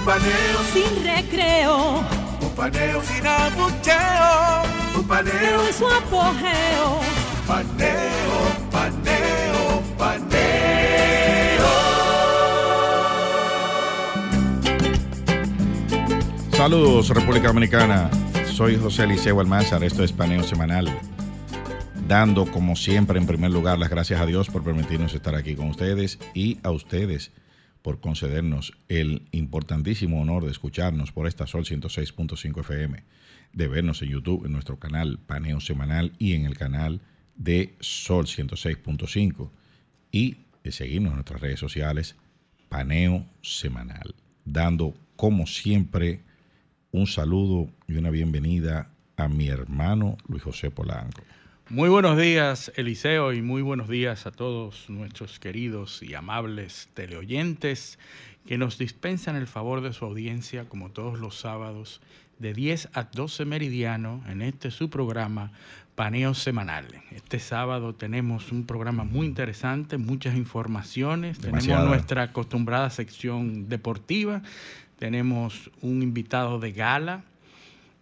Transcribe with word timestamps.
Un 0.00 0.06
paneo 0.06 0.58
sin 0.72 1.04
recreo. 1.04 2.02
Un 2.40 2.50
paneo 2.56 3.02
sin 3.02 3.26
abucheo. 3.26 4.62
Un 4.96 5.04
paneo 5.06 5.66
en 5.66 5.74
su 5.74 5.86
apogeo. 5.86 7.00
Paneo, 7.46 8.00
paneo, 8.70 9.82
paneo. 9.98 11.66
Saludos, 16.52 17.10
República 17.10 17.48
Dominicana. 17.48 18.10
Soy 18.46 18.78
José 18.78 19.06
Liceo 19.06 19.38
Almanzar. 19.38 19.84
Esto 19.84 20.02
es 20.02 20.12
Paneo 20.12 20.44
Semanal. 20.44 20.98
Dando, 22.08 22.50
como 22.50 22.74
siempre, 22.74 23.18
en 23.18 23.26
primer 23.26 23.50
lugar, 23.50 23.78
las 23.78 23.90
gracias 23.90 24.18
a 24.18 24.24
Dios 24.24 24.48
por 24.48 24.64
permitirnos 24.64 25.12
estar 25.12 25.34
aquí 25.34 25.54
con 25.54 25.68
ustedes 25.68 26.18
y 26.32 26.58
a 26.62 26.70
ustedes 26.70 27.32
por 27.82 28.00
concedernos 28.00 28.72
el 28.88 29.22
importantísimo 29.32 30.20
honor 30.20 30.44
de 30.44 30.50
escucharnos 30.50 31.12
por 31.12 31.26
esta 31.26 31.46
Sol 31.46 31.64
106.5 31.64 32.60
FM, 32.60 33.02
de 33.52 33.68
vernos 33.68 34.02
en 34.02 34.10
YouTube, 34.10 34.46
en 34.46 34.52
nuestro 34.52 34.78
canal 34.78 35.18
Paneo 35.18 35.60
Semanal 35.60 36.12
y 36.18 36.34
en 36.34 36.44
el 36.44 36.56
canal 36.56 37.00
de 37.36 37.74
Sol 37.80 38.26
106.5 38.26 39.50
y 40.12 40.36
de 40.62 40.72
seguirnos 40.72 41.10
en 41.10 41.16
nuestras 41.16 41.40
redes 41.40 41.58
sociales 41.58 42.16
Paneo 42.68 43.26
Semanal, 43.42 44.14
dando 44.44 44.94
como 45.16 45.46
siempre 45.46 46.20
un 46.92 47.06
saludo 47.06 47.70
y 47.88 47.94
una 47.94 48.10
bienvenida 48.10 48.90
a 49.16 49.28
mi 49.28 49.48
hermano 49.48 50.16
Luis 50.28 50.42
José 50.42 50.70
Polanco. 50.70 51.22
Muy 51.70 51.88
buenos 51.88 52.18
días, 52.18 52.72
Eliseo, 52.74 53.32
y 53.32 53.42
muy 53.42 53.62
buenos 53.62 53.88
días 53.88 54.26
a 54.26 54.32
todos 54.32 54.90
nuestros 54.90 55.38
queridos 55.38 56.02
y 56.02 56.14
amables 56.14 56.88
teleoyentes 56.94 58.00
que 58.44 58.58
nos 58.58 58.76
dispensan 58.76 59.36
el 59.36 59.46
favor 59.46 59.80
de 59.80 59.92
su 59.92 60.04
audiencia 60.04 60.68
como 60.68 60.90
todos 60.90 61.20
los 61.20 61.38
sábados 61.38 62.00
de 62.40 62.54
10 62.54 62.88
a 62.92 63.04
12 63.04 63.44
meridiano 63.44 64.20
en 64.28 64.42
este 64.42 64.72
su 64.72 64.90
programa 64.90 65.52
Paneo 65.94 66.34
Semanal. 66.34 66.86
Este 67.12 67.38
sábado 67.38 67.94
tenemos 67.94 68.50
un 68.50 68.66
programa 68.66 69.04
muy 69.04 69.28
interesante, 69.28 69.96
muchas 69.96 70.34
informaciones, 70.34 71.38
tenemos 71.38 71.86
nuestra 71.86 72.24
acostumbrada 72.24 72.90
sección 72.90 73.68
deportiva, 73.68 74.42
tenemos 74.98 75.70
un 75.82 76.02
invitado 76.02 76.58
de 76.58 76.72
gala 76.72 77.22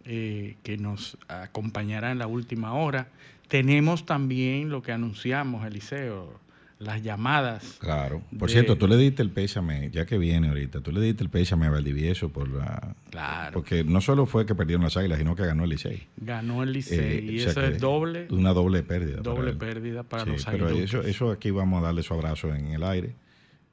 eh, 0.05 0.55
que 0.63 0.75
nos 0.77 1.19
acompañará 1.27 2.11
en 2.11 2.17
la 2.17 2.25
última 2.25 2.73
hora. 2.73 3.09
Tenemos 3.49 4.05
también 4.05 4.69
lo 4.69 4.81
que 4.81 4.91
anunciamos, 4.93 5.65
Eliseo, 5.65 6.39
las 6.77 7.03
llamadas. 7.03 7.77
Claro. 7.81 8.21
Por 8.37 8.47
de- 8.47 8.53
cierto, 8.53 8.77
tú 8.77 8.87
le 8.87 8.95
diste 8.95 9.21
el 9.21 9.31
pésame, 9.31 9.89
ya 9.91 10.05
que 10.05 10.17
viene 10.17 10.47
ahorita, 10.47 10.79
tú 10.79 10.91
le 10.93 11.01
diste 11.01 11.23
el 11.23 11.29
pésame 11.29 11.65
a 11.65 11.71
Valdivieso 11.71 12.29
por 12.29 12.47
la... 12.47 12.95
Claro. 13.09 13.51
Porque 13.53 13.83
no 13.83 13.99
solo 13.99 14.25
fue 14.25 14.45
que 14.45 14.55
perdieron 14.55 14.83
las 14.83 14.95
águilas, 14.95 15.17
sino 15.17 15.35
que 15.35 15.45
ganó 15.45 15.65
el 15.65 15.71
Licey. 15.71 16.03
Ganó 16.15 16.63
el 16.63 16.71
Licey 16.71 16.99
Eh, 16.99 17.21
y 17.31 17.37
o 17.39 17.41
sea 17.41 17.51
eso 17.51 17.63
es 17.65 17.79
doble, 17.81 18.27
Una 18.29 18.53
doble 18.53 18.81
pérdida. 18.83 19.17
para 19.23 19.35
doble 19.35 19.51
él. 19.51 19.57
pérdida 19.57 20.03
para 20.03 20.23
Sí, 20.23 20.29
los 20.29 20.45
pero 20.45 20.67
aguiluchos. 20.67 21.05
eso, 21.05 21.09
eso 21.09 21.31
aquí 21.31 21.51
vamos 21.51 21.81
a 21.83 21.87
darle 21.87 22.01
su 22.03 22.13
abrazo 22.13 22.53
en 22.55 22.67
el 22.67 22.83
aire, 22.83 23.13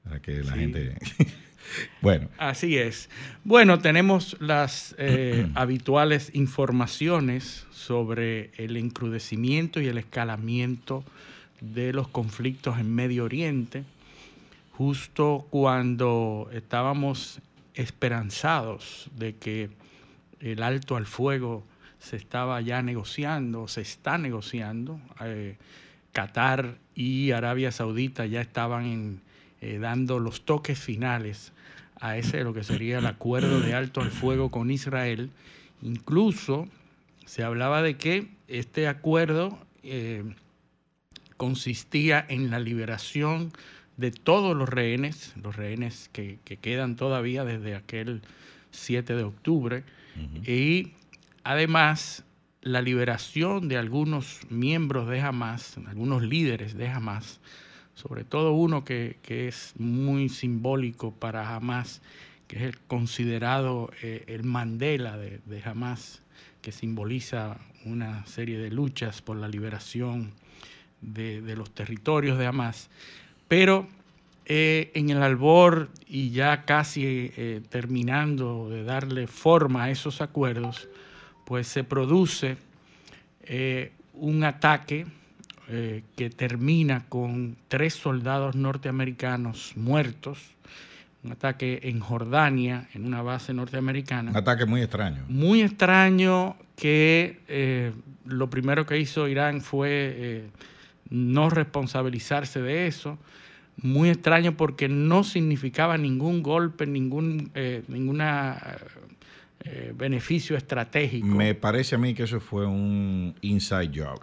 para 0.03 0.20
que 0.20 0.42
la 0.42 0.54
Sí. 0.54 0.59
gente... 0.59 0.94
bueno, 2.00 2.28
Así 2.38 2.77
es. 2.77 3.09
Bueno, 3.44 3.78
tenemos 3.78 4.37
las 4.41 4.94
eh, 4.99 5.49
habituales 5.54 6.31
informaciones 6.34 7.66
sobre 7.72 8.50
el 8.56 8.77
encrudecimiento 8.77 9.81
y 9.81 9.87
el 9.87 9.99
escalamiento 9.99 11.04
de 11.60 11.93
los 11.93 12.09
conflictos 12.09 12.78
en 12.78 12.94
Medio 12.94 13.25
Oriente, 13.25 13.84
justo 14.72 15.47
cuando 15.50 16.49
estábamos 16.53 17.41
esperanzados 17.75 19.10
de 19.16 19.37
que 19.37 19.71
el 20.41 20.62
alto 20.62 20.97
al 20.97 21.06
fuego 21.06 21.65
se 21.98 22.16
estaba 22.16 22.60
ya 22.60 22.83
negociando, 22.83 23.69
se 23.69 23.81
está 23.81 24.19
negociando. 24.19 25.00
eh, 25.21 25.56
Qatar 26.12 26.78
y 26.94 27.33
Arabia 27.33 27.71
Saudita 27.71 28.25
ya 28.25 28.41
estaban 28.41 29.21
eh, 29.60 29.78
dando 29.78 30.19
los 30.19 30.47
toques 30.47 30.78
finales 30.78 31.53
a 32.01 32.17
ese 32.17 32.45
lo 32.45 32.55
que 32.55 32.65
sería 32.65 32.99
el 32.99 33.07
acuerdo 33.07 33.61
de 33.61 33.75
alto 33.75 34.01
al 34.01 34.11
fuego 34.11 34.51
con 34.51 34.71
Israel. 34.71 35.31
Incluso 35.83 36.69
se 37.25 37.43
hablaba 37.43 37.83
de 37.83 37.97
que 37.97 38.29
este 38.49 38.89
acuerdo 38.89 39.59
eh, 39.83 40.25
consistía 41.37 42.25
en 42.29 42.51
la 42.51 42.59
liberación 42.59 43.53
de 43.97 44.11
todos 44.11 44.57
los 44.57 44.69
rehenes, 44.69 45.34
los 45.43 45.57
rehenes 45.57 46.11
que, 46.12 46.39
que 46.45 46.57
quedan 46.59 46.97
todavía 46.97 47.45
desde 47.45 47.75
aquel 47.75 48.23
7 48.71 49.15
de 49.15 49.23
octubre, 49.23 49.84
y 50.47 50.93
además 51.45 52.25
la 52.63 52.81
liberación 52.81 53.69
de 53.69 53.77
algunos 53.77 54.41
miembros 54.51 55.09
de 55.09 55.21
Hamas, 55.21 55.78
algunos 55.87 56.23
líderes 56.23 56.75
de 56.77 56.89
Hamas, 56.89 57.41
sobre 57.97 58.25
todo 58.25 58.53
uno 58.53 58.84
que, 58.84 59.17
que 59.23 59.49
es 59.49 59.73
muy 59.79 60.29
simbólico 60.29 61.12
para 61.12 61.57
Hamas, 61.57 62.03
que 62.47 62.57
es 62.57 62.62
el 62.62 62.79
considerado 62.79 63.91
eh, 64.03 64.23
el 64.29 64.45
Mandela 64.45 65.17
de, 65.17 65.41
de 65.47 65.62
Hamas, 65.65 66.23
que 66.61 66.73
simboliza 66.73 67.57
una 67.87 68.25
serie 68.27 68.59
de 68.59 68.71
luchas 68.71 69.23
por 69.23 69.39
la 69.39 69.49
liberación 69.49 70.33
de, 71.01 71.41
de 71.41 71.57
los 71.57 71.71
territorios 71.71 72.39
de 72.39 72.47
Hamas. 72.47 72.91
Pero 73.49 73.89
eh, 74.45 74.91
en 74.93 75.09
el 75.09 75.23
albor 75.23 75.89
y 76.07 76.31
ya 76.31 76.67
casi 76.67 77.03
eh, 77.07 77.63
terminando 77.71 78.69
de 78.69 78.84
darle 78.84 79.27
forma 79.27 79.84
a 79.84 79.91
esos 79.91 80.21
acuerdos, 80.21 80.87
pues 81.47 81.67
se 81.67 81.83
produce 81.83 82.59
un 84.13 84.43
ataque 84.43 85.07
eh, 85.69 86.03
que 86.16 86.31
termina 86.31 87.04
con 87.09 87.56
tres 87.69 87.94
soldados 87.94 88.54
norteamericanos 88.54 89.72
muertos, 89.77 90.38
un 91.25 91.32
ataque 91.32 91.81
en 91.84 92.00
Jordania, 92.00 92.88
en 92.94 93.04
una 93.04 93.22
base 93.22 93.53
norteamericana. 93.53 94.31
un 94.31 94.37
ataque 94.37 94.65
muy 94.65 94.82
extraño. 94.82 95.25
Muy 95.28 95.62
extraño 95.62 96.56
que 96.77 97.41
eh, 97.49 97.93
lo 98.25 98.49
primero 98.50 98.87
que 98.87 98.99
hizo 98.99 99.27
Irán 99.28 99.60
fue 99.60 99.88
eh, 99.91 100.50
no 101.10 101.50
responsabilizarse 101.50 102.60
de 102.60 102.87
eso. 102.87 103.19
Muy 103.83 104.09
extraño 104.09 104.56
porque 104.56 104.88
no 104.88 105.22
significaba 105.25 105.98
ningún 105.98 106.43
golpe, 106.43 106.87
ningún 106.87 107.50
eh, 107.54 107.83
ninguna, 107.88 108.78
eh, 109.69 109.93
beneficio 109.97 110.56
estratégico. 110.56 111.27
Me 111.27 111.54
parece 111.54 111.97
a 111.97 111.98
mí 111.98 112.15
que 112.15 112.22
eso 112.22 112.38
fue 112.38 112.66
un 112.66 113.34
inside 113.41 113.91
job. 113.93 114.21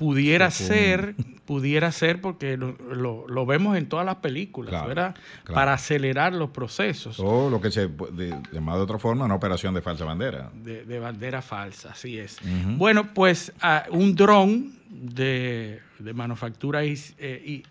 Pudiera 0.00 0.50
ser, 0.50 1.14
pudiera 1.44 1.92
ser 1.92 2.22
porque 2.22 2.56
lo, 2.56 2.72
lo- 2.90 3.28
lo 3.28 3.44
vemos 3.44 3.76
en 3.76 3.86
todas 3.86 4.06
las 4.06 4.16
películas, 4.16 4.70
Claro, 4.70 4.88
¿verdad? 4.88 5.14
claro. 5.44 5.54
Para 5.54 5.74
acelerar 5.74 6.32
los 6.32 6.48
procesos. 6.50 7.20
O 7.20 7.50
lo 7.50 7.60
que 7.60 7.70
se, 7.70 7.86
de, 7.86 8.34
llamado 8.50 8.78
de 8.78 8.84
otra 8.84 8.98
forma, 8.98 9.26
una 9.26 9.34
operación 9.34 9.74
de 9.74 9.82
falsa 9.82 10.06
bandera. 10.06 10.50
De, 10.54 10.86
de 10.86 10.98
bandera 10.98 11.42
falsa, 11.42 11.90
así 11.90 12.18
es. 12.18 12.38
Bueno, 12.78 13.12
pues 13.12 13.52
ah, 13.60 13.84
un 13.90 14.14
dron 14.16 14.72
de, 14.88 15.80
de 15.98 16.14
manufactura 16.14 16.82
is- 16.82 17.14
eh, 17.18 17.42
i- 17.46 17.62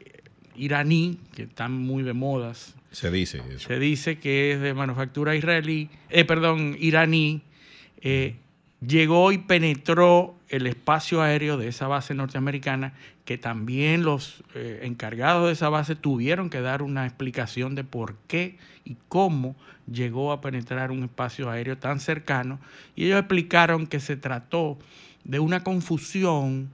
iraní, 0.55 1.17
que 1.35 1.43
están 1.43 1.71
muy 1.73 2.03
de 2.03 2.13
modas, 2.13 2.75
Se 2.91 3.09
dice 3.09 3.41
eso. 3.49 3.67
se 3.69 3.79
dice 3.79 4.19
que 4.19 4.51
es 4.53 4.61
de 4.61 4.75
manufactura 4.75 5.35
israelí, 5.35 5.89
eh, 6.11 6.25
perdón, 6.25 6.75
iraní, 6.79 7.41
eh, 8.01 8.35
llegó 8.85 9.31
y 9.31 9.39
penetró 9.39 10.35
el 10.49 10.65
espacio 10.67 11.21
aéreo 11.21 11.57
de 11.57 11.67
esa 11.67 11.87
base 11.87 12.13
norteamericana, 12.13 12.93
que 13.23 13.37
también 13.37 14.03
los 14.03 14.43
eh, 14.55 14.81
encargados 14.83 15.47
de 15.47 15.53
esa 15.53 15.69
base 15.69 15.95
tuvieron 15.95 16.49
que 16.49 16.61
dar 16.61 16.81
una 16.81 17.05
explicación 17.05 17.75
de 17.75 17.83
por 17.83 18.15
qué 18.27 18.57
y 18.83 18.97
cómo 19.07 19.55
llegó 19.91 20.31
a 20.31 20.41
penetrar 20.41 20.91
un 20.91 21.03
espacio 21.03 21.49
aéreo 21.49 21.77
tan 21.77 21.99
cercano. 21.99 22.59
Y 22.95 23.05
ellos 23.05 23.19
explicaron 23.19 23.85
que 23.85 23.99
se 23.99 24.17
trató 24.17 24.77
de 25.23 25.39
una 25.39 25.63
confusión 25.63 26.69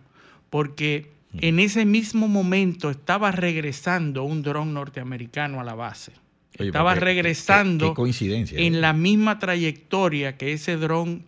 porque 0.49 1.11
en 1.41 1.59
ese 1.59 1.85
mismo 1.85 2.29
momento 2.29 2.89
estaba 2.89 3.31
regresando 3.31 4.23
un 4.23 4.41
dron 4.41 4.73
norteamericano 4.73 5.59
a 5.59 5.65
la 5.65 5.75
base. 5.75 6.13
estaba 6.53 6.95
regresando 6.95 7.93
coincidencia, 7.93 8.57
en 8.57 8.79
la 8.79 8.93
misma 8.93 9.39
trayectoria 9.39 10.37
que 10.37 10.53
ese 10.53 10.77
dron 10.77 11.23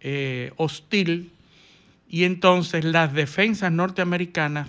eh, 0.00 0.52
hostil 0.56 1.30
y 2.12 2.24
entonces 2.24 2.84
las 2.84 3.14
defensas 3.14 3.72
norteamericanas 3.72 4.68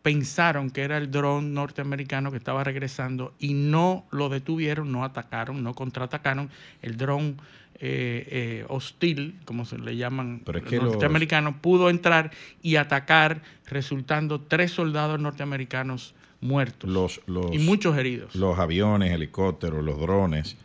pensaron 0.00 0.70
que 0.70 0.80
era 0.80 0.96
el 0.96 1.10
dron 1.10 1.52
norteamericano 1.52 2.30
que 2.32 2.38
estaba 2.38 2.64
regresando 2.64 3.34
y 3.38 3.52
no 3.52 4.06
lo 4.10 4.30
detuvieron, 4.30 4.90
no 4.90 5.04
atacaron, 5.04 5.62
no 5.62 5.74
contraatacaron. 5.74 6.48
El 6.80 6.96
dron 6.96 7.36
eh, 7.78 8.26
eh, 8.30 8.64
hostil, 8.68 9.38
como 9.44 9.66
se 9.66 9.78
le 9.78 9.96
llaman 9.96 10.40
Pero 10.46 10.58
es 10.60 10.72
los- 10.72 10.82
norteamericanos, 10.84 11.56
pudo 11.60 11.90
entrar 11.90 12.30
y 12.62 12.76
atacar, 12.76 13.42
resultando 13.66 14.40
tres 14.40 14.72
soldados 14.72 15.20
norteamericanos 15.20 16.14
muertos 16.40 16.88
los, 16.90 17.20
los, 17.26 17.54
y 17.54 17.58
muchos 17.58 17.96
heridos. 17.98 18.34
los 18.34 18.58
aviones, 18.58 19.12
helicópteros, 19.12 19.84
los 19.84 20.00
drones 20.00 20.56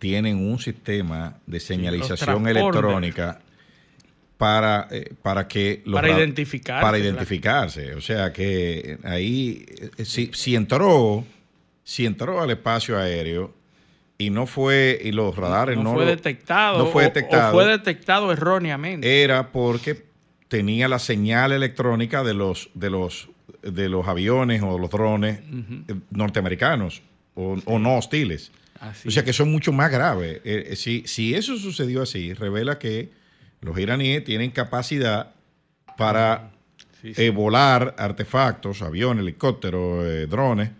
tienen 0.00 0.36
un 0.36 0.58
sistema 0.58 1.36
de 1.46 1.60
señalización 1.60 2.48
electrónica 2.48 3.40
para, 4.44 4.88
eh, 4.90 5.14
para 5.22 5.48
que 5.48 5.80
los 5.86 5.94
Para 5.94 6.08
ra- 6.08 6.18
identificarse, 6.18 6.82
para 6.82 6.98
claro. 6.98 7.04
identificarse. 7.14 7.94
O 7.94 8.00
sea 8.02 8.32
que 8.32 8.98
ahí 9.04 9.64
eh, 9.96 10.04
si, 10.04 10.30
si 10.34 10.54
entró 10.54 11.24
si 11.82 12.04
entró 12.06 12.40
al 12.42 12.50
espacio 12.50 12.98
aéreo 12.98 13.54
y 14.18 14.30
no 14.30 14.46
fue 14.46 15.00
y 15.02 15.12
los 15.12 15.34
radares 15.36 15.76
no, 15.76 15.82
no, 15.84 15.92
fue 15.94 16.04
lo- 16.04 16.10
detectado, 16.10 16.78
no 16.78 16.86
fue 16.86 17.04
detectado 17.04 17.50
o 17.50 17.52
fue 17.54 17.66
detectado 17.66 18.32
erróneamente. 18.32 19.22
era 19.22 19.50
porque 19.50 20.04
tenía 20.48 20.88
la 20.88 20.98
señal 20.98 21.52
electrónica 21.52 22.22
de 22.22 22.34
los 22.34 22.68
de 22.74 22.90
los 22.90 23.28
de 23.62 23.88
los 23.88 24.06
aviones 24.06 24.62
o 24.62 24.78
los 24.78 24.90
drones 24.90 25.40
eh, 25.40 25.94
norteamericanos 26.10 27.02
o, 27.34 27.56
o 27.64 27.78
no 27.78 27.96
hostiles. 27.96 28.52
Así 28.80 29.08
o 29.08 29.10
sea 29.10 29.24
que 29.24 29.32
son 29.32 29.50
mucho 29.50 29.72
más 29.72 29.90
graves. 29.90 30.40
Eh, 30.44 30.68
eh, 30.70 30.76
si, 30.76 31.02
si 31.06 31.34
eso 31.34 31.56
sucedió 31.56 32.02
así, 32.02 32.34
revela 32.34 32.78
que 32.78 33.08
los 33.64 33.78
iraníes 33.78 34.22
tienen 34.24 34.50
capacidad 34.50 35.32
para 35.96 36.50
Sí, 37.00 37.12
sí. 37.14 37.22
eh, 37.24 37.30
volar 37.30 37.94
artefactos, 37.98 38.80
aviones, 38.82 39.22
helicópteros, 39.22 40.04
eh, 40.06 40.26
drones, 40.26 40.70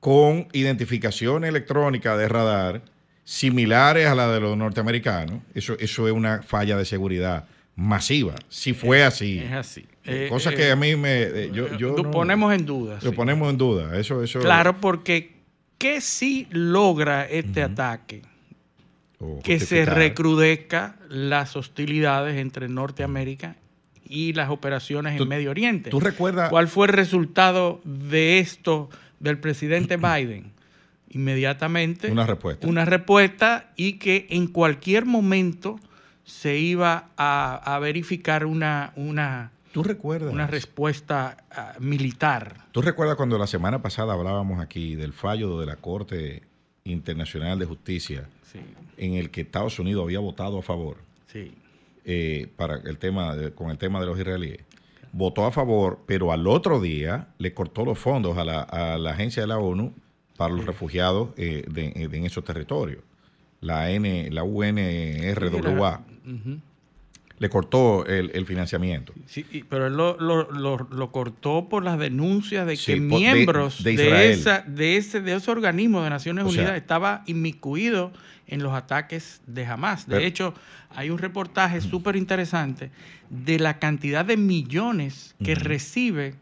con 0.00 0.48
identificación 0.52 1.44
electrónica 1.44 2.16
de 2.16 2.28
radar 2.28 2.82
similares 3.24 4.06
a 4.06 4.14
la 4.14 4.28
de 4.32 4.40
los 4.40 4.56
norteamericanos. 4.56 5.40
Eso, 5.54 5.76
eso 5.78 6.06
es 6.08 6.14
una 6.14 6.42
falla 6.42 6.76
de 6.76 6.84
seguridad 6.86 7.44
masiva. 7.76 8.34
Si 8.48 8.72
fue 8.72 9.04
así. 9.04 9.38
Es 9.40 9.52
así. 9.52 9.86
Eh, 10.04 10.26
cosa 10.30 10.50
eh, 10.52 10.54
que 10.54 10.70
a 10.70 10.76
mí 10.76 10.96
me... 10.96 11.50
yo, 11.52 11.76
yo 11.76 11.94
lo 11.96 12.04
no- 12.04 12.10
ponemos 12.10 12.54
en 12.54 12.64
duda. 12.64 12.98
Lo 13.02 13.10
sí. 13.10 13.16
ponemos 13.16 13.50
en 13.50 13.58
duda. 13.58 13.98
Eso, 13.98 14.22
eso, 14.22 14.40
Claro, 14.40 14.80
porque 14.80 15.32
¿qué 15.76 16.00
sí 16.00 16.46
logra 16.50 17.26
este 17.28 17.62
ataque? 17.62 18.22
Que 19.42 19.58
se 19.58 19.84
recrudezca 19.84 20.96
las 21.08 21.56
hostilidades 21.56 22.36
entre 22.36 22.68
Norteamérica 22.68 23.56
y 24.04 24.32
las 24.32 24.50
operaciones 24.50 25.20
en 25.20 25.28
Medio 25.28 25.50
Oriente. 25.50 25.90
¿Tú 25.90 26.00
recuerdas? 26.00 26.50
¿Cuál 26.50 26.68
fue 26.68 26.86
el 26.86 26.92
resultado 26.92 27.80
de 27.84 28.38
esto 28.38 28.88
del 29.20 29.38
presidente 29.38 29.96
Biden? 29.96 30.52
Inmediatamente 31.10 32.10
Una 32.12 32.26
respuesta. 32.26 32.66
una 32.66 32.84
respuesta 32.84 33.72
y 33.76 33.94
que 33.94 34.26
en 34.30 34.46
cualquier 34.46 35.06
momento 35.06 35.80
se 36.24 36.58
iba 36.58 37.08
a, 37.16 37.74
a 37.74 37.78
verificar 37.78 38.44
una, 38.44 38.92
una, 38.94 39.50
¿Tú 39.72 39.82
recuerdas? 39.82 40.32
una 40.32 40.46
respuesta 40.46 41.38
ah, 41.50 41.72
militar. 41.80 42.66
¿Tú 42.72 42.82
recuerdas 42.82 43.16
cuando 43.16 43.38
la 43.38 43.46
semana 43.46 43.80
pasada 43.80 44.12
hablábamos 44.12 44.60
aquí 44.60 44.94
del 44.94 45.14
fallo 45.14 45.58
de 45.58 45.66
la 45.66 45.76
Corte 45.76 46.42
Internacional 46.90 47.58
de 47.58 47.66
Justicia 47.66 48.28
Sí, 48.42 48.60
en 48.96 49.14
el 49.14 49.30
que 49.30 49.42
Estados 49.42 49.78
Unidos 49.78 50.04
había 50.04 50.20
votado 50.20 50.58
a 50.58 50.62
favor 50.62 50.96
sí. 51.26 51.52
eh, 52.04 52.48
para 52.56 52.76
el 52.84 52.96
tema 52.98 53.36
de- 53.36 53.52
con 53.52 53.70
el 53.70 53.78
tema 53.78 54.00
de 54.00 54.06
los 54.06 54.18
israelíes? 54.18 54.60
Votó 55.12 55.44
a 55.46 55.50
favor, 55.50 56.00
pero 56.06 56.32
al 56.32 56.46
otro 56.46 56.80
día 56.80 57.28
le 57.38 57.52
cortó 57.54 57.84
los 57.84 57.98
fondos 57.98 58.36
a 58.38 58.44
la, 58.44 58.60
a 58.62 58.98
la 58.98 59.10
agencia 59.10 59.42
de 59.42 59.46
la 59.48 59.58
ONU 59.58 59.92
para 60.36 60.54
los 60.54 60.64
refugiados 60.66 61.30
eh, 61.36 61.64
de- 61.68 61.90
de- 62.08 62.16
en 62.18 62.24
esos 62.26 62.44
territorios. 62.44 63.02
La, 63.60 63.90
N, 63.90 64.30
la 64.30 64.44
UNRWA. 64.44 66.04
Le 67.38 67.48
cortó 67.48 68.04
el, 68.06 68.30
el 68.34 68.46
financiamiento. 68.46 69.12
Sí, 69.26 69.44
pero 69.68 69.86
él 69.86 69.96
lo, 69.96 70.18
lo- 70.18 70.50
lo- 70.50 70.88
lo 70.90 71.12
cortó 71.12 71.68
por 71.68 71.84
las 71.84 71.98
denuncias 71.98 72.66
de 72.66 72.76
Sí, 72.76 72.86
que 72.86 72.92
por- 73.00 73.00
de- 73.00 73.16
miembros 73.32 73.82
de 73.84 73.96
de, 73.96 74.04
Israel. 74.04 74.30
esa, 74.30 74.60
de, 74.66 74.96
ese, 74.96 75.20
de 75.20 75.34
ese 75.34 75.50
organismo 75.50 76.02
de 76.02 76.10
Naciones 76.10 76.44
O 76.44 76.50
sea- 76.50 76.62
Unidas 76.62 76.76
estaba 76.76 77.22
inmiscuido 77.26 78.12
en 78.46 78.62
los 78.62 78.72
ataques 78.72 79.40
de 79.46 79.66
Hamas. 79.66 80.06
De 80.06 80.16
Pero- 80.16 80.26
hecho, 80.26 80.54
hay 80.94 81.10
un 81.10 81.18
reportaje 81.18 81.80
súper 81.80 82.16
interesante 82.16 82.90
de 83.30 83.58
la 83.58 83.78
cantidad 83.78 84.24
de 84.24 84.36
millones 84.36 85.34
que, 85.44 85.54
recibe, 85.54 86.34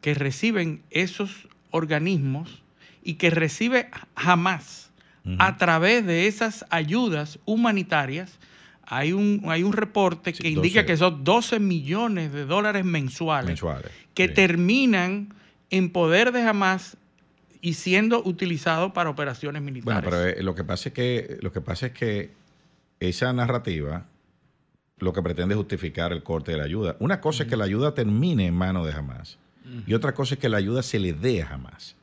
que 0.00 0.14
reciben 0.14 0.82
esos 0.90 1.48
organismos 1.70 2.62
y 3.02 3.14
que 3.14 3.30
recibe 3.30 3.88
Hamas 4.14 4.90
a 5.38 5.58
través 5.58 6.06
de 6.06 6.26
esas 6.28 6.64
ayudas 6.70 7.38
humanitarias. 7.44 8.38
Hay 8.92 9.12
un, 9.12 9.42
hay 9.46 9.62
un 9.62 9.72
reporte 9.72 10.34
Sí, 10.34 10.42
que 10.42 10.48
indica 10.50 10.80
12. 10.80 10.86
que 10.86 10.96
son 10.96 11.22
12 11.22 11.60
millones 11.60 12.32
de 12.32 12.44
dólares 12.44 12.84
mensuales, 12.84 13.46
mensuales. 13.46 13.90
que 14.14 14.26
Sí. 14.28 14.34
terminan 14.34 15.32
en 15.70 15.90
poder 15.90 16.32
de 16.32 16.42
Hamas 16.42 16.96
y 17.62 17.74
siendo 17.74 18.20
utilizados 18.24 18.90
para 18.92 19.08
operaciones 19.08 19.62
Bueno, 19.62 19.72
militares. 19.74 20.04
pero 20.10 20.26
eh, 20.26 20.42
lo 20.42 20.54
que 20.56 20.64
pasa 20.64 20.88
es 20.88 20.94
que 20.94 21.38
lo 21.40 21.52
que 21.52 21.60
pasa 21.60 21.86
es 21.86 21.92
que 21.92 22.30
esa 22.98 23.32
narrativa 23.32 24.06
lo 24.98 25.12
que 25.12 25.22
pretende 25.22 25.54
es 25.54 25.58
justificar 25.58 26.12
el 26.12 26.22
corte 26.24 26.50
de 26.52 26.58
la 26.58 26.64
ayuda. 26.64 26.96
Una 26.98 27.20
cosa 27.20 27.44
es 27.44 27.48
que 27.48 27.56
la 27.56 27.64
ayuda 27.66 27.94
termine 27.94 28.46
en 28.46 28.54
manos 28.54 28.86
de 28.86 28.92
Hamas 28.92 29.38
y 29.86 29.94
otra 29.94 30.12
cosa 30.14 30.34
es 30.34 30.40
que 30.40 30.48
la 30.48 30.56
ayuda 30.56 30.82
se 30.82 30.98
le 30.98 31.12
dé 31.12 31.42
a 31.42 31.54
Hamas. 31.54 31.94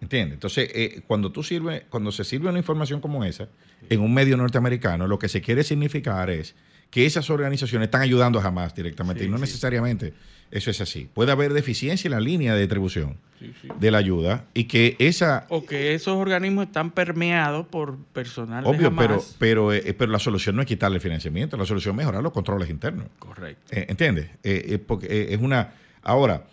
¿Entiendes? 0.00 0.34
Entonces, 0.34 0.70
eh, 0.74 1.00
cuando 1.06 1.32
tú 1.32 1.42
sirve, 1.42 1.86
cuando 1.88 2.12
se 2.12 2.24
sirve 2.24 2.48
una 2.48 2.58
información 2.58 3.00
como 3.00 3.24
esa 3.24 3.48
en 3.88 4.00
un 4.00 4.12
medio 4.14 4.36
norteamericano, 4.36 5.06
lo 5.06 5.18
que 5.18 5.28
se 5.28 5.40
quiere 5.40 5.62
significar 5.64 6.30
es 6.30 6.54
que 6.90 7.06
esas 7.06 7.28
organizaciones 7.30 7.86
están 7.86 8.02
ayudando 8.02 8.38
a 8.40 8.44
Hamas 8.44 8.74
directamente 8.74 9.22
Sí, 9.22 9.28
y 9.28 9.30
no 9.30 9.38
sí. 9.38 9.42
necesariamente 9.42 10.14
eso 10.50 10.70
es 10.70 10.80
así. 10.80 11.08
Puede 11.12 11.32
haber 11.32 11.52
deficiencia 11.52 12.06
en 12.06 12.12
la 12.12 12.20
línea 12.20 12.54
de 12.54 12.60
distribución 12.60 13.16
Sí, 13.40 13.52
de 13.80 13.90
la 13.90 13.98
ayuda 13.98 14.44
y 14.54 14.64
que 14.64 14.94
esa 15.00 15.46
O 15.48 15.66
que 15.66 15.94
esos 15.94 16.16
organismos 16.16 16.66
están 16.66 16.92
permeados 16.92 17.66
por 17.66 17.98
personal 18.12 18.62
de 18.62 18.70
Obvio, 18.70 18.88
Hamas. 18.88 19.34
pero, 19.38 19.70
pero, 19.70 19.72
eh, 19.72 19.94
pero 19.98 20.12
la 20.12 20.18
solución 20.20 20.54
no 20.56 20.62
es 20.62 20.68
quitarle 20.68 20.96
el 20.96 21.00
financiamiento, 21.02 21.56
la 21.56 21.66
solución 21.66 21.94
es 21.94 21.96
mejorar 21.98 22.22
los 22.22 22.32
controles 22.32 22.70
internos. 22.70 23.06
Correcto. 23.18 23.60
Eh, 23.76 23.86
¿Entiendes? 23.88 24.30
Eh, 24.44 24.78
porque 24.86 25.28
es 25.30 25.40
una. 25.40 25.72
Ahora, 26.02 26.44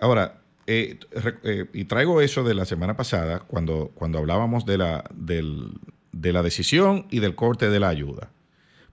ahora, 0.00 0.39
eh, 0.70 0.98
eh, 1.42 1.66
y 1.72 1.84
traigo 1.84 2.20
eso 2.20 2.44
de 2.44 2.54
la 2.54 2.64
semana 2.64 2.96
pasada, 2.96 3.40
cuando, 3.40 3.90
cuando 3.94 4.18
hablábamos 4.18 4.64
de 4.64 4.78
la, 4.78 5.04
de 5.14 6.32
la 6.32 6.42
decisión 6.42 7.06
y 7.10 7.20
del 7.20 7.34
corte 7.34 7.68
de 7.70 7.80
la 7.80 7.88
ayuda. 7.88 8.30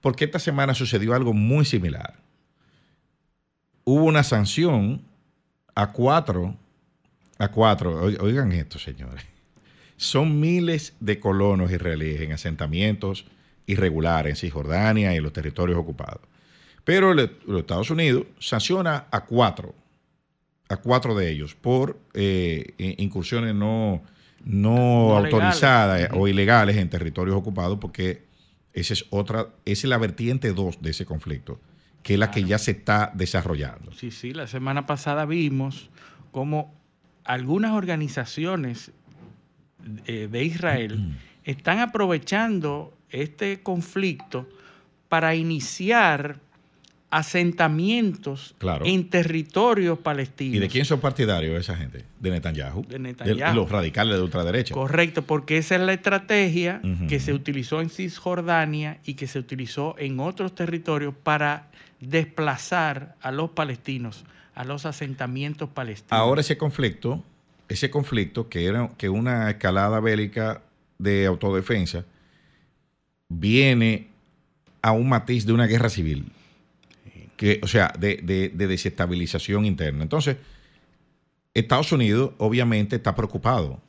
Porque 0.02 0.26
esta 0.26 0.40
semana 0.40 0.74
sucedió 0.74 1.14
algo 1.14 1.34
muy 1.34 1.66
similar. 1.66 2.16
Hubo 3.84 4.04
una 4.06 4.24
sanción 4.24 5.02
a 5.76 5.92
cuatro, 5.92 6.56
a 7.38 7.48
cuatro, 7.50 8.04
oi- 8.04 8.18
oigan 8.20 8.52
esto, 8.52 8.80
señores. 8.80 9.24
Son 9.96 10.40
miles 10.40 10.94
de 11.00 11.20
colonos 11.20 11.72
israelíes 11.72 12.22
en 12.22 12.32
asentamientos 12.32 13.26
irregulares 13.66 14.32
en 14.32 14.36
Cisjordania 14.36 15.14
y 15.14 15.18
en 15.18 15.24
los 15.24 15.34
territorios 15.34 15.78
ocupados. 15.78 16.22
Pero 16.84 17.14
los 17.14 17.30
Estados 17.60 17.90
Unidos 17.90 18.26
sanciona 18.40 19.08
a 19.12 19.26
cuatro, 19.26 19.74
a 20.70 20.78
cuatro 20.78 21.16
de 21.16 21.30
ellos 21.32 21.56
por 21.56 22.00
eh, 22.14 22.74
incursiones 22.98 23.56
no, 23.56 24.02
no, 24.44 24.72
No 25.10 25.18
autorizadas 25.18 26.02
legales. 26.02 26.20
o 26.20 26.28
ilegales 26.28 26.78
en 26.78 26.90
territorios 26.90 27.36
ocupados, 27.36 27.78
porque 27.80 28.24
esa 28.74 28.94
es 28.94 29.06
otra, 29.10 29.48
esa 29.66 29.88
es 29.88 29.90
la 29.90 29.98
vertiente 29.98 30.54
2 30.54 30.82
de 30.82 30.90
ese 30.92 31.06
conflicto, 31.06 31.60
que 32.04 32.14
es 32.14 32.20
la 32.20 32.32
que 32.32 32.44
ya 32.44 32.58
se 32.58 32.72
está 32.72 33.12
desarrollando. 33.14 33.92
Sí, 33.94 34.12
sí, 34.12 34.34
la 34.34 34.48
semana 34.48 34.86
pasada 34.86 35.26
vimos 35.26 35.90
cómo 36.32 36.74
algunas 37.24 37.72
organizaciones 37.72 38.92
eh, 40.06 40.28
de 40.32 40.44
Israel 40.44 41.18
están 41.44 41.80
aprovechando 41.80 42.94
este 43.10 43.62
conflicto 43.64 44.48
para 45.10 45.36
iniciar 45.36 46.40
asentamientos 47.10 48.56
Claro. 48.58 48.86
en 48.86 49.10
territorios 49.10 50.00
palestinos. 50.00 50.56
¿Y 50.56 50.60
de 50.60 50.68
quién 50.68 50.86
son 50.86 51.00
partidarios 51.00 51.60
esa 51.60 51.76
gente? 51.76 52.04
De 52.20 52.30
Netanyahu. 52.32 52.86
De 52.88 53.00
Netanyahu. 53.00 53.56
los 53.56 53.70
radicales 53.70 54.18
de 54.18 54.24
ultraderecha. 54.24 54.74
Correcto, 54.74 55.22
porque 55.22 55.58
esa 55.58 55.76
es 55.76 55.82
la 55.82 55.94
estrategia 55.94 56.82
que 57.08 57.20
se 57.20 57.34
utilizó 57.34 57.82
en 57.82 57.90
Cisjordania 57.90 59.00
y 59.06 59.14
que 59.14 59.28
se 59.28 59.40
utilizó 59.40 59.96
en 59.98 60.20
otros 60.20 60.54
territorios 60.56 61.14
para 61.24 61.70
desplazar 62.00 63.16
a 63.22 63.32
los 63.32 63.52
palestinos 63.52 64.26
a 64.58 64.64
los 64.64 64.88
asentamientos 64.88 65.70
palestinos. 65.70 66.20
Ahora 66.20 66.42
ese 66.42 66.58
conflicto, 66.58 67.24
ese 67.70 67.92
conflicto 67.92 68.50
que 68.50 68.66
era 68.66 68.90
que 68.98 69.08
una 69.08 69.52
escalada 69.52 70.00
bélica 70.00 70.64
de 70.98 71.28
autodefensa 71.28 72.06
viene 73.30 74.08
a 74.82 74.94
un 74.94 75.10
matiz 75.10 75.46
de 75.46 75.54
una 75.54 75.68
guerra 75.68 75.90
civil, 75.90 76.32
que, 77.38 77.60
o 77.64 77.68
sea, 77.68 77.94
de, 77.98 78.18
de, 78.18 78.50
de 78.50 78.68
desestabilización 78.68 79.66
interna. 79.66 80.04
Entonces, 80.04 80.36
Estados 81.54 81.92
Unidos 81.92 82.32
obviamente 82.40 82.98
está 82.98 83.16
preocupado 83.16 83.80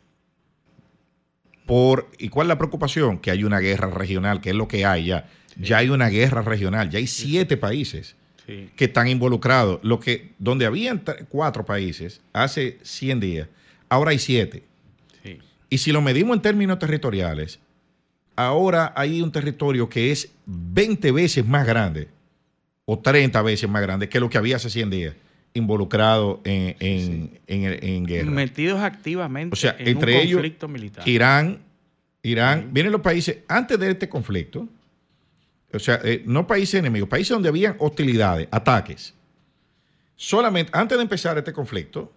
por, 1.67 2.09
¿y 2.19 2.28
cuál 2.28 2.47
es 2.47 2.49
la 2.49 2.59
preocupación? 2.59 3.19
Que 3.19 3.31
hay 3.31 3.45
una 3.45 3.59
guerra 3.61 3.88
regional, 3.90 4.40
que 4.40 4.50
es 4.50 4.57
lo 4.57 4.69
que 4.69 4.85
hay 4.87 5.07
ya. 5.07 5.28
Ya 5.61 5.78
hay 5.78 5.88
una 5.90 6.09
guerra 6.09 6.43
regional, 6.43 6.88
ya 6.90 6.99
hay 6.99 7.07
siete 7.07 7.57
países 7.57 8.14
Sí. 8.47 8.71
que 8.76 8.87
están 8.87 9.09
involucrados. 9.09 9.78
Lo 9.83 10.00
que, 10.00 10.31
donde 10.38 10.64
habían 10.64 11.05
tre- 11.05 11.26
cuatro 11.28 11.67
países 11.67 12.23
hace 12.33 12.78
100 12.83 13.21
días, 13.21 13.49
ahora 13.90 14.12
hay 14.12 14.19
siete. 14.19 14.62
Y 15.69 15.76
si 15.76 15.93
lo 15.93 16.00
medimos 16.00 16.35
en 16.35 16.40
términos 16.40 16.78
territoriales, 16.78 17.59
ahora 18.37 18.95
hay 18.97 19.21
un 19.21 19.31
territorio 19.33 19.90
que 19.90 20.11
es 20.12 20.31
20 20.47 21.12
veces 21.12 21.45
más 21.47 21.67
grande 21.67 22.09
o 22.90 22.99
30 22.99 23.42
veces 23.42 23.68
más 23.68 23.83
grande 23.83 24.09
que 24.09 24.18
lo 24.18 24.30
que 24.30 24.38
había 24.38 24.57
hace 24.57 24.71
100 24.71 24.88
días 24.88 25.14
involucrado 25.52 26.40
en, 26.45 26.75
en- 26.80 27.40
en- 27.47 27.85
en 27.85 28.07
guerra. 28.07 28.30
Metidos 28.30 28.80
activamente 28.80 29.52
O 29.52 29.57
sea, 29.57 29.76
en 29.78 29.88
entre 29.88 30.14
un 30.14 30.21
ellos, 30.21 30.37
conflicto 30.38 30.68
militar. 30.68 31.07
Irán, 31.07 31.59
Irán, 32.23 32.71
vienen 32.73 32.92
los 32.92 33.02
países 33.02 33.38
antes 33.47 33.78
de 33.78 33.90
este 33.90 34.09
conflicto, 34.09 34.66
o 35.71 35.78
sea, 35.78 36.00
eh, 36.02 36.23
no 36.25 36.47
países 36.47 36.76
enemigos, 36.78 37.11
países 37.11 37.28
donde 37.30 37.50
habían 37.50 37.76
hostilidades, 37.78 38.49
ataques. 38.50 39.12
Solamente 40.16 40.71
antes 40.75 40.97
de 40.97 41.02
empezar 41.02 41.37
este 41.37 41.52
conflicto 41.52 42.11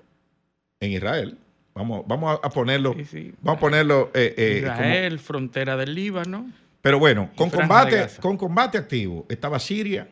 en 0.79 0.91
Israel, 0.93 1.37
vamos, 1.75 2.03
vamos 2.07 2.39
a, 2.41 2.49
ponerlo, 2.49 2.95
Sí, 3.09 3.33
vamos 3.41 3.57
a 3.57 3.59
ponerlo, 3.59 4.11
eh, 4.13 4.33
eh, 4.37 4.61
como- 4.65 4.73
Israel, 4.73 5.19
frontera 5.19 5.75
del 5.77 5.93
Líbano. 5.93 6.49
pero 6.81 6.97
bueno, 6.97 7.29
con 7.35 7.49
combate, 7.49 8.07
con 8.21 8.37
combate 8.37 8.77
activo 8.77 9.25
estaba 9.29 9.59
Siria, 9.59 10.07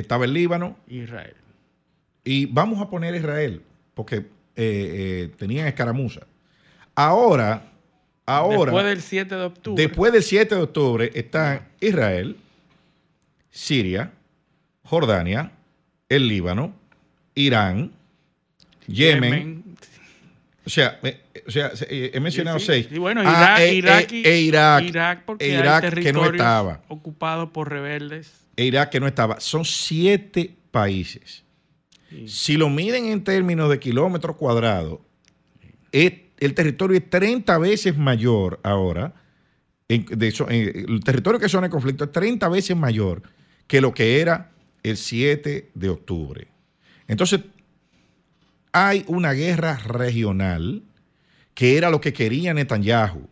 estaba 0.00 0.24
el 0.24 0.32
Líbano 0.32 0.76
Israel. 0.88 1.34
y 2.24 2.46
vamos 2.46 2.80
a 2.80 2.88
poner 2.90 3.14
Israel 3.14 3.62
porque 3.94 4.16
eh, 4.16 4.24
eh, 4.56 5.30
tenían 5.36 5.66
escaramuza. 5.68 6.20
Ahora, 6.94 7.62
ahora. 8.26 8.72
Después 8.72 8.84
del 8.86 9.02
7 9.02 9.34
de 9.36 9.42
octubre. 9.44 9.82
Después 9.82 10.12
del 10.12 10.22
7 10.22 10.54
de 10.54 10.60
octubre 10.62 11.10
están 11.14 11.68
Israel, 11.80 12.36
Siria, 13.50 14.12
Jordania, 14.84 15.52
el 16.08 16.28
Líbano, 16.28 16.74
Irán, 17.34 17.92
Yemen. 18.86 19.64
O 20.66 20.70
sea, 20.70 20.98
eh, 21.02 21.20
o 21.46 21.50
sea, 21.50 21.70
eh, 21.88 22.10
he 22.12 22.20
mencionado 22.20 22.58
Sí, 22.58 22.66
sí. 22.66 22.72
seis. 22.72 22.88
Y 22.90 22.98
bueno, 22.98 23.22
Ah, 23.24 23.56
Irak, 23.58 23.60
eh, 23.60 23.74
Irak, 23.74 24.12
y- 24.12 24.26
e 24.26 24.40
Irak. 24.40 24.82
Irak 24.84 25.22
porque 25.24 25.46
e 25.46 25.52
hay 25.56 25.60
Irak 25.62 25.94
que 25.94 26.12
no 26.12 26.26
estaba. 26.26 26.82
ocupados 26.88 27.50
por 27.50 27.70
rebeldes. 27.70 28.44
E 28.58 28.64
Irak 28.64 28.90
que 28.90 28.98
no 28.98 29.06
estaba. 29.06 29.38
Son 29.38 29.64
siete 29.64 30.56
países. 30.72 31.44
Si 32.26 32.56
lo 32.56 32.68
miden 32.68 33.06
en 33.06 33.22
términos 33.22 33.70
de 33.70 33.78
kilómetros 33.78 34.34
cuadrados, 34.36 34.98
el 35.92 36.54
territorio 36.54 36.96
es 36.98 37.08
30 37.08 37.56
veces 37.58 37.96
mayor 37.96 38.58
ahora. 38.62 39.14
en- 39.90 40.04
de 40.04 40.28
eso- 40.28 40.50
en- 40.50 40.84
el 40.90 41.00
territorio 41.02 41.40
que 41.40 41.48
son 41.48 41.64
en 41.64 41.70
conflicto 41.70 42.04
es 42.04 42.12
30 42.12 42.46
veces 42.50 42.76
mayor 42.76 43.22
que 43.66 43.80
lo 43.80 43.94
que 43.94 44.20
era 44.20 44.50
el 44.82 44.98
7 44.98 45.70
de 45.74 45.88
octubre. 45.88 46.48
Entonces, 47.06 47.40
hay 48.70 49.04
una 49.06 49.32
guerra 49.32 49.76
regional 49.78 50.82
que 51.54 51.78
era 51.78 51.88
lo 51.88 52.02
que 52.02 52.12
quería 52.12 52.52
Netanyahu. 52.52 53.26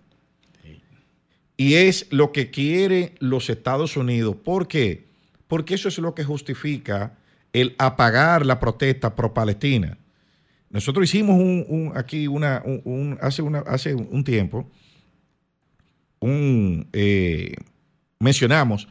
Y 1.59 1.75
es 1.75 2.07
lo 2.11 2.33
que 2.33 2.51
quieren 2.51 3.13
los 3.19 3.51
Estados 3.51 3.97
Unidos. 3.99 4.37
¿Por 4.43 4.67
qué? 4.67 5.06
Porque 5.49 5.75
eso 5.75 5.89
es 5.89 5.99
lo 5.99 6.15
que 6.15 6.25
justifica 6.25 7.17
el 7.53 7.75
apagar 7.79 8.45
la 8.45 8.59
protesta 8.61 9.15
pro-palestina. 9.15 9.97
Nosotros 10.71 11.05
hicimos 11.05 11.37
un, 11.41 11.65
un- 11.69 11.93
aquí 11.97 12.27
una, 12.27 12.63
un, 12.65 12.81
un- 12.85 13.19
hace, 13.23 13.43
hace 13.67 13.95
un 13.95 14.25
tiempo, 14.25 14.69
un, 16.21 16.89
eh, 16.93 17.55
mencionamos 18.19 18.89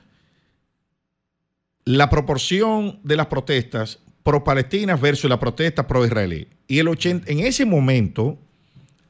la 1.84 2.10
proporción 2.10 3.00
de 3.04 3.16
las 3.16 3.28
protestas 3.28 4.00
pro-palestinas 4.24 5.00
versus 5.00 5.30
la 5.30 5.40
protesta 5.40 5.86
pro-israelí. 5.88 6.48
Y 6.68 6.80
el 6.80 6.88
80, 6.88 7.32
en 7.32 7.40
ese 7.42 7.66
momento, 7.66 8.40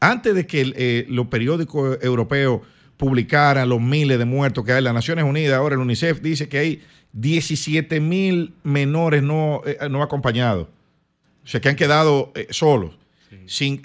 antes 0.02 0.36
de 0.36 0.46
que 0.46 0.74
eh, 0.76 1.06
los 1.08 1.28
periódicos 1.28 1.98
europeos 2.02 2.62
publicaran 2.98 3.70
los 3.70 3.80
miles 3.80 4.18
de 4.20 4.26
muertos 4.26 4.66
que 4.66 4.74
hay 4.74 4.80
en 4.80 4.84
las 4.86 4.94
Naciones 4.94 5.24
Unidas, 5.24 5.58
ahora 5.58 5.76
el 5.76 5.82
UNICEF 5.82 6.22
dice 6.22 6.50
que 6.50 6.58
hay 6.58 6.82
17 7.16 8.00
mil 8.00 8.54
menores 8.64 9.24
no, 9.24 9.62
eh, 9.66 9.78
no 9.90 10.04
acompañados, 10.04 10.68
o 11.44 11.48
sea, 11.48 11.60
que 11.62 11.70
han 11.70 11.76
quedado 11.76 12.32
eh, 12.36 12.48
solos. 12.52 12.98
Si, 13.48 13.82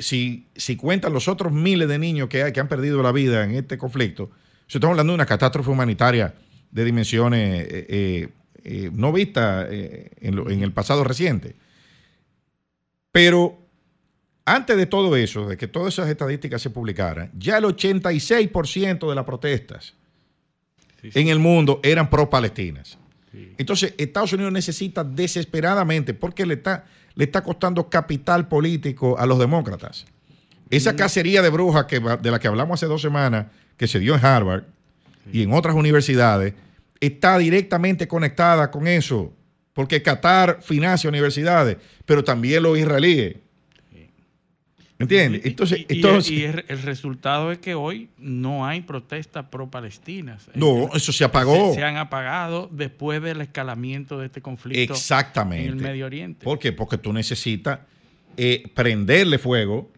si 0.54 0.76
cuentan 0.76 1.12
los 1.12 1.26
otros 1.28 1.52
miles 1.52 1.88
de 1.88 1.98
niños 1.98 2.28
que 2.28 2.42
hay 2.42 2.52
que 2.52 2.60
han 2.60 2.68
perdido 2.68 3.02
la 3.02 3.12
vida 3.12 3.44
en 3.44 3.54
este 3.54 3.76
conflicto, 3.78 4.24
sea, 4.66 4.78
estamos 4.78 4.92
hablando 4.94 5.12
de 5.12 5.16
una 5.16 5.26
catástrofe 5.26 5.70
humanitaria 5.70 6.34
de 6.70 6.84
dimensiones 6.84 7.66
eh, 7.68 8.28
no 8.92 9.12
vistas 9.12 9.66
eh, 9.70 10.10
en, 10.20 10.36
lo- 10.36 10.50
en 10.50 10.62
el 10.62 10.72
pasado 10.72 11.02
reciente. 11.04 11.56
Pero 13.12 13.58
antes 14.44 14.76
de 14.76 14.86
todo 14.86 15.16
eso, 15.16 15.48
de 15.48 15.56
que 15.56 15.66
todas 15.68 15.94
esas 15.94 16.08
estadísticas 16.08 16.62
se 16.62 16.70
publicaran, 16.70 17.30
ya 17.36 17.58
el 17.58 17.64
86% 17.64 19.08
de 19.08 19.14
las 19.14 19.24
protestas 19.24 19.94
Sí, 21.02 21.10
sí. 21.12 21.18
en 21.20 21.28
el 21.28 21.38
mundo 21.38 21.80
eran 21.82 22.08
pro-palestinas. 22.10 22.98
Sí. 23.32 23.52
Entonces, 23.58 23.94
Estados 23.98 24.32
Unidos 24.32 24.52
necesita 24.52 25.04
desesperadamente, 25.04 26.14
porque 26.14 26.46
le 26.46 26.54
está, 26.54 26.84
le 27.14 27.24
está 27.24 27.42
costando 27.42 27.88
capital 27.88 28.48
político 28.48 29.18
a 29.18 29.26
los 29.26 29.38
demócratas. 29.38 30.06
Esa 30.70 30.94
cacería 30.94 31.42
de 31.42 31.50
brujas 31.50 31.86
que, 31.86 31.98
de 31.98 32.30
la 32.30 32.38
que 32.38 32.48
hablamos 32.48 32.78
hace 32.78 32.86
dos 32.86 33.02
semanas, 33.02 33.46
que 33.76 33.88
se 33.88 33.98
dio 33.98 34.14
en 34.14 34.24
Harvard 34.24 34.64
y 35.32 35.42
en 35.42 35.52
otras 35.52 35.74
universidades, 35.74 36.54
está 37.00 37.38
directamente 37.38 38.06
conectada 38.06 38.70
con 38.70 38.86
eso, 38.86 39.32
porque 39.72 40.02
Qatar 40.02 40.60
financia 40.62 41.08
universidades, 41.08 41.76
pero 42.04 42.22
también 42.22 42.62
los 42.62 42.78
israelíes. 42.78 43.36
¿Entiendes? 45.00 45.40
Entonces, 45.46 45.80
y, 45.80 45.82
y- 45.94 45.96
entonces 45.96 46.30
y 46.30 46.44
el, 46.44 46.64
el 46.68 46.82
resultado 46.82 47.50
es 47.50 47.58
que 47.58 47.74
hoy 47.74 48.10
no 48.18 48.66
hay 48.66 48.82
protestas 48.82 49.46
pro-palestinas. 49.50 50.48
no, 50.54 50.90
eso 50.94 51.10
se 51.12 51.24
apagó. 51.24 51.70
Se, 51.70 51.76
se 51.80 51.84
han 51.84 51.96
apagado 51.96 52.68
después 52.70 53.20
del 53.22 53.40
escalamiento 53.40 54.18
de 54.20 54.26
este 54.26 54.42
conflicto 54.42 54.92
Exactamente. 54.92 55.64
en 55.66 55.72
el 55.72 55.82
Medio 55.82 56.06
Oriente. 56.06 56.44
¿Por 56.44 56.58
qué? 56.58 56.72
Porque 56.72 56.98
tú 56.98 57.12
necesitas 57.12 57.80
eh, 58.36 58.62
prenderle 58.74 59.38
fuego 59.38 59.90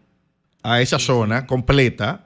a 0.63 0.81
esa 0.81 0.97
zona 0.97 1.45
completa 1.45 2.25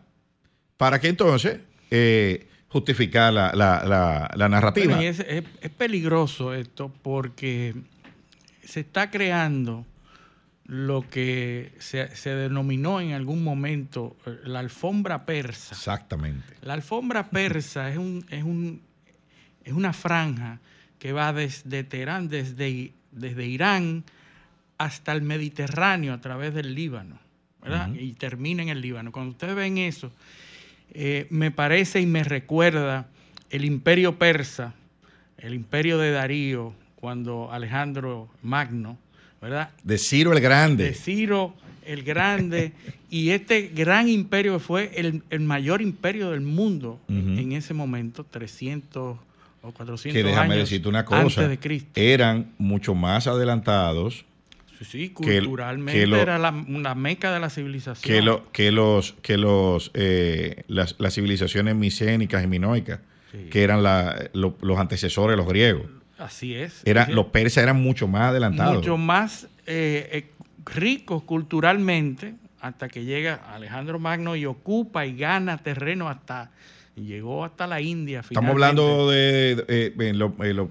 para 0.77 0.99
que 1.01 1.07
entonces 1.07 1.59
eh, 1.89 2.47
justificar 2.69 3.33
la, 3.33 3.51
la- 3.55 3.83
la- 3.85 4.31
la 4.35 4.49
narrativa. 4.49 4.85
Bueno, 4.93 5.01
y 5.01 5.07
es, 5.07 5.19
es- 5.21 5.43
es 5.61 5.69
peligroso 5.71 6.53
esto 6.53 6.91
porque 7.01 7.73
se 8.63 8.81
está 8.81 9.09
creando 9.09 9.83
lo 10.67 11.09
que 11.09 11.71
se, 11.79 12.13
se 12.15 12.31
denominó 12.31 12.99
en 12.99 13.13
algún 13.13 13.43
momento 13.43 14.17
eh, 14.25 14.37
la 14.43 14.59
alfombra 14.59 15.25
persa. 15.25 15.73
Exactamente. 15.75 16.53
La 16.61 16.73
alfombra 16.73 17.29
persa 17.29 17.89
es, 17.89 17.97
un, 17.97 18.25
es, 18.29 18.43
un, 18.43 18.81
es 19.63 19.73
una 19.73 19.93
franja 19.93 20.59
que 20.99 21.13
va 21.13 21.31
desde 21.31 21.83
Teherán, 21.83 22.27
desde, 22.27 22.91
desde 23.11 23.45
Irán 23.45 24.03
hasta 24.77 25.13
el 25.13 25.21
Mediterráneo 25.21 26.13
a 26.13 26.19
través 26.19 26.53
del 26.53 26.75
Líbano, 26.75 27.17
¿verdad? 27.61 27.89
Y 27.93 28.13
termina 28.13 28.61
en 28.61 28.69
el 28.69 28.81
Líbano. 28.81 29.11
Cuando 29.11 29.31
ustedes 29.31 29.55
ven 29.55 29.77
eso, 29.77 30.11
eh, 30.91 31.27
me 31.29 31.49
parece 31.49 32.01
y 32.01 32.05
me 32.05 32.23
recuerda 32.23 33.07
el 33.49 33.65
imperio 33.65 34.17
persa, 34.17 34.73
el 35.37 35.53
imperio 35.53 35.97
de 35.97 36.11
Darío, 36.11 36.73
cuando 36.95 37.51
Alejandro 37.51 38.29
Magno, 38.41 38.97
¿verdad? 39.41 39.69
De 39.83 39.97
Ciro 39.97 40.33
el 40.33 40.39
Grande. 40.41 40.85
de 40.85 40.93
Ciro 40.93 41.53
el 41.85 42.03
Grande 42.03 42.71
y 43.09 43.29
este 43.29 43.71
gran 43.73 44.09
imperio 44.09 44.59
fue 44.59 44.91
el, 44.95 45.23
el 45.29 45.39
mayor 45.41 45.81
imperio 45.81 46.31
del 46.31 46.41
mundo 46.41 46.99
Ujú. 47.07 47.17
en 47.17 47.51
ese 47.53 47.73
momento, 47.73 48.23
300 48.25 49.17
o 49.61 49.71
400 49.71 50.13
que 50.13 50.27
déjame 50.27 50.53
años 50.55 50.69
decirte 50.69 50.87
una 50.89 51.05
cosa. 51.05 51.21
antes 51.21 51.49
de 51.49 51.59
Cristo. 51.59 51.89
Eran 51.95 52.51
mucho 52.57 52.93
más 52.95 53.27
adelantados 53.27 54.25
Sí, 54.79 54.85
sí, 54.85 55.09
que 55.09 55.13
culturalmente 55.39 55.99
que 56.01 56.05
lo- 56.07 56.17
era 56.17 56.37
la, 56.37 56.51
una 56.51 56.93
meca 56.93 57.33
de 57.33 57.39
la 57.39 57.49
civilización. 57.49 58.13
que, 58.13 58.21
lo- 58.21 58.51
que 58.51 58.71
los, 58.71 59.13
que 59.23 59.35
los, 59.37 59.89
eh, 59.95 60.63
las, 60.67 60.95
las 60.99 61.15
civilizaciones 61.15 61.75
micénicas 61.75 62.43
y 62.43 62.47
minoicas, 62.47 62.99
Sí. 63.31 63.49
que 63.49 63.63
eran 63.63 63.81
la- 63.81 64.29
lo- 64.33 64.55
los 64.61 64.77
antecesores 64.77 65.33
de 65.33 65.37
los 65.37 65.47
griegos. 65.51 65.87
Así 66.17 66.55
es. 66.55 66.81
Era, 66.85 67.05
Sí, 67.05 67.11
los 67.11 67.27
persas 67.27 67.63
eran 67.63 67.81
mucho 67.81 68.07
más 68.07 68.29
adelantados. 68.31 68.75
mucho 68.75 68.97
más 68.97 69.47
eh, 69.65 70.09
eh, 70.11 70.31
ricos 70.65 71.23
culturalmente 71.23 72.35
hasta 72.59 72.87
que 72.87 73.05
llega 73.05 73.35
Alejandro 73.53 73.99
Magno 73.99 74.35
y 74.35 74.45
ocupa 74.45 75.05
y 75.05 75.15
gana 75.15 75.57
terreno 75.57 76.09
hasta 76.09 76.51
llegó 76.95 77.45
hasta 77.45 77.67
la 77.67 77.79
India. 77.81 78.21
Estamos 78.21 78.51
hablando 78.51 79.09
de, 79.09 79.63
eh, 79.67 80.13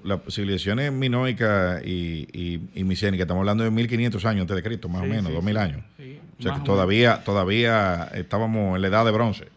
las 0.05 0.21
civilizaciones 0.29 0.93
minoicas 0.93 1.83
y, 1.85 2.29
y, 2.33 2.61
y, 2.75 2.85
micénicas, 2.85 3.25
estamos 3.25 3.43
hablando 3.43 3.65
de 3.65 3.71
1500 3.71 4.25
años 4.25 4.41
antes 4.43 4.57
de 4.57 4.63
Cristo, 4.63 4.89
más 4.89 5.03
o 5.03 5.07
menos, 5.07 5.33
2000 5.33 5.57
años. 5.57 5.83
o 6.39 6.43
sea 6.43 6.55
que 6.55 6.61
todavía, 6.61 7.23
todavía 7.25 8.11
estábamos 8.15 8.77
en 8.77 8.83
la 8.83 8.89
edad 8.89 9.05
de 9.05 9.13
bronce. 9.13 9.49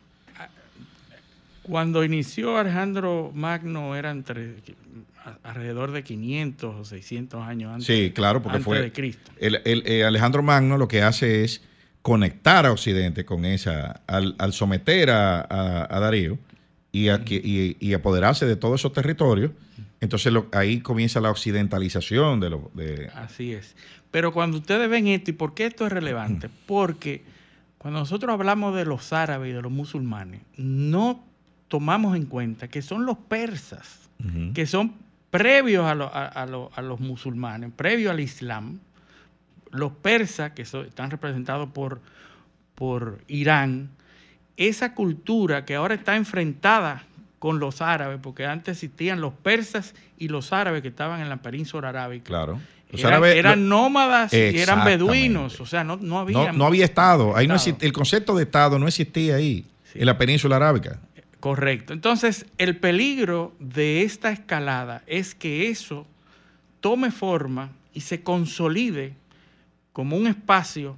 Cuando 1.64 2.04
inició 2.04 2.58
Alejandro 2.58 3.32
Magno 3.34 3.96
era 3.96 4.12
entre 4.12 4.56
alrededor 5.44 5.92
de 5.92 6.04
500 6.04 6.76
o 6.76 6.86
600 6.86 7.42
años 7.42 7.72
antes, 7.74 7.88
sí, 7.88 8.12
claro, 8.14 8.42
porque 8.42 8.60
fue, 8.60 8.82
de 8.82 8.92
Cristo. 8.92 9.32
El, 9.40 9.62
eh, 9.66 10.04
Alejandro 10.04 10.44
Magno 10.44 10.78
lo 10.78 10.88
que 10.88 11.02
hace 11.02 11.44
es 11.44 11.62
conectar 12.02 12.66
a 12.66 12.72
Occidente 12.72 13.26
con 13.26 13.46
esa, 13.46 14.02
al, 14.08 14.54
someter 14.54 15.10
a, 15.12 15.88
Darío 15.90 16.38
y, 16.92 17.10
a, 17.10 17.22
y, 17.26 17.94
apoderarse 17.94 18.46
de 18.46 18.56
todos 18.56 18.82
esos 18.82 18.94
territorios, 18.94 19.52
entonces 20.02 20.34
ahí 20.54 20.80
comienza 20.80 21.20
la 21.20 21.30
occidentalización 21.30 22.40
de 22.40 22.50
lo... 22.50 22.72
De... 22.74 23.10
Así 23.14 23.54
es. 23.54 23.76
Pero 24.12 24.32
cuando 24.32 24.58
ustedes 24.58 24.90
ven 24.90 25.08
esto, 25.08 25.32
¿y 25.32 25.34
por 25.34 25.54
qué 25.54 25.68
esto 25.68 25.86
es 25.86 25.92
relevante? 25.92 26.50
Porque 26.66 27.22
cuando 27.78 28.00
nosotros 28.00 28.34
hablamos 28.34 28.76
de 28.76 28.86
los 28.86 29.14
árabes 29.14 29.52
y 29.52 29.54
de 29.54 29.62
los 29.62 29.72
musulmanes, 29.72 30.42
no 30.58 31.24
tomamos 31.68 32.16
en 32.16 32.26
cuenta 32.26 32.68
que 32.68 32.82
son 32.82 33.06
los 33.06 33.18
persas, 33.18 34.10
que 34.54 34.66
son 34.66 34.96
previos 35.32 35.86
a, 35.86 36.46
los 36.82 37.00
musulmanes, 37.00 37.72
previos 37.76 38.12
al 38.12 38.20
Islam, 38.20 38.80
los 39.72 39.92
persas, 39.92 40.52
que 40.52 40.64
están 40.64 41.12
representados 41.12 41.70
por, 41.70 42.02
por 42.76 43.20
Irán, 43.28 43.90
esa 44.58 44.94
cultura 44.94 45.66
que 45.66 45.76
ahora 45.76 45.96
está 45.96 46.16
enfrentada 46.16 47.04
con 47.38 47.60
los 47.60 47.82
árabes, 47.82 48.20
porque 48.22 48.46
antes 48.46 48.78
existían 48.78 49.22
los 49.22 49.34
persas 49.34 49.96
y 50.18 50.28
los 50.28 50.52
árabes 50.52 50.82
que 50.82 50.90
estaban 50.90 51.22
en 51.22 51.30
la 51.30 51.38
península 51.38 51.90
arábica. 51.90 52.26
Claro. 52.26 52.60
eran, 52.92 53.70
nómadas 53.70 54.34
y 54.34 54.60
eran 54.60 54.84
beduinos, 54.84 55.62
o 55.62 55.66
sea, 55.66 55.84
no, 55.84 55.96
no 55.98 56.20
había... 56.20 56.52
No, 56.52 56.66
había 56.66 56.84
Estado, 56.84 57.36
ahí 57.38 57.48
no 57.48 57.56
el 57.80 57.94
concepto 57.94 58.36
de 58.36 58.44
Estado 58.44 58.78
no 58.78 58.88
existía 58.88 59.36
ahí, 59.36 59.66
en 59.94 60.06
la 60.06 60.18
península 60.18 60.58
arábica. 60.58 61.00
Correcto. 61.40 61.94
Entonces, 61.94 62.46
el 62.58 62.78
peligro 62.78 63.56
de 63.60 64.04
esta 64.04 64.32
escalada 64.32 65.04
es 65.08 65.36
que 65.36 65.70
eso 65.70 66.06
tome 66.82 67.12
forma 67.12 67.72
y 67.94 68.02
se 68.02 68.22
consolide 68.22 69.14
como 69.94 70.18
un 70.18 70.28
espacio 70.28 70.98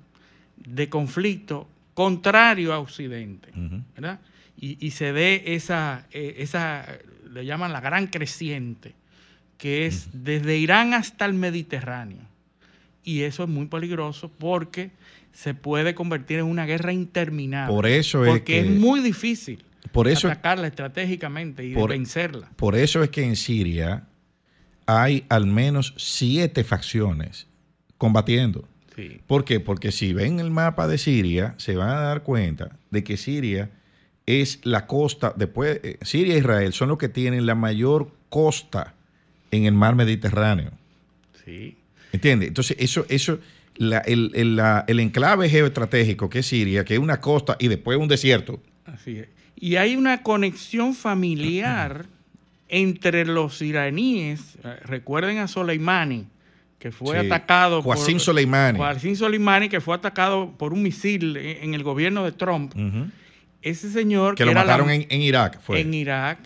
de 0.58 0.90
conflicto 0.90 1.68
contrario 1.94 2.74
a 2.74 2.80
Occidente, 2.80 3.50
¿verdad? 3.96 4.20
Y, 4.58 4.92
se 4.92 5.12
dé 5.12 5.56
esa, 5.56 6.06
eh, 6.12 6.36
esa, 6.38 6.86
le 7.32 7.46
llaman 7.46 7.74
la 7.74 7.82
gran 7.82 8.08
creciente, 8.08 8.94
que 9.58 9.88
es 9.88 10.10
desde 10.14 10.58
Irán 10.58 10.94
hasta 10.94 11.26
el 11.26 11.34
Mediterráneo. 11.34 12.22
Y 13.04 13.22
eso 13.22 13.44
es 13.44 13.50
muy 13.50 13.66
peligroso 13.66 14.30
porque 14.38 14.92
se 15.34 15.56
puede 15.56 15.96
convertir 15.96 16.40
en 16.40 16.46
una 16.46 16.68
guerra 16.68 16.94
interminable. 16.94 17.74
Por 17.74 17.88
eso 17.88 18.24
es 18.24 18.32
Porque 18.32 18.60
es 18.60 18.70
muy 18.70 19.00
difícil 19.00 19.64
por 19.92 20.08
eso, 20.08 20.28
atacarla 20.28 20.68
estratégicamente 20.68 21.64
y 21.66 21.74
vencerla. 21.74 22.50
Por 22.56 22.76
eso 22.76 23.04
es 23.04 23.10
que 23.10 23.24
en 23.24 23.36
Siria 23.36 24.08
hay 24.86 25.26
al 25.30 25.46
menos 25.46 25.94
siete 25.98 26.64
facciones 26.64 27.48
combatiendo. 27.98 28.68
¿Por 29.26 29.46
qué? 29.46 29.60
Porque 29.60 29.92
si 29.92 30.14
ven 30.14 30.40
el 30.40 30.52
mapa 30.52 30.88
de 30.88 30.98
Siria, 30.98 31.56
se 31.58 31.76
van 31.76 31.90
a 31.90 32.02
dar 32.02 32.24
cuenta 32.24 32.78
de 32.92 33.04
que 33.04 33.18
Siria 33.18 33.72
es 34.28 34.60
la 34.64 34.86
costa, 34.86 35.34
después, 35.36 35.80
eh, 35.84 35.98
Siria 36.02 36.36
e 36.36 36.38
Israel 36.38 36.74
son 36.74 36.90
los 36.90 36.98
que 37.00 37.10
tienen 37.10 37.48
la 37.48 37.56
mayor 37.56 38.12
costa 38.30 38.94
en 39.50 39.66
el 39.66 39.74
mar 39.74 39.96
Mediterráneo. 39.96 40.72
Sí. 41.44 41.78
¿Entiendes? 42.12 42.50
Entonces, 42.50 42.78
eso, 42.80 43.06
eso, 43.10 43.40
el, 43.76 44.60
el 44.88 45.00
enclave 45.00 45.50
geoestratégico 45.50 46.30
que 46.30 46.40
es 46.40 46.46
Siria, 46.46 46.86
que 46.86 46.94
es 46.94 47.00
una 47.00 47.20
costa 47.20 47.56
y 47.60 47.70
después 47.70 47.98
un 47.98 48.08
desierto. 48.08 48.62
Así 48.86 49.18
es. 49.18 49.28
Y 49.62 49.76
hay 49.76 49.96
una 49.96 50.24
conexión 50.24 50.96
familiar 50.96 52.08
entre 52.68 53.26
los 53.26 53.62
iraníes. 53.62 54.58
Recuerden 54.86 55.38
a 55.38 55.48
Soleimani, 55.48 56.26
que 56.80 56.92
fue 56.92 57.20
atacado 57.20 57.84
por... 57.84 57.96
Soleimani. 57.98 59.16
Soleimani, 59.16 59.70
que 59.70 59.80
fue 59.80 59.94
atacado 59.94 60.52
por 60.58 60.74
un 60.74 60.82
misil 60.82 61.38
en 61.38 61.76
el 61.76 61.84
gobierno 61.84 62.24
de 62.26 62.32
Trump. 62.32 62.74
Ese 63.62 63.92
señor... 63.92 64.34
Que, 64.34 64.46
lo 64.46 64.54
mataron 64.54 64.90
en, 64.90 65.22
Irak, 65.22 65.62
fue. 65.62 65.80
En 65.80 65.94
Irak. 65.94 66.40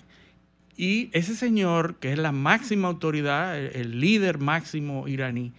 Y 0.76 1.10
ese 1.14 1.38
señor, 1.38 1.96
que 2.02 2.12
es 2.12 2.18
la 2.18 2.34
máxima 2.34 2.90
autoridad, 2.90 3.58
el 3.58 4.02
líder 4.02 4.40
máximo 4.40 5.08
iraní, 5.08 5.54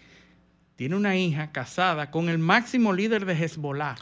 tiene 0.77 0.95
una 0.95 1.17
hija 1.17 1.53
casada 1.53 2.11
con 2.11 2.29
el 2.29 2.37
máximo 2.37 2.93
líder 2.93 3.25
de 3.25 3.33
Hezbollah. 3.33 3.97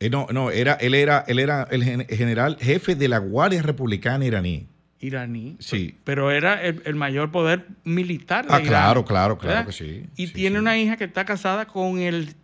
Eh, 0.00 0.08
no, 0.08 0.26
no, 0.32 0.50
era, 0.50 0.74
él 0.74 0.94
era, 0.94 1.24
él 1.28 1.38
era 1.38 1.68
el 1.70 2.06
general 2.06 2.56
jefe 2.58 2.94
de 2.94 3.06
la 3.06 3.18
Guardia 3.18 3.60
Republicana 3.60 4.24
iraní. 4.24 4.66
Iraní. 4.98 5.56
Sí. 5.60 5.94
Pero 6.04 6.30
era 6.30 6.62
el, 6.62 6.94
mayor 6.94 7.30
poder 7.30 7.66
militar 7.84 8.46
de 8.46 8.54
Ah, 8.54 8.60
claro, 8.62 9.04
claro, 9.04 9.36
claro 9.38 9.66
que 9.66 9.72
sí. 9.72 10.06
Y 10.16 10.28
tiene 10.28 10.58
una 10.58 10.78
hija 10.78 10.96
que 10.96 11.04
está 11.04 11.26
casada 11.26 11.66
con 11.66 11.98
el, 11.98 12.34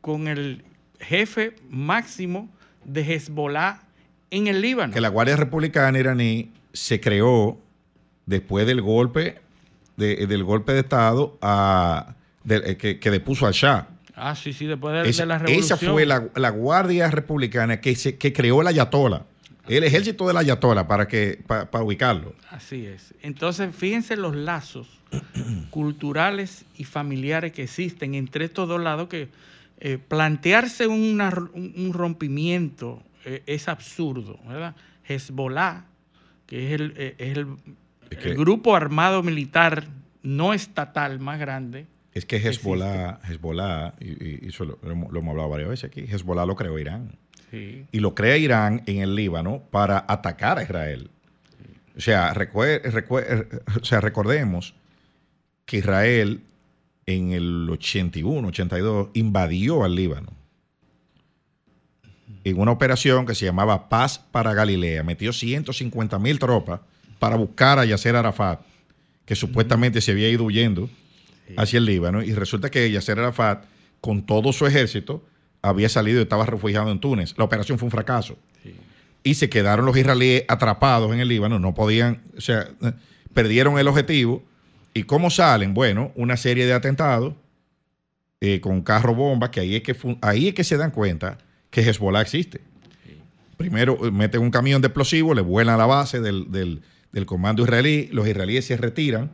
con 0.00 0.28
el 0.28 0.64
jefe 1.00 1.56
máximo 1.68 2.48
de 2.84 3.02
Hezbollah 3.02 3.82
en 4.30 4.46
el 4.46 4.60
Líbano. 4.60 4.94
Que 4.94 5.00
la 5.00 5.08
Guardia 5.08 5.36
Republicana 5.36 5.98
iraní 5.98 6.52
se 6.72 7.00
creó 7.00 7.58
después 8.26 8.64
del 8.64 8.80
golpe, 8.80 9.40
del 9.96 10.44
golpe 10.44 10.72
de 10.72 10.80
Estado 10.80 11.36
a, 11.42 12.14
eh, 12.48 12.76
que, 12.76 13.00
que 13.00 13.10
depuso 13.10 13.46
al 13.46 13.52
Shah. 13.52 13.88
Ah, 14.14 14.34
sí, 14.34 14.52
sí, 14.52 14.66
después 14.66 14.92
de, 14.94 15.26
la 15.26 15.38
revolución. 15.38 15.64
Esa 15.64 15.76
fue 15.76 16.06
la, 16.06 16.50
Guardia 16.50 17.10
Republicana 17.10 17.80
que, 17.80 17.96
se, 17.96 18.16
que 18.18 18.32
creó 18.32 18.60
el 18.60 18.66
Ayatola. 18.66 19.26
El 19.68 19.84
ejército 19.84 20.26
del 20.26 20.36
Ayatola, 20.36 20.88
para, 20.88 21.06
que, 21.06 21.42
para, 21.46 21.82
ubicarlo. 21.82 22.34
Así 22.50 22.84
es. 22.84 23.14
Entonces, 23.22 23.74
fíjense 23.74 24.16
los 24.16 24.34
lazos 24.34 24.88
culturales 25.70 26.64
y 26.76 26.84
familiares 26.84 27.52
que 27.52 27.62
existen 27.62 28.14
entre 28.14 28.46
estos 28.46 28.68
dos 28.68 28.80
lados 28.80 29.08
que 29.08 29.28
eh, 29.78 29.98
plantearse 29.98 30.86
un 30.86 31.90
rompimiento 31.92 33.02
eh, 33.24 33.42
es 33.46 33.68
absurdo, 33.68 34.38
¿verdad? 34.48 34.74
Hezbollah, 35.04 35.84
que 36.46 36.66
es 36.66 36.80
el, 36.80 36.94
eh, 36.96 37.14
es 37.18 37.36
el 37.36 38.36
grupo 38.36 38.74
armado 38.74 39.22
militar 39.22 39.86
no 40.22 40.54
estatal 40.54 41.20
más 41.20 41.38
grande, 41.38 41.86
es 42.14 42.26
que 42.26 42.36
Hezbollah, 42.36 43.20
Hezbollah 43.28 43.94
y, 44.00 44.48
eso 44.48 44.64
lo, 44.64 44.78
hemos 44.82 45.30
hablado 45.30 45.48
varias 45.48 45.68
veces 45.68 45.84
aquí, 45.84 46.02
Hezbollah 46.02 46.46
lo 46.46 46.56
creó 46.56 46.78
Irán. 46.78 47.16
Y 47.52 48.00
lo 48.00 48.14
crea 48.14 48.38
Irán 48.38 48.82
en 48.86 49.02
el 49.02 49.14
Líbano 49.14 49.62
para 49.70 50.06
atacar 50.08 50.58
a 50.58 50.62
Israel. 50.62 51.10
O, 51.94 52.00
sea, 52.00 52.32
o 52.32 53.84
sea, 53.84 54.00
recordemos 54.00 54.74
que 55.66 55.76
Israel 55.76 56.40
en 57.04 57.32
el 57.32 57.68
81, 57.68 58.48
82 58.48 59.08
invadió 59.12 59.84
al 59.84 59.94
Líbano 59.94 60.32
en 62.44 62.58
una 62.58 62.72
operación 62.72 63.26
que 63.26 63.34
se 63.34 63.44
llamaba 63.44 63.88
Paz 63.88 64.18
para 64.18 64.54
Galilea. 64.54 65.02
Metió 65.02 65.32
150 65.32 66.18
mil 66.18 66.38
tropas 66.38 66.80
para 67.18 67.36
buscar 67.36 67.78
a 67.78 67.84
Yasser 67.84 68.16
Arafat, 68.16 68.60
que 69.24 69.36
supuestamente 69.36 70.00
se 70.00 70.12
había 70.12 70.28
ido 70.28 70.44
huyendo 70.44 70.88
hacia 71.56 71.78
el 71.78 71.84
Líbano 71.84 72.22
y 72.22 72.32
resulta 72.34 72.70
que 72.70 72.90
Yasser 72.90 73.18
Arafat, 73.18 73.64
con 74.00 74.24
todo 74.24 74.52
su 74.52 74.66
ejército, 74.66 75.24
había 75.62 75.88
salido 75.88 76.18
y 76.18 76.22
estaba 76.22 76.44
refugiado 76.44 76.90
en 76.90 76.98
Túnez. 76.98 77.34
La 77.38 77.44
operación 77.44 77.78
fue 77.78 77.86
un 77.86 77.90
fracaso. 77.92 78.36
Y 79.24 79.34
se 79.34 79.48
quedaron 79.48 79.86
los 79.86 79.96
israelíes 79.96 80.44
atrapados 80.48 81.12
en 81.12 81.20
el 81.20 81.28
Líbano, 81.28 81.60
no 81.60 81.74
podían, 81.74 82.22
o 82.36 82.40
sea, 82.40 82.68
perdieron 83.32 83.78
el 83.78 83.86
objetivo. 83.86 84.42
¿Y 84.94 85.04
cómo 85.04 85.30
salen? 85.30 85.72
Bueno, 85.72 86.12
una 86.16 86.36
serie 86.36 86.66
de 86.66 86.72
atentados 86.72 87.34
eh, 88.40 88.60
con 88.60 88.82
carro 88.82 89.14
bomba, 89.14 89.50
que 89.52 89.60
ahí 89.60 89.76
es 89.76 89.82
que, 89.82 89.96
ahí 90.20 90.48
es 90.48 90.54
que 90.54 90.64
se 90.64 90.76
dan 90.76 90.90
cuenta 90.90 91.38
que 91.70 91.80
Hezbollah 91.82 92.20
existe. 92.20 92.60
Primero 93.56 93.96
eh, 94.04 94.10
meten 94.10 94.42
un 94.42 94.50
camión 94.50 94.82
de 94.82 94.88
explosivos, 94.88 95.36
le 95.36 95.42
vuelan 95.42 95.76
a 95.76 95.78
la 95.78 95.86
base 95.86 96.20
del, 96.20 96.50
del 97.12 97.26
comando 97.26 97.62
israelí, 97.62 98.08
los 98.10 98.26
israelíes 98.26 98.66
se 98.66 98.76
retiran 98.76 99.30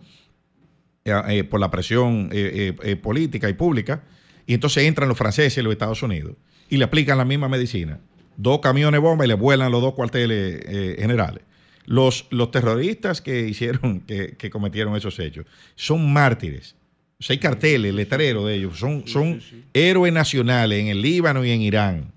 eh, 1.09 1.39
eh, 1.39 1.45
por 1.45 1.61
la 1.61 1.71
presión 1.71 2.29
eh, 2.33 2.97
política 3.03 3.49
y 3.49 3.55
pública, 3.55 4.03
y 4.47 4.55
entonces 4.55 4.85
entran 4.85 5.09
los 5.09 5.19
franceses 5.19 5.59
y 5.59 5.63
los 5.63 5.73
Estados 5.73 6.03
Unidos 6.03 6.35
y 6.71 6.77
le 6.77 6.85
aplican 6.85 7.19
la 7.19 7.25
misma 7.25 7.49
medicina. 7.49 7.99
Dos 8.37 8.61
camiones 8.61 9.01
bomba 9.01 9.25
y 9.25 9.29
le 9.29 9.35
vuelan 9.35 9.73
los 9.73 9.83
dos 9.83 9.95
cuarteles 9.95 10.97
generales. 10.99 11.43
Los, 11.87 12.27
los 12.31 12.51
terroristas 12.51 13.21
que 13.23 13.49
hicieron, 13.49 14.01
que, 14.01 14.51
cometieron 14.51 14.95
esos 14.95 15.19
hechos, 15.19 15.47
son 15.75 16.13
mártires. 16.13 16.77
O 17.21 17.25
hay 17.33 17.39
carteles, 17.39 17.93
letreros 17.95 18.47
de 18.47 18.55
ellos. 18.55 18.79
Son, 18.79 19.07
son 19.09 19.41
héroes 19.73 20.13
nacionales 20.13 20.79
en 20.81 20.87
el 20.89 21.01
Líbano 21.03 21.45
y 21.45 21.51
en 21.51 21.63
Irán. 21.63 22.13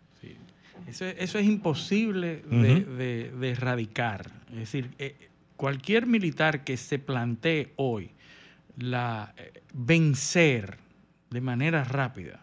Eso, 0.87 1.05
eso 1.05 1.39
es 1.39 1.45
imposible 1.45 2.43
de, 2.49 2.73
Ujú. 2.83 2.91
de- 2.97 3.31
de 3.31 3.49
erradicar. 3.49 4.29
Es 4.51 4.57
decir, 4.59 4.89
eh, 4.99 5.15
cualquier 5.55 6.05
militar 6.05 6.63
que 6.65 6.75
se 6.75 6.99
plantee 6.99 7.71
hoy 7.77 8.11
la, 8.77 9.33
eh, 9.37 9.51
vencer 9.73 10.77
de 11.29 11.41
manera 11.41 11.83
rápida 11.83 12.39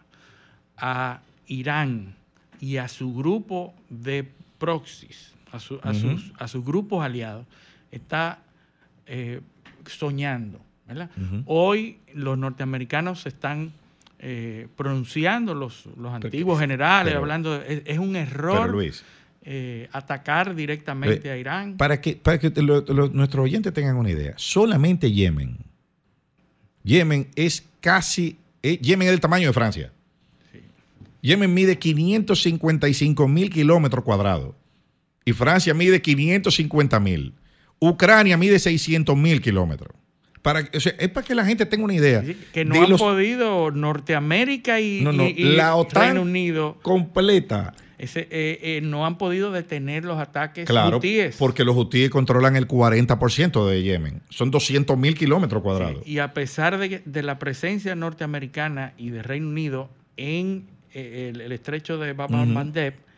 a 0.77 1.21
Irán 1.47 2.15
y 2.59 2.77
a 2.77 2.87
su 2.87 3.13
grupo 3.13 3.73
de 3.89 4.27
proxies, 4.57 5.33
a, 5.51 5.59
su- 5.59 5.79
a 5.83 5.93
sus, 5.93 6.31
a 6.37 6.47
sus 6.47 6.63
grupos 6.65 7.03
aliados, 7.03 7.45
está 7.91 8.39
eh, 9.05 9.41
soñando. 9.85 10.59
Hoy 11.45 11.99
los 12.13 12.37
norteamericanos 12.37 13.21
se 13.21 13.29
están 13.29 13.71
eh, 14.19 14.67
pronunciando, 14.75 15.53
los, 15.53 15.85
los 15.85 15.95
Pero- 15.97 16.15
antiguos 16.15 16.59
generales, 16.59 17.11
pero- 17.13 17.21
hablando, 17.21 17.57
de- 17.59 17.73
es, 17.73 17.81
es 17.85 17.99
un 17.99 18.15
error 18.15 18.69
Luis, 18.69 19.03
eh, 19.43 19.87
atacar 19.93 20.55
directamente 20.55 21.29
a 21.31 21.37
Irán. 21.37 21.77
para 21.77 22.01
que, 22.01 22.15
para 22.15 22.37
que 22.39 22.49
lo- 22.61 22.81
lo- 22.81 23.07
nuestros 23.09 23.43
oyentes 23.45 23.73
tengan 23.73 23.95
una 23.97 24.09
idea, 24.09 24.33
solamente 24.35 25.11
Yemen, 25.11 25.57
Yemen 26.83 27.27
es 27.35 27.65
casi, 27.81 28.37
eh, 28.63 28.77
Yemen 28.81 29.07
es 29.07 29.11
del 29.11 29.19
tamaño 29.19 29.47
de 29.47 29.53
Francia. 29.53 29.91
Yemen 31.21 31.53
mide 31.53 31.77
555 31.77 33.27
mil 33.27 33.49
kilómetros 33.49 34.03
cuadrados 34.03 34.55
y 35.25 35.33
Francia 35.33 35.73
mide 35.73 36.01
550 36.01 36.99
mil. 36.99 37.33
Ucrania 37.79 38.37
mide 38.37 38.57
600 38.59 39.15
mil 39.17 39.41
kilómetros. 39.41 39.93
Para, 40.41 40.61
o 40.73 40.79
sea, 40.79 40.93
es 40.97 41.09
para 41.09 41.25
que 41.27 41.35
la 41.35 41.45
gente 41.45 41.65
tenga 41.65 41.83
una 41.83 41.93
idea. 41.93 42.23
Que 42.53 42.63
no 42.63 42.75
de 42.75 42.79
han 42.81 42.89
los- 42.91 43.01
podido 43.01 43.71
Norteamérica 43.71 44.79
y, 44.79 45.01
No, 45.01 45.11
no, 45.11 45.25
y- 45.27 45.33
y 45.37 45.43
la 45.55 45.75
OTAN 45.75 46.03
Reino 46.03 46.21
Unido 46.21 46.77
completa. 46.81 47.73
Ese, 47.99 48.21
eh, 48.31 48.59
eh, 48.61 48.79
no 48.81 49.05
han 49.05 49.17
podido 49.17 49.51
detener 49.51 50.05
los 50.05 50.17
ataques 50.19 50.65
Claro, 50.67 50.97
hutíes. 50.97 51.35
porque 51.37 51.63
los 51.63 51.75
hutíes 51.77 52.09
controlan 52.09 52.55
el 52.55 52.67
40% 52.67 53.67
de 53.67 53.83
Yemen. 53.83 54.21
Son 54.29 54.49
200 54.51 54.97
mil 54.97 55.15
kilómetros 55.15 55.61
cuadrados. 55.61 56.01
Sí, 56.05 56.13
y 56.13 56.19
a 56.19 56.33
pesar 56.33 56.77
de, 56.77 57.01
de 57.05 57.23
la 57.23 57.37
presencia 57.39 57.95
norteamericana 57.95 58.93
y 58.97 59.09
de 59.09 59.21
Reino 59.21 59.49
Unido 59.49 59.89
en 60.17 60.65
eh, 60.93 61.29
el, 61.33 61.41
el 61.41 61.51
estrecho 61.51 61.97
de 61.97 62.13
Bab 62.13 62.31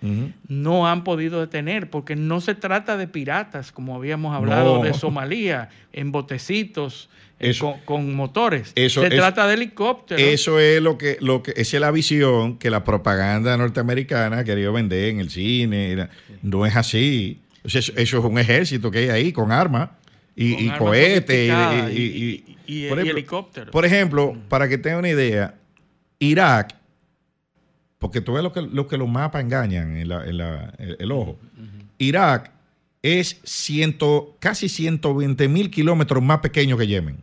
Ujú. 0.03 0.31
no 0.47 0.87
han 0.87 1.03
podido 1.03 1.39
detener, 1.41 1.89
porque 1.89 2.15
no 2.15 2.41
se 2.41 2.55
trata 2.55 2.97
de 2.97 3.07
piratas, 3.07 3.71
como 3.71 3.95
habíamos 3.95 4.35
hablado 4.35 4.77
No. 4.79 4.83
de 4.83 4.93
Somalia, 4.95 5.69
en 5.93 6.11
botecitos 6.11 7.07
Eso- 7.49 7.65
con, 7.85 8.05
con 8.05 8.15
motores. 8.15 8.71
eso- 8.75 9.01
se 9.01 9.07
eso- 9.07 9.15
trata 9.17 9.47
de 9.47 9.53
helicópteros. 9.55 10.21
Eso 10.23 10.59
es 10.59 10.81
lo 10.81 10.97
que, 10.97 11.17
lo 11.21 11.41
que, 11.43 11.51
esa 11.55 11.77
es 11.77 11.81
la 11.81 11.91
visión 11.91 12.57
que 12.57 12.69
la 12.69 12.83
propaganda 12.83 13.55
norteamericana 13.57 14.39
ha 14.39 14.43
querido 14.43 14.71
vender 14.73 15.09
en 15.09 15.19
el 15.19 15.29
cine. 15.29 16.07
No 16.41 16.65
es 16.65 16.75
así. 16.75 17.39
Eso, 17.63 17.79
es 17.95 18.13
un 18.13 18.39
ejército 18.39 18.89
que 18.91 18.99
hay 18.99 19.09
ahí 19.09 19.31
con 19.31 19.51
armas 19.51 19.89
y, 20.35 20.53
con 20.55 20.63
y 20.63 20.67
armas 20.69 20.79
cohetes 20.79 21.53
y- 21.93 22.87
por 22.87 22.99
ejemplo- 22.99 23.11
helicópteros. 23.17 23.69
Por 23.71 23.85
ejemplo, 23.85 24.37
para 24.49 24.67
que 24.69 24.77
tengan 24.77 24.99
una 24.99 25.09
idea, 25.09 25.55
Irak, 26.19 26.75
porque 27.99 28.21
tú 28.21 28.33
ves 28.33 28.43
lo 28.43 28.51
que, 28.51 28.61
lo 28.61 28.87
que 28.87 28.97
los 28.97 29.07
mapas 29.09 29.43
engañan 29.43 29.95
en 29.97 30.07
la- 30.09 30.25
en 30.25 30.37
la- 30.37 30.73
el, 30.79 30.97
el 30.99 31.11
ojo. 31.11 31.37
Irak 31.99 32.51
es 33.03 33.39
ciento, 33.43 34.37
casi 34.39 34.69
120 34.69 35.47
mil 35.47 35.69
kilómetros 35.69 36.23
más 36.23 36.39
pequeño 36.39 36.77
que 36.77 36.87
Yemen. 36.87 37.17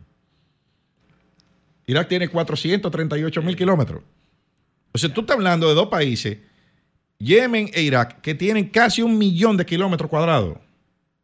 Irak 1.89 2.07
tiene 2.07 2.27
438 2.27 3.41
mil 3.41 3.55
kilómetros. 3.55 4.03
O 4.91 4.97
sea, 4.97 5.11
tú 5.13 5.21
estás 5.21 5.35
hablando 5.35 5.67
de 5.67 5.73
dos 5.75 5.87
países, 5.87 6.37
Yemen 7.17 7.69
e 7.73 7.81
Irak, 7.81 8.21
que 8.21 8.35
tienen 8.35 8.69
casi 8.69 9.01
un 9.01 9.17
millón 9.17 9.57
de 9.57 9.65
kilómetros 9.65 10.09
cuadrados. 10.09 10.57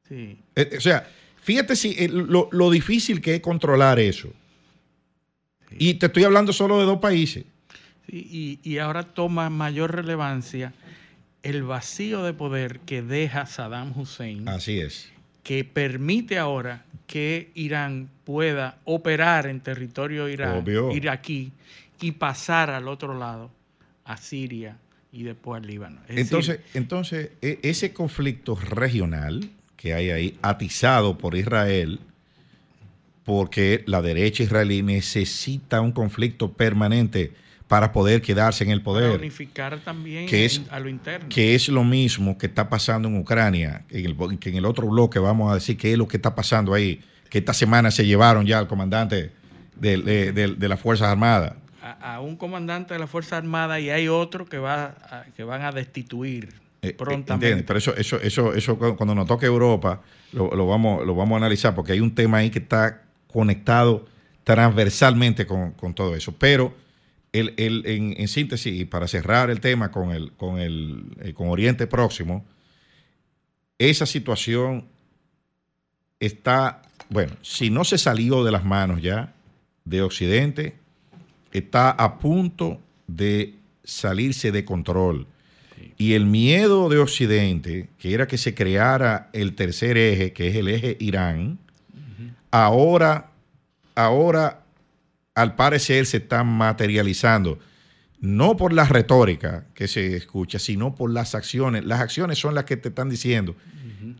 Sí. 0.07 0.37
Eh, 0.55 0.71
o 0.77 0.81
sea, 0.81 1.07
fíjate 1.41 1.75
si, 1.75 1.95
eh, 1.97 2.09
lo, 2.09 2.49
lo 2.51 2.69
difícil 2.71 3.21
que 3.21 3.35
es 3.35 3.41
controlar 3.41 3.99
eso. 3.99 4.29
Y 5.77 5.95
te 5.95 6.07
estoy 6.07 6.23
hablando 6.23 6.51
solo 6.53 6.79
de 6.79 6.85
dos 6.85 6.99
países. 6.99 7.43
Sí, 8.09 8.59
y, 8.63 8.69
y 8.69 8.77
ahora 8.77 9.03
toma 9.03 9.49
mayor 9.49 9.95
relevancia 9.95 10.73
el 11.43 11.63
vacío 11.63 12.23
de 12.23 12.33
poder 12.33 12.79
que 12.81 13.01
deja 13.03 13.45
Saddam 13.45 13.97
Hussein, 13.97 14.47
Así 14.49 14.79
es. 14.79 15.11
que 15.43 15.63
permite 15.63 16.37
ahora 16.39 16.85
que 17.07 17.51
Irán 17.55 18.09
pueda 18.23 18.79
operar 18.85 19.47
en 19.47 19.61
territorio 19.61 20.25
Obvio. 20.25 20.91
iraquí 20.91 21.51
y 22.01 22.11
pasar 22.13 22.69
al 22.69 22.87
otro 22.87 23.17
lado, 23.17 23.51
a 24.03 24.17
Siria 24.17 24.77
y 25.11 25.23
después 25.23 25.61
al 25.61 25.67
Líbano. 25.67 26.01
Es 26.07 26.17
Entonces, 26.17 26.57
decir, 26.57 26.71
entonces 26.73 27.31
e- 27.41 27.59
ese 27.63 27.93
conflicto 27.93 28.55
regional 28.55 29.49
que 29.77 29.93
hay 29.93 30.09
ahí, 30.09 30.39
atizado 30.41 31.17
por 31.17 31.35
Israel, 31.35 31.99
porque 33.23 33.83
la 33.87 34.01
derecha 34.01 34.43
israelí 34.43 34.81
necesita 34.83 35.81
un 35.81 35.91
conflicto 35.91 36.51
permanente 36.53 37.33
para 37.67 37.91
poder 37.91 38.21
quedarse 38.21 38.63
en 38.63 38.69
el 38.71 38.79
para 38.81 38.83
poder. 38.99 39.19
unificar 39.19 39.79
también 39.79 40.27
que 40.27 40.45
es- 40.45 40.61
a 40.69 40.79
lo 40.79 40.87
interno. 40.89 41.27
que 41.29 41.55
es 41.55 41.67
lo 41.69 41.83
mismo 41.83 42.37
que 42.37 42.45
está 42.45 42.69
pasando 42.69 43.07
en 43.07 43.17
Ucrania, 43.17 43.83
en 43.89 44.05
el, 44.05 44.39
que 44.39 44.49
en 44.49 44.55
el 44.57 44.65
otro 44.65 44.87
bloque 44.87 45.17
vamos 45.19 45.51
a 45.51 45.55
decir 45.55 45.75
qué 45.77 45.91
es 45.93 45.97
lo 45.97 46.07
que 46.07 46.17
está 46.17 46.35
pasando 46.35 46.73
ahí, 46.73 47.01
que 47.29 47.39
esta 47.39 47.53
semana 47.53 47.89
se 47.91 48.05
llevaron 48.05 48.45
ya 48.45 48.59
al 48.59 48.67
comandante 48.67 49.31
de, 49.75 49.97
de- 49.97 50.31
de- 50.31 50.47
de 50.55 50.67
las 50.69 50.79
Fuerzas 50.79 51.07
Armadas. 51.09 51.53
a, 51.81 52.15
a 52.15 52.19
un 52.21 52.35
comandante 52.35 52.93
de 52.95 52.99
la 52.99 53.07
Fuerza 53.07 53.37
Armada 53.37 53.79
y 53.79 53.89
hay 53.89 54.07
otro 54.07 54.45
que, 54.45 54.57
va 54.57 54.95
a- 55.09 55.25
que 55.35 55.43
van 55.43 55.61
a 55.63 55.71
destituir 55.71 56.49
Eh, 56.81 56.89
eh, 56.89 56.93
prontamente. 56.93 57.63
Pero 57.63 57.77
eso, 57.79 57.95
eso, 57.95 58.19
eso, 58.21 58.53
eso 58.53 58.77
cu- 58.77 58.95
cuando 58.95 59.13
nos 59.15 59.27
toque 59.27 59.45
Europa, 59.47 60.01
lo, 60.33 60.49
lo 60.55 60.67
vamos, 60.67 61.05
lo 61.05 61.13
vamos 61.15 61.35
a 61.35 61.37
analizar 61.37 61.73
porque 61.75 61.91
hay 61.93 61.99
un 61.99 62.13
tema 62.15 62.37
ahí 62.37 62.49
que 62.51 62.59
está 62.59 63.01
conectado 63.27 64.05
transversalmente 64.43 65.45
con, 65.45 65.71
con 65.71 65.93
todo 65.93 66.15
eso. 66.15 66.33
Pero 66.37 66.73
el, 67.39 67.53
el- 67.57 67.85
en, 67.85 68.15
en 68.17 68.27
síntesis, 68.27 68.73
y 68.79 68.85
para 68.85 69.07
cerrar 69.07 69.49
el 69.49 69.59
tema 69.59 69.91
con, 69.91 70.11
el, 70.11 70.31
con, 70.33 70.59
el, 70.59 71.03
eh, 71.21 71.33
con 71.33 71.49
Oriente 71.49 71.87
Próximo, 71.87 72.45
esa 73.77 74.05
situación 74.05 74.85
está, 76.19 76.81
bueno, 77.09 77.33
si 77.41 77.69
no 77.69 77.83
se 77.83 77.97
salió 77.97 78.43
de 78.43 78.51
las 78.51 78.63
manos 78.63 79.01
ya 79.01 79.33
de 79.83 80.01
Occidente, 80.01 80.75
está 81.51 81.91
a 81.91 82.17
punto 82.19 82.79
de 83.07 83.55
salirse 83.83 84.51
de 84.51 84.65
control. 84.65 85.27
Y 85.97 86.13
el 86.13 86.25
miedo 86.25 86.89
de 86.89 86.97
Occidente, 86.99 87.87
que 87.99 88.13
era 88.13 88.27
que 88.27 88.37
se 88.37 88.53
creara 88.53 89.29
el 89.33 89.55
tercer 89.55 89.97
eje, 89.97 90.33
que 90.33 90.47
es 90.47 90.55
el 90.55 90.67
eje 90.67 90.97
Irán, 90.99 91.59
ahora, 92.51 93.31
ahora 93.93 94.64
al 95.35 95.55
parecer 95.55 96.05
se 96.05 96.17
está 96.17 96.43
materializando. 96.43 97.59
No 98.21 98.55
por 98.57 98.73
la 98.73 98.85
retórica 98.85 99.65
que 99.75 99.87
se 99.87 100.15
escucha, 100.15 100.57
sino 100.57 100.95
por 100.95 101.11
las 101.11 101.35
acciones. 101.35 101.85
Las 101.85 101.99
acciones 101.99 102.39
son 102.39 102.55
las 102.55 102.63
que 102.63 102.77
te 102.77 102.89
están 102.89 103.09
diciendo 103.09 103.55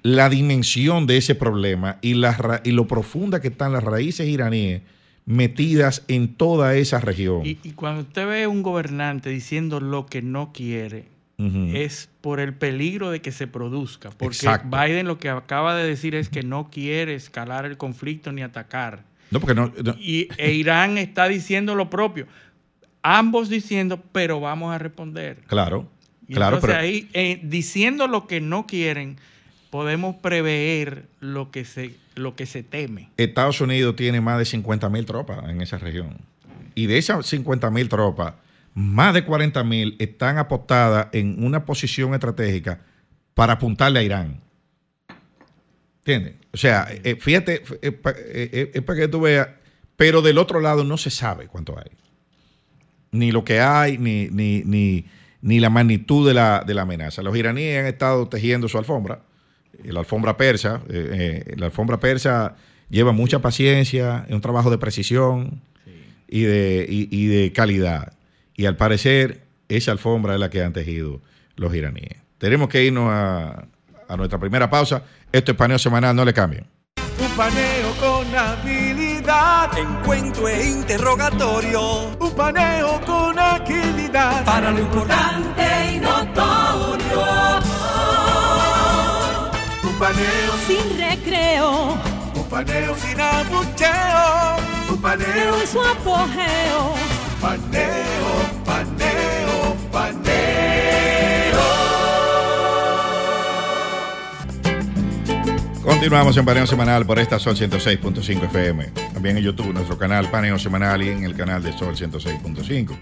la 0.02 0.30
dimensión 0.30 1.06
de 1.08 1.18
ese 1.18 1.36
problema 1.36 1.98
y, 2.02 2.16
la 2.16 2.34
ra- 2.34 2.62
y 2.64 2.72
lo 2.72 2.88
profunda 2.88 3.40
que 3.40 3.48
están 3.50 3.72
las 3.72 3.84
raíces 3.84 4.28
iraníes 4.28 4.82
metidas 5.26 6.04
en 6.08 6.36
toda 6.36 6.76
esa 6.76 7.00
región. 7.00 7.46
Y, 7.46 7.58
y 7.64 7.72
cuando 7.72 8.02
usted 8.02 8.28
ve 8.28 8.48
un 8.48 8.62
gobernante 8.64 9.30
diciendo 9.30 9.80
lo 9.80 10.06
que 10.06 10.22
no 10.22 10.52
quiere, 10.54 11.06
es 11.38 12.10
por 12.22 12.40
el 12.40 12.54
peligro 12.54 13.12
de 13.12 13.22
que 13.22 13.32
se 13.32 13.46
produzca. 13.48 14.10
Porque 14.10 14.36
Exacto. 14.38 14.70
Biden 14.76 15.06
lo 15.08 15.18
que 15.18 15.30
acaba 15.30 15.76
de 15.76 15.86
decir 15.88 16.16
es 16.16 16.30
que 16.30 16.44
no 16.44 16.70
quiere 16.70 17.14
escalar 17.16 17.66
el 17.66 17.78
conflicto 17.78 18.32
ni 18.32 18.42
atacar. 18.42 19.04
No, 19.36 19.40
porque 19.40 19.56
no, 19.56 19.72
no- 19.84 19.96
Y 20.00 20.28
e 20.38 20.54
Irán 20.54 20.98
está 20.98 21.28
diciendo 21.28 21.76
lo 21.76 21.90
propio. 21.90 22.28
Ambos 23.04 23.50
diciendo, 23.50 24.02
pero 24.12 24.40
vamos 24.40 24.74
a 24.74 24.78
responder. 24.80 25.42
claro, 25.48 25.88
Y 26.28 26.34
claro, 26.34 26.56
entonces 26.58 26.76
pero 26.78 26.82
ahí, 26.88 27.10
eh, 27.14 27.40
diciendo 27.44 28.08
lo 28.08 28.26
que 28.28 28.42
no 28.42 28.66
quieren, 28.66 29.18
podemos 29.70 30.16
prever 30.16 31.06
lo 31.20 31.52
que 31.52 31.66
se, 31.66 31.94
lo 32.16 32.36
que 32.36 32.46
se 32.46 32.64
teme. 32.64 33.10
Estados 33.18 33.62
Unidos 33.62 33.96
tiene 33.96 34.22
más 34.22 34.40
de 34.40 34.46
50 34.46 34.90
mil 34.90 35.06
tropas 35.06 35.48
en 35.50 35.62
esa 35.62 35.78
región. 35.78 36.18
Y 36.74 36.88
de 36.88 36.98
esas 36.98 37.26
50 37.28 37.70
mil 37.70 37.90
tropas, 37.90 38.34
más 38.74 39.14
de 39.14 39.24
40 39.24 39.64
mil 39.64 39.96
están 40.00 40.38
apostadas 40.38 41.08
en 41.12 41.44
una 41.44 41.64
posición 41.66 42.14
estratégica 42.14 42.82
para 43.34 43.54
apuntarle 43.54 44.00
a 44.00 44.04
Irán. 44.04 44.40
¿Entiendes? 46.00 46.36
O 46.56 46.58
sea, 46.58 46.88
eh, 47.04 47.18
fíjate, 47.20 47.64
es 47.82 47.92
para 48.82 49.00
que 49.02 49.08
tú 49.10 49.20
veas, 49.20 49.50
pero 49.98 50.22
del 50.22 50.38
otro 50.38 50.62
lado 50.62 50.86
no 50.86 50.96
se 50.96 51.10
sabe 51.10 51.48
cuánto 51.48 51.78
hay. 51.78 51.92
Ni 53.12 53.34
lo 53.34 53.44
que 53.44 53.60
hay, 53.60 53.98
ni, 53.98 54.30
ni, 54.30 54.64
ni, 54.64 55.04
ni 55.42 55.60
la 55.60 55.70
magnitud 55.70 56.26
de 56.26 56.34
la, 56.34 56.64
de 56.66 56.74
la 56.74 56.84
amenaza. 56.84 57.22
Los 57.22 57.36
iraníes 57.36 57.78
han 57.82 57.88
estado 57.88 58.30
tejiendo 58.30 58.70
su 58.70 58.78
alfombra, 58.78 59.24
eh, 59.84 59.92
la 59.92 60.00
alfombra 60.00 60.38
persa. 60.38 60.82
eh, 60.88 61.44
eh, 61.50 61.56
la 61.58 61.66
alfombra 61.66 62.00
persa 62.00 62.56
lleva 62.90 63.12
mucha 63.12 63.40
paciencia, 63.40 64.24
es 64.30 64.34
un 64.34 64.40
trabajo 64.40 64.70
de 64.70 64.78
precisión 64.78 65.62
y, 66.26 66.44
de, 66.44 66.86
y 66.88 67.26
de 67.28 67.52
calidad. 67.52 68.14
Y 68.56 68.66
al 68.66 68.78
parecer, 68.78 69.42
esa 69.68 69.92
alfombra 69.92 70.36
es 70.36 70.40
la 70.40 70.50
que 70.50 70.64
han 70.64 70.72
tejido 70.72 71.22
los 71.58 71.76
iraníes. 71.76 72.16
Tenemos 72.38 72.70
que 72.70 72.86
irnos 72.86 73.10
a, 73.12 73.68
a 74.08 74.16
nuestra 74.16 74.40
primera 74.40 74.70
pausa. 74.70 75.04
Esto 75.32 75.52
es 75.52 75.58
paneo 75.58 75.80
semanal, 75.80 76.16
no 76.16 76.26
le 76.26 76.34
cambien. 76.34 76.68
Un 77.20 77.32
paneo 77.38 77.92
con 78.00 78.36
habilidad. 78.36 79.78
Encuentro 79.78 80.48
e 80.48 80.70
interrogatorio. 80.70 82.16
Un 82.20 82.32
paneo 82.36 83.02
con 83.06 83.38
agilidad. 83.40 84.44
Para 84.46 84.72
lo 84.72 84.80
importante 84.80 85.94
y 85.94 86.00
notorio. 86.00 87.26
Un 89.84 90.00
paneo, 90.00 90.54
sin 90.68 90.98
recreo, 90.98 91.98
un 92.36 92.44
paneo 92.50 92.96
sin 92.96 93.22
abucheo. 93.22 94.58
Un 94.90 95.02
paneo, 95.02 95.62
en 95.62 95.68
su 95.68 95.82
apogeo. 95.82 96.94
paneo, 97.42 97.66
paneo, 97.72 98.45
Continuamos 106.06 106.38
en 106.38 106.46
Paneo 106.46 106.68
Semanal 106.68 107.04
por 107.04 107.18
esta 107.18 107.40
Sol 107.40 107.56
106.5 107.56 108.44
FM. 108.44 108.86
También 109.12 109.38
en 109.38 109.44
YouTube, 109.44 109.74
nuestro 109.74 109.98
canal 109.98 110.30
Paneo 110.30 110.60
Semanal 110.60 111.02
y 111.02 111.10
en 111.10 111.24
el 111.24 111.36
canal 111.36 111.64
de 111.64 111.76
Sol 111.76 111.96
106.5. 111.96 112.96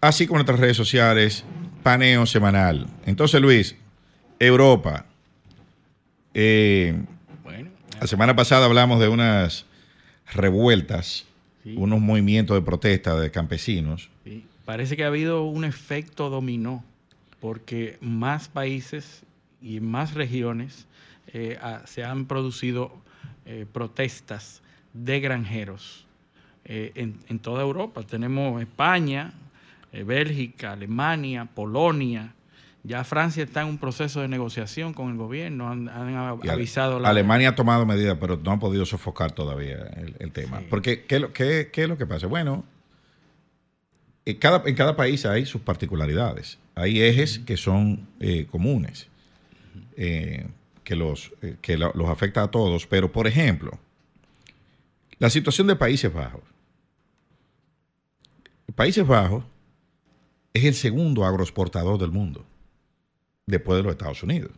Así 0.00 0.28
como 0.28 0.36
nuestras 0.38 0.60
redes 0.60 0.76
sociales, 0.76 1.44
Paneo 1.82 2.26
Semanal. 2.26 2.86
Entonces, 3.04 3.40
Luis, 3.40 3.74
Europa. 4.38 5.06
Eh, 6.32 7.02
Bueno, 7.42 7.68
la 8.00 8.06
semana 8.06 8.36
pasada 8.36 8.66
hablamos 8.66 9.00
de 9.00 9.08
unas 9.08 9.66
revueltas, 10.32 11.26
Sí. 11.64 11.74
unos 11.76 11.98
movimientos 12.00 12.56
de 12.56 12.62
protesta 12.62 13.18
de 13.18 13.32
campesinos. 13.32 14.08
sí, 14.22 14.44
parece 14.64 14.96
que 14.96 15.02
ha 15.02 15.08
habido 15.08 15.42
un 15.42 15.64
efecto 15.64 16.30
dominó, 16.30 16.84
porque 17.40 17.98
más 18.00 18.46
países 18.46 19.24
y 19.60 19.80
más 19.80 20.14
regiones 20.14 20.86
eh, 21.32 21.58
se 21.86 22.04
han 22.04 22.26
producido 22.26 22.92
eh, 23.46 23.66
protestas 23.72 24.62
de 24.92 25.20
granjeros 25.20 26.06
eh, 26.64 26.92
en, 26.94 27.18
en 27.28 27.38
toda 27.38 27.62
Europa. 27.62 28.02
Tenemos 28.02 28.60
España, 28.60 29.32
eh, 29.92 30.02
Bélgica, 30.02 30.72
Alemania, 30.72 31.46
Polonia. 31.46 32.34
Ya 32.82 33.04
Francia 33.04 33.44
está 33.44 33.60
en 33.62 33.68
un 33.68 33.78
proceso 33.78 34.20
de 34.22 34.28
negociación 34.28 34.94
con 34.94 35.10
el 35.10 35.16
gobierno. 35.16 35.68
Han, 35.70 35.88
han 35.88 36.14
avisado 36.48 36.98
la- 36.98 37.10
Alemania 37.10 37.50
ha 37.50 37.54
tomado 37.54 37.84
medidas, 37.84 38.16
pero 38.20 38.38
no 38.42 38.52
han 38.52 38.58
podido 38.58 38.86
sofocar 38.86 39.32
todavía 39.32 39.76
el, 39.96 40.16
el 40.18 40.32
tema. 40.32 40.60
Sí. 40.60 40.66
Porque, 40.70 41.04
¿qué, 41.04 41.28
qué- 41.34 41.68
qué 41.72 41.82
es 41.82 41.88
lo 41.88 41.98
que 41.98 42.06
pasa? 42.06 42.26
Bueno, 42.26 42.64
en 44.24 44.36
cada, 44.38 44.62
en 44.66 44.74
cada 44.74 44.96
país 44.96 45.26
hay 45.26 45.44
sus 45.46 45.60
particularidades. 45.60 46.58
Hay 46.74 47.02
ejes 47.02 47.40
que 47.40 47.56
son 47.56 48.06
eh, 48.20 48.46
comunes, 48.50 49.08
eh, 49.96 50.46
que, 50.90 50.96
los, 50.96 51.30
eh, 51.42 51.54
que 51.62 51.78
lo- 51.78 51.92
los 51.94 52.08
afecta 52.08 52.42
a 52.42 52.50
todos. 52.50 52.84
Pero, 52.88 53.12
por 53.12 53.28
ejemplo, 53.28 53.78
la 55.20 55.30
situación 55.30 55.68
de 55.68 55.76
Países 55.76 56.12
Bajos. 56.12 56.42
Países 58.74 59.06
Bajos 59.06 59.44
es 60.52 60.64
el 60.64 60.74
segundo 60.74 61.24
agroexportador 61.24 61.96
del 61.96 62.10
mundo, 62.10 62.44
después 63.46 63.76
de 63.76 63.84
los 63.84 63.92
Estados 63.92 64.20
Unidos 64.24 64.50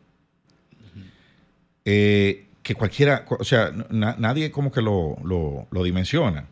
eh, 1.85 2.47
que 2.63 2.75
cualquiera, 2.75 3.27
o 3.29 3.45
sea, 3.45 3.71
na- 3.91 4.17
nadie 4.19 4.51
como 4.51 4.71
que 4.73 4.81
lo, 4.81 5.17
lo- 5.25 5.85
dimensiona. 5.85 6.47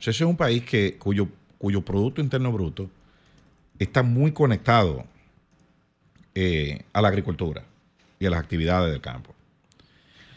Ese 0.00 0.10
es 0.10 0.20
un 0.22 0.36
país 0.36 0.64
que, 0.64 0.96
cuyo, 0.98 1.28
cuyo 1.58 1.82
Producto 1.82 2.20
Interno 2.20 2.50
Bruto 2.50 2.90
está 3.78 4.02
muy 4.02 4.32
conectado 4.32 5.04
eh, 6.34 6.82
a 6.92 7.00
la 7.02 7.08
agricultura 7.08 7.64
y 8.22 8.26
a 8.26 8.30
las 8.30 8.38
actividades 8.38 8.92
del 8.92 9.00
campo. 9.00 9.34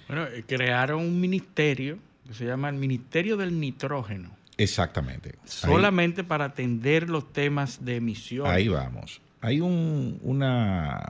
Bueno, 0.07 0.25
eh, 0.25 0.43
crearon 0.47 1.01
un 1.01 1.21
ministerio 1.21 1.99
que 2.27 2.33
se 2.33 2.43
llama 2.45 2.69
el 2.69 2.75
Ministerio 2.75 3.37
del 3.37 3.59
Nitrógeno, 3.59 4.35
Exactamente. 4.57 5.29
Ahí- 5.29 5.35
solamente 5.47 6.23
para 6.23 6.45
atender 6.45 7.09
los 7.09 7.31
temas 7.31 7.85
de 7.85 7.97
emisión. 7.97 8.47
Ahí 8.47 8.67
vamos. 8.69 9.21
Hay 9.41 9.61
un, 9.61 10.17
una- 10.23 11.03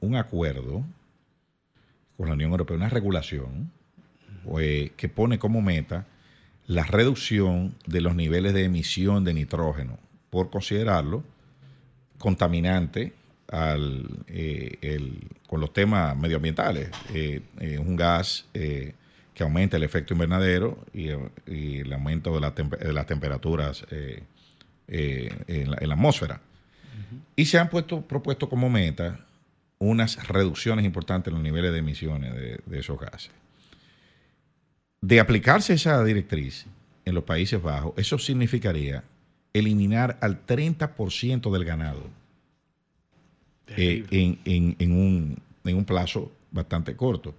un 0.00 0.16
acuerdo 0.16 0.82
con 2.16 2.28
la 2.28 2.34
Unión 2.34 2.50
Europea, 2.52 2.76
una 2.76 2.88
regulación 2.88 3.70
eh, 4.58 4.92
que 4.96 5.08
pone 5.10 5.38
como 5.38 5.60
meta 5.60 6.06
la 6.66 6.84
reducción 6.84 7.74
de 7.86 8.00
los 8.00 8.14
niveles 8.14 8.54
de 8.54 8.64
emisión 8.64 9.24
de 9.24 9.34
nitrógeno 9.34 9.98
por 10.30 10.48
considerarlo 10.48 11.22
contaminante 12.18 13.12
al, 13.52 14.08
eh, 14.26 14.78
el- 14.80 15.28
con 15.46 15.60
los 15.60 15.72
temas 15.72 16.16
medioambientales. 16.16 16.90
Eh, 17.14 17.42
eh, 17.60 17.78
un 17.78 17.94
gas 17.94 18.46
eh, 18.54 18.94
que 19.34 19.42
aumenta 19.44 19.76
el 19.76 19.82
efecto 19.82 20.14
invernadero 20.14 20.78
y, 20.92 21.10
y 21.46 21.80
el 21.80 21.92
aumento 21.92 22.34
de, 22.34 22.40
la 22.40 22.50
de 22.50 22.92
las 22.92 23.06
temperaturas 23.06 23.84
en, 23.90 24.24
la, 25.70 25.76
en 25.80 25.88
la 25.88 25.94
atmósfera. 25.94 26.40
Y 27.36 27.44
se 27.46 27.58
han 27.58 27.68
puesto, 27.70 28.02
propuesto 28.02 28.48
como 28.48 28.68
meta 28.70 29.20
unas 29.78 30.26
reducciones 30.28 30.84
importantes 30.84 31.28
en 31.30 31.34
los 31.34 31.42
niveles 31.42 31.72
de 31.72 31.78
emisiones 31.78 32.34
de, 32.34 32.60
de 32.64 32.78
esos 32.78 32.98
gases. 33.00 33.30
De 35.00 35.18
aplicarse 35.20 35.74
esa 35.74 36.02
directriz 36.04 36.66
en 37.04 37.14
los 37.14 37.24
Países 37.24 37.60
Bajos, 37.60 37.92
eso 37.96 38.18
significaría 38.18 39.02
eliminar 39.52 40.18
al 40.20 40.46
30% 40.46 41.50
del 41.52 41.64
ganado 41.64 42.04
eh, 43.68 44.04
en, 44.10 44.38
en- 44.44 44.76
en 44.78 44.92
un, 44.92 45.38
en 45.64 45.76
un 45.76 45.84
plazo 45.84 46.32
bastante 46.50 46.96
corto. 46.96 47.34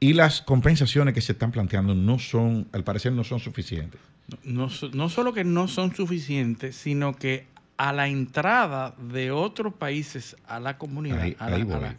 Y 0.00 0.14
las 0.14 0.40
compensaciones 0.42 1.12
que 1.14 1.20
se 1.20 1.32
están 1.32 1.50
planteando 1.52 1.94
no 1.94 2.18
son, 2.18 2.66
al 2.72 2.84
parecer, 2.84 3.12
no 3.12 3.22
son 3.24 3.38
suficientes. 3.40 4.00
no, 4.44 4.68
no 4.94 5.08
solo 5.08 5.32
que 5.32 5.44
no 5.44 5.68
son 5.68 5.94
suficientes, 5.94 6.74
sino 6.76 7.14
que 7.16 7.46
a 7.76 7.92
la 7.92 8.08
entrada 8.08 8.94
de 8.98 9.30
otros 9.30 9.74
países 9.74 10.36
a 10.46 10.60
la 10.60 10.78
comunidad, 10.78 11.20
Ahí- 11.20 11.36
a, 11.38 11.50
la, 11.50 11.56
a 11.56 11.58
la- 11.80 11.96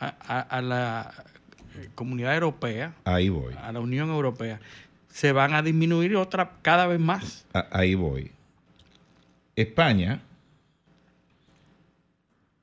a- 0.00 0.40
a- 0.40 0.62
la, 0.62 1.12
eh, 1.76 1.88
comunidad 1.94 2.34
europea, 2.34 2.94
Ahí 3.04 3.28
voy. 3.28 3.54
a 3.54 3.72
la 3.72 3.80
Unión 3.80 4.10
Europea, 4.10 4.60
se 5.08 5.32
van 5.32 5.54
a 5.54 5.62
disminuir 5.62 6.16
otra 6.16 6.52
cada 6.62 6.86
vez 6.86 6.98
más. 7.00 7.46
Ahí 7.70 7.94
voy. 7.94 8.30
España, 9.56 10.20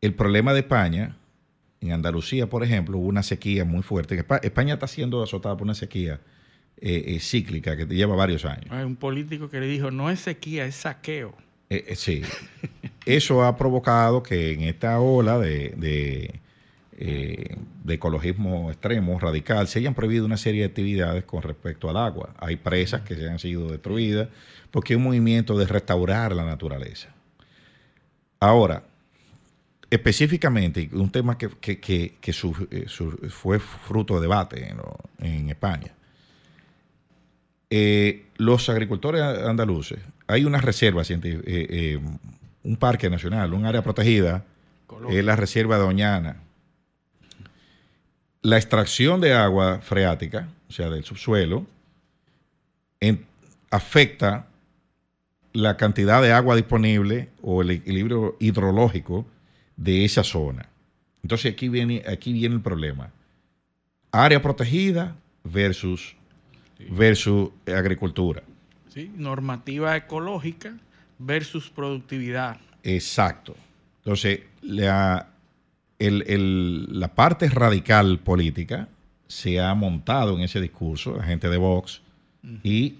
el 0.01 0.13
problema 0.13 0.53
de 0.53 0.59
España, 0.61 1.15
en 1.81 1.91
Andalucía, 1.91 2.47
por 2.47 2.63
ejemplo, 2.63 2.97
hubo 2.97 3.07
una 3.07 3.23
sequía 3.23 3.65
muy 3.65 3.83
fuerte. 3.83 4.17
Espa- 4.25 4.39
España 4.43 4.73
está 4.75 4.87
siendo 4.87 5.23
azotada 5.23 5.55
por 5.55 5.63
una 5.65 5.75
sequía 5.75 6.19
eh, 6.81 7.03
eh, 7.07 7.19
cíclica 7.19 7.75
que 7.77 7.85
lleva 7.85 8.15
varios 8.15 8.45
años. 8.45 8.67
Hay 8.69 8.83
un 8.85 8.95
político 8.95 9.49
que 9.49 9.59
le 9.59 9.67
dijo, 9.67 9.91
no 9.91 10.09
es 10.09 10.19
sequía, 10.19 10.65
es 10.65 10.75
saqueo. 10.75 11.33
Eh, 11.69 11.93
sí. 11.95 12.21
Eso 13.05 13.43
ha 13.43 13.55
provocado 13.57 14.23
que 14.23 14.53
en 14.53 14.61
esta 14.61 14.99
ola 14.99 15.37
de, 15.39 15.69
de, 15.77 16.41
de 16.97 17.93
ecologismo 17.93 18.71
extremo, 18.71 19.19
radical, 19.19 19.67
se 19.67 19.79
hayan 19.79 19.93
prohibido 19.95 20.25
una 20.25 20.37
serie 20.37 20.61
de 20.61 20.67
actividades 20.67 21.23
con 21.25 21.41
respecto 21.41 21.89
al 21.89 21.97
agua. 21.97 22.33
Hay 22.39 22.55
presas 22.57 23.01
que 23.01 23.15
se 23.15 23.29
han 23.29 23.39
sido 23.39 23.69
destruidas 23.69 24.29
porque 24.71 24.93
hay 24.93 24.97
un 24.97 25.03
movimiento 25.03 25.57
de 25.57 25.65
restaurar 25.65 26.35
la 26.35 26.45
naturaleza. 26.45 27.09
Ahora, 28.39 28.83
específicamente, 29.89 30.89
un 30.93 31.09
tema 31.11 31.37
que, 31.37 31.49
que- 31.49 31.79
que- 31.79 32.15
que 32.21 32.33
su- 32.33 32.67
eh, 32.71 32.85
su- 32.87 33.11
fue 33.29 33.59
fruto 33.59 34.15
de 34.15 34.21
debate 34.21 34.69
en, 34.69 34.77
lo- 34.77 34.97
en 35.19 35.49
España. 35.49 35.91
Eh, 37.71 38.25
los 38.37 38.67
agricultores 38.69 39.21
andaluces, 39.21 39.99
hay 40.27 40.43
una 40.45 40.59
reserva 40.59 41.03
eh, 41.03 41.41
eh, 41.45 41.99
un 42.63 42.75
parque 42.77 43.09
nacional, 43.09 43.53
un 43.53 43.65
área 43.65 43.83
protegida, 43.83 44.43
es 45.11 45.23
la 45.23 45.35
reserva 45.35 45.77
de 45.77 45.83
Doñana. 45.83 46.37
La 48.41 48.57
extracción 48.57 49.21
de 49.21 49.33
agua 49.33 49.79
freática, 49.81 50.47
o 50.69 50.71
sea, 50.71 50.89
del 50.89 51.03
subsuelo, 51.03 51.65
en- 52.99 53.25
afecta 53.69 54.47
la 55.53 55.77
cantidad 55.77 56.21
de 56.21 56.31
agua 56.31 56.55
disponible 56.55 57.29
o 57.41 57.61
el 57.61 57.71
equilibrio 57.71 58.35
hidrológico 58.39 59.25
de 59.79 60.03
esa 60.05 60.23
zona. 60.23 60.67
Entonces 61.23 61.53
aquí 61.53 61.69
viene, 61.69 62.03
aquí 62.07 62.33
viene 62.33 62.55
el 62.55 62.61
problema. 62.61 63.11
Área 64.11 64.41
protegida 64.41 65.15
versus, 65.43 66.15
versus 66.89 67.49
agricultura. 67.67 68.43
¿sí? 68.93 69.11
Normativa 69.15 69.95
ecológica 69.95 70.75
versus 71.17 71.69
productividad. 71.69 72.57
Exacto. 72.83 73.55
Entonces, 73.99 74.41
la, 74.61 75.27
el- 75.99 76.23
el- 76.27 76.99
la 76.99 77.13
parte 77.13 77.49
radical 77.49 78.19
política 78.19 78.87
se 79.27 79.59
ha 79.59 79.73
montado 79.75 80.35
en 80.35 80.41
ese 80.41 80.59
discurso, 80.59 81.15
la 81.17 81.23
gente 81.23 81.49
de 81.49 81.57
Vox, 81.57 82.01
y 82.63 82.95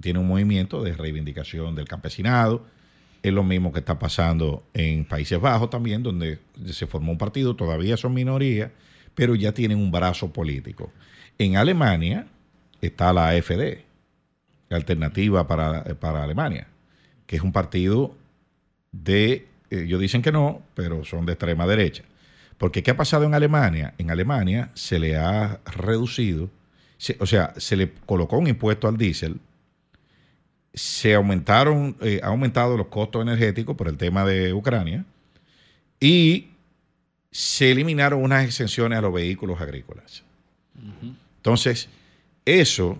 tiene 0.00 0.18
un 0.18 0.26
movimiento 0.28 0.82
de 0.82 0.92
reivindicación 0.94 1.74
del 1.74 1.86
campesinado, 1.88 2.66
Es 3.22 3.32
lo 3.32 3.42
mismo 3.44 3.72
que 3.72 3.80
está 3.80 3.98
pasando 3.98 4.64
en 4.72 5.04
Países 5.04 5.40
Bajos 5.40 5.70
también, 5.70 6.02
donde 6.02 6.38
se 6.66 6.86
formó 6.86 7.12
un 7.12 7.18
partido, 7.18 7.54
todavía 7.54 7.96
son 7.96 8.14
minoría, 8.14 8.72
pero 9.14 9.34
ya 9.34 9.52
tienen 9.52 9.78
un 9.78 9.90
brazo 9.90 10.32
político. 10.32 10.92
En 11.38 11.56
Alemania 11.56 12.26
está 12.80 13.12
la 13.12 13.28
AfD, 13.28 13.78
la 14.68 14.76
Alternativa 14.76 15.46
para, 15.46 15.84
para 15.96 16.22
Alemania, 16.22 16.68
que 17.26 17.36
es 17.36 17.42
un 17.42 17.52
partido 17.52 18.16
de, 18.92 19.48
eh, 19.70 19.82
ellos 19.84 20.00
dicen 20.00 20.22
que 20.22 20.32
no, 20.32 20.62
pero 20.74 21.04
son 21.04 21.26
de 21.26 21.32
extrema 21.32 21.66
derecha. 21.66 22.04
Porque 22.56 22.82
¿qué 22.82 22.90
ha 22.90 22.96
pasado 22.96 23.24
en 23.24 23.34
Alemania? 23.34 23.94
En 23.98 24.10
Alemania 24.10 24.70
se 24.74 24.98
le 24.98 25.16
ha 25.16 25.60
reducido, 25.64 26.50
o 27.18 27.26
sea, 27.26 27.54
se 27.56 27.76
le 27.76 27.92
colocó 28.06 28.36
un 28.38 28.48
impuesto 28.48 28.86
al 28.86 28.96
diésel, 28.96 29.40
se 30.72 31.14
aumentaron, 31.14 31.96
eh, 32.00 32.20
ha 32.22 32.28
aumentado 32.28 32.76
los 32.76 32.86
costos 32.86 33.22
energéticos 33.22 33.76
por 33.76 33.88
el 33.88 33.96
tema 33.96 34.24
de 34.24 34.52
Ucrania 34.52 35.04
y 35.98 36.48
se 37.30 37.70
eliminaron 37.70 38.22
unas 38.22 38.44
exenciones 38.44 38.98
a 38.98 39.02
los 39.02 39.12
vehículos 39.12 39.60
agrícolas. 39.60 40.22
Entonces, 41.36 41.88
eso 42.44 42.98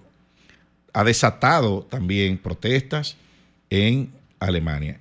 ha 0.92 1.04
desatado 1.04 1.82
también 1.82 2.38
protestas 2.38 3.16
en 3.70 4.12
Alemania. 4.38 5.00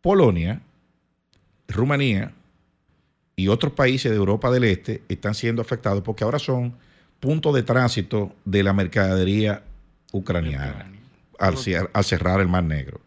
Polonia, 0.00 0.60
Rumanía 1.68 2.32
y 3.36 3.48
otros 3.48 3.72
países 3.72 4.10
de 4.10 4.16
Europa 4.16 4.50
del 4.50 4.64
Este 4.64 5.02
están 5.08 5.34
siendo 5.34 5.62
afectados 5.62 6.02
porque 6.02 6.24
ahora 6.24 6.38
son 6.38 6.74
puntos 7.18 7.54
de 7.54 7.62
tránsito 7.62 8.34
de 8.44 8.62
la 8.62 8.72
mercadería 8.72 9.62
ucraniana 10.12 10.70
Ucrania. 10.70 10.91
Al, 11.42 12.04
cerrar 12.04 12.40
el 12.40 12.48
Mar 12.48 12.64
Negro. 12.64 13.00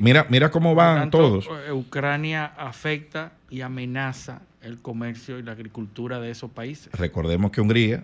Mira, 0.00 0.26
mira 0.30 0.50
cómo 0.50 0.74
van 0.74 1.00
tanto, 1.00 1.18
todos. 1.18 1.48
eh, 1.68 1.72
Ucrania 1.72 2.46
afecta 2.56 3.32
y 3.50 3.60
amenaza 3.60 4.40
el 4.62 4.80
comercio 4.80 5.38
y 5.38 5.42
la 5.42 5.52
agricultura 5.52 6.18
de 6.18 6.30
esos 6.30 6.50
países. 6.50 6.90
Recordemos 6.92 7.50
que 7.50 7.60
Hungría 7.60 8.02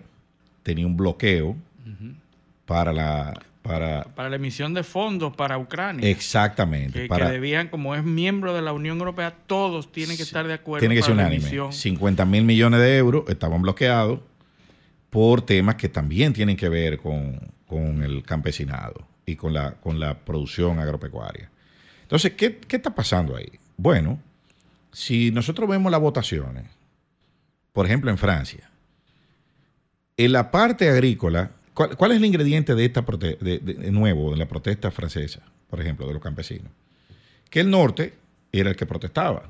tenía 0.61 0.85
un 0.85 0.95
bloqueo 0.95 1.55
para 2.65 2.93
la 2.93 3.33
para 3.63 4.03
Para 4.03 4.29
la 4.29 4.35
emisión 4.35 4.73
de 4.73 4.83
fondos 4.83 5.35
para 5.35 5.57
Ucrania. 5.57 6.07
exactamente 6.09 7.01
que, 7.03 7.07
para 7.07 7.27
que 7.27 7.31
debían, 7.33 7.69
como 7.69 7.95
es 7.95 8.03
miembro 8.03 8.53
de 8.53 8.61
la 8.61 8.73
Unión 8.73 8.99
Europea, 8.99 9.33
todos 9.47 9.91
tienen 9.91 10.15
que 10.17 10.23
estar 10.23 10.45
de 10.45 10.53
acuerdo 10.53 10.81
tiene 10.81 10.95
que 10.95 11.01
ser 11.01 11.13
unánime. 11.13 11.37
emisión. 11.37 11.73
50 11.73 12.25
mil 12.25 12.43
millones 12.43 12.81
de 12.81 12.97
euros 12.97 13.23
estaban 13.29 13.61
bloqueados 13.61 14.19
por 15.09 15.41
temas 15.41 15.75
que 15.75 15.89
también 15.89 16.33
tienen 16.33 16.55
que 16.57 16.69
ver 16.69 16.97
con, 16.97 17.39
con 17.65 18.03
el 18.03 18.21
campesinado 18.23 19.07
y 19.25 19.35
con 19.35 19.53
la, 19.53 19.75
con 19.75 19.99
la 19.99 20.17
producción 20.19 20.79
agropecuaria. 20.79 21.49
Entonces, 22.01 22.33
¿qué, 22.33 22.57
qué 22.57 22.75
está 22.75 22.93
pasando 22.93 23.35
ahí? 23.35 23.51
Bueno, 23.77 24.19
si 24.91 25.31
nosotros 25.31 25.67
vemos 25.69 25.91
las 25.91 26.01
votaciones, 26.01 26.65
por 27.71 27.85
ejemplo 27.85 28.11
en 28.11 28.17
Francia, 28.17 28.69
en 30.17 30.31
la 30.31 30.51
parte 30.51 30.89
agrícola, 30.89 31.51
¿cuál, 31.73 31.95
cuál 31.97 32.11
es 32.11 32.17
el 32.17 32.25
ingrediente 32.25 32.75
de 32.75 32.85
esta 32.85 33.01
de, 33.01 33.35
de- 33.37 33.59
de 33.59 33.91
nuevo, 33.91 34.31
de 34.31 34.37
la 34.37 34.47
protesta 34.47 34.91
francesa, 34.91 35.41
por 35.69 35.81
ejemplo, 35.81 36.05
de 36.07 36.13
los 36.13 36.21
campesinos? 36.21 36.71
Que 37.49 37.61
el 37.61 37.69
norte 37.71 38.13
era 38.51 38.69
el 38.69 38.75
que 38.75 38.85
protestaba, 38.85 39.49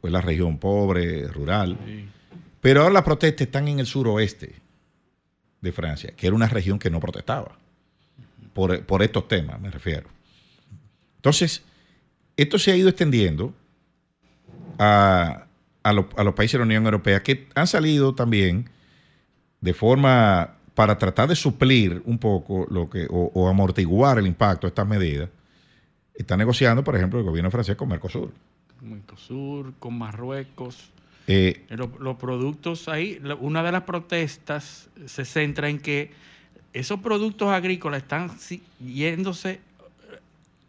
pues 0.00 0.12
la 0.12 0.20
región 0.20 0.58
pobre, 0.58 1.26
rural. 1.28 1.78
Sí. 1.86 2.06
Pero 2.60 2.80
ahora 2.82 2.92
las 2.94 3.02
protestas 3.04 3.46
están 3.46 3.68
en 3.68 3.78
el 3.78 3.86
suroeste 3.86 4.54
de 5.62 5.72
Francia, 5.72 6.12
que 6.16 6.26
era 6.26 6.36
una 6.36 6.46
región 6.48 6.78
que 6.78 6.90
no 6.90 7.00
protestaba. 7.00 7.56
Por, 8.54 8.84
por 8.86 9.02
estos 9.02 9.28
temas, 9.28 9.60
me 9.60 9.70
refiero. 9.70 10.08
Entonces, 11.16 11.62
esto 12.36 12.58
se 12.58 12.72
ha 12.72 12.76
ido 12.76 12.88
extendiendo 12.88 13.52
a, 14.78 15.46
a 15.82 15.92
lo- 15.92 16.08
a 16.16 16.24
los 16.24 16.34
países 16.34 16.52
de 16.52 16.58
la 16.60 16.64
Unión 16.64 16.84
Europea 16.84 17.22
que 17.22 17.48
han 17.54 17.66
salido 17.66 18.14
también 18.14 18.68
de 19.60 19.74
forma 19.74 20.54
para 20.74 20.98
tratar 20.98 21.28
de 21.28 21.36
suplir 21.36 22.02
un 22.04 22.18
poco 22.18 22.66
lo 22.70 22.90
que 22.90 23.06
o, 23.10 23.30
o 23.34 23.48
amortiguar 23.48 24.18
el 24.18 24.26
impacto 24.26 24.66
de 24.66 24.68
estas 24.68 24.86
medidas. 24.86 25.28
Está 26.14 26.36
negociando, 26.36 26.82
por 26.84 26.96
ejemplo, 26.96 27.18
el 27.18 27.24
gobierno 27.24 27.50
francés 27.50 27.76
con 27.76 27.88
Mercosur. 27.88 28.32
Mercosur, 28.82 29.74
con 29.78 29.96
Marruecos. 29.98 30.90
Eh, 31.26 31.64
lo- 31.70 31.90
Los, 32.00 32.16
productos 32.16 32.88
ahí, 32.88 33.20
una 33.40 33.62
de 33.62 33.72
las 33.72 33.82
protestas 33.84 34.90
se 35.06 35.24
centra 35.24 35.68
en 35.68 35.78
que 35.78 36.12
esos 36.74 37.00
productos 37.00 37.48
agrícolas 37.50 38.02
están 38.02 38.30
yéndose, 38.84 39.50
eh, 39.52 39.60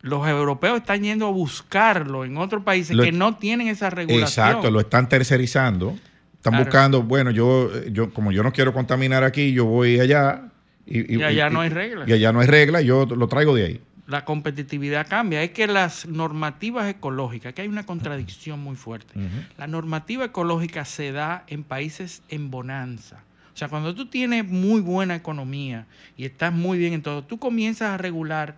los 0.02 0.28
europeos 0.28 0.78
están 0.78 1.02
yendo 1.04 1.28
a 1.28 1.32
buscarlo 1.32 2.24
en 2.24 2.38
otros 2.38 2.64
países 2.64 2.96
Lo- 2.96 3.04
que 3.04 3.12
no 3.12 3.36
tienen 3.38 3.68
esa 3.68 3.90
regulación. 3.90 4.48
Exacto, 4.48 4.72
lo 4.72 4.80
están 4.80 5.10
tercerizando. 5.10 5.98
Están 6.36 6.52
Claro. 6.54 6.66
buscando, 6.66 7.02
bueno, 7.04 7.32
yo, 7.32 7.72
yo, 7.88 8.14
como 8.14 8.32
yo 8.32 8.44
no 8.44 8.54
quiero 8.54 8.72
contaminar 8.72 9.24
aquí, 9.24 9.52
yo 9.52 9.66
voy 9.66 10.00
allá. 10.00 10.44
Y, 10.86 11.16
Y 11.18 11.24
allá 11.24 11.50
no 11.50 11.62
hay 11.62 11.70
reglas. 11.70 12.08
Y 12.08 12.14
allá 12.14 12.32
no 12.32 12.40
hay 12.42 12.48
regla, 12.48 12.82
yo 12.82 13.08
lo 13.08 13.28
traigo 13.28 13.56
de 13.56 13.66
ahí. 13.66 13.82
La 14.06 14.24
competitividad 14.24 15.08
cambia. 15.10 15.42
Es 15.42 15.50
que 15.50 15.66
las 15.66 16.06
normativas 16.06 16.88
ecológicas, 16.88 17.56
que 17.56 17.64
hay 17.64 17.68
una 17.68 17.88
contradicción 17.88 18.60
muy 18.60 18.76
fuerte. 18.76 19.16
La 19.58 19.66
normativa 19.66 20.26
ecológica 20.26 20.86
se 20.86 21.12
da 21.12 21.44
en 21.48 21.64
países 21.64 22.22
en 22.30 22.52
bonanza. 22.52 23.24
O 23.56 23.58
sea, 23.58 23.70
cuando 23.70 23.96
tú 23.96 24.06
tienes 24.08 24.46
muy 24.46 24.82
buena 24.82 25.16
economía 25.16 25.86
y 26.18 26.26
estás 26.26 26.52
muy 26.52 26.78
bien 26.78 26.92
en 26.92 27.02
todo, 27.02 27.24
tú 27.24 27.40
comienzas 27.40 27.90
a 27.92 27.98
regular 27.98 28.56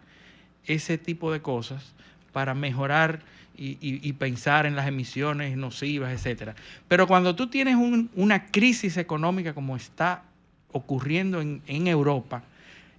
ese 0.66 0.98
tipo 0.98 1.32
de 1.32 1.40
cosas 1.40 1.94
para 2.34 2.56
mejorar 2.56 3.20
y, 3.56 3.78
y- 3.80 4.00
y 4.02 4.14
pensar 4.14 4.66
en 4.66 4.76
las 4.76 4.88
emisiones 4.88 5.56
nocivas, 5.56 6.12
etcétera. 6.12 6.56
Pero 6.88 7.06
cuando 7.08 7.36
tú 7.36 7.46
tienes 7.48 7.76
un- 7.76 8.10
una 8.16 8.48
crisis 8.48 8.98
económica 8.98 9.54
como 9.54 9.76
está 9.76 10.24
ocurriendo 10.72 11.42
en, 11.42 11.62
en 11.68 11.88
Europa, 11.88 12.42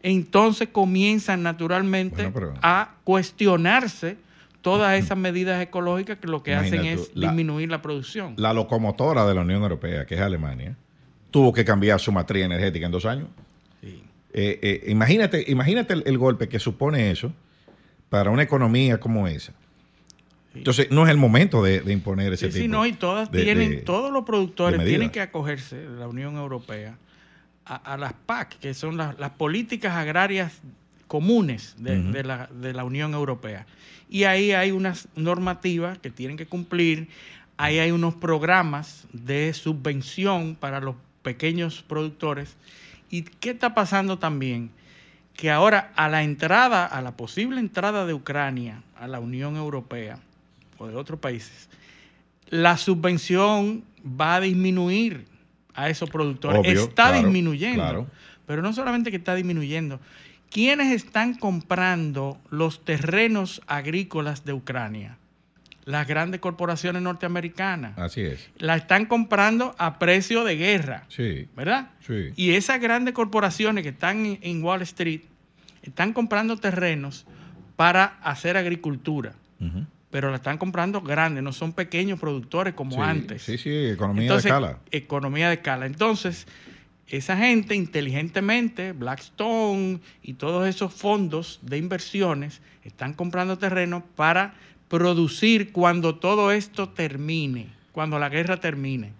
entonces 0.01 0.69
comienzan 0.69 1.43
naturalmente 1.43 2.29
Bueno, 2.29 2.33
pero- 2.33 2.55
a 2.63 2.95
cuestionarse 3.03 4.17
todas 4.63 4.97
esas 4.99 5.19
medidas 5.19 5.61
ecológicas 5.61 6.19
que 6.19 6.29
lo 6.29 6.43
que 6.45 6.55
hacen 6.55 6.85
es 6.85 7.13
tú, 7.13 7.21
la- 7.21 7.27
disminuir 7.29 7.69
la 7.71 7.83
producción. 7.83 8.35
La 8.37 8.53
locomotora 8.53 9.27
de 9.27 9.35
la 9.35 9.41
Unión 9.41 9.63
Europea, 9.63 10.07
que 10.07 10.15
es 10.15 10.21
Alemania, 10.21 10.77
tuvo 11.31 11.53
que 11.53 11.65
cambiar 11.65 12.01
su 12.01 12.13
matriz 12.13 12.45
energética 12.45 12.87
en 12.87 12.93
dos 12.93 13.05
años. 13.07 13.29
Sí. 13.83 14.03
Eh, 14.33 14.59
eh, 14.63 14.85
imagínate 14.91 15.45
imagínate 15.49 15.95
el, 15.95 16.03
el 16.07 16.19
golpe 16.19 16.49
que 16.49 16.59
supone 16.59 17.11
eso 17.11 17.33
para 18.09 18.31
una 18.31 18.43
economía 18.43 18.99
como 18.99 19.27
esa. 19.29 19.53
Entonces, 20.55 20.91
no 20.91 21.05
es 21.05 21.11
el 21.11 21.19
momento 21.19 21.63
de, 21.63 21.81
de 21.81 21.93
imponer 21.93 22.33
ese 22.33 22.47
Sí, 22.47 22.53
tipo 22.55 22.63
sí, 22.63 22.69
no, 22.69 22.85
y 22.87 22.93
todas 22.95 23.31
de- 23.31 23.45
tienen, 23.45 23.71
de- 23.71 23.77
todos 23.79 24.11
los 24.13 24.25
productores 24.25 24.83
tienen 24.85 25.11
que 25.11 25.21
acogerse 25.21 25.77
de 25.77 25.97
la 25.99 26.09
Unión 26.09 26.37
Europea 26.37 26.97
a, 27.65 27.77
a 27.77 27.97
las 27.99 28.15
PAC, 28.15 28.59
que 28.59 28.75
son 28.75 28.97
las, 28.97 29.19
las 29.19 29.31
políticas 29.31 29.95
agrarias 29.95 30.55
comunes 31.07 31.75
de 31.79 32.25
la, 32.25 32.49
de 32.53 32.73
la 32.73 32.85
Unión 32.85 33.15
Europea. 33.15 33.67
Y 34.11 34.25
ahí 34.25 34.53
hay 34.53 34.71
unas 34.73 35.07
normativas 35.17 35.99
que 35.99 36.11
tienen 36.11 36.37
que 36.37 36.47
cumplir, 36.47 37.09
ahí 37.59 37.79
hay 37.79 37.91
unos 37.93 38.15
programas 38.15 39.07
de 39.13 39.53
subvención 39.53 40.57
para 40.59 40.81
los 40.81 40.97
pequeños 41.23 41.83
productores. 41.83 42.57
¿Y 43.11 43.23
qué 43.23 43.51
está 43.51 43.75
pasando 43.75 44.19
también? 44.19 44.71
Que 45.35 45.51
ahora 45.51 45.93
a 45.97 46.09
la 46.09 46.23
entrada, 46.23 46.85
a 46.85 47.01
la 47.01 47.17
posible 47.17 47.61
entrada 47.61 48.07
de 48.07 48.15
Ucrania 48.15 48.83
a 48.97 49.07
la 49.07 49.21
Unión 49.21 49.57
Europea 49.57 50.19
o 50.79 50.89
de 50.89 50.97
otros 50.97 51.21
países, 51.21 51.69
la 52.49 52.77
subvención 52.77 53.85
va 54.05 54.37
a 54.37 54.41
disminuir 54.41 55.27
a 55.75 55.89
esos 55.89 56.11
productores. 56.11 56.61
Obvio, 56.61 56.73
está 56.73 57.11
claro, 57.11 57.19
disminuyendo. 57.19 57.83
claro. 57.83 58.07
Pero 58.47 58.63
no 58.63 58.73
solamente 58.73 59.11
que 59.11 59.17
está 59.19 59.35
disminuyendo. 59.35 60.01
¿Quiénes 60.51 60.93
están 60.93 61.35
comprando 61.35 62.39
los 62.51 62.85
terrenos 62.85 63.61
agrícolas 63.67 64.45
de 64.45 64.55
Ucrania? 64.55 65.19
Las 65.89 66.07
grandes 66.07 66.39
corporaciones 66.41 67.01
norteamericanas. 67.01 67.97
Así 67.97 68.21
es. 68.21 68.51
La 68.59 68.77
están 68.77 69.07
comprando 69.07 69.75
a 69.79 69.99
precio 69.99 70.45
de 70.45 70.55
guerra, 70.57 71.05
Sí, 71.09 71.49
¿verdad? 71.57 71.93
sí. 72.07 72.31
Y 72.37 72.51
esas 72.51 72.79
grandes 72.79 73.15
corporaciones 73.15 73.85
que 73.85 73.89
están 73.89 74.39
en, 74.43 74.63
Wall 74.63 74.83
Street 74.83 75.23
están 75.83 76.13
comprando 76.13 76.59
terrenos 76.59 77.25
para 77.77 78.19
hacer 78.23 78.59
agricultura, 78.59 79.33
pero 80.11 80.29
la 80.29 80.37
están 80.37 80.59
comprando 80.59 81.01
grandes, 81.01 81.43
no 81.43 81.53
son 81.55 81.73
pequeños 81.73 82.21
productores 82.21 82.75
como 82.75 82.97
Sí, 82.97 83.01
antes. 83.01 83.43
Sí, 83.43 83.57
sí, 83.57 83.71
economía 83.87 84.25
Entonces, 84.25 84.45
de 84.45 84.49
escala. 84.51 84.79
Economía 84.91 85.49
de 85.49 85.55
escala. 85.55 85.87
Entonces, 85.87 86.47
esa 87.07 87.35
gente 87.39 87.75
inteligentemente, 87.75 88.93
Blackstone 88.93 90.01
y 90.23 90.35
todos 90.35 90.69
esos 90.69 90.93
fondos 90.93 91.61
de 91.63 91.79
inversiones 91.79 92.61
están 92.85 93.15
comprando 93.15 93.57
terreno 93.57 94.05
para 94.17 94.53
producir 94.89 95.73
cuando 95.73 96.15
todo 96.17 96.53
esto 96.53 96.89
termine, 96.89 97.69
cuando 97.93 98.19
la 98.19 98.29
guerra 98.29 98.59
termine. 98.59 99.13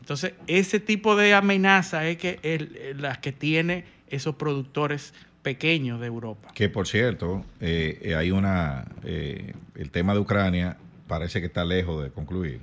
Entonces, 0.00 0.34
ese 0.46 0.80
tipo 0.80 1.16
de 1.16 1.34
amenaza 1.34 2.06
es 2.08 2.16
que 2.18 2.38
el- 2.42 2.96
las 3.00 3.18
que 3.18 3.32
tiene 3.32 3.84
esos 4.08 4.34
productores 4.36 5.14
pequeños 5.42 6.00
de 6.00 6.06
Europa. 6.06 6.50
Que 6.54 6.68
por 6.68 6.86
cierto, 6.86 7.44
eh, 7.60 7.98
eh, 8.02 8.14
hay 8.14 8.30
una. 8.30 8.84
eh, 9.04 9.54
el 9.74 9.90
tema 9.90 10.12
de 10.14 10.20
Ucrania 10.20 10.76
parece 11.08 11.40
que 11.40 11.46
está 11.46 11.64
lejos 11.64 12.02
de 12.02 12.10
concluir. 12.10 12.60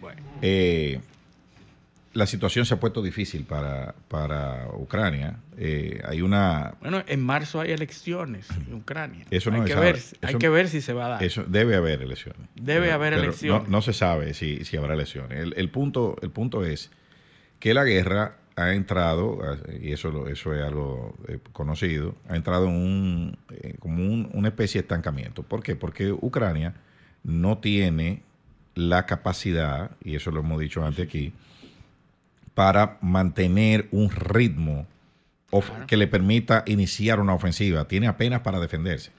Bueno, 0.00 0.20
Eh, 0.42 1.00
la 2.14 2.26
situación 2.26 2.64
se 2.64 2.74
ha 2.74 2.80
puesto 2.80 3.02
difícil 3.02 3.44
para, 3.44 3.94
para 4.08 4.68
Ucrania. 4.74 5.36
Eh, 5.58 6.00
hay 6.06 6.22
una. 6.22 6.74
bueno, 6.80 7.02
en 7.06 7.22
marzo 7.22 7.60
hay 7.60 7.72
elecciones 7.72 8.48
en 8.50 8.74
Ucrania. 8.74 9.26
Eso 9.30 9.50
no 9.50 9.58
hay, 9.62 9.64
que 9.68 9.72
sabe. 9.74 9.86
ver, 9.86 9.96
Eso- 9.96 10.16
hay 10.22 10.34
que 10.36 10.48
ver 10.48 10.68
si 10.68 10.80
se 10.80 10.92
va 10.92 11.06
a 11.06 11.08
dar. 11.10 11.22
Eso 11.22 11.44
debe 11.46 11.76
haber 11.76 12.02
elecciones. 12.02 12.40
Debe 12.54 12.92
haber 12.92 13.12
pero 13.14 13.24
elecciones. 13.24 13.64
No, 13.64 13.68
no 13.68 13.82
se 13.82 13.92
sabe 13.92 14.32
si, 14.34 14.64
si 14.64 14.76
habrá 14.76 14.94
elecciones. 14.94 15.38
El, 15.38 15.54
el 15.56 15.68
punto, 15.70 16.16
el 16.22 16.30
punto 16.30 16.64
es 16.64 16.90
que 17.58 17.74
la 17.74 17.84
guerra 17.84 18.36
ha 18.56 18.72
entrado, 18.72 19.40
y 19.80 19.90
eso, 19.92 20.28
eso 20.28 20.54
es 20.54 20.62
algo 20.64 21.16
eh, 21.26 21.38
conocido, 21.52 22.14
ha 22.28 22.36
entrado 22.36 22.68
en 22.68 22.74
un, 22.74 23.38
eh, 23.50 23.74
como 23.80 23.96
un- 24.04 24.30
una 24.32 24.48
especie 24.48 24.80
de 24.80 24.84
estancamiento. 24.84 25.42
¿Por 25.42 25.60
qué? 25.64 25.74
Porque 25.74 26.12
Ucrania 26.12 26.74
no 27.24 27.58
tiene 27.58 28.22
la 28.76 29.06
capacidad, 29.06 29.90
y 30.04 30.14
eso 30.14 30.30
lo 30.30 30.38
hemos 30.40 30.60
dicho 30.60 30.84
antes 30.86 31.04
aquí, 31.08 31.32
para 32.54 32.98
mantener 33.00 33.88
un 33.90 34.10
ritmo 34.10 34.86
que 35.86 35.96
le 35.96 36.06
permita 36.08 36.64
iniciar 36.66 37.20
una 37.20 37.34
ofensiva. 37.34 37.86
Tiene 37.86 38.08
apenas 38.08 38.40
para 38.40 38.58
defenderse. 38.58 39.10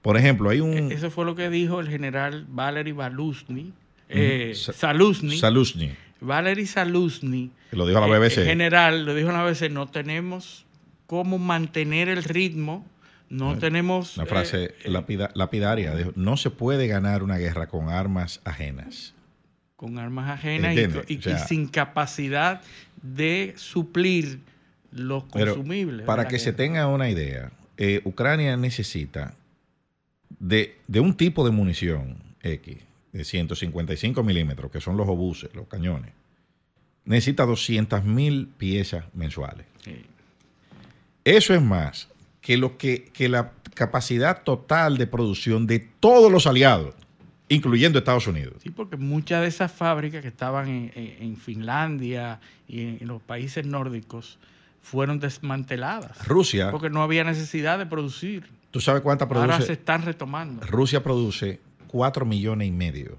Por 0.00 0.16
ejemplo, 0.16 0.50
hay 0.50 0.60
un... 0.60 0.74
E- 0.74 0.94
Eso 0.94 1.10
fue 1.10 1.24
lo 1.24 1.34
que 1.34 1.50
dijo 1.50 1.80
el 1.80 1.88
general 1.88 2.46
Valery 2.48 2.92
Baluzny, 2.92 3.72
eh, 4.08 4.52
Sa- 4.54 4.72
Saluzny. 4.72 5.36
Saluzny, 5.38 5.92
Valery 6.20 6.66
Saluzny, 6.66 7.50
lo 7.72 7.86
dijo 7.86 7.98
a 8.02 8.06
la 8.06 8.16
eh, 8.16 8.20
BBC. 8.20 8.38
el 8.38 8.46
general, 8.46 9.04
lo 9.06 9.14
dijo 9.14 9.28
en 9.30 9.34
la 9.34 9.44
BBC, 9.44 9.70
no 9.70 9.88
tenemos 9.88 10.64
cómo 11.06 11.38
mantener 11.38 12.08
el 12.08 12.22
ritmo, 12.24 12.86
no 13.28 13.58
tenemos... 13.58 14.16
Una 14.18 14.26
frase 14.26 14.64
eh, 14.64 14.74
eh, 14.84 14.90
lapida- 14.90 15.30
lapidaria. 15.34 15.94
Dijo, 15.96 16.12
no 16.16 16.36
se 16.36 16.50
puede 16.50 16.86
ganar 16.86 17.22
una 17.22 17.38
guerra 17.38 17.66
con 17.68 17.88
armas 17.88 18.40
ajenas. 18.44 19.14
Con 19.82 19.98
armas 19.98 20.30
ajenas 20.30 20.76
y, 20.76 20.78
Entiende, 20.78 21.04
y- 21.12 21.18
o 21.18 21.22
sea- 21.22 21.34
y 21.44 21.48
sin 21.48 21.66
capacidad 21.66 22.60
de 23.02 23.52
suplir 23.56 24.38
los 24.92 25.24
consumibles. 25.24 26.06
para 26.06 26.28
que 26.28 26.38
se 26.38 26.52
tenga 26.52 26.86
una 26.86 27.10
idea, 27.10 27.50
eh, 27.78 28.00
Ucrania 28.04 28.56
necesita 28.56 29.34
de, 30.38 30.78
de 30.86 31.00
un 31.00 31.16
tipo 31.16 31.44
de 31.44 31.50
munición 31.50 32.16
X, 32.44 32.76
de 33.12 33.24
155 33.24 34.22
milímetros, 34.22 34.70
que 34.70 34.80
son 34.80 34.96
los 34.96 35.08
obuses, 35.08 35.50
los 35.52 35.66
cañones, 35.66 36.12
necesita 37.04 37.44
200 37.44 38.04
mil 38.04 38.46
piezas 38.56 39.04
mensuales. 39.14 39.66
Sí. 39.84 39.96
Eso 41.24 41.54
es 41.56 41.60
más 41.62 42.08
que, 42.40 42.56
lo 42.56 42.78
que, 42.78 43.10
que 43.12 43.28
la 43.28 43.50
capacidad 43.74 44.44
total 44.44 44.96
de 44.96 45.08
producción 45.08 45.66
de 45.66 45.80
todos 45.80 46.30
los 46.30 46.46
aliados, 46.46 46.94
incluyendo 47.54 47.98
Estados 47.98 48.26
Unidos. 48.26 48.54
Sí, 48.62 48.70
porque 48.70 48.96
muchas 48.96 49.42
de 49.42 49.48
esas 49.48 49.70
fábricas 49.72 50.22
que 50.22 50.28
estaban 50.28 50.90
en, 50.94 51.36
Finlandia 51.36 52.40
y 52.68 52.80
en, 52.82 52.98
en 53.00 53.08
los 53.08 53.20
países 53.22 53.64
nórdicos 53.66 54.38
fueron 54.82 55.20
desmanteladas. 55.20 56.26
Rusia, 56.26 56.70
Porque 56.70 56.90
no 56.90 57.02
había 57.02 57.24
necesidad 57.24 57.78
de 57.78 57.86
producir. 57.86 58.44
¿tú 58.70 58.80
sabes 58.80 59.02
cuánta 59.02 59.26
Ahora 59.26 59.40
se 59.42 59.48
produce? 59.58 59.72
están 59.74 60.02
retomando. 60.02 60.66
Rusia 60.66 61.02
produce 61.02 61.60
4 61.88 62.24
millones 62.24 62.68
y 62.68 62.72
medio. 62.72 63.18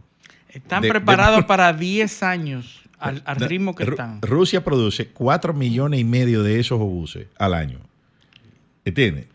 Están 0.49 0.81
de- 0.81 0.87
de- 0.87 0.91
preparados 0.93 1.45
para 1.47 1.71
10 1.73 2.23
años 2.23 2.81
al, 2.99 3.21
al 3.25 3.37
De- 3.37 3.47
ritmo 3.47 3.75
que 3.75 3.83
están. 3.83 4.21
Rusia 4.21 4.63
produce 4.63 5.07
4 5.09 5.53
millones 5.53 5.99
y 5.99 6.03
medio 6.03 6.43
de 6.43 6.59
esos 6.59 6.79
obuses 6.81 7.27
al 7.37 7.53
año. 7.53 7.79
¿Entiendes? 8.85 9.27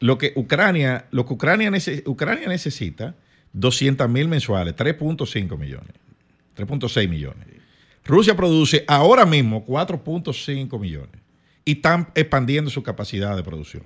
Lo 0.00 0.18
que 0.18 0.32
Ucrania, 0.36 1.06
lo 1.10 1.26
que 1.26 1.34
Ucrania, 1.34 1.70
nece- 1.70 2.02
Ucrania 2.06 2.48
necesita 2.48 3.14
200 3.54 4.10
mil 4.10 4.28
mensuales, 4.28 4.74
3.5 4.76 5.56
millones, 5.56 5.94
3.6 6.56 7.08
millones. 7.08 7.46
Rusia 8.04 8.36
produce 8.36 8.84
ahora 8.86 9.24
mismo 9.24 9.64
4.5 9.64 10.78
millones 10.78 11.22
y 11.64 11.72
están 11.72 12.08
expandiendo 12.14 12.70
su 12.70 12.82
capacidad 12.82 13.34
de 13.34 13.42
producción. 13.42 13.84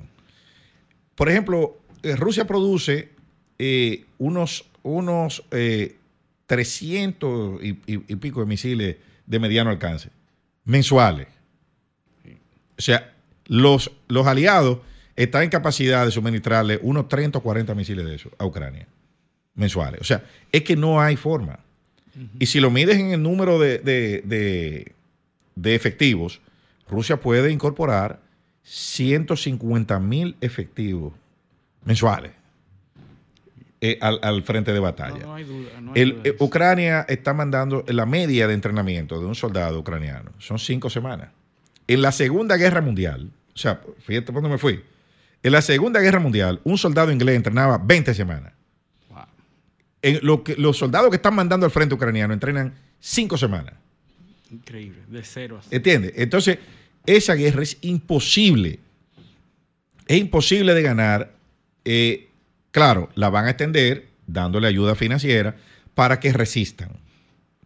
Por 1.14 1.28
ejemplo, 1.28 1.78
eh, 2.02 2.16
Rusia 2.16 2.46
produce 2.46 3.10
eh, 3.58 4.06
unos, 4.16 4.64
unos 4.82 5.44
eh, 5.50 5.96
300 6.46 7.62
y, 7.62 7.74
pico 8.16 8.40
de 8.40 8.46
misiles 8.46 8.96
de 9.26 9.38
mediano 9.38 9.70
alcance 9.70 10.08
mensuales. 10.64 11.28
O 12.78 12.82
sea, 12.82 13.14
los, 13.46 13.90
los 14.08 14.26
aliados 14.26 14.78
están 15.14 15.42
en 15.42 15.50
capacidad 15.50 16.04
de 16.04 16.10
suministrarle 16.10 16.78
unos 16.82 17.08
30 17.08 17.38
o 17.38 17.42
40 17.42 17.74
misiles 17.74 18.04
de 18.06 18.14
esos 18.14 18.32
a 18.38 18.46
Ucrania 18.46 18.86
mensuales. 19.58 20.00
O 20.00 20.04
sea, 20.04 20.24
es 20.50 20.62
que 20.62 20.74
no 20.76 21.00
hay 21.00 21.16
forma. 21.16 21.58
Y 22.40 22.46
si 22.46 22.58
lo 22.58 22.70
mides 22.70 22.98
en 22.98 23.12
el 23.12 23.22
número 23.22 23.58
de, 23.58 23.78
de- 23.78 24.22
de- 24.24 24.92
de 25.54 25.74
efectivos, 25.74 26.40
Rusia 26.88 27.18
puede 27.20 27.52
incorporar 27.52 28.18
150 28.62 29.98
mil 30.00 30.36
efectivos 30.40 31.12
mensuales 31.84 32.32
eh, 33.80 33.98
al, 34.00 34.18
al 34.22 34.42
frente 34.42 34.72
de 34.72 34.80
batalla. 34.80 35.18
No, 35.18 35.26
no 35.28 35.34
hay 35.34 35.44
duda. 35.44 35.80
no 35.80 35.92
hay 35.94 36.00
El- 36.02 36.10
duda 36.14 36.22
eh. 36.30 36.36
Ucrania 36.40 37.06
está 37.08 37.32
mandando 37.34 37.84
la 37.88 38.06
media 38.06 38.48
de 38.48 38.54
entrenamiento 38.54 39.20
de 39.20 39.26
un 39.26 39.34
soldado 39.34 39.78
ucraniano. 39.78 40.32
Son 40.38 40.58
cinco 40.58 40.90
semanas. 40.90 41.28
En 41.86 42.02
la 42.02 42.10
Segunda 42.12 42.56
Guerra 42.56 42.80
Mundial, 42.80 43.30
o 43.54 43.58
sea, 43.58 43.80
fíjate 44.00 44.32
dónde 44.32 44.48
me 44.48 44.58
fui. 44.58 44.82
En 45.42 45.52
la 45.52 45.62
Segunda 45.62 46.00
Guerra 46.00 46.18
Mundial, 46.20 46.60
un 46.64 46.76
soldado 46.78 47.12
inglés 47.12 47.36
entrenaba 47.36 47.78
20 47.78 48.12
semanas. 48.12 48.52
En 50.02 50.20
lo 50.22 50.44
que, 50.44 50.54
los 50.56 50.76
soldados 50.76 51.10
que 51.10 51.16
están 51.16 51.34
mandando 51.34 51.66
al 51.66 51.72
frente 51.72 51.94
ucraniano 51.94 52.32
entrenan 52.32 52.74
cinco 53.00 53.36
semanas. 53.36 53.74
Increíble, 54.50 54.98
de 55.08 55.22
cero 55.24 55.56
a 55.58 55.62
cero. 55.62 55.76
¿Entiendes? 55.76 56.12
Entonces, 56.16 56.58
esa 57.06 57.34
guerra 57.34 57.62
es 57.62 57.78
imposible. 57.82 58.78
Es 60.06 60.18
imposible 60.18 60.74
de 60.74 60.82
ganar. 60.82 61.32
Eh, 61.84 62.28
claro, 62.70 63.10
la 63.14 63.28
van 63.30 63.46
a 63.46 63.50
extender 63.50 64.06
dándole 64.26 64.68
ayuda 64.68 64.94
financiera 64.94 65.56
para 65.94 66.20
que 66.20 66.32
resistan. 66.32 66.90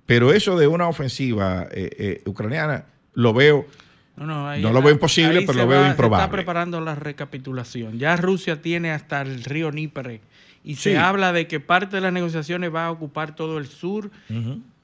Pero 0.06 0.32
eso 0.32 0.58
de 0.58 0.66
una 0.66 0.88
ofensiva 0.88 1.68
eh, 1.70 1.90
eh, 1.98 2.22
ucraniana 2.26 2.86
lo 3.14 3.32
veo. 3.34 3.66
No, 4.16 4.26
no, 4.26 4.48
ahí- 4.48 4.60
No 4.62 4.72
lo 4.72 4.82
veo 4.82 4.92
imposible, 4.92 5.42
pero 5.42 5.54
lo 5.58 5.66
veo 5.66 5.80
va- 5.80 5.84
Se 5.86 5.90
improbable. 5.90 6.24
está 6.24 6.32
preparando 6.32 6.80
la 6.80 6.94
recapitulación. 6.94 7.98
Ya 7.98 8.16
Rusia 8.16 8.60
tiene 8.60 8.90
hasta 8.90 9.22
el 9.22 9.44
río 9.44 9.70
Nípere 9.70 10.20
y 10.64 10.76
Sí. 10.76 10.82
se 10.90 10.98
habla 10.98 11.32
de 11.32 11.46
que 11.48 11.60
parte 11.60 11.96
de 11.96 12.02
las 12.02 12.12
negociaciones 12.12 12.72
va 12.74 12.86
a 12.86 12.90
ocupar 12.90 13.34
todo 13.34 13.58
el 13.58 13.66
sur, 13.66 14.10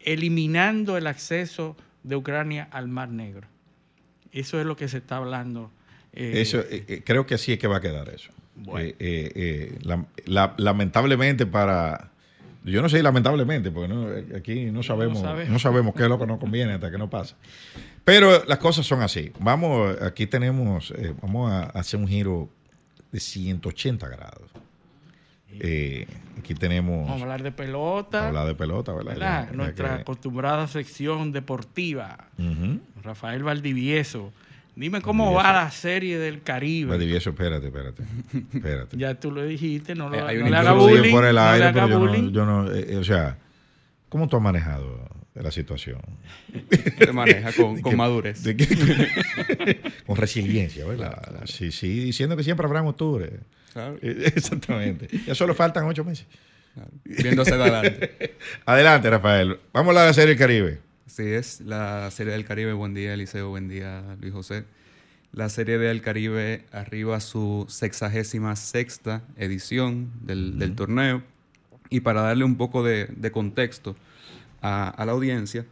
eliminando 0.01 0.97
el 0.97 1.07
acceso 1.07 1.77
de 2.03 2.17
Ucrania 2.17 2.69
al 2.71 2.89
Mar 2.89 3.09
Negro. 3.11 3.47
Eso 4.33 4.61
es 4.61 4.67
lo 4.67 4.77
que 4.77 4.89
se 4.89 4.99
está 4.99 5.17
hablando. 5.17 5.71
eh, 6.13 6.41
Eso, 6.41 6.61
eh, 6.61 6.85
eh, 6.89 7.03
creo 7.05 7.27
que 7.27 7.35
así 7.35 7.53
es 7.53 7.59
que 7.59 7.67
va 7.69 7.77
a 7.77 7.81
quedar 7.81 8.09
eso. 8.09 8.31
Bueno. 8.57 8.93
Eh, 8.99 9.79
la- 9.83 10.05
la- 10.27 10.55
lamentablemente 10.57 11.47
para... 11.47 12.11
Yo 12.65 12.83
no 12.83 12.89
sé 12.89 13.03
lamentablemente, 13.03 13.71
porque 13.71 13.89
no- 13.95 14.09
aquí 14.37 14.67
no 14.73 14.83
sabemos, 14.83 15.19
no 15.23 15.29
sabemos. 15.29 15.63
sabemos 15.63 15.95
qué 15.95 16.03
es 16.03 16.09
lo 16.09 16.19
que 16.19 16.27
nos 16.27 16.39
conviene 16.39 16.73
hasta 16.73 16.91
que 16.91 16.99
no 16.99 17.09
pasa. 17.09 17.37
Pero 18.05 18.45
las 18.47 18.59
cosas 18.59 18.85
son 18.87 19.01
así. 19.03 19.31
Vamos, 19.39 19.97
aquí 20.03 20.27
tenemos, 20.27 20.93
vamos 21.23 21.51
a 21.53 21.65
hacer 21.67 22.01
un 22.01 22.09
giro 22.09 22.49
de 23.13 23.21
180 23.21 24.09
grados. 24.09 24.51
Eh, 25.51 26.07
aquí 26.39 26.55
tenemos 26.55 27.07
vamos 27.07 27.21
a 27.21 27.25
hablar 27.25 27.43
de 27.43 27.53
pelota, 27.53 28.29
hablar 28.29 28.47
de 28.47 28.55
pelota, 28.55 28.93
¿verdad? 28.93 29.13
¿verdad? 29.15 29.45
Ya- 29.45 29.51
ya 29.51 29.57
nuestra 29.57 29.89
que- 29.97 30.01
acostumbrada 30.03 30.67
sección 30.69 31.33
deportiva. 31.33 32.29
Ujú. 32.39 32.81
Rafael 33.03 33.43
Valdivieso. 33.43 34.33
Dime 34.77 35.01
cómo 35.01 35.33
Valdivieso. 35.33 35.49
va 35.57 35.65
la 35.65 35.71
serie 35.73 36.19
del 36.19 36.43
Caribe. 36.43 36.91
Valdivieso, 36.91 37.31
espérate, 37.31 37.67
espérate. 37.67 38.03
espérate. 38.55 38.97
Ya 38.97 39.15
tú 39.19 39.33
lo 39.33 39.45
dijiste, 39.45 39.95
no, 39.97 40.09
lo, 40.09 40.17
Eh, 40.17 40.23
hay 40.25 40.39
no 40.39 40.49
le 40.49 40.57
haga 40.57 40.73
bullying. 40.73 41.11
por 41.11 41.25
el 41.25 41.35
no 41.35 41.41
aire, 41.43 41.59
le 41.59 41.65
haga 41.65 41.73
pero 41.73 41.89
yo 41.89 41.99
no, 41.99 42.07
bullying. 42.13 42.33
yo 42.33 42.47
no, 42.47 42.73
eh, 42.73 42.87
eh, 42.91 42.97
o 42.97 43.05
sea, 43.05 43.39
¿cómo 44.09 44.29
tú 44.29 44.37
has 44.37 44.43
manejado 44.43 45.09
la 45.35 45.51
situación? 45.51 46.01
Se 46.99 47.13
maneja 47.13 47.53
con, 47.55 47.81
con 47.81 47.91
que- 47.91 47.97
madurez. 47.97 48.43
que- 48.45 49.81
con 50.07 50.17
resiliencia, 50.17 50.85
¿verdad? 50.87 51.43
Sí, 51.47 51.73
sí, 51.73 51.89
diciendo 51.99 52.37
que 52.37 52.45
siempre 52.45 52.65
habrá 52.67 52.79
en 52.81 52.87
octubre. 52.87 53.31
Claro, 53.73 53.99
Exactamente. 54.03 55.09
Ya 55.27 55.35
solo 55.35 55.55
faltan 55.55 55.85
ocho 55.85 56.05
meses. 56.05 56.27
claro. 56.75 56.91
Viéndose 57.05 57.57
de 57.57 57.63
adelante. 57.63 58.37
Adelante, 58.67 59.11
Rafael. 59.11 59.59
Vamos 59.73 59.89
a 59.89 59.91
hablar 59.91 60.03
de 60.05 60.09
la 60.11 60.15
serie 60.15 60.29
del 60.31 60.39
Caribe. 60.39 60.81
Así 61.07 61.23
es, 61.33 61.61
la 61.63 62.11
Serie 62.11 62.33
del 62.35 62.45
Caribe, 62.45 62.73
buen 62.75 62.95
día 62.95 63.15
Eliseo, 63.15 63.49
buen 63.49 63.69
día 63.69 64.17
Luis 64.21 64.33
José. 64.33 64.65
La 65.33 65.49
Serie 65.49 65.79
del 65.79 66.01
Caribe 66.01 66.65
arriba 66.71 67.17
a 67.17 67.21
su 67.21 67.67
sexagésima 67.69 68.55
sexta 68.57 69.23
edición 69.37 70.11
del, 70.23 70.59
del 70.59 70.75
torneo. 70.75 71.23
Y 71.91 72.01
para 72.01 72.21
darle 72.23 72.45
un 72.45 72.57
poco 72.57 72.83
de, 72.85 73.07
de 73.07 73.31
contexto 73.33 73.97
a, 74.61 74.89
a 74.91 75.05
la 75.07 75.13
audiencia, 75.13 75.65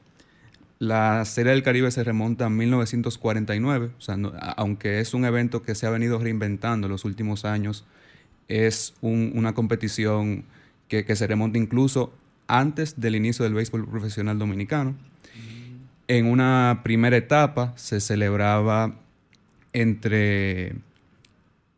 La 0.79 1.25
Serie 1.25 1.53
del 1.53 1.63
Caribe 1.63 1.91
se 1.91 2.05
remonta 2.05 2.47
a 2.47 2.51
1949, 2.51 3.91
o 3.97 4.01
sea, 4.01 4.19
aunque 4.57 5.01
es 5.01 5.15
un 5.15 5.25
evento 5.25 5.63
que 5.63 5.75
se 5.75 5.87
ha 5.87 5.91
venido 5.91 6.19
reinventando 6.19 6.87
en 6.87 6.93
los 6.93 7.07
últimos 7.07 7.47
años, 7.47 7.87
es 8.49 8.95
una 9.01 9.55
competición 9.55 10.45
que, 10.89 11.17
se 11.17 11.27
remonta 11.27 11.59
incluso 11.59 12.13
antes 12.47 13.01
del 13.01 13.17
inicio 13.17 13.45
del 13.45 13.55
béisbol 13.55 13.89
profesional 13.89 14.39
dominicano. 14.39 14.95
En 16.09 16.27
una 16.27 16.83
primera 16.85 17.17
etapa 17.17 17.73
se 17.77 18.01
celebraba 18.01 18.97
entre, 19.73 20.77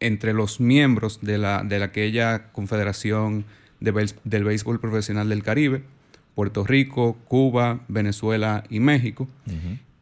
entre 0.01 0.35
los 0.35 0.61
miembros 0.61 1.21
de, 1.23 1.39
la, 1.39 1.63
de 1.63 1.83
aquella 1.83 2.51
Confederación 2.51 3.47
del 3.81 4.45
Béisbol 4.45 4.81
Profesional 4.81 5.29
del 5.29 5.45
Caribe, 5.45 5.85
Puerto 6.39 6.63
Rico, 6.63 7.19
Cuba, 7.27 7.81
Venezuela 7.89 8.63
y 8.71 8.79
México. 8.79 9.27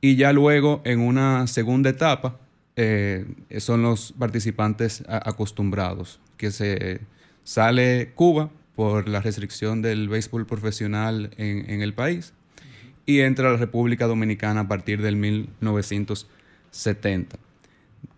Y 0.03 0.17
ya 0.17 0.35
luego, 0.35 0.83
en 0.85 1.01
una 1.01 1.47
segunda 1.47 1.89
etapa, 1.89 2.37
eh, 2.77 3.25
son 3.57 3.81
los 3.81 4.13
participantes 4.13 5.03
acostumbrados, 5.09 6.21
que 6.37 6.51
se 6.51 7.01
sale 7.43 8.13
Cuba 8.15 8.51
por 8.75 9.09
la 9.09 9.23
restricción 9.23 9.81
del 9.81 10.11
béisbol 10.11 10.45
profesional 10.45 11.31
en, 11.39 11.81
el 11.81 11.95
país 11.95 12.35
y 13.07 13.21
entra 13.21 13.51
la 13.51 13.57
República 13.57 14.07
Dominicana 14.07 14.61
a 14.61 14.69
partir 14.69 15.01
del 15.01 15.17
1970. 15.17 17.39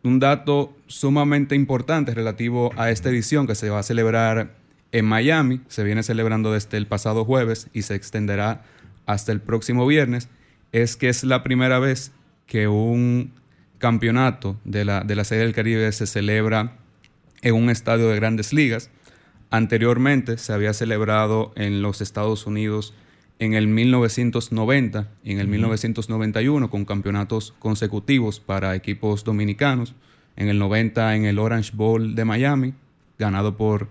Un 0.03 0.19
dato 0.19 0.77
sumamente 0.89 1.55
importante 1.55 2.12
relativo 2.14 2.73
a 2.77 2.91
esta 2.91 3.11
edición 3.11 3.47
que 3.47 3.55
se 3.55 3.71
va 3.71 3.79
a 3.79 3.85
celebrar 3.85 4.58
en 4.93 5.05
Miami, 5.05 5.61
se 5.68 5.84
viene 5.84 6.03
celebrando 6.03 6.53
desde 6.53 6.76
el 6.76 6.86
pasado 6.86 7.24
jueves 7.24 7.68
y 7.72 7.82
se 7.82 7.95
extenderá 7.95 8.64
hasta 9.07 9.32
el 9.32 9.41
próximo 9.41 9.86
viernes, 9.86 10.28
es 10.72 10.97
que 10.97 11.09
es 11.09 11.24
la 11.24 11.43
primera 11.43 11.78
vez 11.78 12.12
que 12.47 12.68
un 12.68 13.32
campeonato 13.78 14.57
de 14.64 14.84
la, 14.84 15.03
de 15.03 15.14
la 15.14 15.24
Serie 15.24 15.45
del 15.45 15.55
Caribe 15.55 15.91
se 15.93 16.07
celebra 16.07 16.78
en 17.43 17.55
un 17.55 17.70
estadio 17.70 18.09
de 18.09 18.16
grandes 18.16 18.53
ligas. 18.53 18.91
Anteriormente 19.51 20.36
se 20.39 20.53
había 20.53 20.74
celebrado 20.74 21.53
en 21.57 21.80
los 21.80 22.01
Estados 22.01 22.47
Unidos 22.47 22.95
en 23.39 23.55
el 23.55 23.68
1990 23.68 25.09
y 25.22 25.32
en 25.32 25.39
el 25.39 25.49
1991 25.49 26.70
con 26.70 26.84
campeonatos 26.84 27.55
consecutivos 27.59 28.41
para 28.41 28.74
equipos 28.74 29.24
dominicanos. 29.24 29.95
En 30.36 30.49
el 30.49 30.59
90 30.59 31.16
en 31.16 31.24
el 31.24 31.39
Orange 31.39 31.72
Bowl 31.74 32.14
de 32.14 32.24
Miami, 32.24 32.74
ganado 33.18 33.57
por 33.57 33.89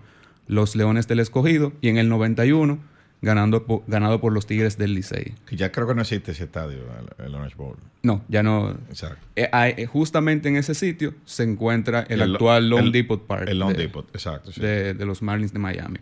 los 0.48 0.74
Leones 0.74 1.06
del 1.06 1.20
Escogido. 1.20 1.72
Y 1.80 1.88
en 1.88 1.98
el 1.98 2.08
91 2.08 2.78
ganando 3.20 3.84
ganado 3.86 4.20
por 4.20 4.32
los 4.32 4.46
Tigres 4.46 4.78
del 4.78 4.94
Licey. 4.94 5.34
ya 5.50 5.72
creo 5.72 5.86
que 5.86 5.94
no 5.94 6.02
existe 6.02 6.32
ese 6.32 6.44
estadio, 6.44 6.78
el, 7.18 7.34
Orange 7.34 7.56
Bowl. 7.56 7.76
No, 8.02 8.22
ya 8.28 8.42
no. 8.42 8.70
Exacto. 8.88 9.26
Eh, 9.34 9.50
eh, 9.52 9.86
justamente 9.86 10.48
en 10.48 10.56
ese 10.56 10.74
sitio 10.74 11.14
se 11.24 11.42
encuentra 11.42 12.02
el, 12.08 12.22
actual 12.22 12.68
Long 12.68 12.92
Depot 12.92 13.20
Park. 13.26 13.48
El 13.48 13.58
Long 13.58 13.76
Depot, 13.76 14.08
exacto. 14.12 14.52
De, 14.60 14.94
los 14.94 15.22
Marlins 15.22 15.52
de 15.52 15.58
Miami. 15.58 15.98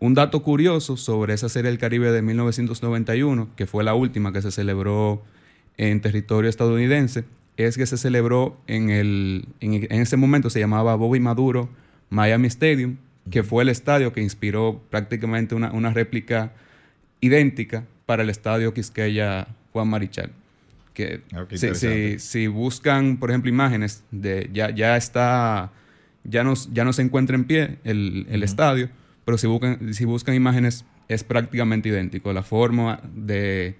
Un 0.00 0.14
dato 0.14 0.42
curioso 0.42 0.96
sobre 0.96 1.34
esa 1.34 1.48
Serie 1.48 1.70
del 1.70 1.78
Caribe 1.78 2.12
de 2.12 2.22
1991, 2.22 3.48
que 3.56 3.66
fue 3.66 3.82
la 3.82 3.94
última 3.94 4.32
que 4.32 4.42
se 4.42 4.52
celebró 4.52 5.22
en 5.76 6.00
territorio 6.00 6.48
estadounidense, 6.48 7.24
es 7.56 7.76
que 7.76 7.86
se 7.86 7.96
celebró 7.96 8.56
en 8.68 8.90
el. 8.90 9.46
En, 9.60 10.00
ese 10.00 10.16
momento 10.16 10.50
se 10.50 10.60
llamaba 10.60 10.94
Bobby 10.94 11.18
Maduro 11.18 11.68
Miami 12.10 12.46
Stadium, 12.46 12.96
que 13.30 13.42
fue 13.42 13.62
el 13.62 13.68
estadio 13.68 14.12
que 14.12 14.20
inspiró 14.20 14.80
prácticamente 14.90 15.54
una, 15.54 15.92
réplica 15.92 16.52
idéntica 17.20 17.84
para 18.06 18.22
el 18.22 18.30
estadio 18.30 18.72
Quisqueya 18.74 19.48
Juan 19.72 19.88
Marichal. 19.88 20.30
Que 20.94 21.20
ah, 21.32 21.46
si, 22.18 22.46
buscan, 22.48 23.18
por 23.18 23.30
ejemplo, 23.30 23.48
imágenes 23.48 24.02
de 24.10 24.50
ya, 24.52 24.70
ya 24.70 24.96
está, 24.96 25.70
ya 26.24 26.42
no, 26.42 26.54
ya 26.72 26.84
no 26.84 26.92
se 26.92 27.02
encuentra 27.02 27.36
en 27.36 27.44
pie 27.44 27.78
el, 27.84 28.42
estadio, 28.42 28.88
pero 29.24 29.38
si 29.38 29.46
buscan, 29.46 29.94
si 29.94 30.04
buscan 30.04 30.34
imágenes 30.34 30.84
es 31.08 31.24
prácticamente 31.24 31.88
idéntico. 31.88 32.32
La 32.32 32.42
forma 32.42 33.00
de, 33.14 33.76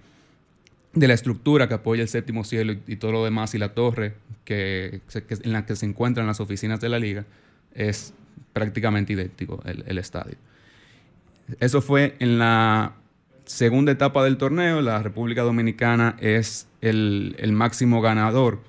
de 0.94 1.08
la 1.08 1.14
estructura 1.14 1.68
que 1.68 1.74
apoya 1.74 2.02
el 2.02 2.08
séptimo 2.08 2.44
cielo 2.44 2.74
y, 2.86 2.96
todo 2.96 3.12
lo 3.12 3.24
demás 3.24 3.54
y 3.54 3.58
la 3.58 3.74
torre 3.74 4.14
que, 4.44 5.00
en 5.42 5.52
la 5.52 5.66
que 5.66 5.76
se 5.76 5.86
encuentran 5.86 6.26
las 6.26 6.40
oficinas 6.40 6.80
de 6.80 6.88
la 6.88 6.98
liga 6.98 7.24
es 7.74 8.14
prácticamente 8.52 9.12
idéntico 9.12 9.62
el, 9.64 9.98
estadio. 9.98 10.36
Eso 11.60 11.80
fue 11.80 12.16
en 12.18 12.38
la 12.38 12.94
segunda 13.44 13.92
etapa 13.92 14.24
del 14.24 14.36
torneo. 14.36 14.80
La 14.82 15.02
República 15.02 15.42
Dominicana 15.42 16.16
es 16.20 16.68
el, 16.80 17.34
máximo 17.52 18.00
ganador 18.00 18.60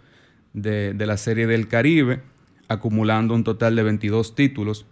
de, 0.54 0.94
la 0.94 1.18
Serie 1.18 1.48
del 1.48 1.68
Caribe, 1.68 2.22
acumulando 2.68 3.34
un 3.34 3.44
total 3.44 3.76
de 3.76 3.84
22 3.84 4.36
títulos. 4.36 4.86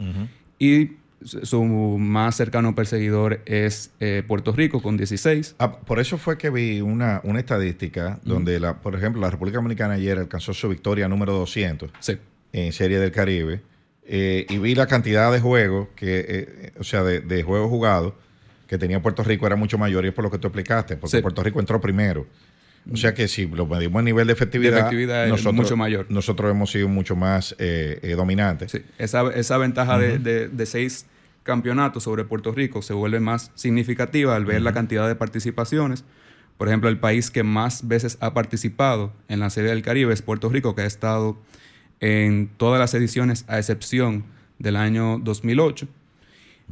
Y 0.60 0.92
su 1.24 1.64
más 1.64 2.36
cercano 2.36 2.76
perseguidor 2.76 3.42
es 3.46 3.92
eh, 4.00 4.24
Puerto 4.28 4.52
Rico 4.52 4.82
con 4.82 4.98
16. 4.98 5.56
Ah, 5.60 5.80
por 5.80 6.00
eso 6.00 6.18
fue 6.18 6.38
que 6.38 6.50
vi 6.50 6.82
una, 6.82 7.22
una 7.24 7.40
estadística 7.40 8.20
donde, 8.24 8.60
la, 8.60 8.82
por 8.82 8.96
ejemplo, 8.96 9.22
la 9.22 9.32
República 9.32 9.58
Dominicana 9.58 9.96
ayer 9.96 10.18
alcanzó 10.18 10.54
su 10.54 10.70
victoria 10.70 11.08
número 11.08 11.34
200 11.34 11.92
en 12.54 12.72
Serie 12.72 13.00
del 13.00 13.12
Caribe 13.12 13.62
eh, 14.10 14.46
y 14.50 14.58
vi 14.58 14.74
la 14.74 14.88
cantidad 14.88 15.30
de 15.34 15.42
juegos, 15.42 15.90
que, 15.96 16.26
eh, 16.28 16.72
o 16.80 16.84
sea, 16.86 17.04
de, 17.04 17.44
juegos 17.44 17.70
jugados 17.70 18.14
que 18.66 18.78
tenía 18.78 19.02
Puerto 19.02 19.22
Rico 19.22 19.46
era 19.46 19.58
mucho 19.58 19.78
mayor 19.78 20.06
y 20.06 20.10
es 20.10 20.14
por 20.14 20.24
lo 20.24 20.32
que 20.32 20.38
tú 20.38 20.48
explicaste, 20.48 20.96
porque 20.96 21.22
Puerto 21.22 21.44
Rico 21.44 21.60
entró 21.60 21.82
primero. 21.82 22.26
O 22.90 22.96
sea 22.96 23.14
que 23.14 23.28
si 23.28 23.48
lo 23.48 23.66
medimos 23.66 24.00
a 24.00 24.04
nivel 24.04 24.28
de 24.28 24.34
efectividad, 24.34 24.90
nosotros, 25.28 25.54
mucho 25.54 25.76
mayor. 25.76 26.06
nosotros 26.08 26.50
hemos 26.50 26.72
sido 26.72 26.88
mucho 26.88 27.18
más 27.18 27.54
eh, 27.60 28.14
dominantes. 28.16 28.72
Sí. 28.72 28.82
Esa, 28.98 29.30
esa 29.34 29.58
ventaja 29.58 30.00
de, 30.00 30.66
seis 30.66 31.06
campeonatos 31.44 32.04
sobre 32.04 32.24
Puerto 32.24 32.54
Rico 32.54 32.82
se 32.82 32.94
vuelve 32.94 33.20
más 33.20 33.52
significativa 33.56 34.38
al 34.38 34.46
ver 34.46 34.62
la 34.62 34.72
cantidad 34.72 35.06
de 35.06 35.16
participaciones. 35.16 36.06
Por 36.58 36.70
ejemplo, 36.70 36.90
el 36.90 36.98
país 36.98 37.30
que 37.30 37.44
más 37.44 37.88
veces 37.90 38.18
ha 38.22 38.34
participado 38.34 39.14
en 39.28 39.42
la 39.42 39.50
Serie 39.50 39.70
del 39.70 39.82
Caribe 39.82 40.14
es 40.14 40.22
Puerto 40.22 40.50
Rico, 40.50 40.74
que 40.74 40.82
ha 40.82 40.86
estado 40.86 41.38
en 42.00 42.50
todas 42.58 42.80
las 42.80 42.94
ediciones, 42.94 43.46
a 43.48 43.58
excepción 43.58 44.26
del 44.60 44.76
año 44.76 45.20
2008, 45.20 45.88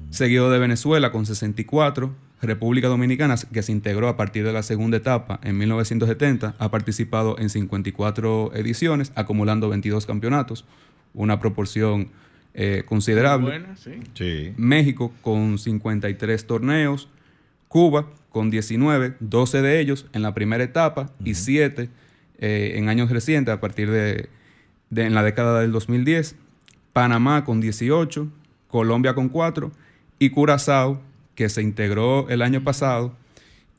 seguido 0.10 0.52
de 0.52 0.60
Venezuela 0.60 1.12
con 1.12 1.26
64, 1.26 2.14
República 2.42 2.88
Dominicana, 2.88 3.36
que 3.52 3.64
se 3.64 3.72
integró 3.72 4.08
a 4.08 4.18
partir 4.18 4.46
de 4.46 4.54
la 4.54 4.64
segunda 4.64 4.98
etapa 4.98 5.40
en 5.44 5.58
1970, 5.58 6.56
ha 6.58 6.72
participado 6.72 7.38
en 7.40 7.50
54 7.50 8.54
ediciones, 8.56 9.12
acumulando 9.16 9.70
22 9.70 10.06
campeonatos, 10.06 10.66
una 11.14 11.40
proporción 11.40 12.10
eh, 12.54 12.84
considerable. 12.86 13.66
México 14.58 15.14
con 15.22 15.58
53 15.58 16.48
torneos, 16.48 17.10
Cuba 17.68 18.10
con 18.30 18.50
19, 18.50 19.16
12 19.20 19.62
de 19.62 19.80
ellos 19.80 20.06
en 20.14 20.22
la 20.22 20.34
primera 20.34 20.64
etapa 20.64 21.12
y 21.24 21.36
7 21.36 21.90
eh, 22.38 22.74
en 22.76 22.90
años 22.90 23.10
recientes 23.10 23.54
a 23.54 23.60
partir 23.60 23.90
de 23.90 24.30
en 24.98 25.14
la 25.14 25.24
década 25.24 25.62
del 25.62 25.72
2010, 25.72 26.36
Panamá 26.94 27.44
con 27.44 27.62
18, 27.62 28.28
Colombia 28.68 29.14
con 29.14 29.30
4 29.30 29.72
y 30.20 30.30
Curazao, 30.30 31.02
que 31.36 31.50
se 31.50 31.62
integró 31.62 32.30
el 32.30 32.42
año 32.42 32.64
pasado 32.64 33.16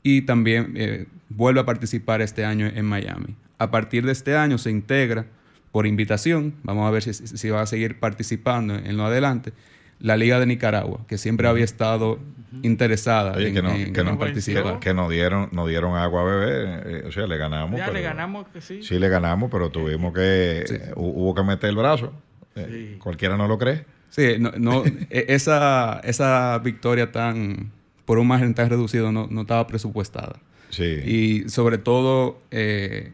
y 0.03 0.21
también 0.21 0.73
eh, 0.75 1.07
vuelve 1.29 1.59
a 1.59 1.65
participar 1.65 2.21
este 2.21 2.45
año 2.45 2.67
en 2.67 2.85
Miami. 2.85 3.35
A 3.57 3.71
partir 3.71 4.05
de 4.05 4.11
este 4.11 4.35
año 4.35 4.57
se 4.57 4.69
integra 4.71 5.25
por 5.71 5.85
invitación, 5.85 6.55
vamos 6.63 6.87
a 6.87 6.91
ver 6.91 7.01
si, 7.03 7.49
va 7.49 7.61
a 7.61 7.65
seguir 7.65 7.99
participando 7.99 8.75
en, 8.75 8.97
lo 8.97 9.05
adelante, 9.05 9.53
la 9.99 10.17
Liga 10.17 10.39
de 10.39 10.45
Nicaragua, 10.45 11.01
que 11.07 11.17
siempre 11.17 11.47
había 11.47 11.63
estado 11.63 12.19
interesada 12.63 13.41
en, 13.41 13.53
que 13.93 14.03
no, 14.03 14.17
participar. 14.17 14.79
Que, 14.79 14.93
nos 14.93 15.09
dieron, 15.09 15.49
nos 15.51 15.67
dieron 15.67 15.95
agua 15.95 16.21
a 16.21 16.25
beber, 16.25 16.87
eh, 16.87 17.03
o 17.07 17.11
sea, 17.11 17.27
le 17.27 17.37
ganamos. 17.37 17.77
Ya 17.77 17.91
le 17.91 18.01
ganamos, 18.01 18.47
que 18.47 18.61
sí. 18.61 18.81
Sí, 18.83 18.99
le 18.99 19.09
ganamos, 19.09 19.49
pero 19.51 19.69
tuvimos 19.69 20.13
que, 20.13 20.65
eh, 20.69 20.91
hubo 20.95 21.33
que 21.35 21.43
meter 21.43 21.69
el 21.69 21.75
brazo. 21.75 22.13
Eh, 22.55 22.97
cualquiera 22.99 23.37
no 23.37 23.47
lo 23.47 23.57
cree. 23.57 23.85
Sí, 24.09 24.37
no, 24.39 24.83
e, 24.85 25.25
esa, 25.29 25.99
esa 26.03 26.57
victoria 26.59 27.11
tan, 27.11 27.71
por 28.05 28.17
un 28.17 28.27
margen 28.27 28.53
tan 28.53 28.69
reducido, 28.69 29.11
no, 29.11 29.27
estaba 29.41 29.67
presupuestada. 29.67 30.39
Sí. 30.69 30.83
Y 30.83 31.49
sobre 31.49 31.77
todo 31.77 32.39
que 32.49 33.13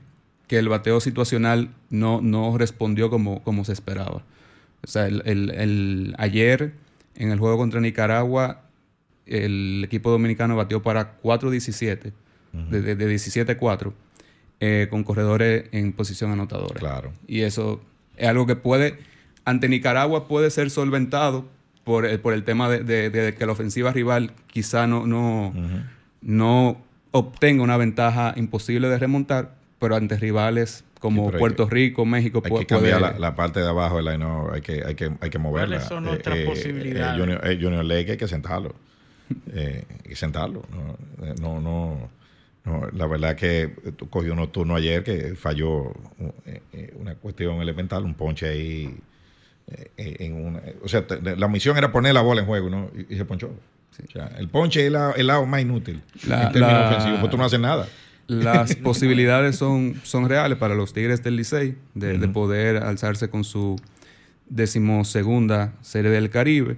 el 0.49 0.69
bateo 0.69 0.99
situacional 0.99 1.69
no, 1.89 2.21
no 2.21 2.57
respondió 2.57 3.09
como, 3.09 3.43
como 3.43 3.65
se 3.65 3.73
esperaba. 3.73 4.23
O 4.83 4.87
sea, 4.87 5.07
el, 5.07 6.15
ayer 6.17 6.73
en 7.15 7.31
el 7.31 7.39
juego 7.39 7.57
contra 7.57 7.79
Nicaragua, 7.79 8.63
el 9.25 9.81
equipo 9.85 10.11
dominicano 10.11 10.55
batió 10.55 10.81
para 10.81 11.21
4-17, 11.21 12.11
de, 12.51 12.97
17-4, 12.97 13.93
eh, 14.59 14.87
con 14.89 15.03
corredores 15.03 15.65
en 15.71 15.93
posición 15.93 16.31
anotadora. 16.31 16.79
Claro. 16.79 17.13
Y 17.27 17.41
eso 17.41 17.81
es 18.17 18.27
algo 18.27 18.45
que 18.45 18.55
puede, 18.55 18.99
ante 19.45 19.69
Nicaragua 19.69 20.27
puede 20.27 20.51
ser 20.51 20.69
solventado 20.69 21.45
por, 21.83 22.19
por 22.19 22.33
el 22.33 22.43
tema 22.43 22.69
de, 22.69 23.35
que 23.37 23.45
la 23.45 23.51
ofensiva 23.51 23.91
rival 23.91 24.31
quizá 24.47 24.85
no, 24.87 25.07
no, 25.07 25.53
no 26.21 26.77
obtenga 27.11 27.63
una 27.63 27.77
ventaja 27.77 28.33
imposible 28.35 28.89
de 28.89 28.99
remontar, 28.99 29.55
pero 29.79 29.95
ante 29.95 30.17
rivales 30.17 30.83
como 31.03 31.31
Puerto 31.31 31.69
Rico, 31.69 32.05
México, 32.05 32.41
hay 32.45 32.59
que 32.59 32.65
cambiar 32.65 33.19
la, 33.19 33.35
parte 33.35 33.59
de 33.59 33.67
abajo 33.67 34.01
del 34.01 34.17
no, 34.17 34.51
hay 34.51 34.61
que, 34.61 34.83
hay 34.85 34.95
que, 34.95 35.11
hay 35.19 35.29
que 35.29 35.37
moverla. 35.37 35.75
¿Cuáles 35.75 35.89
son 35.89 36.05
nuestras 36.05 36.37
eh, 36.37 36.43
eh, 36.43 36.45
posibilidades? 36.45 37.19
Junior, 37.19 37.41
Junior 37.61 37.83
Lake 37.83 38.11
hay 38.11 38.17
que 38.17 38.27
sentarlo. 38.27 38.73
hay 39.53 39.83
que 40.03 40.15
sentarlo. 40.15 40.63
no, 41.41 41.59
no 41.59 42.09
la 42.93 43.07
verdad 43.07 43.35
que 43.35 43.75
cogió 44.09 44.33
unos 44.33 44.51
turnos 44.51 44.77
ayer 44.77 45.03
que 45.03 45.35
falló 45.35 45.91
eh, 46.45 46.61
eh, 46.71 46.93
una 46.97 47.15
cuestión 47.15 47.61
elemental, 47.61 48.05
un 48.05 48.13
ponche 48.13 48.47
ahí. 48.47 48.97
Eh, 49.97 50.15
en 50.19 50.45
una, 50.45 50.61
o 50.83 50.87
sea, 50.87 51.05
la 51.37 51.47
misión 51.47 51.77
era 51.77 51.91
poner 51.91 52.13
la 52.13 52.21
bola 52.21 52.41
en 52.41 52.47
juego 52.47 52.69
¿no? 52.69 52.89
y, 53.09 53.15
se 53.15 53.25
ponchó. 53.25 53.47
O 53.47 54.11
sea, 54.11 54.31
el 54.37 54.47
ponche 54.49 54.87
es 54.87 54.93
el 55.17 55.27
lado 55.27 55.45
más 55.45 55.61
inútil 55.61 56.01
en 56.23 56.51
términos 56.51 56.87
ofensivos, 56.87 57.19
porque 57.19 57.31
tú 57.31 57.37
no 57.37 57.45
haces 57.45 57.59
nada. 57.59 57.87
Las 58.27 58.75
posibilidades 58.77 59.57
son, 59.57 59.95
son 60.03 60.29
reales 60.29 60.57
para 60.57 60.75
los 60.75 60.93
Tigres 60.93 61.23
del 61.23 61.35
Licey 61.35 61.75
de, 61.93 62.17
de 62.17 62.27
poder 62.27 62.77
alzarse 62.77 63.29
con 63.29 63.43
su 63.43 63.75
decimosegunda 64.49 65.73
serie 65.81 66.11
del 66.11 66.29
Caribe. 66.29 66.77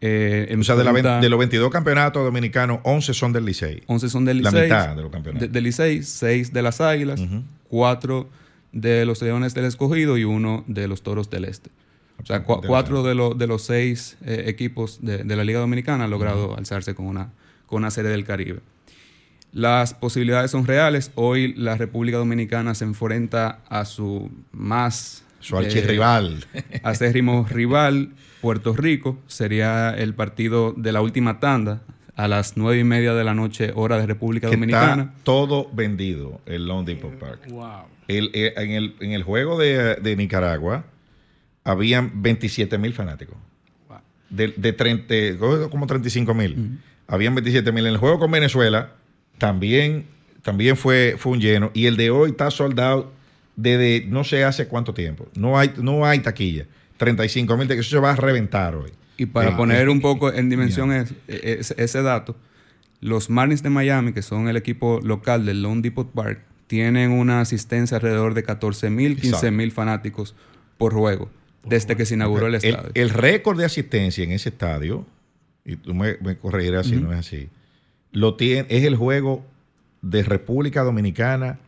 Eh, 0.00 0.54
o 0.58 0.62
sea, 0.62 0.76
de, 0.76 1.28
los 1.28 1.38
22 1.38 1.70
campeonatos 1.70 2.22
dominicanos, 2.22 2.80
11 2.82 3.14
son 3.14 3.32
del 3.32 3.44
Licey. 3.44 3.82
11 3.86 4.08
son 4.08 4.24
del 4.24 4.38
Licey. 4.38 4.52
La 4.52 4.62
mitad 4.62 4.96
de 4.96 5.02
los 5.02 5.10
campeonatos. 5.10 5.52
del 5.52 5.64
Licey, 5.64 6.02
6 6.02 6.52
de 6.52 6.62
las 6.62 6.80
Águilas, 6.80 7.20
4 7.68 8.28
de 8.72 9.06
los 9.06 9.22
Leones 9.22 9.54
del 9.54 9.64
Escogido 9.64 10.18
y 10.18 10.24
1 10.24 10.64
de 10.66 10.88
los 10.88 11.02
Toros 11.02 11.30
del 11.30 11.46
Este. 11.46 11.70
O 12.22 12.26
sea, 12.26 12.42
4 12.42 13.02
de, 13.02 13.34
de 13.36 13.46
los 13.46 13.62
6 13.62 14.18
eh, 14.24 14.44
equipos 14.46 14.98
de, 15.02 15.24
la 15.24 15.44
Liga 15.44 15.60
Dominicana 15.60 16.04
han 16.04 16.10
logrado 16.10 16.56
alzarse 16.56 16.94
con 16.94 17.06
una, 17.06 17.30
con 17.66 17.78
una 17.78 17.90
serie 17.90 18.10
del 18.10 18.24
Caribe. 18.24 18.60
Las 19.52 19.94
posibilidades 19.94 20.50
son 20.50 20.66
reales. 20.66 21.12
Hoy 21.14 21.54
la 21.54 21.76
República 21.76 22.18
Dominicana 22.18 22.74
se 22.74 22.84
enfrenta 22.84 23.60
a 23.68 23.84
su 23.84 24.30
más... 24.52 25.24
Su 25.40 25.56
archirrival. 25.56 26.44
Eh, 26.54 26.80
acérrimo 26.82 27.46
rival 27.48 28.10
Puerto 28.40 28.74
Rico. 28.74 29.18
Sería 29.26 29.90
el 29.90 30.14
partido 30.14 30.74
de 30.76 30.92
la 30.92 31.00
última 31.00 31.40
tanda 31.40 31.82
a 32.16 32.28
las 32.28 32.56
nueve 32.56 32.80
y 32.80 32.84
media 32.84 33.14
de 33.14 33.24
la 33.24 33.34
noche, 33.34 33.72
hora 33.74 33.98
de 33.98 34.06
República 34.06 34.48
Dominicana. 34.48 35.14
todo 35.22 35.70
vendido 35.72 36.40
el 36.46 36.66
Lone 36.66 36.86
Depot 36.86 37.12
Park. 37.18 37.42
Eh, 38.08 38.54
en, 38.56 39.12
el, 39.12 39.22
juego 39.22 39.58
de, 39.58 40.14
Nicaragua 40.16 40.84
habían 41.64 42.22
27 42.22 42.78
mil 42.78 42.92
fanáticos. 42.94 43.36
De, 44.30 44.48
de 44.48 44.72
30, 44.72 45.38
como 45.70 45.86
35 45.86 46.34
mil. 46.34 46.80
Habían 47.06 47.34
27 47.34 47.70
mil. 47.70 47.86
En 47.86 47.92
el 47.92 47.98
juego 47.98 48.18
con 48.18 48.30
Venezuela 48.30 48.95
también, 49.38 50.06
también 50.42 50.76
fue, 50.76 51.16
fue 51.18 51.32
un 51.32 51.40
lleno. 51.40 51.70
Y 51.74 51.86
el 51.86 51.96
de 51.96 52.10
hoy 52.10 52.30
está 52.30 52.50
soldado 52.50 53.12
desde 53.56 54.06
no 54.06 54.24
sé 54.24 54.44
hace 54.44 54.68
cuánto 54.68 54.94
tiempo. 54.94 55.28
No 55.34 55.58
hay, 55.58 55.72
no 55.76 56.06
hay 56.06 56.20
taquilla. 56.20 56.66
35 56.98 57.56
mil, 57.56 57.70
eso 57.70 57.82
se 57.82 57.98
va 57.98 58.12
a 58.12 58.16
reventar 58.16 58.74
hoy. 58.74 58.92
Y 59.16 59.26
para 59.26 59.56
poner 59.56 59.88
un 59.88 60.00
poco 60.00 60.32
en 60.32 60.50
dimensión 60.50 60.92
ese, 61.26 62.02
dato, 62.02 62.36
los 63.00 63.30
Marlins 63.30 63.62
de 63.62 63.70
Miami, 63.70 64.12
que 64.12 64.22
son 64.22 64.48
el 64.48 64.56
equipo 64.56 65.00
local 65.02 65.46
del 65.46 65.62
Lone 65.62 65.80
Depot 65.80 66.10
Park, 66.10 66.40
tienen 66.66 67.12
una 67.12 67.40
asistencia 67.40 67.96
alrededor 67.96 68.34
de 68.34 68.42
14 68.42 68.90
mil, 68.90 69.18
15 69.18 69.50
mil 69.52 69.72
fanáticos 69.72 70.34
por 70.76 70.92
juego, 70.92 71.30
desde 71.64 71.96
que 71.96 72.04
se 72.04 72.14
inauguró 72.14 72.46
el 72.46 72.56
estadio. 72.56 72.90
El, 72.92 73.10
récord 73.10 73.58
de 73.58 73.64
asistencia 73.64 74.22
en 74.22 74.32
ese 74.32 74.50
estadio, 74.50 75.06
y 75.64 75.76
tú 75.76 75.94
me, 75.94 76.16
corregirás 76.36 76.86
si 76.86 76.96
no 76.96 77.12
es 77.12 77.20
así, 77.20 77.48
lo 78.12 78.34
tiene, 78.34 78.66
es 78.70 78.84
el 78.84 78.96
juego 78.96 79.44
de 80.02 80.22
República 80.22 80.82
Dominicana 80.82 81.58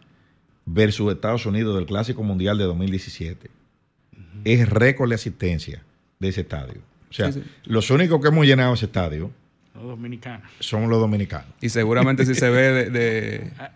versus 0.66 1.12
Estados 1.12 1.47
Unidos 1.47 1.76
del 1.76 1.86
Clásico 1.86 2.22
Mundial 2.22 2.59
de 2.59 2.64
2017 2.64 3.51
es 4.45 4.68
récord 4.68 5.09
de 5.09 5.14
asistencia 5.14 5.82
de 6.18 6.28
ese 6.28 6.43
estadio. 6.43 6.80
O 7.11 7.12
sea, 7.12 7.30
los 7.64 7.91
únicos 7.91 8.20
que 8.20 8.28
hemos 8.28 8.47
llenado 8.47 8.74
ese 8.74 8.86
estadio 8.86 9.30
los 9.74 9.91
dominicanos. 9.91 10.51
Son 10.59 10.89
los 10.89 10.99
dominicanos. 10.99 11.51
Y 11.61 11.68
seguramente 11.68 12.26
si 12.26 12.34
se 12.34 12.51
ve 12.51 12.91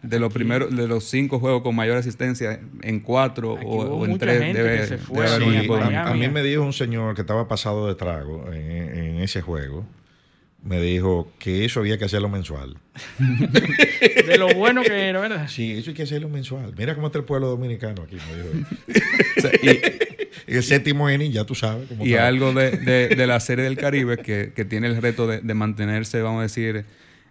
de, 0.02 0.18
los 0.18 0.32
primeros, 0.32 0.74
de 0.74 0.88
los 0.88 1.04
cinco 1.04 1.38
juegos 1.38 1.62
con 1.62 1.76
mayor 1.76 1.96
asistencia, 1.96 2.58
en 2.82 3.00
cuatro 3.00 3.52
o, 3.52 4.04
en 4.04 4.18
tres 4.18 4.52
debe, 4.52 4.98
a, 5.96 6.12
mí 6.14 6.28
me 6.28 6.42
dijo 6.42 6.62
un 6.62 6.72
señor 6.72 7.14
que 7.14 7.20
estaba 7.20 7.46
pasado 7.46 7.86
de 7.86 7.94
trago 7.94 8.52
en, 8.52 9.20
ese 9.20 9.42
juego. 9.42 9.84
Me 10.64 10.80
dijo 10.80 11.32
que 11.40 11.64
eso 11.64 11.80
había 11.80 11.98
que 11.98 12.04
hacerlo 12.04 12.28
mensual. 12.28 12.76
de 13.18 14.38
lo 14.38 14.54
bueno 14.54 14.82
que 14.82 15.08
era, 15.08 15.20
¿verdad? 15.20 15.48
Sí, 15.48 15.72
eso 15.72 15.90
hay 15.90 15.96
que 15.96 16.04
hacerlo 16.04 16.28
mensual. 16.28 16.72
Mira 16.76 16.94
cómo 16.94 17.08
está 17.08 17.18
el 17.18 17.24
pueblo 17.24 17.48
dominicano 17.48 18.02
aquí, 18.02 18.16
me 18.16 18.42
dijo. 18.42 18.68
el 20.46 20.62
séptimo 20.62 21.10
inning, 21.10 21.32
ya 21.32 21.44
tú 21.44 21.56
sabes. 21.56 21.88
y 22.00 22.14
algo 22.14 22.52
de, 22.52 23.26
la 23.26 23.40
serie 23.40 23.64
del 23.64 23.76
Caribe 23.76 24.18
que, 24.18 24.64
tiene 24.64 24.86
el 24.86 25.02
reto 25.02 25.26
de, 25.26 25.54
mantenerse, 25.54 26.22
vamos 26.22 26.40
a 26.40 26.42
decir, 26.42 26.84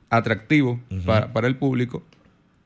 atractivo 0.09 0.81
para, 1.05 1.47
el 1.47 1.55
público. 1.55 2.03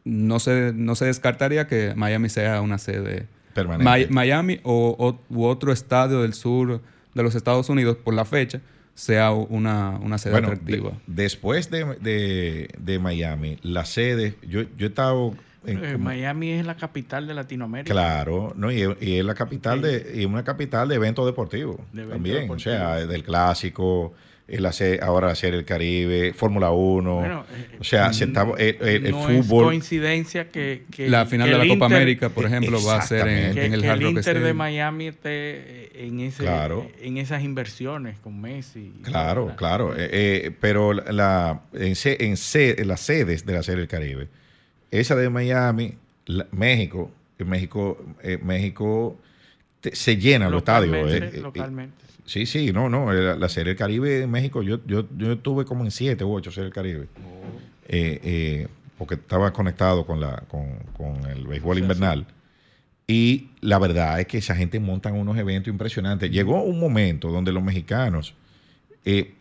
No 0.04 0.40
se, 0.40 0.72
no 0.74 0.96
se 0.96 1.06
descartaría 1.06 1.68
que 1.68 1.94
Miami 1.96 2.30
sea 2.30 2.62
una 2.62 2.80
sede 2.80 3.28
permanente. 3.54 4.08
Miami 4.12 4.60
o, 4.64 5.20
u 5.30 5.44
otro 5.46 5.72
estadio 5.72 6.24
del 6.24 6.34
sur 6.34 6.82
de 7.14 7.24
los 7.24 7.36
Estados 7.36 7.70
Unidos 7.70 7.98
por 8.04 8.14
la 8.14 8.26
fecha 8.26 8.62
sea 8.96 9.32
una, 9.32 10.18
sede 10.18 10.38
atractiva. 10.38 10.94
después 11.06 11.70
de, 11.70 12.70
de, 12.80 13.00
Miami, 13.00 13.60
la 13.62 13.86
sede, 13.86 14.36
yo, 14.42 14.64
yo 14.78 14.88
he 14.88 14.90
estado 14.90 15.36
eh, 15.68 15.98
Miami 15.98 16.52
es 16.52 16.66
la 16.66 16.76
capital 16.76 17.28
de 17.28 17.34
Latinoamérica. 17.34 17.92
Claro, 17.92 18.54
no 18.56 18.72
y, 18.72 18.82
es 19.02 19.26
la 19.26 19.34
capital 19.34 19.82
de 19.82 20.22
y 20.22 20.26
una 20.26 20.44
capital 20.44 20.88
de 20.88 20.96
eventos 20.96 21.26
deportivos 21.26 21.78
también, 21.94 22.50
o 22.50 22.60
sea, 22.60 23.06
del 23.06 23.24
clásico, 23.24 24.14
el 24.48 24.66
hacer, 24.66 25.04
ahora 25.04 25.32
hacer 25.32 25.54
el 25.54 25.66
Caribe, 25.66 26.34
Fórmula 26.34 26.72
1, 26.72 27.26
eh, 27.26 27.78
o 27.80 27.84
sea, 27.84 28.12
el, 28.12 28.78
el, 28.82 29.12
no 29.12 29.24
fútbol. 29.24 29.64
Es 29.64 29.68
coincidencia 29.70 30.50
que, 30.50 30.84
la 30.98 31.26
final 31.26 31.50
de 31.50 31.58
la 31.58 31.68
Copa 31.68 31.86
América, 31.88 32.30
por 32.30 32.46
ejemplo, 32.46 32.84
va 32.84 32.98
a 32.98 33.02
ser 33.02 33.28
en, 33.28 33.74
el 33.74 33.84
Hard 33.84 34.02
Rock 34.02 34.10
el 34.12 34.18
Inter 34.18 34.40
de 34.42 34.54
Miami 34.54 35.08
esté 35.08 36.06
en 36.06 36.20
ese, 36.20 36.48
en 37.02 37.18
esas 37.18 37.44
inversiones 37.44 38.20
con 38.20 38.40
Messi. 38.40 38.94
Claro, 39.02 39.56
claro, 39.56 39.94
eh, 39.98 40.52
pero 40.60 40.94
la 40.94 41.62
en, 41.74 41.96
en, 42.04 42.88
las 42.88 43.00
sedes 43.02 43.46
de 43.46 43.54
la 43.54 43.64
Serie 43.64 43.80
del 43.80 43.88
Caribe 43.88 44.28
esa 45.00 45.16
de 45.16 45.30
Miami, 45.30 45.98
México, 46.52 47.12
México, 47.40 47.98
eh, 48.22 48.40
México 48.42 49.18
se 49.82 50.18
llena 50.18 50.50
los 50.50 50.60
estadios. 50.60 51.12
Eh, 51.12 51.32
eh, 51.34 51.40
localmente. 51.42 52.05
Sí, 52.26 52.46
sí, 52.46 52.72
no, 52.72 52.90
no. 52.90 53.12
La, 53.12 53.50
Serie 53.50 53.72
del 53.72 53.78
Caribe 53.78 54.24
en 54.24 54.32
México, 54.32 54.62
yo, 54.62 54.80
yo, 54.86 55.08
yo 55.18 55.34
estuve 55.34 55.66
como 55.66 55.84
en 55.84 55.92
siete 55.92 56.24
u 56.24 56.34
ocho 56.34 56.52
Serie 56.52 56.66
del 56.66 56.74
Caribe. 56.74 57.08
Oh. 57.18 58.68
porque 58.98 59.16
estaba 59.16 59.52
conectado 59.52 60.06
con, 60.06 60.20
la, 60.20 60.44
con, 60.48 60.68
con 60.98 61.26
el 61.30 61.46
béisbol 61.48 61.80
invernal. 61.80 62.26
Y 63.08 63.50
la 63.62 63.78
verdad 63.78 64.20
es 64.20 64.28
que 64.28 64.40
esa 64.40 64.56
gente 64.56 64.80
montan 64.80 65.14
unos 65.14 65.38
eventos 65.38 65.72
impresionantes. 65.72 66.32
Llegó 66.32 66.64
un 66.64 66.80
momento 66.80 67.30
donde 67.30 67.52
los 67.52 67.62
mexicanos 67.62 68.34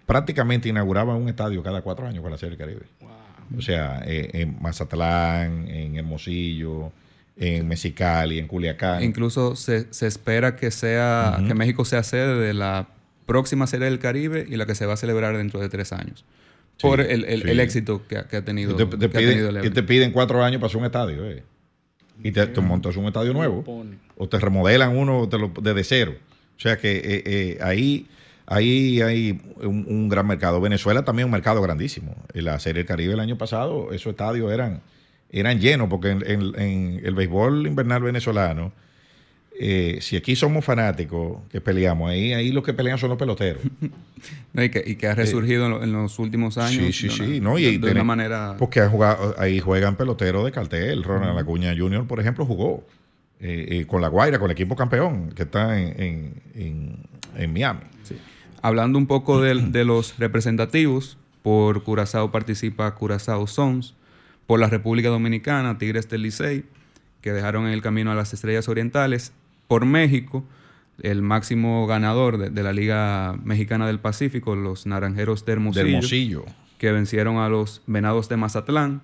prácticamente 0.06 0.68
inauguraban 0.68 1.16
un 1.16 1.28
estadio 1.28 1.62
cada 1.62 1.80
cuatro 1.82 2.06
años 2.06 2.22
para 2.22 2.32
la 2.32 2.38
Serie 2.38 2.56
del 2.56 2.66
Caribe. 2.66 2.86
O 3.56 3.62
sea, 3.62 4.02
eh, 4.06 4.30
en 4.34 4.60
Mazatlán, 4.60 5.68
en 5.68 5.96
Hermosillo, 5.96 6.92
en 7.36 7.66
Mexicali, 7.66 8.38
en 8.38 8.46
Culiacán. 8.46 9.02
Incluso 9.02 9.56
se, 9.56 9.86
espera 10.00 10.56
que 10.56 10.70
sea 10.70 11.42
que 11.46 11.54
México 11.54 11.84
sea 11.84 12.02
sede 12.02 12.38
de 12.38 12.54
la 12.54 12.88
próxima 13.26 13.66
Serie 13.66 13.86
del 13.86 13.98
Caribe 13.98 14.46
y 14.48 14.56
la 14.56 14.66
que 14.66 14.74
se 14.74 14.86
va 14.86 14.94
a 14.94 14.96
celebrar 14.96 15.36
dentro 15.36 15.60
de 15.60 15.68
tres 15.68 15.92
años. 15.92 16.24
por 16.80 17.00
el, 17.00 17.60
éxito 17.60 18.06
que, 18.06 18.18
ha 18.18 18.44
tenido, 18.44 18.76
te, 18.76 18.86
te 18.86 19.08
piden, 19.08 19.72
te 19.72 19.82
piden 19.82 20.12
cuatro 20.12 20.44
años 20.44 20.60
para 20.60 20.68
hacer 20.68 20.78
un 20.78 20.86
estadio. 20.86 21.30
Eh. 21.30 21.42
Y 22.22 22.32
te, 22.32 22.46
montas 22.60 22.96
un 22.96 23.06
estadio 23.06 23.32
nuevo. 23.32 23.64
O 24.16 24.28
te 24.28 24.38
remodelan 24.38 24.96
uno 24.96 25.28
desde 25.60 25.84
cero. 25.84 26.14
O 26.56 26.60
sea 26.60 26.78
que 26.78 27.22
eh, 27.26 27.58
ahí 27.60 28.06
Ahí 28.46 29.00
hay 29.00 29.40
un, 29.62 30.08
gran 30.08 30.26
mercado. 30.26 30.60
Venezuela 30.60 31.04
también 31.04 31.24
es 31.24 31.28
un 31.28 31.32
mercado 31.32 31.62
grandísimo. 31.62 32.14
En 32.34 32.44
la 32.44 32.58
Serie 32.58 32.80
del 32.80 32.86
Caribe 32.86 33.14
el 33.14 33.20
año 33.20 33.38
pasado, 33.38 33.92
esos 33.92 34.10
estadios 34.10 34.52
eran, 34.52 34.82
eran 35.38 35.60
llenos, 35.60 35.88
porque 35.88 36.10
en, 36.10 37.00
el 37.02 37.14
béisbol 37.14 37.66
invernal 37.66 38.02
venezolano, 38.02 38.72
eh, 39.58 39.98
si 40.00 40.16
aquí 40.16 40.34
somos 40.34 40.64
fanáticos 40.64 41.38
que 41.50 41.60
peleamos, 41.60 42.10
ahí, 42.10 42.32
ahí 42.32 42.50
los 42.50 42.64
que 42.64 42.74
pelean 42.74 42.98
son 42.98 43.10
los 43.10 43.18
peloteros. 43.18 43.62
y, 44.54 44.68
que, 44.96 45.06
ha 45.06 45.14
resurgido 45.14 45.82
en, 45.82 45.92
los 45.92 46.18
últimos 46.18 46.58
años. 46.58 46.96
Sí, 46.96 47.08
sí, 47.08 47.10
sí. 47.10 47.40
No, 47.40 47.58
y 47.58 47.78
de, 47.78 47.90
una 47.92 48.04
manera. 48.04 48.56
Porque 48.58 48.80
jugado, 48.82 49.34
ahí 49.38 49.60
juegan 49.60 49.96
peloteros 49.96 50.44
de 50.44 50.52
cartel. 50.52 51.04
Ronald 51.04 51.38
Acuña 51.38 51.74
Jr., 51.76 52.06
por 52.06 52.20
ejemplo, 52.20 52.44
jugó 52.44 52.84
eh, 53.40 53.66
eh, 53.70 53.86
con 53.86 54.00
la 54.00 54.08
Guaira, 54.08 54.38
con 54.38 54.50
el 54.50 54.52
equipo 54.52 54.74
campeón 54.74 55.30
que 55.30 55.44
está 55.44 55.78
en, 55.80 56.42
en 56.54 57.52
Miami. 57.52 57.80
Sí. 58.02 58.16
Hablando 58.64 58.96
un 58.96 59.06
poco 59.06 59.42
de, 59.42 59.84
los 59.84 60.16
representativos, 60.16 61.18
por 61.42 61.82
Curazao 61.82 62.32
participa 62.32 62.94
Curazao 62.94 63.46
Sons, 63.46 63.94
Por 64.46 64.60
la 64.60 64.68
República 64.68 65.08
Dominicana, 65.08 65.78
Tigres 65.78 66.08
del 66.08 66.22
Licey, 66.22 66.64
que 67.20 67.32
dejaron 67.32 67.66
en 67.66 67.72
el 67.72 67.82
camino 67.82 68.12
a 68.12 68.14
las 68.14 68.34
Estrellas 68.34 68.68
Orientales. 68.68 69.32
Por 69.68 69.86
México, 69.86 70.44
el 71.02 71.22
máximo 71.22 71.86
ganador 71.86 72.38
de, 72.38 72.62
la 72.62 72.72
Liga 72.72 73.34
Mexicana 73.42 73.86
del 73.86 73.98
Pacífico, 73.98 74.54
los 74.54 74.86
Naranjeros 74.86 75.44
de 75.44 75.52
Hermosillo, 75.52 76.44
que 76.78 76.92
vencieron 76.92 77.38
a 77.38 77.48
los 77.48 77.82
Venados 77.86 78.28
de 78.28 78.36
Mazatlán. 78.36 79.02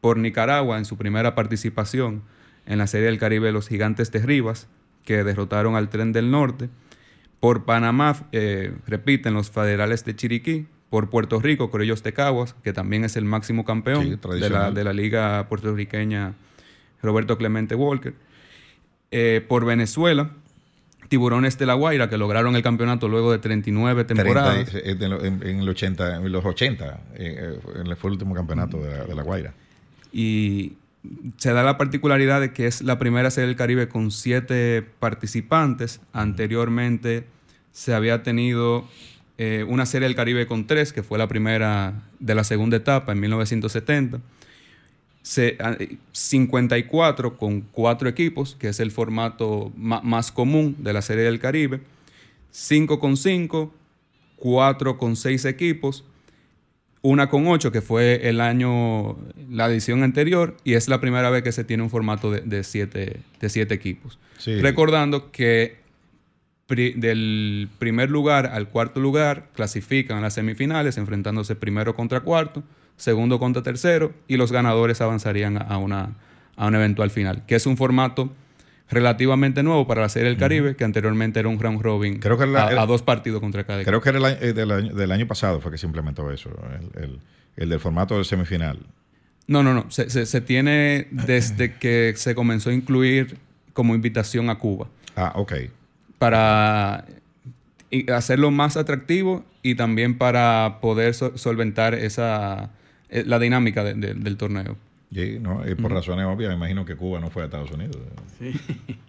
Por 0.00 0.16
Nicaragua, 0.16 0.78
en 0.78 0.84
su 0.84 0.96
primera 0.96 1.34
participación 1.34 2.22
en 2.66 2.78
la 2.78 2.86
Serie 2.86 3.06
del 3.06 3.18
Caribe, 3.18 3.50
los 3.52 3.68
Gigantes 3.68 4.12
de 4.12 4.20
Rivas, 4.20 4.68
que 5.04 5.24
derrotaron 5.24 5.74
al 5.74 5.88
Tren 5.88 6.12
del 6.12 6.30
Norte. 6.30 6.68
Por 7.40 7.64
Panamá, 7.64 8.16
eh, 8.32 8.72
repiten 8.86 9.34
los 9.34 9.50
Federales 9.50 10.04
de 10.04 10.14
Chiriquí. 10.14 10.66
Por 10.90 11.10
Puerto 11.10 11.38
Rico, 11.40 11.70
Corellos 11.70 12.02
de 12.02 12.12
Caguas, 12.12 12.54
que 12.62 12.72
también 12.72 13.04
es 13.04 13.16
el 13.16 13.24
máximo 13.24 13.64
campeón 13.64 14.18
de, 14.20 14.50
la, 14.50 14.70
de 14.70 14.84
la 14.84 14.92
liga 14.92 15.46
puertorriqueña 15.48 16.34
Roberto 17.02 17.36
Clemente 17.36 17.74
Walker. 17.74 18.14
Eh, 19.10 19.44
por 19.46 19.64
Venezuela, 19.64 20.30
Tiburones 21.08 21.56
de 21.56 21.64
la 21.64 21.74
Guaira, 21.74 22.10
que 22.10 22.18
lograron 22.18 22.54
el 22.56 22.62
campeonato 22.62 23.08
luego 23.08 23.32
de 23.32 23.38
39 23.38 24.04
temporadas. 24.04 24.74
Eh, 24.74 24.96
en, 25.00 25.64
los 25.64 26.44
80, 26.44 27.00
eh, 27.14 27.58
fue 27.96 28.10
el 28.10 28.12
último 28.12 28.34
campeonato 28.34 28.78
de 28.78 29.14
la, 29.14 29.22
Guaira. 29.22 29.54
Y 30.12 30.74
se 31.38 31.52
da 31.52 31.62
la 31.62 31.78
particularidad 31.78 32.40
de 32.42 32.52
que 32.52 32.66
es 32.66 32.82
la 32.82 32.98
primera 32.98 33.30
serie 33.30 33.48
del 33.48 33.56
Caribe 33.56 33.88
con 33.88 34.10
siete 34.10 34.84
participantes. 34.98 36.00
Anteriormente 36.12 37.24
se 37.72 37.94
había 37.94 38.22
tenido 38.22 38.86
una 39.68 39.86
serie 39.86 40.08
del 40.08 40.16
Caribe 40.16 40.46
con 40.46 40.66
tres, 40.66 40.92
que 40.92 41.02
fue 41.02 41.18
la 41.18 41.28
primera 41.28 42.02
de 42.18 42.34
la 42.34 42.44
segunda 42.44 42.76
etapa 42.76 43.12
en 43.12 43.20
1970. 43.20 44.20
54 46.12 47.36
con 47.36 47.60
cuatro 47.60 48.08
equipos, 48.08 48.56
que 48.58 48.68
es 48.68 48.80
el 48.80 48.90
formato 48.90 49.70
más 49.76 50.32
común 50.32 50.76
de 50.78 50.92
la 50.92 51.02
Serie 51.02 51.24
del 51.24 51.38
Caribe, 51.38 51.80
5 52.50 52.98
con 52.98 53.16
5, 53.16 53.74
4 54.36 54.98
con 54.98 55.16
6 55.16 55.44
equipos, 55.44 56.04
una 57.02 57.28
con 57.28 57.46
8, 57.46 57.70
que 57.70 57.82
fue 57.82 58.28
el 58.28 58.40
año, 58.40 59.18
la 59.50 59.66
edición 59.66 60.02
anterior, 60.02 60.56
y 60.64 60.74
es 60.74 60.88
la 60.88 61.00
primera 61.00 61.30
vez 61.30 61.42
que 61.42 61.52
se 61.52 61.64
tiene 61.64 61.82
un 61.82 61.90
formato 61.90 62.30
de 62.30 62.64
7 62.64 63.20
de 63.40 63.48
siete, 63.48 63.74
equipos. 63.74 64.18
Recordando 64.44 65.30
que 65.30 65.76
del 66.68 67.68
primer 67.78 68.10
lugar 68.10 68.46
al 68.46 68.68
cuarto 68.68 69.00
lugar 69.00 69.48
clasifican 69.54 70.18
a 70.18 70.20
las 70.20 70.34
semifinales, 70.34 70.98
enfrentándose 70.98 71.56
primero 71.56 71.94
contra 71.94 72.20
cuarto 72.20 72.62
segundo 72.98 73.38
contra 73.38 73.62
tercero 73.62 74.12
y 74.26 74.36
los 74.36 74.52
ganadores 74.52 75.00
avanzarían 75.00 75.56
a 75.56 75.78
una, 75.78 76.16
a 76.56 76.66
una 76.66 76.78
eventual 76.78 77.10
final, 77.10 77.44
que 77.46 77.54
es 77.54 77.64
un 77.64 77.76
formato 77.76 78.30
relativamente 78.90 79.62
nuevo 79.62 79.86
para 79.86 80.02
la 80.02 80.08
Serie 80.08 80.28
del 80.28 80.38
Caribe, 80.38 80.74
que 80.74 80.84
anteriormente 80.84 81.38
era 81.40 81.48
un 81.48 81.60
round 81.60 81.80
robin 81.80 82.18
creo 82.18 82.36
que 82.36 82.44
a, 82.44 82.86
dos 82.86 83.02
partidos 83.02 83.40
contra 83.40 83.64
cada 83.64 83.84
Creo 83.84 84.00
que 84.00 84.08
era 84.10 84.30
eh, 84.30 84.52
del, 84.52 84.70
año, 84.70 84.94
del, 84.94 85.12
año, 85.12 85.26
pasado 85.26 85.60
fue 85.60 85.70
que 85.70 85.78
se 85.78 85.86
implementó 85.86 86.30
eso, 86.30 86.50
el, 86.96 87.20
el, 87.56 87.68
del 87.68 87.80
formato 87.80 88.18
de 88.18 88.24
semifinal. 88.24 88.78
No, 89.46 89.62
no, 89.62 89.72
no. 89.72 89.90
Se, 89.90 90.10
se, 90.10 90.40
tiene 90.42 91.06
desde 91.10 91.74
que 91.74 92.12
se 92.16 92.34
comenzó 92.34 92.68
a 92.68 92.74
incluir 92.74 93.38
como 93.72 93.94
invitación 93.94 94.50
a 94.50 94.58
Cuba. 94.58 94.88
Ah, 95.16 95.32
ok. 95.36 95.54
Para 96.18 97.04
hacerlo 98.14 98.50
más 98.50 98.76
atractivo 98.76 99.44
y 99.62 99.74
también 99.74 100.18
para 100.18 100.78
poder 100.80 101.14
solventar 101.14 101.94
esa 101.94 102.70
eh, 103.10 103.24
la 103.26 103.38
dinámica 103.38 103.84
del 103.84 104.36
torneo. 104.36 104.76
Sí, 105.12 105.38
no, 105.40 105.66
y 105.66 105.74
por 105.74 105.90
razones 105.90 106.26
obvias, 106.26 106.50
me 106.50 106.56
imagino 106.56 106.84
que 106.84 106.94
Cuba 106.94 107.18
no 107.18 107.30
fue 107.30 107.42
a 107.42 107.44
Estados 107.46 107.70
Unidos. 107.70 107.96
Sí. 108.38 108.52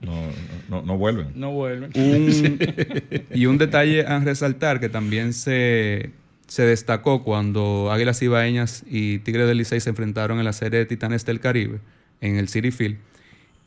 No, 0.01 0.81
no, 0.81 0.97
vuelven. 0.97 1.31
No 1.35 1.51
vuelven. 1.51 1.91
y 3.33 3.45
un 3.47 3.57
detalle 3.57 4.05
a 4.05 4.19
resaltar 4.19 4.79
que 4.79 4.87
también 4.87 5.33
se, 5.33 6.11
se 6.47 6.63
destacó 6.63 7.23
cuando 7.23 7.91
Águilas 7.91 8.21
Ibaeñas 8.21 8.85
y 8.89 9.19
Tigre 9.19 9.45
del 9.45 9.57
Licey 9.57 9.81
se 9.81 9.89
enfrentaron 9.89 10.39
en 10.39 10.45
la 10.45 10.53
serie 10.53 10.79
de 10.79 10.85
Titanes 10.85 11.25
del 11.25 11.41
Caribe, 11.41 11.79
en 12.21 12.37
el 12.37 12.47
City 12.47 12.71
Field, 12.71 12.97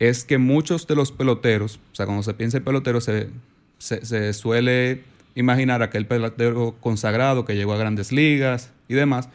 es 0.09 0.24
que 0.24 0.38
muchos 0.38 0.86
de 0.86 0.96
los 0.96 1.12
peloteros, 1.12 1.80
o 1.92 1.94
sea, 1.94 2.07
cuando 2.07 2.22
se 2.22 2.34
piensa 2.34 2.59
en 2.59 2.64
pelotero, 2.64 3.00
se, 3.00 3.28
se, 3.78 4.32
suele 4.32 5.03
imaginar 5.34 5.82
aquel 5.82 6.07
pelotero 6.07 6.76
consagrado 6.80 7.44
que 7.44 7.55
llegó 7.55 7.72
a 7.72 7.78
grandes 7.78 8.12
ligas 8.12 8.72
y 8.88 8.94
demás 8.94 9.28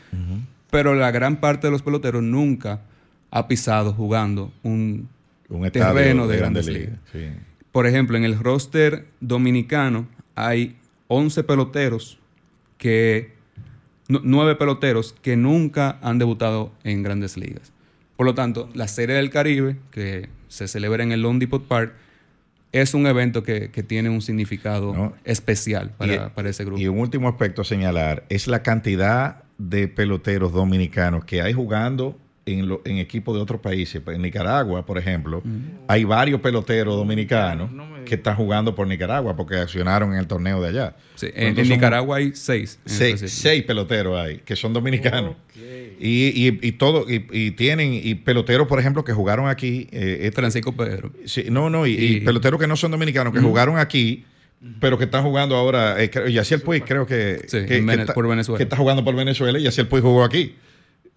pero 0.69 0.95
la 0.95 1.11
gran 1.11 1.37
parte 1.37 1.67
de 1.67 1.71
los 1.71 1.81
peloteros 1.81 2.23
nunca 2.23 2.81
ha 3.31 3.47
pisado 3.47 3.93
jugando 3.93 4.51
un, 4.63 5.09
terreno 5.71 6.27
de, 6.27 6.37
grandes, 6.37 6.67
ligas. 6.67 6.99
Por 7.71 7.87
ejemplo, 7.87 8.17
en 8.17 8.23
el 8.23 8.37
roster 8.37 9.07
dominicano 9.19 10.07
hay 10.35 10.75
11 11.07 11.43
peloteros 11.43 12.19
que, 12.77 13.33
nueve 14.07 14.55
peloteros 14.55 15.15
que 15.21 15.35
nunca 15.35 15.97
han 16.01 16.19
debutado 16.19 16.71
en 16.83 17.03
grandes 17.03 17.37
ligas. 17.37 17.71
Por 18.15 18.25
lo 18.25 18.33
tanto, 18.33 18.69
la 18.73 18.87
Serie 18.87 19.15
del 19.15 19.29
Caribe, 19.29 19.77
que 19.91 20.29
se 20.47 20.67
celebra 20.67 21.03
en 21.03 21.11
el 21.11 21.21
Lone 21.21 21.39
Depot 21.39 21.63
Park, 21.65 21.93
es 22.71 22.93
un 22.93 23.07
evento 23.07 23.43
que, 23.43 23.69
tiene 23.87 24.09
un 24.09 24.21
significado 24.21 25.15
especial 25.23 25.91
para, 25.97 26.33
para, 26.33 26.49
ese 26.49 26.65
grupo. 26.65 26.81
Y 26.81 26.87
un 26.87 26.99
último 26.99 27.29
aspecto 27.29 27.61
a 27.61 27.65
señalar 27.65 28.25
es 28.29 28.47
la 28.47 28.61
cantidad 28.61 29.43
de 29.57 29.87
peloteros 29.87 30.51
dominicanos 30.51 31.25
que 31.25 31.41
hay 31.41 31.53
jugando 31.53 32.17
en, 32.47 32.79
en 32.85 32.97
equipos 32.97 33.35
de 33.35 33.41
otros 33.41 33.61
países. 33.61 34.01
En 34.07 34.21
Nicaragua, 34.21 34.85
por 34.85 34.97
ejemplo, 34.97 35.43
hay 35.87 36.03
varios 36.03 36.41
peloteros 36.41 36.95
dominicanos 36.95 37.69
que 38.05 38.15
están 38.15 38.35
jugando 38.35 38.73
por 38.73 38.87
Nicaragua 38.87 39.35
porque 39.35 39.57
accionaron 39.57 40.13
en 40.13 40.19
el 40.19 40.27
torneo 40.27 40.61
de 40.61 40.69
allá. 40.69 40.95
en, 41.21 41.55
Nicaragua 41.55 42.17
hay 42.17 42.31
seis. 42.33 42.79
Seis, 42.85 43.63
peloteros 43.63 44.19
hay 44.19 44.37
que 44.39 44.55
son 44.55 44.73
dominicanos. 44.73 45.35
Y, 45.99 46.57
y, 46.61 46.71
todo, 46.73 47.05
y, 47.09 47.51
tienen, 47.51 47.91
y 47.93 48.15
peloteros, 48.15 48.67
por 48.67 48.79
ejemplo, 48.79 49.03
que 49.03 49.13
jugaron 49.13 49.47
aquí. 49.47 49.87
Eh, 49.91 50.31
Francisco 50.33 50.75
Pedro. 50.75 51.11
Sí, 51.25 51.45
no, 51.49 51.69
no, 51.69 51.87
y, 51.87 52.21
peloteros 52.21 52.59
que 52.59 52.67
no 52.67 52.75
son 52.75 52.91
dominicanos, 52.91 53.33
que 53.33 53.39
jugaron 53.39 53.77
aquí 53.77 54.25
pero 54.79 54.97
que 54.97 55.05
están 55.05 55.23
jugando 55.23 55.55
ahora. 55.55 56.01
Eh, 56.01 56.09
y 56.29 56.37
así 56.37 56.53
el 56.53 56.61
Puig, 56.61 56.83
creo 56.83 57.05
que, 57.05 57.45
está, 57.45 58.13
por 58.13 58.27
Venezuela. 58.27 58.57
que 58.57 58.63
está 58.63 58.75
jugando 58.75 59.03
por 59.03 59.15
Venezuela 59.15 59.59
y 59.59 59.67
así 59.67 59.81
el 59.81 59.87
Puig 59.87 60.01
jugó 60.01 60.23
aquí. 60.23 60.55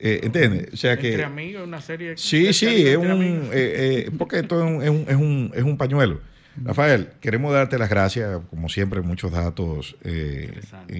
Eh, 0.03 0.21
¿Entiendes? 0.23 0.73
O 0.73 0.77
sea 0.77 0.97
que. 0.97 1.11
Entre 1.11 1.25
amigos, 1.25 1.67
una 1.67 1.81
serie. 1.81 2.17
Sí, 2.17 2.53
sí, 2.55 2.89
es 2.89 2.97
un. 2.97 3.51
Eh, 3.53 4.07
eh, 4.07 4.11
porque 4.17 4.39
esto 4.39 4.59
es 4.59 4.67
un, 4.67 4.83
es 4.83 4.89
un, 4.89 5.05
es 5.09 5.17
un, 5.17 5.53
es 5.55 5.63
un 5.63 5.77
pañuelo. 5.77 6.21
Rafael, 6.65 7.11
queremos 7.21 7.53
darte 7.53 7.79
las 7.79 7.89
gracias, 7.89 8.41
como 8.51 8.69
siempre, 8.69 9.01
muchos 9.03 9.31
datos 9.31 9.97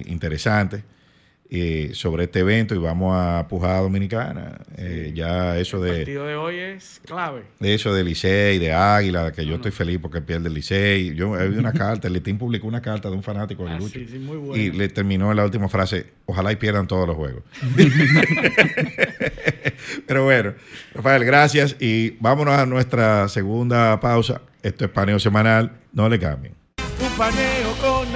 interesantes. 0.05 0.83
Eh, 1.53 1.91
sobre 1.95 2.23
este 2.23 2.39
evento 2.39 2.73
y 2.73 2.77
vamos 2.77 3.13
a 3.13 3.45
pujar 3.49 3.71
a 3.71 3.79
Dominicana. 3.79 4.57
Eh, 4.77 5.11
ya 5.13 5.57
eso 5.57 5.81
de. 5.81 5.89
El 5.89 5.97
partido 5.97 6.25
de 6.25 6.35
hoy 6.35 6.55
es 6.55 7.01
clave. 7.05 7.43
De 7.59 7.73
eso 7.73 7.93
de 7.93 8.05
Licey, 8.05 8.57
de 8.57 8.71
Águila, 8.71 9.33
que 9.33 9.45
yo 9.45 9.55
estoy 9.55 9.71
feliz 9.71 9.99
porque 10.01 10.21
pierde 10.21 10.47
el 10.47 10.53
Licey. 10.53 11.13
Yo 11.13 11.33
vi 11.33 11.57
una 11.57 11.73
carta, 11.73 12.07
el 12.07 12.13
Litín 12.13 12.37
publicó 12.37 12.67
una 12.67 12.81
carta 12.81 13.09
de 13.09 13.17
un 13.17 13.23
fanático 13.23 13.65
de 13.65 13.71
ah, 13.71 13.79
Lucho. 13.79 13.99
Y 14.55 14.71
le 14.71 14.87
terminó 14.87 15.29
en 15.29 15.35
la 15.35 15.43
última 15.43 15.67
frase: 15.67 16.05
Ojalá 16.25 16.53
y 16.53 16.55
pierdan 16.55 16.87
todos 16.87 17.05
los 17.05 17.17
juegos. 17.17 17.43
Pero 20.07 20.23
bueno, 20.23 20.53
Rafael, 20.93 21.25
gracias 21.25 21.75
y 21.81 22.11
vámonos 22.21 22.57
a 22.57 22.65
nuestra 22.65 23.27
segunda 23.27 23.99
pausa. 23.99 24.41
Esto 24.63 24.85
es 24.85 24.91
paneo 24.91 25.19
semanal. 25.19 25.73
No 25.91 26.07
le 26.07 26.17
cambien. 26.17 26.53
Un 27.01 27.11
paneo 27.17 27.73
con 27.81 28.15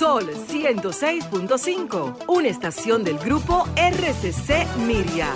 Sol 0.00 0.30
106.5, 0.30 2.24
una 2.28 2.48
estación 2.48 3.04
del 3.04 3.18
grupo 3.18 3.68
RCC 3.76 4.66
Miria. 4.86 5.28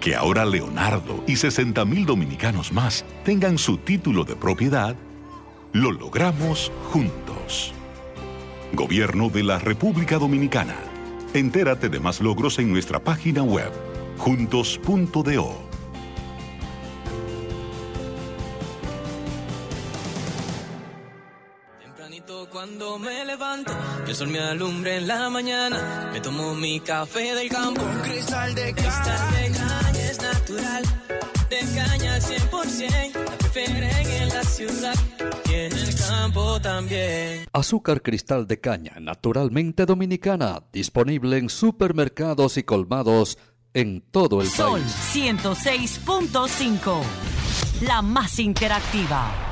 Que 0.00 0.16
ahora 0.16 0.44
Leonardo 0.44 1.22
y 1.28 1.36
60 1.36 1.84
mil 1.84 2.04
dominicanos 2.06 2.72
más 2.72 3.04
tengan 3.24 3.56
su 3.56 3.76
título 3.78 4.24
de 4.24 4.34
propiedad, 4.34 4.96
lo 5.72 5.92
logramos 5.92 6.72
juntos. 6.90 7.72
Gobierno 8.72 9.28
de 9.28 9.44
la 9.44 9.60
República 9.60 10.18
Dominicana. 10.18 10.74
Entérate 11.34 11.88
de 11.88 12.00
más 12.00 12.20
logros 12.20 12.58
en 12.58 12.72
nuestra 12.72 12.98
página 12.98 13.44
web 13.44 13.70
juntos.do. 14.18 15.71
cuando 22.62 22.96
me 22.96 23.24
levanto, 23.24 23.72
el 24.06 24.14
sol 24.14 24.28
me 24.28 24.38
alumbra 24.38 24.94
en 24.94 25.08
la 25.08 25.28
mañana. 25.28 26.10
Me 26.12 26.20
tomo 26.20 26.54
mi 26.54 26.78
café 26.78 27.34
del 27.34 27.48
campo. 27.48 27.82
Un 27.82 28.00
cristal 28.02 28.54
de 28.54 28.72
caña 28.72 29.80
es 29.98 30.22
natural. 30.22 30.84
De 31.50 31.58
caña 31.74 32.14
al 32.14 32.22
100%. 32.22 33.14
La 33.14 33.36
prefieren 33.38 34.06
en 34.06 34.28
la 34.28 34.44
ciudad 34.44 34.94
y 35.50 35.54
en 35.54 35.72
el 35.72 35.94
campo 35.96 36.60
también. 36.60 37.46
Azúcar 37.52 38.00
cristal 38.00 38.46
de 38.46 38.60
caña, 38.60 38.92
naturalmente 39.00 39.84
dominicana, 39.84 40.62
disponible 40.72 41.38
en 41.38 41.48
supermercados 41.48 42.58
y 42.58 42.62
colmados 42.62 43.38
en 43.74 44.02
todo 44.02 44.40
el 44.40 44.46
Sol 44.46 44.82
país. 44.82 44.94
106.5. 45.12 47.02
La 47.80 48.02
más 48.02 48.38
interactiva. 48.38 49.51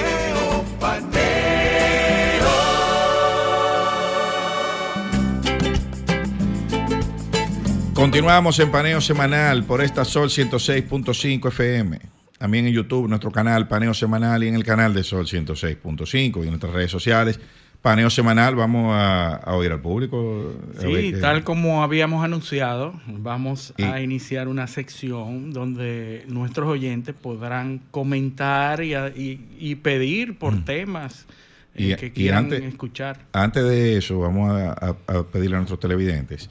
Continuamos 8.01 8.57
en 8.59 8.71
paneo 8.71 8.99
semanal 8.99 9.63
por 9.63 9.79
esta 9.79 10.03
Sol 10.05 10.29
106.5 10.29 11.47
FM. 11.49 11.99
También 12.39 12.65
en 12.65 12.73
YouTube, 12.73 13.07
nuestro 13.07 13.29
canal 13.31 13.67
Paneo 13.67 13.93
Semanal 13.93 14.43
y 14.43 14.47
en 14.47 14.55
el 14.55 14.63
canal 14.63 14.91
de 14.95 15.03
Sol 15.03 15.27
106.5 15.27 16.37
y 16.37 16.41
en 16.41 16.47
nuestras 16.49 16.73
redes 16.73 16.89
sociales. 16.89 17.39
Paneo 17.83 18.09
Semanal, 18.09 18.55
vamos 18.55 18.91
a, 18.91 19.35
a 19.35 19.53
oír 19.55 19.71
al 19.71 19.81
público. 19.81 20.51
Sí, 20.79 21.13
tal 21.21 21.43
como 21.43 21.83
habíamos 21.83 22.25
anunciado, 22.25 22.99
vamos 23.05 23.71
Y- 23.77 23.83
a 23.83 24.01
iniciar 24.01 24.47
una 24.47 24.65
sección 24.65 25.53
donde 25.53 26.25
nuestros 26.27 26.67
oyentes 26.69 27.13
podrán 27.13 27.83
comentar 27.91 28.83
y, 28.83 28.95
y- 28.95 29.45
y 29.59 29.75
pedir 29.75 30.39
por 30.39 30.65
temas 30.65 31.27
eh, 31.75 31.93
Mm. 31.95 31.99
Que 31.99 32.11
quieran 32.11 32.43
antes- 32.45 32.63
escuchar. 32.63 33.19
Antes 33.31 33.63
de 33.63 33.95
eso, 33.97 34.17
vamos 34.19 34.51
a, 34.51 34.71
a- 34.71 34.95
a 35.19 35.23
pedirle 35.23 35.55
a 35.57 35.59
nuestros 35.59 35.79
televidentes 35.79 36.49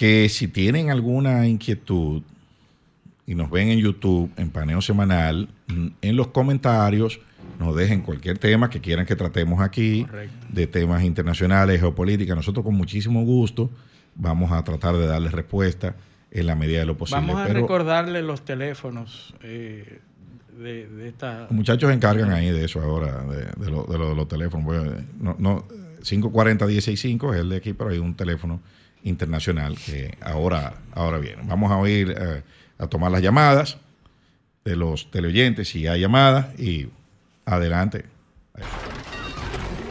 que 0.00 0.30
si 0.30 0.48
tienen 0.48 0.88
alguna 0.88 1.46
inquietud 1.46 2.22
y 3.26 3.34
nos 3.34 3.50
ven 3.50 3.68
en 3.68 3.80
YouTube, 3.80 4.30
en 4.38 4.48
Paneo 4.48 4.80
Semanal, 4.80 5.50
mm, 5.66 5.88
en 6.00 6.16
los 6.16 6.28
comentarios 6.28 7.20
nos 7.58 7.76
dejen 7.76 8.00
cualquier 8.00 8.38
tema 8.38 8.70
que 8.70 8.80
quieran 8.80 9.04
que 9.04 9.14
tratemos 9.14 9.60
aquí, 9.60 10.06
Correcto. 10.06 10.46
de 10.48 10.66
temas 10.66 11.04
internacionales, 11.04 11.80
geopolítica. 11.80 12.34
Nosotros 12.34 12.64
con 12.64 12.76
muchísimo 12.76 13.24
gusto 13.24 13.68
vamos 14.14 14.52
a 14.52 14.64
tratar 14.64 14.96
de 14.96 15.06
darles 15.06 15.32
respuesta 15.32 15.94
en 16.30 16.46
la 16.46 16.54
medida 16.54 16.78
de 16.78 16.86
lo 16.86 16.96
posible. 16.96 17.20
Vamos 17.20 17.42
a 17.42 17.46
Pero 17.48 17.60
recordarle 17.60 18.22
los 18.22 18.42
teléfonos 18.42 19.34
eh, 19.42 20.00
de, 20.58 20.88
de 20.88 21.08
esta... 21.08 21.40
los 21.42 21.50
muchachos 21.50 21.90
se 21.90 21.94
encargan 21.94 22.32
ahí 22.32 22.50
de 22.50 22.64
eso 22.64 22.80
ahora, 22.80 23.22
de, 23.24 23.44
de 23.62 23.70
lo, 23.70 23.84
de 23.84 23.98
lo 23.98 24.08
de 24.08 24.14
los 24.14 24.28
teléfonos. 24.28 24.64
Bueno, 24.64 24.94
no, 25.20 25.36
no, 25.38 25.64
540-165 26.02 27.34
es 27.34 27.40
el 27.40 27.50
de 27.50 27.56
aquí, 27.56 27.74
pero 27.74 27.90
hay 27.90 27.98
un 27.98 28.14
teléfono 28.14 28.62
internacional 29.04 29.76
que 29.76 30.16
ahora, 30.20 30.74
ahora 30.92 31.18
viene. 31.18 31.42
Vamos 31.44 31.72
a 31.72 31.76
oír, 31.76 32.14
eh, 32.16 32.42
a 32.78 32.86
tomar 32.86 33.10
las 33.10 33.22
llamadas 33.22 33.76
de 34.64 34.76
los 34.76 35.10
teleoyentes, 35.10 35.68
si 35.68 35.86
hay 35.86 36.00
llamadas, 36.00 36.58
y 36.58 36.88
adelante. 37.44 38.06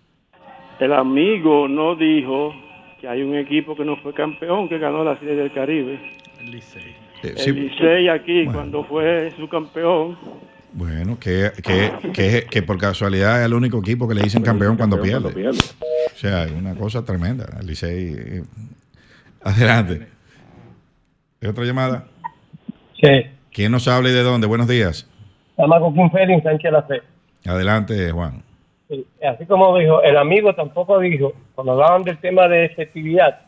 El 0.81 0.93
amigo 0.93 1.69
no 1.69 1.95
dijo 1.95 2.53
que 3.01 3.09
hay 3.09 3.23
un 3.23 3.37
equipo 3.37 3.77
que 3.77 3.85
no 3.85 3.97
fue 3.97 4.13
campeón, 4.13 4.69
que 4.69 4.79
ganó 4.79 5.05
la 5.05 5.19
Serie 5.19 5.37
del 5.37 5.53
Caribe. 5.53 5.99
El 6.41 6.51
Licey. 6.51 6.95
Eh, 7.23 7.35
sí, 7.37 7.51
El 7.51 7.57
Licey 7.69 8.09
aquí, 8.09 8.45
Bueno. 8.45 8.53
cuando 8.59 8.85
fue 8.85 9.31
su 9.37 9.49
campeón, 9.49 10.17
Bueno, 10.73 11.17
que, 11.21 11.51
que, 11.63 11.93
que, 12.13 12.47
que 12.51 12.63
por 12.63 12.77
casualidad 12.79 13.41
es 13.41 13.47
el 13.47 13.55
único 13.55 13.79
equipo 13.79 14.09
que 14.09 14.15
le 14.15 14.23
dicen 14.23 14.43
campeón 14.43 14.77
cuando 14.77 15.01
pierde. 15.01 15.49
O 15.49 15.53
sea, 16.17 16.45
es 16.45 16.53
una 16.53 16.75
cosa 16.75 17.05
tremenda. 17.05 17.47
El 17.61 17.67
Licey. 17.67 18.15
eh, 18.19 18.43
Adelante. 19.43 20.09
¿Hay 21.43 21.49
otra 21.49 21.65
llamada? 21.65 22.07
Sí, 23.01 23.09
¿Quién 23.53 23.71
nos 23.73 23.87
habla 23.87 24.09
y 24.09 24.13
de 24.13 24.23
dónde? 24.23 24.47
Buenos 24.47 24.67
días. 24.67 25.09
Kim 25.57 26.11
Félix 26.11 26.43
Sánchez 26.43 26.73
La 26.73 26.83
Fe. 26.83 27.03
Adelante, 27.47 28.11
Juan. 28.11 28.43
Sí, 28.95 29.07
Así 29.27 29.47
como 29.47 29.77
dijo, 29.79 30.03
el 30.03 30.17
amigo 30.17 30.55
tampoco 30.55 30.99
dijo, 30.99 31.33
cuando 31.55 31.73
hablaban 31.73 32.03
del 32.03 32.19
tema 32.19 32.49
de 32.49 32.67
efectividad, 32.67 33.41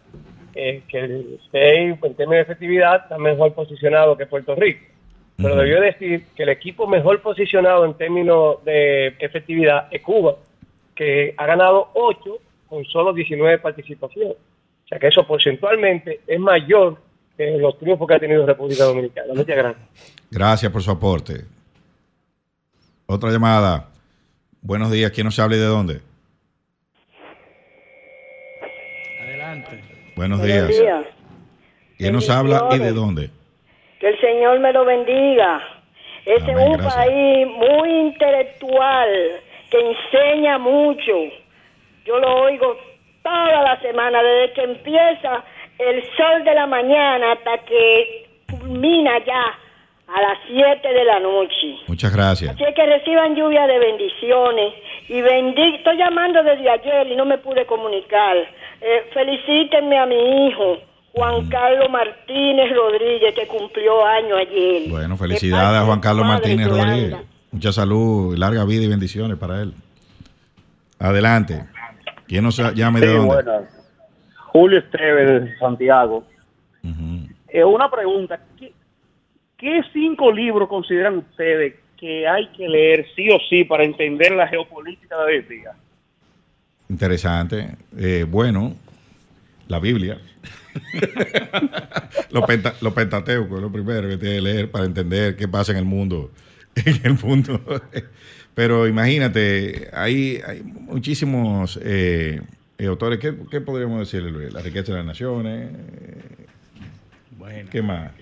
eh, 0.54 0.82
que 0.88 0.98
el 0.98 1.40
CEI, 1.50 1.98
en 2.02 2.14
términos 2.14 2.30
de 2.30 2.40
efectividad, 2.40 3.02
está 3.02 3.18
mejor 3.18 3.52
posicionado 3.52 4.16
que 4.16 4.26
Puerto 4.26 4.54
Rico. 4.54 4.80
Pero 5.36 5.54
debió 5.54 5.80
decir 5.82 6.24
que 6.34 6.44
el 6.44 6.48
equipo 6.48 6.86
mejor 6.86 7.20
posicionado 7.20 7.84
en 7.84 7.92
términos 7.94 8.64
de 8.64 9.08
efectividad 9.18 9.88
es 9.90 10.00
Cuba, 10.00 10.36
que 10.94 11.34
ha 11.36 11.46
ganado 11.46 11.90
8 11.92 12.38
con 12.68 12.84
solo 12.86 13.12
19 13.12 13.58
participaciones. 13.58 14.32
O 14.32 14.88
sea 14.88 14.98
que 14.98 15.08
eso 15.08 15.26
porcentualmente 15.26 16.20
es 16.26 16.40
mayor 16.40 16.96
que 17.36 17.58
los 17.58 17.78
triunfos 17.78 18.08
que 18.08 18.14
ha 18.14 18.18
tenido 18.18 18.46
República 18.46 18.84
Dominicana. 18.84 19.34
Muchas 19.34 19.56
gracias. 19.56 19.88
Gracias 20.30 20.72
por 20.72 20.82
su 20.82 20.90
aporte. 20.90 21.44
Otra 23.06 23.30
llamada. 23.30 23.90
Buenos 24.62 24.90
días. 24.90 25.10
¿Quién 25.12 25.26
nos 25.26 25.38
habla 25.38 25.56
y 25.56 25.60
de 25.60 25.66
dónde? 25.66 26.00
Adelante. 29.22 29.80
Buenos 30.16 30.38
Buenos 30.40 30.68
días. 30.68 30.68
días. 30.80 31.04
¿Quién 31.98 32.12
nos 32.12 32.28
habla 32.28 32.68
y 32.72 32.78
de 32.78 32.92
dónde? 32.92 33.30
Que 34.00 34.08
el 34.08 34.20
Señor 34.20 34.58
me 34.60 34.72
lo 34.72 34.84
bendiga. 34.84 35.60
Este 36.26 36.50
Amén, 36.52 36.58
es 36.64 36.70
un 36.70 36.76
gracias. 36.78 36.94
país 36.94 37.46
muy 37.46 37.90
intelectual, 38.08 39.08
que 39.70 39.78
enseña 39.78 40.58
mucho. 40.58 41.12
Yo 42.04 42.18
lo 42.18 42.42
oigo 42.42 42.76
toda 43.22 43.62
la 43.62 43.80
semana, 43.80 44.22
desde 44.22 44.52
que 44.54 44.62
empieza 44.62 45.44
el 45.78 46.02
sol 46.16 46.44
de 46.44 46.54
la 46.54 46.66
mañana 46.66 47.32
hasta 47.32 47.58
que 47.64 48.26
culmina 48.50 49.24
ya 49.24 49.58
a 50.08 50.20
las 50.20 50.38
7 50.46 50.88
de 50.88 51.04
la 51.04 51.18
noche. 51.20 51.76
Muchas 51.88 52.12
gracias. 52.14 52.54
Así 52.54 52.62
es 52.64 52.74
que 52.74 52.86
reciban 52.86 53.34
lluvia 53.34 53.66
de 53.66 53.78
bendiciones 53.78 54.74
y 55.08 55.20
bendi 55.20 55.74
estoy 55.76 55.96
llamando 55.98 56.42
desde 56.42 56.68
ayer 56.70 57.08
y 57.08 57.16
no 57.16 57.24
me 57.24 57.38
pude 57.38 57.66
comunicar. 57.66 58.36
Eh, 58.80 59.10
felicítenme 59.12 59.98
a 59.98 60.06
mi 60.06 60.46
hijo, 60.48 60.78
Juan 61.12 61.48
Carlos 61.48 61.90
Martínez 61.90 62.72
Rodríguez, 62.74 63.34
que 63.34 63.46
cumplió 63.46 64.04
año 64.04 64.36
ayer. 64.36 64.88
Bueno, 64.90 65.14
De 65.14 65.18
felicidades 65.18 65.80
a 65.80 65.84
Juan 65.86 66.00
Carlos 66.00 66.26
Martínez. 66.26 66.68
Rodríguez. 66.68 67.16
Mucha 67.50 67.72
salud, 67.72 68.36
larga 68.36 68.64
vida 68.64 68.84
y 68.84 68.88
bendiciones 68.88 69.36
para 69.38 69.62
él. 69.62 69.72
Adelante. 70.98 71.64
¿Quién 72.26 72.44
nos 72.44 72.56
llama 72.74 72.98
y 72.98 73.02
de 73.02 73.08
Sí, 73.08 73.12
dónde? 73.14 73.34
buenas. 73.34 73.62
Julio 74.52 74.78
Esteves 74.78 75.44
de 75.44 75.58
Santiago. 75.58 76.24
Eh, 77.48 77.64
una 77.64 77.90
pregunta. 77.90 78.38
¿Qui- 78.58 78.72
¿qué 79.58 79.82
cinco 79.92 80.32
libros 80.32 80.68
consideran 80.68 81.18
ustedes 81.18 81.74
que 81.98 82.26
hay 82.28 82.48
que 82.48 82.68
leer 82.68 83.06
sí 83.14 83.28
o 83.30 83.38
sí 83.48 83.64
para 83.64 83.84
entender 83.84 84.32
la 84.32 84.48
geopolítica 84.48 85.16
de 85.24 85.24
hoy 85.24 85.42
día? 85.42 85.72
Interesante. 86.88 87.76
Eh, 87.96 88.24
bueno, 88.28 88.76
la 89.68 89.80
Biblia. 89.80 90.18
los, 92.30 92.44
penta, 92.44 92.74
los 92.80 92.92
Pentateucos, 92.92 93.60
lo 93.60 93.72
primero 93.72 94.08
que 94.08 94.18
tiene 94.18 94.36
que 94.36 94.42
leer 94.42 94.70
para 94.70 94.84
entender 94.84 95.36
qué 95.36 95.48
pasa 95.48 95.72
en 95.72 95.78
el 95.78 95.84
mundo. 95.84 96.30
En 96.84 97.00
el 97.04 97.14
mundo. 97.14 97.58
Pero 98.54 98.86
imagínate, 98.86 99.88
hay, 99.94 100.42
hay 100.46 100.62
muchísimos 100.62 101.80
eh, 101.82 102.42
eh, 102.76 102.86
autores. 102.86 103.18
¿Qué, 103.18 103.34
¿Qué, 103.50 103.62
podríamos 103.62 104.00
decirle, 104.00 104.30
Luis? 104.30 104.52
La 104.52 104.60
riqueza 104.60 104.92
de 104.92 104.98
las 104.98 105.06
naciones. 105.06 105.70
Bueno. 107.38 107.70
¿Qué 107.72 107.80
más? 107.80 108.12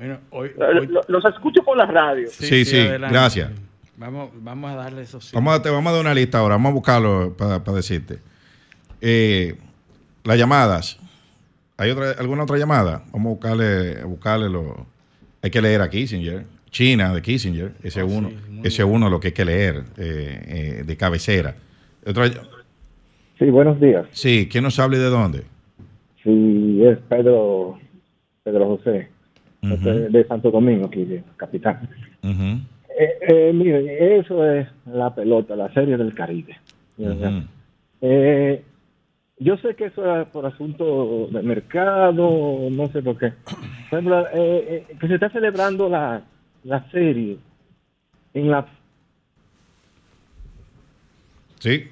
Bueno, 0.00 0.18
hoy, 0.30 0.50
hoy... 0.56 0.88
Los 1.08 1.24
escucho 1.26 1.62
por 1.62 1.76
la 1.76 1.84
radio. 1.84 2.26
Sí, 2.30 2.46
sí, 2.46 2.64
sí 2.64 2.86
gracias. 2.86 3.50
Vamos, 3.98 4.30
vamos 4.34 4.70
a 4.70 4.74
darle 4.76 5.02
eso. 5.02 5.20
Sí. 5.20 5.32
Vamos, 5.34 5.54
a, 5.54 5.60
te, 5.60 5.68
vamos 5.68 5.90
a 5.90 5.96
dar 5.96 6.00
una 6.00 6.14
lista 6.14 6.38
ahora, 6.38 6.54
vamos 6.54 6.70
a 6.70 6.72
buscarlo 6.72 7.34
para, 7.36 7.62
para 7.62 7.76
decirte. 7.76 8.18
Eh, 9.02 9.58
las 10.24 10.38
llamadas. 10.38 10.98
¿Hay 11.76 11.90
otra, 11.90 12.12
alguna 12.12 12.44
otra 12.44 12.56
llamada? 12.56 13.02
Vamos 13.12 13.26
a 13.26 13.34
buscarle, 13.34 14.00
a 14.00 14.06
buscarle 14.06 14.48
lo. 14.48 14.86
Hay 15.42 15.50
que 15.50 15.60
leer 15.60 15.82
a 15.82 15.90
Kissinger. 15.90 16.46
China 16.70 17.12
de 17.12 17.20
Kissinger. 17.20 17.72
Ese 17.82 18.02
oh, 18.02 18.06
uno, 18.06 18.30
sí, 18.30 18.60
ese 18.64 18.84
uno 18.84 19.10
lo 19.10 19.20
que 19.20 19.28
hay 19.28 19.34
que 19.34 19.44
leer 19.44 19.84
eh, 19.98 20.78
eh, 20.78 20.82
de 20.82 20.96
cabecera. 20.96 21.56
Otra, 22.06 22.30
sí, 23.38 23.50
buenos 23.50 23.78
días. 23.78 24.06
Sí, 24.12 24.48
¿quién 24.50 24.64
nos 24.64 24.78
habla 24.78 24.96
y 24.96 25.00
de 25.00 25.10
dónde? 25.10 25.42
Sí, 26.22 26.82
es 26.86 26.98
Pedro, 27.06 27.78
Pedro 28.44 28.78
José, 28.78 29.10
uh 29.62 29.68
-huh. 29.68 30.08
de 30.10 30.24
Santo 30.24 30.50
Domingo, 30.50 30.86
aquí, 30.86 31.04
de 31.04 31.22
capitán. 31.36 31.88
Uh 32.22 32.28
-huh. 32.28 32.60
eh, 32.98 34.18
eso 34.20 34.44
es 34.44 34.66
la 34.86 35.14
pelota, 35.14 35.56
la 35.56 35.72
serie 35.72 35.96
del 35.96 36.14
Caribe. 36.14 36.56
Uh 36.98 37.06
-huh. 37.06 38.60
yo 39.38 39.56
sé 39.58 39.74
que 39.74 39.86
eso 39.86 40.20
es 40.20 40.28
por 40.30 40.44
asunto 40.46 41.28
de 41.32 41.42
mercado, 41.42 42.68
no 42.70 42.88
sé 42.88 43.02
por 43.02 43.16
qué. 43.16 43.32
Por 43.90 43.98
ejemplo, 43.98 44.26
eh, 44.34 44.84
que 45.00 45.08
se 45.08 45.14
está 45.14 45.30
celebrando 45.30 45.88
la, 45.88 46.22
la 46.64 46.90
serie 46.90 47.38
en 48.34 48.50
la... 48.50 48.66
Sí, 51.58 51.84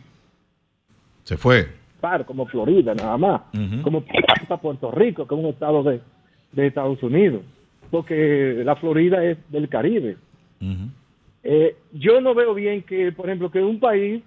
se 1.24 1.36
fue. 1.36 1.68
Par, 2.00 2.24
como 2.24 2.46
Florida, 2.46 2.94
nada 2.94 3.18
más. 3.18 3.42
Uh 3.52 3.58
-huh. 3.58 3.82
Como 3.82 4.02
para 4.48 4.60
Puerto 4.60 4.90
Rico, 4.90 5.26
que 5.26 5.34
es 5.34 5.40
un 5.40 5.48
estado 5.48 5.82
de, 5.82 6.00
de, 6.52 6.66
Estados 6.66 7.02
Unidos. 7.02 7.42
Porque 7.90 8.62
la 8.64 8.76
Florida 8.76 9.24
es 9.24 9.38
del 9.50 9.68
Caribe. 9.68 10.16
Uh 10.60 10.64
-huh. 10.64 10.90
eh, 11.42 11.76
yo 11.92 12.20
no 12.20 12.34
veo 12.34 12.54
bien 12.54 12.82
que, 12.82 13.12
por 13.12 13.26
ejemplo, 13.26 13.50
que 13.50 13.62
un 13.62 13.78
país 13.80 14.22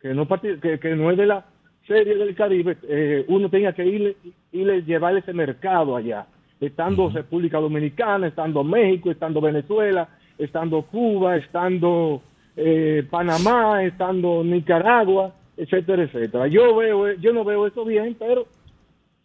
que 0.00 0.14
no, 0.14 0.26
que, 0.26 0.78
que 0.78 0.96
no 0.96 1.10
es 1.10 1.16
de 1.16 1.26
la 1.26 1.44
serie 1.86 2.16
del 2.16 2.34
Caribe, 2.34 2.76
eh, 2.88 3.24
uno 3.28 3.48
tenga 3.48 3.72
que 3.72 3.86
irle, 3.86 4.16
irle 4.52 4.82
llevar 4.82 5.16
ese 5.16 5.32
mercado 5.32 5.96
allá 5.96 6.26
estando 6.60 7.04
uh 7.04 7.10
-huh. 7.10 7.14
República 7.14 7.58
Dominicana, 7.58 8.26
estando 8.26 8.64
México, 8.64 9.10
estando 9.10 9.40
Venezuela, 9.40 10.08
estando 10.38 10.82
Cuba, 10.82 11.36
estando 11.36 12.22
eh, 12.56 13.04
Panamá, 13.10 13.84
estando 13.84 14.42
Nicaragua, 14.42 15.34
etcétera, 15.56 16.04
etcétera. 16.04 16.46
Yo 16.48 16.74
veo, 16.76 17.12
yo 17.14 17.32
no 17.32 17.44
veo 17.44 17.66
eso 17.66 17.84
bien, 17.84 18.16
pero 18.18 18.46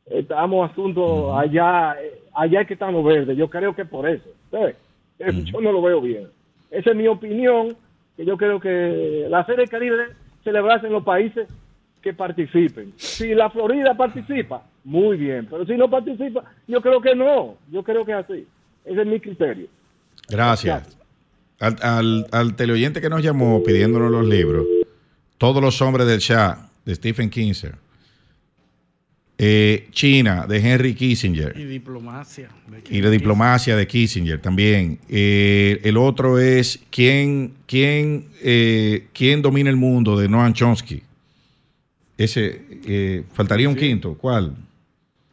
estamos 0.05 0.69
asuntos 0.69 1.03
uh 1.03 1.27
-huh. 1.27 1.39
allá, 1.39 1.95
allá 2.33 2.65
que 2.65 2.73
estamos 2.73 3.03
verdes. 3.03 3.37
Yo 3.37 3.49
creo 3.49 3.75
que 3.75 3.85
por 3.85 4.07
eso. 4.07 4.29
¿sabes? 4.49 4.75
-huh. 5.19 5.43
Yo 5.45 5.61
no 5.61 5.71
lo 5.71 5.81
veo 5.81 6.01
bien. 6.01 6.27
Esa 6.69 6.91
es 6.91 6.95
mi 6.95 7.07
opinión, 7.07 7.75
que 8.15 8.25
yo 8.25 8.37
creo 8.37 8.59
que 8.59 9.27
la 9.29 9.45
Serie 9.45 9.67
Caribe 9.67 10.07
celebrarse 10.43 10.87
en 10.87 10.93
los 10.93 11.03
países 11.03 11.47
que 12.01 12.13
participen. 12.13 12.93
Si 12.97 13.33
la 13.35 13.49
Florida 13.49 13.93
participa, 13.95 14.63
muy 14.83 15.17
bien, 15.17 15.47
pero 15.49 15.65
si 15.65 15.73
no 15.75 15.89
participa, 15.89 16.43
yo 16.67 16.81
creo 16.81 17.01
que 17.01 17.13
no, 17.15 17.57
yo 17.71 17.83
creo 17.83 18.03
que 18.05 18.11
es 18.11 18.17
así. 18.17 18.47
Ese 18.85 19.01
es 19.01 19.07
mi 19.07 19.19
criterio. 19.19 19.67
Gracias. 20.29 20.97
Al, 21.59 21.75
al, 21.83 22.25
al 22.31 22.55
teleoyente 22.55 23.01
que 23.01 23.09
nos 23.09 23.21
llamó 23.21 23.61
pidiéndonos 23.63 24.09
los 24.09 24.25
libros, 24.25 24.65
Todos 25.37 25.61
los 25.61 25.81
hombres 25.81 26.07
del 26.07 26.19
Shah, 26.19 26.69
de 26.85 26.95
Stephen 26.95 27.29
Kinzer, 27.29 27.75
eh, 29.43 29.87
China, 29.91 30.45
de 30.45 30.59
Henry 30.59 30.93
Kissinger. 30.93 31.57
Y 31.57 31.65
diplomacia. 31.65 32.49
De 32.67 32.83
y 32.95 33.01
la 33.01 33.09
diplomacia 33.09 33.75
de 33.75 33.87
Kissinger 33.87 34.39
también. 34.39 34.99
Eh, 35.09 35.81
el 35.83 35.97
otro 35.97 36.37
es 36.37 36.79
¿Quién, 36.91 37.53
quién, 37.65 38.27
eh, 38.43 39.07
¿Quién 39.13 39.41
domina 39.41 39.71
el 39.71 39.77
mundo? 39.77 40.15
de 40.15 40.29
Noam 40.29 40.53
Chomsky. 40.53 41.01
Ese, 42.17 42.61
eh, 42.85 43.23
faltaría 43.33 43.67
un 43.67 43.75
quinto. 43.75 44.13
¿Cuál? 44.13 44.55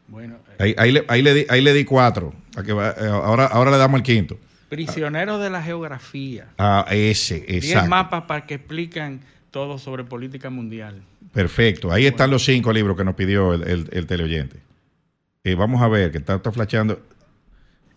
Bueno, 0.06 0.36
ahí, 0.58 0.74
ahí, 0.78 0.90
le, 0.90 1.04
ahí, 1.06 1.20
le 1.20 1.34
di, 1.34 1.46
ahí 1.50 1.60
le 1.60 1.74
di 1.74 1.84
cuatro. 1.84 2.32
A 2.56 2.62
que 2.62 2.72
va, 2.72 2.88
ahora, 2.90 3.44
ahora 3.44 3.70
le 3.70 3.76
damos 3.76 3.98
el 3.98 4.04
quinto. 4.04 4.38
Prisioneros 4.70 5.38
de 5.42 5.50
la 5.50 5.62
geografía. 5.62 6.48
Ah, 6.56 6.86
ese, 6.90 7.36
exacto. 7.36 7.66
Diez 7.66 7.88
mapas 7.88 8.22
para 8.22 8.46
que 8.46 8.54
explican 8.54 9.20
todo 9.50 9.76
sobre 9.76 10.04
política 10.04 10.48
mundial. 10.48 11.02
Perfecto. 11.32 11.90
Ahí 11.90 12.02
bueno. 12.02 12.14
están 12.14 12.30
los 12.30 12.44
cinco 12.44 12.72
libros 12.72 12.96
que 12.96 13.04
nos 13.04 13.14
pidió 13.14 13.54
el, 13.54 13.62
el, 13.62 13.88
el 13.92 14.06
teleoyente. 14.06 14.58
Eh, 15.44 15.54
vamos 15.54 15.80
a 15.82 15.88
ver, 15.88 16.10
que 16.10 16.18
está, 16.18 16.36
está 16.36 16.52
flasheando. 16.52 17.00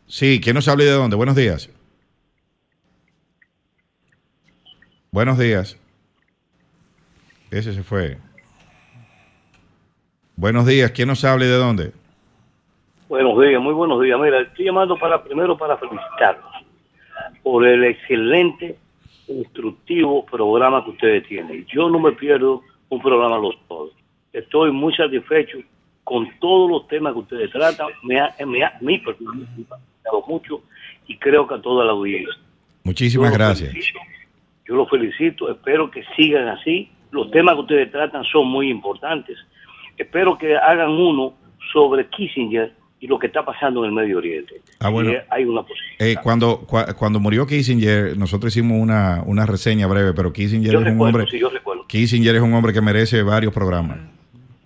Sí, 0.06 0.40
¿quién 0.44 0.56
nos 0.56 0.68
habla 0.68 0.84
y 0.84 0.88
de 0.88 0.94
dónde? 0.94 1.16
Buenos 1.16 1.36
días. 1.36 1.70
Buenos 5.12 5.38
días. 5.38 5.78
Ese 7.50 7.74
se 7.74 7.84
fue. 7.84 8.18
Buenos 10.36 10.66
días, 10.66 10.92
¿quién 10.92 11.08
nos 11.08 11.24
habla 11.26 11.46
y 11.46 11.50
de 11.50 11.58
dónde? 11.58 11.92
Buenos 13.10 13.40
días, 13.42 13.62
muy 13.62 13.74
buenos 13.74 14.02
días. 14.02 14.18
Mira, 14.20 14.42
estoy 14.42 14.66
llamando 14.66 14.98
para 14.98 15.22
primero 15.22 15.58
para 15.58 15.78
felicitarlos 15.78 16.52
por 17.44 17.68
el 17.68 17.84
excelente, 17.84 18.78
instructivo 19.28 20.26
programa 20.26 20.84
que 20.84 20.92
ustedes 20.92 21.28
tienen. 21.28 21.66
Yo 21.66 21.90
no 21.90 22.00
me 22.00 22.14
pierdo 22.14 22.62
un 22.92 23.02
programa 23.02 23.38
los 23.38 23.56
todos. 23.68 23.92
Estoy 24.32 24.72
muy 24.72 24.94
satisfecho 24.94 25.58
con 26.04 26.28
todos 26.40 26.70
los 26.70 26.88
temas 26.88 27.14
que 27.14 27.20
ustedes 27.20 27.52
tratan. 27.52 27.88
Me 28.04 28.20
ha, 28.20 28.36
me 28.46 28.64
ha, 28.64 28.78
me 28.80 28.96
ha 28.96 30.28
mucho 30.28 30.62
y 31.08 31.18
creo 31.18 31.48
que 31.48 31.56
a 31.56 31.62
toda 31.62 31.84
la 31.86 31.92
audiencia. 31.92 32.36
Muchísimas 32.84 33.32
yo 33.32 33.38
gracias. 33.38 33.72
Felicito, 33.72 34.00
yo 34.68 34.76
los 34.76 34.90
felicito, 34.90 35.52
espero 35.52 35.90
que 35.90 36.04
sigan 36.16 36.48
así. 36.48 36.90
Los 37.12 37.32
temas 37.32 37.56
que 37.56 37.62
ustedes 37.62 37.92
tratan 37.92 38.24
son 38.26 38.48
muy 38.48 38.70
importantes 38.70 39.38
espero 40.02 40.38
que 40.38 40.56
hagan 40.56 40.90
uno 40.90 41.34
sobre 41.72 42.08
Kissinger 42.08 42.74
y 43.02 43.08
lo 43.08 43.18
que 43.18 43.28
está 43.28 43.44
pasando 43.44 43.84
en 43.84 43.90
el 43.90 43.96
Medio 43.96 44.20
Oriente. 44.20 44.62
Ah, 44.80 44.90
bueno. 44.90 45.10
Eh, 45.10 45.26
hay 45.30 45.44
una 45.44 45.66
eh, 45.98 46.16
cuando, 46.22 46.60
cu 46.60 46.78
cuando 46.96 47.20
murió 47.20 47.48
Kissinger, 47.48 48.16
nosotros 48.16 48.56
hicimos 48.56 48.80
una, 48.80 49.24
una 49.26 49.48
reseña 49.48 49.88
breve, 49.88 50.14
pero 50.14 50.32
Kissinger 50.32 50.72
yo 50.72 50.80
es 50.80 50.86
recuerdo, 50.86 51.04
un 51.04 51.10
hombre. 51.10 51.32
Sí, 51.32 51.40
yo 51.40 51.50
recuerdo. 51.50 51.88
Kissinger 51.88 52.36
es 52.36 52.42
un 52.44 52.54
hombre 52.54 52.72
que 52.72 52.80
merece 52.80 53.24
varios 53.24 53.52
programas. 53.52 53.98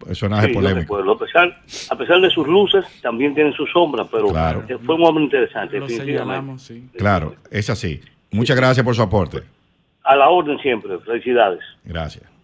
Personaje 0.05 0.49
sí, 0.49 0.53
polémico. 0.53 0.97
A 0.97 1.17
pesar, 1.17 1.61
a 1.89 1.97
pesar 1.97 2.19
de 2.19 2.29
sus 2.29 2.45
luces, 2.45 2.85
también 3.01 3.33
tiene 3.33 3.53
sus 3.53 3.71
sombras, 3.71 4.07
pero 4.11 4.27
claro. 4.27 4.65
fue 4.85 4.95
un 4.95 5.05
hombre 5.05 5.23
interesante. 5.23 5.79
Lo 5.79 5.87
señalamos, 5.87 6.61
sí. 6.61 6.89
Claro, 6.97 7.35
es 7.49 7.69
así. 7.69 8.01
Muchas 8.31 8.57
gracias 8.57 8.85
por 8.85 8.93
su 8.93 9.01
aporte. 9.01 9.43
A 10.03 10.15
la 10.15 10.29
orden 10.29 10.59
siempre. 10.59 10.99
Felicidades. 10.99 11.61
Gracias. 11.85 12.34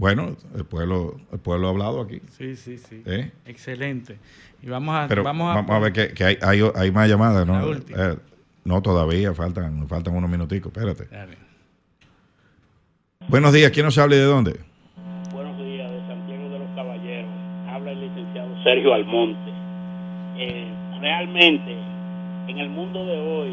Bueno, 0.00 0.34
el 0.56 0.64
pueblo, 0.64 1.20
el 1.30 1.40
pueblo 1.40 1.66
ha 1.66 1.70
hablado 1.72 2.00
aquí. 2.00 2.22
Sí, 2.30 2.56
sí, 2.56 2.78
sí. 2.78 3.02
¿Eh? 3.04 3.32
Excelente. 3.44 4.16
Y 4.62 4.70
vamos 4.70 4.96
a, 4.96 5.06
Pero 5.06 5.22
vamos 5.22 5.50
a, 5.50 5.56
vamos 5.56 5.70
a 5.72 5.78
ver 5.78 5.92
que, 5.92 6.14
que 6.14 6.24
hay, 6.24 6.38
hay, 6.40 6.62
hay, 6.74 6.90
más 6.90 7.06
llamadas, 7.06 7.46
¿no? 7.46 7.74
Eh, 7.74 8.16
no, 8.64 8.80
todavía, 8.80 9.34
faltan, 9.34 9.86
faltan 9.88 10.16
unos 10.16 10.30
minuticos, 10.30 10.72
espérate. 10.72 11.04
Dale. 11.14 11.36
Buenos 13.28 13.52
días, 13.52 13.70
¿quién 13.72 13.84
nos 13.84 13.98
habla 13.98 14.16
y 14.16 14.20
de 14.20 14.24
dónde? 14.24 14.60
Buenos 15.34 15.58
días, 15.58 15.90
de 15.90 15.98
Santiago 16.06 16.48
de 16.48 16.58
los 16.60 16.70
Caballeros. 16.74 17.30
Habla 17.68 17.92
el 17.92 18.00
licenciado 18.00 18.64
Sergio 18.64 18.94
Almonte. 18.94 19.52
Eh, 20.38 20.66
realmente, 20.98 21.76
en 22.48 22.56
el 22.56 22.70
mundo 22.70 23.04
de 23.04 23.18
hoy, 23.18 23.50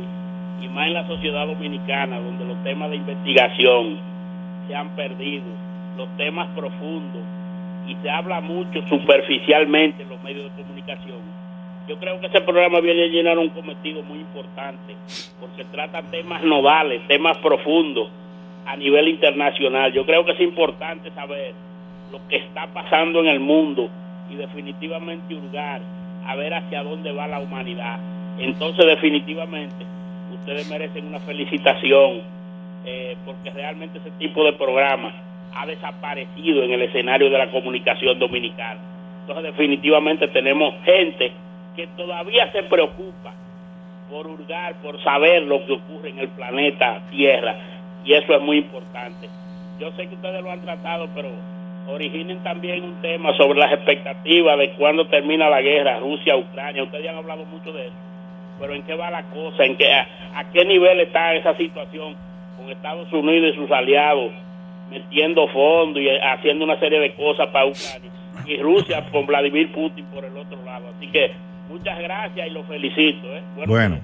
y 0.62 0.70
más 0.70 0.88
en 0.88 0.94
la 0.94 1.06
sociedad 1.08 1.46
dominicana, 1.46 2.22
donde 2.22 2.46
los 2.46 2.64
temas 2.64 2.90
de 2.90 2.96
investigación 2.96 4.00
se 4.70 4.76
han 4.76 4.96
perdido, 4.96 5.67
los 5.98 6.08
temas 6.18 6.48
profundos 6.56 7.22
y 7.88 7.96
se 8.02 8.10
habla 8.10 8.42
mucho 8.42 8.86
superficialmente 8.88 10.04
en 10.04 10.10
los 10.10 10.22
medios 10.24 10.56
de 10.56 10.62
comunicación. 10.62 11.18
Yo 11.88 11.98
creo 11.98 12.20
que 12.20 12.28
ese 12.28 12.42
programa 12.42 12.82
viene 12.82 13.04
a 13.04 13.08
llenar 13.08 13.38
un 13.38 13.50
cometido 13.50 14.04
muy 14.04 14.20
importante 14.20 14.94
porque 15.40 15.64
trata 15.66 16.02
temas 16.04 16.44
nodales, 16.44 17.02
temas 17.08 17.38
profundos 17.38 18.10
a 18.66 18.76
nivel 18.76 19.08
internacional. 19.08 19.94
Yo 19.94 20.06
creo 20.06 20.26
que 20.26 20.34
es 20.34 20.42
importante 20.42 21.10
saber 21.12 21.54
lo 22.12 22.20
que 22.28 22.38
está 22.38 22.68
pasando 22.68 23.22
en 23.22 23.28
el 23.28 23.40
mundo 23.40 23.90
y 24.30 24.36
definitivamente 24.36 25.34
hurgar 25.34 25.82
a 26.26 26.36
ver 26.36 26.54
hacia 26.54 26.84
dónde 26.84 27.12
va 27.14 27.28
la 27.28 27.40
humanidad. 27.40 28.00
entonces 28.40 28.86
definitivamente 28.86 29.86
ustedes 30.34 30.70
merecen 30.70 31.08
una 31.08 31.20
felicitación 31.20 32.22
eh, 32.86 33.16
porque 33.26 33.50
realmente 33.50 34.00
ese 34.00 34.12
tipo 34.12 34.44
de 34.44 34.54
programa 34.54 35.14
ha 35.58 35.66
desaparecido 35.66 36.64
en 36.64 36.72
el 36.72 36.84
escenario 36.84 37.30
de 37.30 37.38
la 37.38 37.52
comunicación 37.52 38.20
dominicana. 38.20 38.80
Entonces 39.22 39.44
definitivamente 39.44 40.28
tenemos 40.28 40.74
gente 40.84 41.32
que 41.76 41.88
todavía 41.98 42.52
se 42.52 42.64
preocupa 42.64 43.34
por 44.10 44.28
hurgar, 44.28 44.76
por 44.82 45.02
saber 45.04 45.44
lo 45.44 45.66
que 45.66 45.74
ocurre 45.74 46.10
en 46.10 46.20
el 46.20 46.30
planeta 46.30 47.02
Tierra 47.10 47.56
y 48.06 48.14
eso 48.14 48.36
es 48.36 48.42
muy 48.42 48.58
importante. 48.58 49.28
Yo 49.80 49.92
sé 49.92 50.08
que 50.08 50.16
ustedes 50.16 50.42
lo 50.44 50.52
han 50.52 50.62
tratado, 50.62 51.10
pero 51.14 51.30
originen 51.88 52.42
también 52.44 52.84
un 52.84 53.02
tema 53.02 53.36
sobre 53.36 53.60
las 53.60 53.72
expectativas 53.74 54.58
de 54.58 54.72
cuándo 54.72 55.08
termina 55.08 55.50
la 55.50 55.62
guerra 55.62 56.00
Rusia-Ucrania. 56.00 56.84
Ustedes 56.84 57.10
han 57.10 57.18
hablado 57.18 57.46
mucho 57.46 57.74
de 57.74 57.88
eso, 57.88 57.96
pero 58.60 58.74
¿en 58.74 58.84
qué 58.84 58.96
va 58.96 59.10
la 59.12 59.24
cosa? 59.24 59.66
¿En 59.66 59.76
qué, 59.76 59.92
a, 59.92 60.06
qué 60.54 60.66
nivel 60.66 61.00
está 61.02 61.34
esa 61.36 61.56
situación 61.58 62.16
con 62.58 62.70
Estados 62.70 63.12
Unidos 63.12 63.54
y 63.54 63.58
sus 63.58 63.72
aliados 63.72 64.32
metiendo 64.90 65.48
fondos 65.50 66.02
y 66.02 66.10
haciendo 66.10 66.66
una 66.66 66.80
serie 66.80 67.00
de 67.00 67.16
cosas 67.16 67.48
para 67.48 67.66
Ucrania? 67.66 68.12
Y 68.46 68.58
Rusia 68.62 69.10
con 69.12 69.26
Vladimir 69.26 69.72
Putin 69.74 70.06
por 70.06 70.24
el 70.24 70.36
otro 70.38 70.64
lado. 70.64 70.88
Así 70.96 71.12
que 71.12 71.32
muchas 71.68 72.00
gracias 72.00 72.48
y 72.48 72.50
los 72.50 72.66
felicito. 72.68 73.36
¿eh? 73.36 73.44
Bueno, 73.68 74.00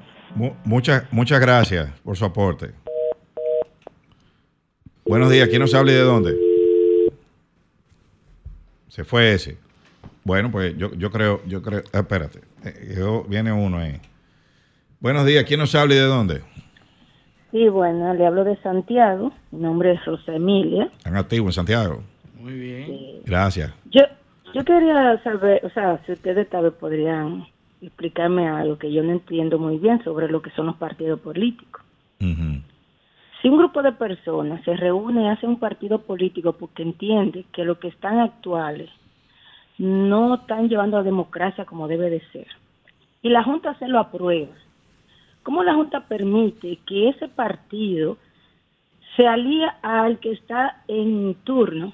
muchas, 0.65 1.11
muchas 1.11 1.39
gracias 1.39 1.89
por 2.01 2.17
su 2.17 2.25
aporte. 2.25 2.71
Buenos 5.05 5.29
días, 5.29 5.49
¿quién 5.49 5.61
nos 5.61 5.73
habla 5.73 5.91
y 5.91 5.95
de 5.95 6.01
dónde? 6.01 6.34
Se 8.88 9.03
fue 9.03 9.34
ese. 9.34 9.57
Bueno, 10.23 10.49
pues 10.49 10.77
yo, 10.77 10.93
yo 10.95 11.11
creo, 11.11 11.41
yo 11.45 11.61
creo, 11.61 11.81
ah, 11.91 11.99
espérate, 11.99 12.39
eh, 12.63 13.23
viene 13.27 13.51
uno 13.51 13.77
ahí. 13.79 13.99
Buenos 14.99 15.25
días, 15.25 15.43
¿quién 15.43 15.59
nos 15.59 15.75
habla 15.75 15.95
y 15.95 15.97
de 15.97 16.03
dónde? 16.03 16.41
Sí, 17.53 17.69
bueno, 17.69 18.15
le 18.15 18.25
hablo 18.25 18.43
de 18.43 18.55
Santiago, 18.63 19.31
mi 19.51 19.61
nombre 19.61 19.91
es 19.91 20.03
Rosa 20.05 20.33
Emilia. 20.33 20.85
¿Están 20.97 21.15
activos 21.15 21.49
en 21.49 21.53
Santiago? 21.53 22.01
Muy 22.39 22.53
bien. 22.53 23.21
Gracias. 23.25 23.71
Yo, 23.91 24.01
yo 24.55 24.65
quería 24.65 25.21
saber, 25.21 25.63
o 25.63 25.69
sea, 25.69 26.01
si 26.03 26.13
ustedes 26.13 26.49
tal 26.49 26.63
vez 26.63 26.73
podrían 26.73 27.45
explicarme 27.79 28.47
algo 28.47 28.79
que 28.79 28.91
yo 28.91 29.03
no 29.03 29.11
entiendo 29.11 29.59
muy 29.59 29.77
bien 29.77 30.03
sobre 30.03 30.29
lo 30.29 30.41
que 30.41 30.49
son 30.49 30.65
los 30.65 30.77
partidos 30.77 31.19
políticos. 31.19 31.83
Si 32.19 33.49
un 33.49 33.57
grupo 33.59 33.83
de 33.83 33.91
personas 33.91 34.63
se 34.63 34.75
reúne 34.75 35.25
y 35.25 35.27
hace 35.27 35.45
un 35.45 35.59
partido 35.59 35.99
político 35.99 36.53
porque 36.53 36.81
entiende 36.81 37.45
que 37.51 37.65
lo 37.65 37.77
que 37.77 37.89
están 37.89 38.17
actuales 38.19 38.89
no 39.77 40.33
están 40.33 40.69
llevando 40.69 40.97
a 40.97 41.03
democracia 41.03 41.65
como 41.65 41.87
debe 41.87 42.09
de 42.09 42.21
ser, 42.31 42.47
y 43.21 43.29
la 43.29 43.43
Junta 43.43 43.77
se 43.77 43.87
lo 43.87 43.99
aprueba, 43.99 44.55
¿cómo 45.43 45.63
la 45.63 45.75
Junta 45.75 46.01
permite 46.07 46.79
que 46.85 47.09
ese 47.09 47.27
partido 47.27 48.17
se 49.15 49.27
alía 49.27 49.77
al 49.81 50.19
que 50.19 50.31
está 50.31 50.81
en 50.87 51.35
turno? 51.43 51.93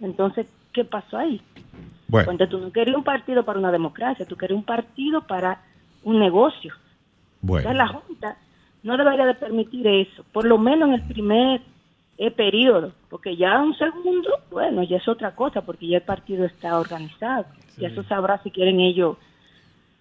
Entonces, 0.00 0.46
¿qué 0.72 0.84
pasó 0.84 1.18
ahí? 1.18 1.40
Bueno. 2.08 2.26
Cuando 2.26 2.48
tú 2.48 2.58
no 2.58 2.72
querías 2.72 2.96
un 2.96 3.04
partido 3.04 3.44
para 3.44 3.58
una 3.58 3.72
democracia, 3.72 4.26
tú 4.26 4.36
querías 4.36 4.58
un 4.58 4.64
partido 4.64 5.22
para 5.22 5.62
un 6.02 6.18
negocio. 6.18 6.74
Bueno. 7.40 7.70
Entonces 7.70 7.78
la 7.78 8.00
Junta 8.00 8.36
no 8.82 8.96
debería 8.96 9.26
de 9.26 9.34
permitir 9.34 9.86
eso, 9.86 10.24
por 10.32 10.44
lo 10.44 10.58
menos 10.58 10.88
en 10.88 10.94
el 10.94 11.02
primer 11.02 11.60
eh, 12.18 12.30
periodo, 12.30 12.92
porque 13.08 13.36
ya 13.36 13.58
un 13.60 13.76
segundo, 13.76 14.30
bueno, 14.50 14.82
ya 14.82 14.96
es 14.96 15.08
otra 15.08 15.34
cosa, 15.34 15.62
porque 15.62 15.86
ya 15.86 15.98
el 15.98 16.02
partido 16.02 16.44
está 16.44 16.78
organizado, 16.78 17.46
ya 17.78 17.88
eso 17.88 18.02
sabrá 18.04 18.42
si 18.42 18.50
quieren 18.50 18.80
ellos, 18.80 19.16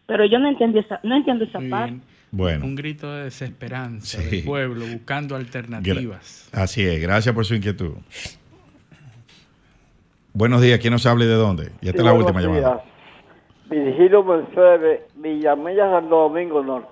pero 0.06 0.26
yo 0.26 0.40
no 0.40 0.48
entiendo 0.48 0.80
esa, 0.80 1.00
no 1.04 1.16
entiendo 1.16 1.46
esa 1.46 1.60
parte. 1.70 2.00
Bueno. 2.32 2.66
Un 2.66 2.76
grito 2.76 3.12
de 3.12 3.26
desesperanza 3.26 4.22
del 4.22 4.44
pueblo 4.44 4.86
buscando 4.86 5.36
alternativas. 5.36 6.50
Así 6.52 6.86
es, 6.86 7.02
gracias 7.02 7.34
por 7.34 7.46
su 7.46 7.56
inquietud. 7.56 7.94
Buenos 10.34 10.62
días, 10.62 10.80
¿quién 10.80 10.94
nos 10.94 11.06
habla 11.06 11.26
y 11.26 11.28
de 11.28 11.34
dónde? 11.34 11.72
Y 11.82 11.88
esta 11.88 12.00
es 12.00 12.06
la 12.06 12.14
última 12.14 12.40
días. 12.40 12.54
llamada. 12.54 12.84
Virgilio 13.70 14.24
Mercedes, 14.24 15.02
Villamella, 15.16 15.90
Santo 15.92 16.16
Domingo 16.16 16.64
Norte. 16.64 16.90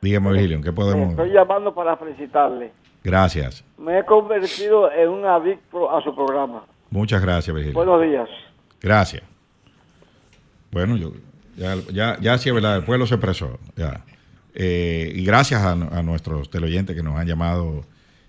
Dígame, 0.00 0.32
Virgilio, 0.32 0.60
¿qué 0.60 0.72
podemos...? 0.72 1.10
Estoy 1.10 1.30
llamando 1.30 1.74
para 1.74 1.96
felicitarle. 1.96 2.72
Gracias. 3.02 3.64
Me 3.78 3.98
he 3.98 4.04
convertido 4.04 4.90
en 4.92 5.08
un 5.08 5.24
adicto 5.24 5.90
a 5.90 6.02
su 6.02 6.14
programa. 6.14 6.64
Muchas 6.90 7.22
gracias, 7.22 7.54
Virgilio. 7.54 7.74
Buenos 7.74 8.02
días. 8.02 8.28
Gracias. 8.80 9.22
Bueno, 10.70 10.96
yo 10.96 11.12
ya, 11.56 11.76
ya, 11.92 12.18
ya 12.20 12.38
sí 12.38 12.48
es 12.48 12.54
verdad, 12.54 12.76
el 12.76 12.84
pueblo 12.84 13.06
se 13.06 13.14
expresó. 13.14 13.58
Ya. 13.76 14.04
Eh, 14.54 15.12
y 15.14 15.24
gracias 15.24 15.62
a, 15.62 15.74
nuestros 16.02 16.48
teleoyentes 16.48 16.94
que 16.94 17.02
nos 17.02 17.16
han 17.16 17.26
llamado 17.26 17.82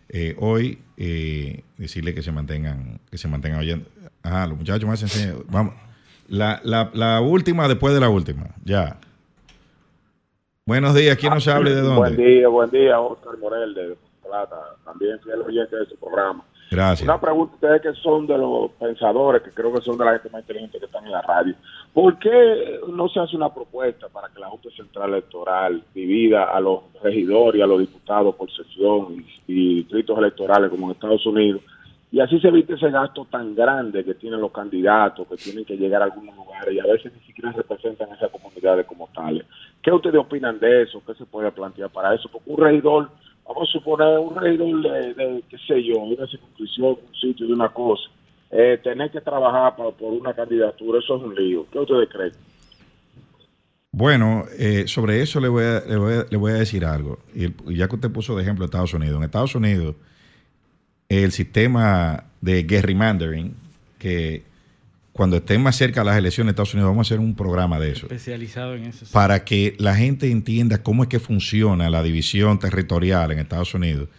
eh, 0.09 0.35
hoy, 0.39 0.79
eh, 0.97 1.63
decirle 1.77 2.15
que 2.15 2.23
se 2.23 2.31
mantengan, 2.31 2.99
que 3.11 3.17
se 3.17 3.27
mantengan 3.27 3.59
oyendo. 3.59 3.87
Ajá, 4.23 4.47
los 4.47 4.57
muchachos 4.57 4.87
más 4.87 5.01
enseñan. 5.01 5.37
Vamos. 5.49 5.75
La, 6.27 6.59
la, 6.63 6.89
la 6.93 7.21
última 7.21 7.67
después 7.67 7.93
de 7.93 7.99
la 7.99 8.09
última, 8.09 8.47
ya. 8.63 8.97
Buenos 10.65 10.95
días, 10.95 11.15
¿quién 11.17 11.31
nos 11.31 11.47
habla 11.47 11.69
y 11.69 11.73
de 11.73 11.81
dónde? 11.81 11.99
Buen 11.99 12.17
día, 12.17 12.47
buen 12.47 12.71
día, 12.71 12.99
Oscar 12.99 13.37
Morel 13.37 13.75
de 13.75 13.95
Plata, 14.23 14.55
también 14.83 15.19
fiel 15.19 15.41
oyente 15.41 15.75
de 15.75 15.85
su 15.85 15.95
programa. 15.97 16.43
Gracias. 16.71 17.07
Una 17.07 17.21
pregunta, 17.21 17.53
ustedes 17.53 17.81
que 17.83 17.93
son 18.01 18.25
de 18.25 18.35
los 18.35 18.71
pensadores, 18.71 19.43
que 19.43 19.51
creo 19.51 19.71
que 19.71 19.81
son 19.81 19.95
de 19.95 20.05
la 20.05 20.13
gente 20.13 20.29
más 20.31 20.41
inteligente 20.41 20.79
que 20.79 20.85
están 20.85 21.05
en 21.05 21.11
la 21.11 21.21
radio, 21.21 21.53
¿por 21.95 22.19
qué 22.19 22.81
no 22.89 23.07
se 23.07 23.21
hace 23.21 23.37
una 23.37 23.53
propuesta 23.53 24.09
para 24.09 24.27
que 24.27 24.41
la 24.41 24.49
Junta 24.49 24.69
Central 24.71 25.11
Electoral 25.11 25.81
divida 25.93 26.43
a 26.43 26.59
los 26.59 26.81
regidores 27.01 27.57
y 27.57 27.61
a 27.63 27.67
los 27.67 27.79
diputados 27.79 28.35
por 28.35 28.51
sesión 28.51 29.23
y 29.47 29.75
distritos 29.75 30.17
electorales 30.17 30.69
como 30.69 30.87
en 30.87 30.91
Estados 30.91 31.25
Unidos? 31.25 31.61
Y 32.11 32.19
así 32.19 32.37
se 32.41 32.49
evita 32.49 32.75
ese 32.75 32.91
gasto 32.91 33.25
tan 33.31 33.55
grande 33.55 34.03
que 34.03 34.13
tienen 34.13 34.41
los 34.41 34.51
candidatos, 34.51 35.25
que 35.25 35.37
tienen 35.37 35.63
que 35.63 35.77
llegar 35.77 36.01
a 36.01 36.05
algunos 36.05 36.35
lugares 36.35 36.75
y 36.75 36.79
a 36.79 36.85
veces 36.85 37.13
ni 37.13 37.21
siquiera 37.21 37.53
representan 37.53 38.11
esas 38.11 38.29
comunidades 38.29 38.85
como 38.85 39.07
tales. 39.15 39.45
¿Qué 39.81 39.89
ustedes 39.89 40.19
opinan 40.19 40.59
de 40.59 40.83
eso? 40.83 41.01
¿Qué 41.07 41.13
se 41.13 41.25
puede 41.25 41.49
plantear 41.51 41.89
para 41.91 42.13
eso? 42.13 42.27
Porque 42.29 42.51
un 42.51 42.57
regidor, 42.57 43.09
vamos 43.47 43.69
a 43.69 43.71
suponer 43.71 44.19
un 44.19 44.35
regidor 44.35 44.81
de, 44.81 45.43
qué 45.49 45.57
sé 45.59 45.81
yo, 45.81 45.93
de 45.93 46.15
una 46.15 46.27
circunscripción, 46.27 46.97
un 47.07 47.15
sitio, 47.15 47.47
de 47.47 47.53
una 47.53 47.69
cosa, 47.69 48.09
eh, 48.51 48.79
tener 48.83 49.11
que 49.11 49.21
trabajar 49.21 49.75
por 49.75 50.13
una 50.13 50.33
candidatura, 50.33 50.99
eso 50.99 51.17
es 51.17 51.23
un 51.23 51.35
lío. 51.35 51.65
¿Qué 51.71 51.79
ustedes 51.79 52.09
creen? 52.09 52.31
Bueno, 53.91 54.43
eh, 54.59 54.83
sobre 54.87 55.21
eso 55.21 55.39
le 55.39 55.47
voy, 55.47 55.63
a, 55.63 55.79
le, 55.87 56.35
voy 56.37 56.51
a, 56.51 56.55
decir 56.55 56.83
algo. 56.83 57.19
Y, 57.33 57.47
ya 57.73 57.87
que 57.87 57.95
usted 57.95 58.11
puso 58.11 58.35
de 58.35 58.43
ejemplo 58.43 58.65
Estados 58.65 58.93
Unidos. 58.93 59.15
En 59.15 59.23
Estados 59.23 59.55
Unidos, 59.55 59.95
el 61.07 61.31
sistema 61.31 62.25
de 62.41 62.65
gerrymandering, 62.67 63.55
que 63.97 64.43
cuando 65.13 65.37
estén 65.37 65.63
más 65.63 65.77
cerca 65.77 66.03
las 66.03 66.17
elecciones 66.17 66.47
de 66.47 66.51
Estados 66.51 66.73
Unidos, 66.73 66.89
vamos 66.89 67.07
a 67.07 67.13
hacer 67.13 67.21
un 67.21 67.35
programa 67.35 67.79
de 67.79 67.91
eso. 67.91 68.07
Especializado 68.07 68.75
en 68.75 68.83
eso. 68.83 69.05
Para 69.13 69.45
que 69.45 69.77
la 69.79 69.95
gente 69.95 70.29
entienda 70.29 70.83
cómo 70.83 71.03
es 71.03 71.07
que 71.07 71.21
funciona 71.21 71.89
la 71.89 72.03
división 72.03 72.59
territorial 72.59 73.31
en 73.31 73.39
Estados 73.39 73.73
Unidos, 73.73 74.09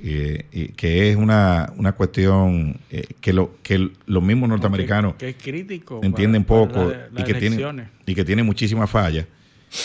eh, 0.00 0.46
y 0.52 0.68
que 0.68 1.10
es 1.10 1.16
una, 1.16 1.72
cuestión 1.96 2.78
eh, 2.90 3.04
que, 3.20 3.32
lo, 3.32 3.56
que 3.62 3.90
los 4.06 4.22
mismos 4.22 4.48
norteamericanos 4.48 5.14
que, 5.16 5.30
es 5.30 5.36
crítico 5.36 6.00
entienden 6.02 6.44
poco 6.44 6.92
y, 7.16 7.22
que 7.24 7.34
tiene, 7.34 7.88
y 8.06 8.14
que 8.14 8.24
tiene 8.24 8.42
muchísimas 8.42 8.88
fallas. 8.90 9.26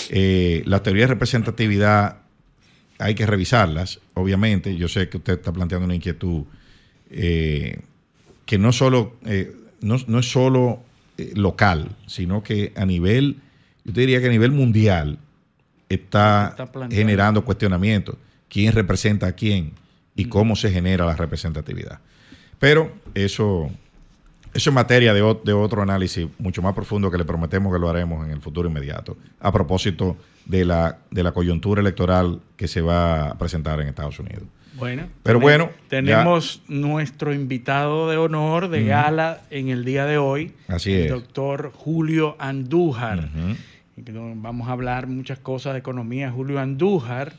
Eh, 0.10 0.64
la 0.66 0.82
teoría 0.84 1.04
de 1.04 1.08
representatividad 1.08 2.18
hay 3.00 3.16
que 3.16 3.26
revisarlas, 3.26 4.00
obviamente. 4.14 4.76
Yo 4.76 4.88
sé 4.88 5.10
que 5.10 5.18
usted 5.18 5.34
está 5.34 5.52
planteando 5.52 5.86
una 5.86 5.96
inquietud 5.96 6.44
que 7.10 8.58
no 8.58 8.72
solo 8.72 9.18
no, 9.84 10.20
es 10.20 10.32
solo 10.32 10.84
eh, 11.18 11.34
local, 11.36 11.96
sino 12.08 12.42
que 12.42 12.72
a 12.76 12.86
nivel, 12.86 13.38
yo 13.84 13.94
te 13.94 14.02
diría 14.02 14.20
que 14.20 14.28
a 14.28 14.32
nivel 14.32 14.52
mundial 14.52 15.20
está, 15.90 16.56
generando 16.90 17.46
cuestionamientos. 17.46 18.16
¿Quién 18.50 18.74
representa 18.74 19.28
a 19.28 19.32
quién? 19.34 19.74
Y 20.16 20.26
cómo 20.26 20.56
se 20.56 20.70
genera 20.72 21.06
la 21.06 21.16
representatividad. 21.16 22.00
Pero 22.60 22.92
eso, 23.14 23.70
eso 24.54 24.70
es 24.70 24.74
materia 24.74 25.14
de, 25.14 25.22
de, 25.44 25.54
otro 25.54 25.82
análisis 25.82 26.28
mucho 26.38 26.62
más 26.62 26.74
profundo 26.74 27.10
que 27.12 27.18
le 27.18 27.26
prometemos 27.26 27.74
que 27.74 27.80
lo 27.80 27.90
haremos 27.90 28.26
en 28.26 28.32
el 28.32 28.42
futuro 28.42 28.70
inmediato, 28.70 29.18
a 29.40 29.52
propósito 29.52 30.18
de 30.46 30.66
la, 30.66 30.98
de 31.12 31.24
la 31.24 31.32
coyuntura 31.32 31.82
electoral 31.82 32.40
que 32.56 32.68
se 32.68 32.82
va 32.82 33.30
a 33.30 33.38
presentar 33.38 33.80
en 33.82 33.88
Estados 33.88 34.20
Unidos. 34.20 34.44
Bueno, 34.76 35.08
pero 35.22 35.40
bueno, 35.40 35.70
tenemos 35.88 36.64
nuestro 36.68 37.32
invitado 37.32 38.10
de 38.10 38.18
honor 38.18 38.70
de 38.70 38.86
gala 38.86 39.42
en 39.52 39.70
el 39.70 39.86
día 39.86 40.06
de 40.06 40.18
hoy, 40.18 40.54
Así 40.68 40.94
el 40.94 41.10
doctor 41.10 41.72
Julio 41.76 42.36
Andújar. 42.40 43.30
Vamos 43.96 44.68
a 44.68 44.72
hablar 44.72 45.06
muchas 45.06 45.38
cosas 45.38 45.74
de 45.74 45.80
economía. 45.80 46.32
Julio 46.32 46.60
Andújar 46.60 47.34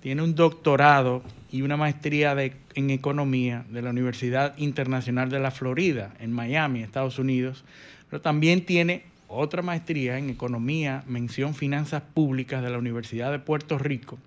tiene 0.00 0.22
un 0.22 0.34
doctorado 0.34 1.22
y 1.52 1.62
una 1.62 1.76
maestría 1.76 2.36
en 2.74 2.90
economía 2.90 3.64
de 3.70 3.82
la 3.82 3.90
Universidad 3.90 4.56
Internacional 4.58 5.30
de 5.30 5.40
la 5.40 5.50
Florida, 5.50 6.14
en 6.20 6.32
Miami, 6.32 6.82
Estados 6.82 7.18
Unidos, 7.18 7.64
pero 8.08 8.22
también 8.22 8.64
tiene 8.64 9.04
otra 9.28 9.62
maestría 9.62 10.18
en 10.18 10.30
Economía, 10.30 11.04
Mención 11.06 11.54
Finanzas 11.54 12.02
Públicas 12.14 12.62
de 12.62 12.70
la 12.70 12.78
Universidad 12.78 13.30
de 13.30 13.38
Puerto 13.38 13.78
Rico 13.78 14.18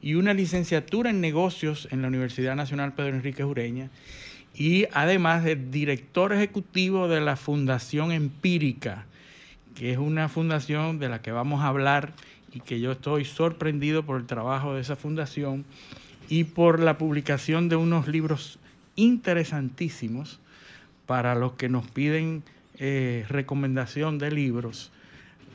y 0.00 0.14
una 0.14 0.34
licenciatura 0.34 1.10
en 1.10 1.20
Negocios 1.20 1.88
en 1.90 2.02
la 2.02 2.08
Universidad 2.08 2.54
Nacional 2.54 2.92
Pedro 2.92 3.16
Enrique 3.16 3.44
Ureña 3.44 3.90
y 4.54 4.86
además 4.92 5.42
de 5.42 5.56
director 5.56 6.32
ejecutivo 6.32 7.08
de 7.08 7.20
la 7.20 7.36
Fundación 7.36 8.12
Empírica, 8.12 9.06
que 9.74 9.90
es 9.90 9.98
una 9.98 10.28
fundación 10.28 10.98
de 10.98 11.08
la 11.08 11.20
que 11.20 11.32
vamos 11.32 11.62
a 11.62 11.68
hablar 11.68 12.12
y 12.52 12.60
que 12.60 12.80
yo 12.80 12.92
estoy 12.92 13.24
sorprendido 13.24 14.04
por 14.04 14.20
el 14.20 14.26
trabajo 14.26 14.74
de 14.74 14.82
esa 14.82 14.94
fundación 14.94 15.64
y 16.28 16.44
por 16.44 16.80
la 16.80 16.98
publicación 16.98 17.68
de 17.68 17.76
unos 17.76 18.08
libros 18.08 18.58
interesantísimos 18.96 20.38
para 21.06 21.34
los 21.34 21.52
que 21.52 21.68
nos 21.68 21.86
piden 21.88 22.42
eh, 22.78 23.24
recomendación 23.28 24.18
de 24.18 24.30
libros. 24.30 24.90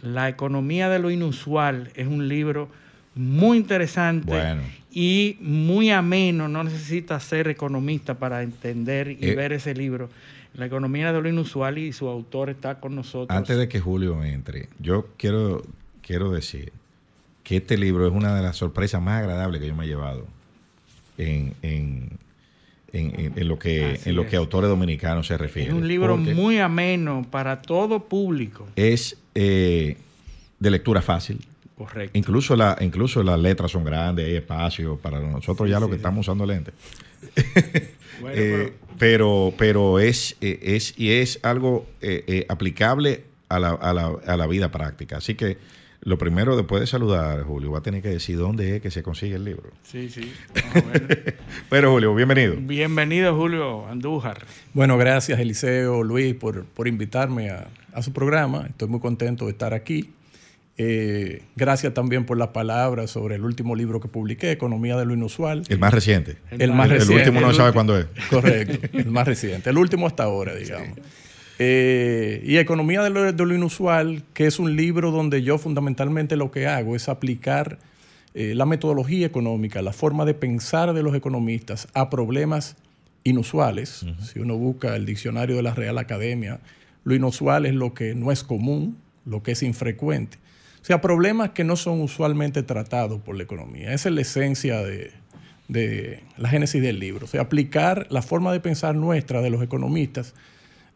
La 0.02 0.30
economía 0.30 0.90
de 0.90 1.00
lo 1.00 1.12
inusual 1.12 1.92
es 1.96 2.08
un 2.08 2.28
libro 2.28 2.70
muy 3.16 3.58
interesante 3.58 4.58
y 4.92 5.38
muy 5.42 5.90
ameno. 5.90 6.48
No 6.48 6.64
necesita 6.64 7.20
ser 7.20 7.48
economista 7.48 8.16
para 8.16 8.44
entender 8.44 9.12
y 9.12 9.18
Eh, 9.22 9.36
ver 9.36 9.54
ese 9.54 9.74
libro. 9.74 10.10
La 10.54 10.66
economía 10.66 11.12
de 11.12 11.22
lo 11.22 11.30
inusual 11.30 11.78
y 11.78 11.92
su 11.92 12.08
autor 12.08 12.50
está 12.50 12.80
con 12.80 12.96
nosotros. 12.96 13.38
Antes 13.38 13.58
de 13.58 13.68
que 13.68 13.80
Julio 13.80 14.24
entre, 14.24 14.70
yo 14.80 15.10
quiero, 15.18 15.64
quiero 16.02 16.32
decir 16.32 16.72
que 17.44 17.58
este 17.58 17.78
libro 17.78 18.08
es 18.08 18.14
una 18.14 18.36
de 18.36 18.42
las 18.42 18.58
sorpresas 18.58 19.02
más 19.02 19.22
agradables 19.22 19.60
que 19.62 19.68
yo 19.68 19.76
me 19.76 19.86
he 19.86 19.88
llevado 19.88 20.26
en, 21.20 21.54
en, 21.62 22.10
en- 22.92 23.20
en- 23.20 23.34
en 23.36 23.48
lo 23.48 23.60
que, 23.60 24.00
en 24.04 24.16
lo 24.16 24.26
que 24.26 24.36
autores 24.36 24.70
dominicanos 24.70 25.28
se 25.28 25.38
refieren. 25.38 25.76
es 25.76 25.82
un 25.82 25.88
libro 25.88 26.18
muy 26.18 26.58
ameno 26.60 27.26
para 27.30 27.62
todo 27.62 28.00
público. 28.06 28.68
Es 28.76 29.18
eh, 29.36 29.96
de 30.60 30.70
lectura 30.72 31.02
fácil. 31.02 31.40
Correcto. 31.78 32.18
Incluso, 32.18 32.56
la, 32.58 32.78
incluso 32.82 33.24
las 33.24 33.40
letras 33.40 33.72
son 33.72 33.86
grandes, 33.86 34.26
hay 34.26 34.36
espacio 34.36 34.98
para 34.98 35.20
nosotros 35.22 35.70
ya 35.70 35.80
los 35.80 35.90
que 35.90 35.96
estamos 35.96 36.28
usando 36.28 36.46
lentes. 36.46 36.74
Bueno, 38.22 38.36
Eh, 38.38 38.74
pero, 38.98 39.54
pero 39.58 39.98
es, 39.98 40.36
eh, 40.42 40.60
es, 40.62 40.94
y 41.00 41.12
es 41.12 41.40
algo 41.42 41.88
eh, 42.02 42.26
eh, 42.28 42.46
aplicable 42.50 43.24
a 43.48 43.60
la, 43.60 43.70
a, 43.70 43.94
la, 43.94 44.08
a 44.28 44.36
la 44.36 44.46
vida 44.46 44.72
práctica. 44.72 45.18
Así 45.20 45.36
que 45.36 45.58
lo 46.02 46.18
primero, 46.18 46.56
después 46.56 46.80
de 46.82 46.88
saludar, 46.88 47.44
Julio, 47.44 47.72
va 47.72 47.80
a 47.80 47.84
tener 47.84 48.02
que 48.02 48.10
decir 48.10 48.38
dónde 48.38 48.76
es 48.76 48.82
que 48.82 48.90
se 48.92 49.04
consigue 49.04 49.36
el 49.36 49.44
libro. 49.46 49.70
Sí, 49.84 50.10
sí. 50.10 50.32
Pero, 51.70 51.92
Julio, 51.92 52.16
bienvenido. 52.16 52.56
Bienvenido, 52.58 53.36
Julio 53.36 53.88
Andújar. 53.88 54.46
Bueno, 54.74 54.98
gracias 54.98 55.40
Eliseo, 55.40 56.04
Luis, 56.04 56.36
por, 56.36 56.66
por 56.66 56.88
invitarme 56.88 57.50
a, 57.50 57.68
a 57.94 58.02
su 58.02 58.14
programa. 58.14 58.66
Estoy 58.68 58.88
muy 58.88 59.00
contento 59.00 59.46
de 59.46 59.52
estar 59.52 59.74
aquí. 59.74 60.12
Eh, 60.82 61.42
gracias 61.58 61.94
también 61.94 62.26
por 62.26 62.38
las 62.38 62.50
palabras 62.50 63.12
sobre 63.12 63.36
el 63.36 63.44
último 63.44 63.76
libro 63.76 64.00
que 64.00 64.08
publiqué, 64.08 64.52
Economía 64.52 64.96
de 64.96 65.04
lo 65.06 65.14
Inusual. 65.14 65.64
El 65.68 65.78
más 65.80 65.94
reciente. 65.94 66.38
El, 66.52 66.72
más 66.72 66.86
El 66.90 67.00
reciente. 67.00 67.24
último 67.26 67.42
no 67.42 67.48
El 67.48 67.54
se 67.54 67.58
sabe 67.58 67.74
cuándo 67.74 67.98
es. 67.98 68.06
Correcto, 68.30 68.88
el 68.98 69.12
más 69.12 69.28
reciente. 69.28 69.70
El 69.72 69.78
último 69.78 70.08
hasta 70.08 70.24
ahora, 70.24 70.56
digamos. 70.56 70.98
Eh, 71.62 72.42
y 72.46 72.56
Economía 72.58 73.04
de 73.04 73.10
lo, 73.10 73.32
de 73.32 73.46
lo 73.46 73.54
Inusual, 73.54 74.24
que 74.34 74.48
es 74.48 74.60
un 74.60 74.78
libro 74.78 75.12
donde 75.12 75.44
yo 75.44 75.58
fundamentalmente 75.58 76.38
lo 76.38 76.52
que 76.52 76.68
hago 76.68 76.96
es 76.96 77.10
aplicar 77.10 77.80
eh, 78.34 78.56
la 78.56 78.66
metodología 78.66 79.28
económica, 79.28 79.82
la 79.82 79.92
forma 79.92 80.24
de 80.24 80.34
pensar 80.34 80.94
de 80.94 81.04
los 81.04 81.14
economistas 81.16 81.90
a 81.94 82.10
problemas 82.10 82.78
inusuales. 83.26 84.06
Si 84.22 84.40
uno 84.40 84.56
busca 84.56 84.96
el 84.96 85.06
diccionario 85.06 85.58
de 85.58 85.64
la 85.64 85.74
Real 85.74 85.98
Academia, 85.98 86.62
lo 87.04 87.14
inusual 87.14 87.66
es 87.66 87.74
lo 87.74 87.94
que 87.94 88.16
no 88.16 88.32
es 88.32 88.44
común, 88.44 88.98
lo 89.26 89.44
que 89.44 89.52
es 89.52 89.62
infrecuente. 89.62 90.38
O 90.82 90.86
sea, 90.86 91.02
problemas 91.02 91.50
que 91.50 91.66
no 91.66 91.76
son 91.76 92.00
usualmente 92.00 92.64
tratados 92.64 93.20
por 93.20 93.36
la 93.36 93.44
economía. 93.44 93.94
Esa 93.94 94.08
es 94.08 94.16
la 94.16 94.22
esencia 94.22 94.82
de, 94.82 95.12
de 95.68 96.24
la 96.38 96.48
génesis 96.48 96.82
del 96.82 97.00
libro. 97.00 97.26
O 97.26 97.28
sea, 97.28 97.42
aplicar 97.42 98.08
la 98.10 98.22
forma 98.22 98.54
de 98.54 98.62
pensar 98.62 98.96
nuestra 98.96 99.42
de 99.42 99.50
los 99.50 99.62
economistas 99.62 100.34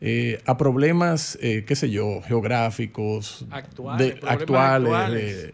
eh, 0.06 0.42
a 0.46 0.58
problemas, 0.58 1.38
eh, 1.42 1.64
qué 1.66 1.76
sé 1.78 1.90
yo, 1.90 2.22
geográficos, 2.28 3.46
Actuales, 3.52 4.06
de- 4.08 4.14
problemas 4.16 4.42
actuales, 4.42 4.94
actuales. 4.94 5.38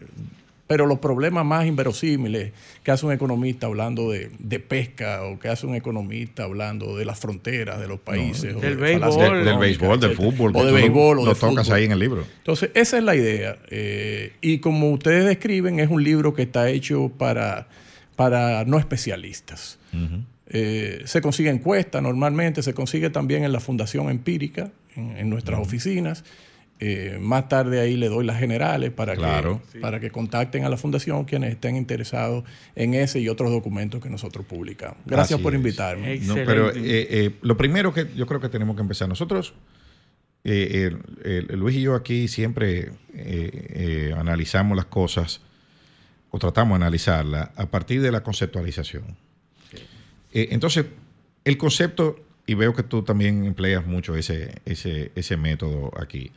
pero 0.66 0.86
los 0.86 1.00
problemas 1.00 1.44
más 1.44 1.66
inverosímiles 1.66 2.52
que 2.84 2.90
hace 2.92 3.04
un 3.04 3.10
economista 3.12 3.66
hablando 3.66 4.10
de, 4.12 4.30
de 4.38 4.60
pesca 4.60 5.24
o 5.24 5.36
que 5.40 5.48
hace 5.48 5.66
un 5.66 5.74
economista 5.74 6.44
hablando 6.44 6.96
de 6.96 7.04
las 7.04 7.18
fronteras 7.18 7.80
de 7.80 7.88
los 7.88 7.98
países. 7.98 8.54
o 8.54 8.60
del 8.60 8.76
de 8.76 8.82
béisbol. 8.82 9.18
Del, 9.34 9.44
del 9.44 9.58
béisbol, 9.58 9.98
del 10.00 10.10
etcétera. 10.12 10.30
fútbol. 10.32 10.52
O 10.54 10.64
de 10.64 10.72
béisbol 10.72 11.18
o 11.18 11.24
Lo 11.26 11.34
tocas 11.34 11.66
fútbol. 11.66 11.76
ahí 11.76 11.84
en 11.86 11.92
el 11.92 11.98
libro. 11.98 12.24
Entonces, 12.38 12.70
esa 12.74 12.98
es 12.98 13.02
la 13.04 13.16
idea. 13.16 13.58
Eh, 13.68 14.32
y 14.42 14.58
como 14.58 14.90
ustedes 14.92 15.24
describen, 15.24 15.80
es 15.80 15.90
un 15.90 16.04
libro 16.04 16.34
que 16.34 16.42
está 16.42 16.68
hecho 16.70 17.08
para, 17.18 17.66
para 18.14 18.64
no 18.64 18.78
especialistas. 18.78 19.76
Eh, 20.52 21.02
se 21.04 21.20
consigue 21.20 21.48
encuesta 21.48 22.00
normalmente, 22.00 22.62
se 22.62 22.74
consigue 22.74 23.08
también 23.10 23.44
en 23.44 23.52
la 23.52 23.60
Fundación 23.60 24.10
Empírica, 24.10 24.70
en, 24.96 25.16
en 25.16 25.30
nuestras 25.30 25.60
oficinas. 25.60 26.24
Eh, 26.82 27.18
más 27.20 27.46
tarde 27.48 27.78
ahí 27.78 27.94
le 27.96 28.08
doy 28.08 28.24
las 28.24 28.38
generales 28.38 28.90
para, 28.90 29.14
Claro. 29.14 29.60
que, 29.70 29.80
para 29.80 30.00
que 30.00 30.10
contacten 30.10 30.64
a 30.64 30.70
la 30.70 30.78
Fundación 30.78 31.24
quienes 31.26 31.50
estén 31.52 31.76
interesados 31.76 32.42
en 32.74 32.94
ese 32.94 33.20
y 33.20 33.28
otros 33.28 33.50
documentos 33.50 34.02
que 34.02 34.08
nosotros 34.08 34.46
publicamos. 34.46 34.96
Gracias 35.04 35.34
Así 35.36 35.42
por 35.42 35.52
es. 35.52 35.58
invitarme. 35.58 36.18
No, 36.20 36.34
pero 36.34 36.70
eh, 36.70 36.74
eh, 37.10 37.30
lo 37.42 37.56
primero 37.58 37.92
que 37.92 38.08
yo 38.16 38.26
creo 38.26 38.40
que 38.40 38.48
tenemos 38.48 38.76
que 38.76 38.82
empezar, 38.82 39.08
nosotros, 39.10 39.52
eh, 40.42 40.90
Luis 41.50 41.76
y 41.76 41.82
yo 41.82 41.94
aquí 41.94 42.26
siempre 42.28 42.92
eh, 43.14 43.50
eh, 44.14 44.14
analizamos 44.16 44.74
las 44.74 44.86
cosas 44.86 45.42
o 46.30 46.38
tratamos 46.38 46.78
de 46.78 46.84
analizarlas 46.86 47.50
a 47.56 47.66
partir 47.66 48.00
de 48.00 48.10
la 48.10 48.22
conceptualización. 48.22 49.16
Eh, 50.32 50.48
entonces, 50.50 50.86
el 51.44 51.56
concepto, 51.56 52.16
y 52.46 52.54
veo 52.54 52.74
que 52.74 52.82
tú 52.82 53.02
también 53.02 53.44
empleas 53.44 53.86
mucho 53.86 54.16
ese, 54.16 54.60
ese, 54.64 55.12
ese 55.14 55.36
método 55.36 55.90
aquí, 56.00 56.32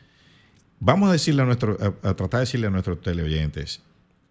vamos 0.79 1.09
a 1.09 1.13
decirle 1.13 1.41
a 1.41 1.45
nuestro, 1.45 1.77
a, 1.79 2.09
a 2.09 2.15
tratar 2.15 2.39
de 2.39 2.45
decirle 2.45 2.67
a 2.67 2.69
nuestros 2.69 3.01
teleoyentes, 3.01 3.81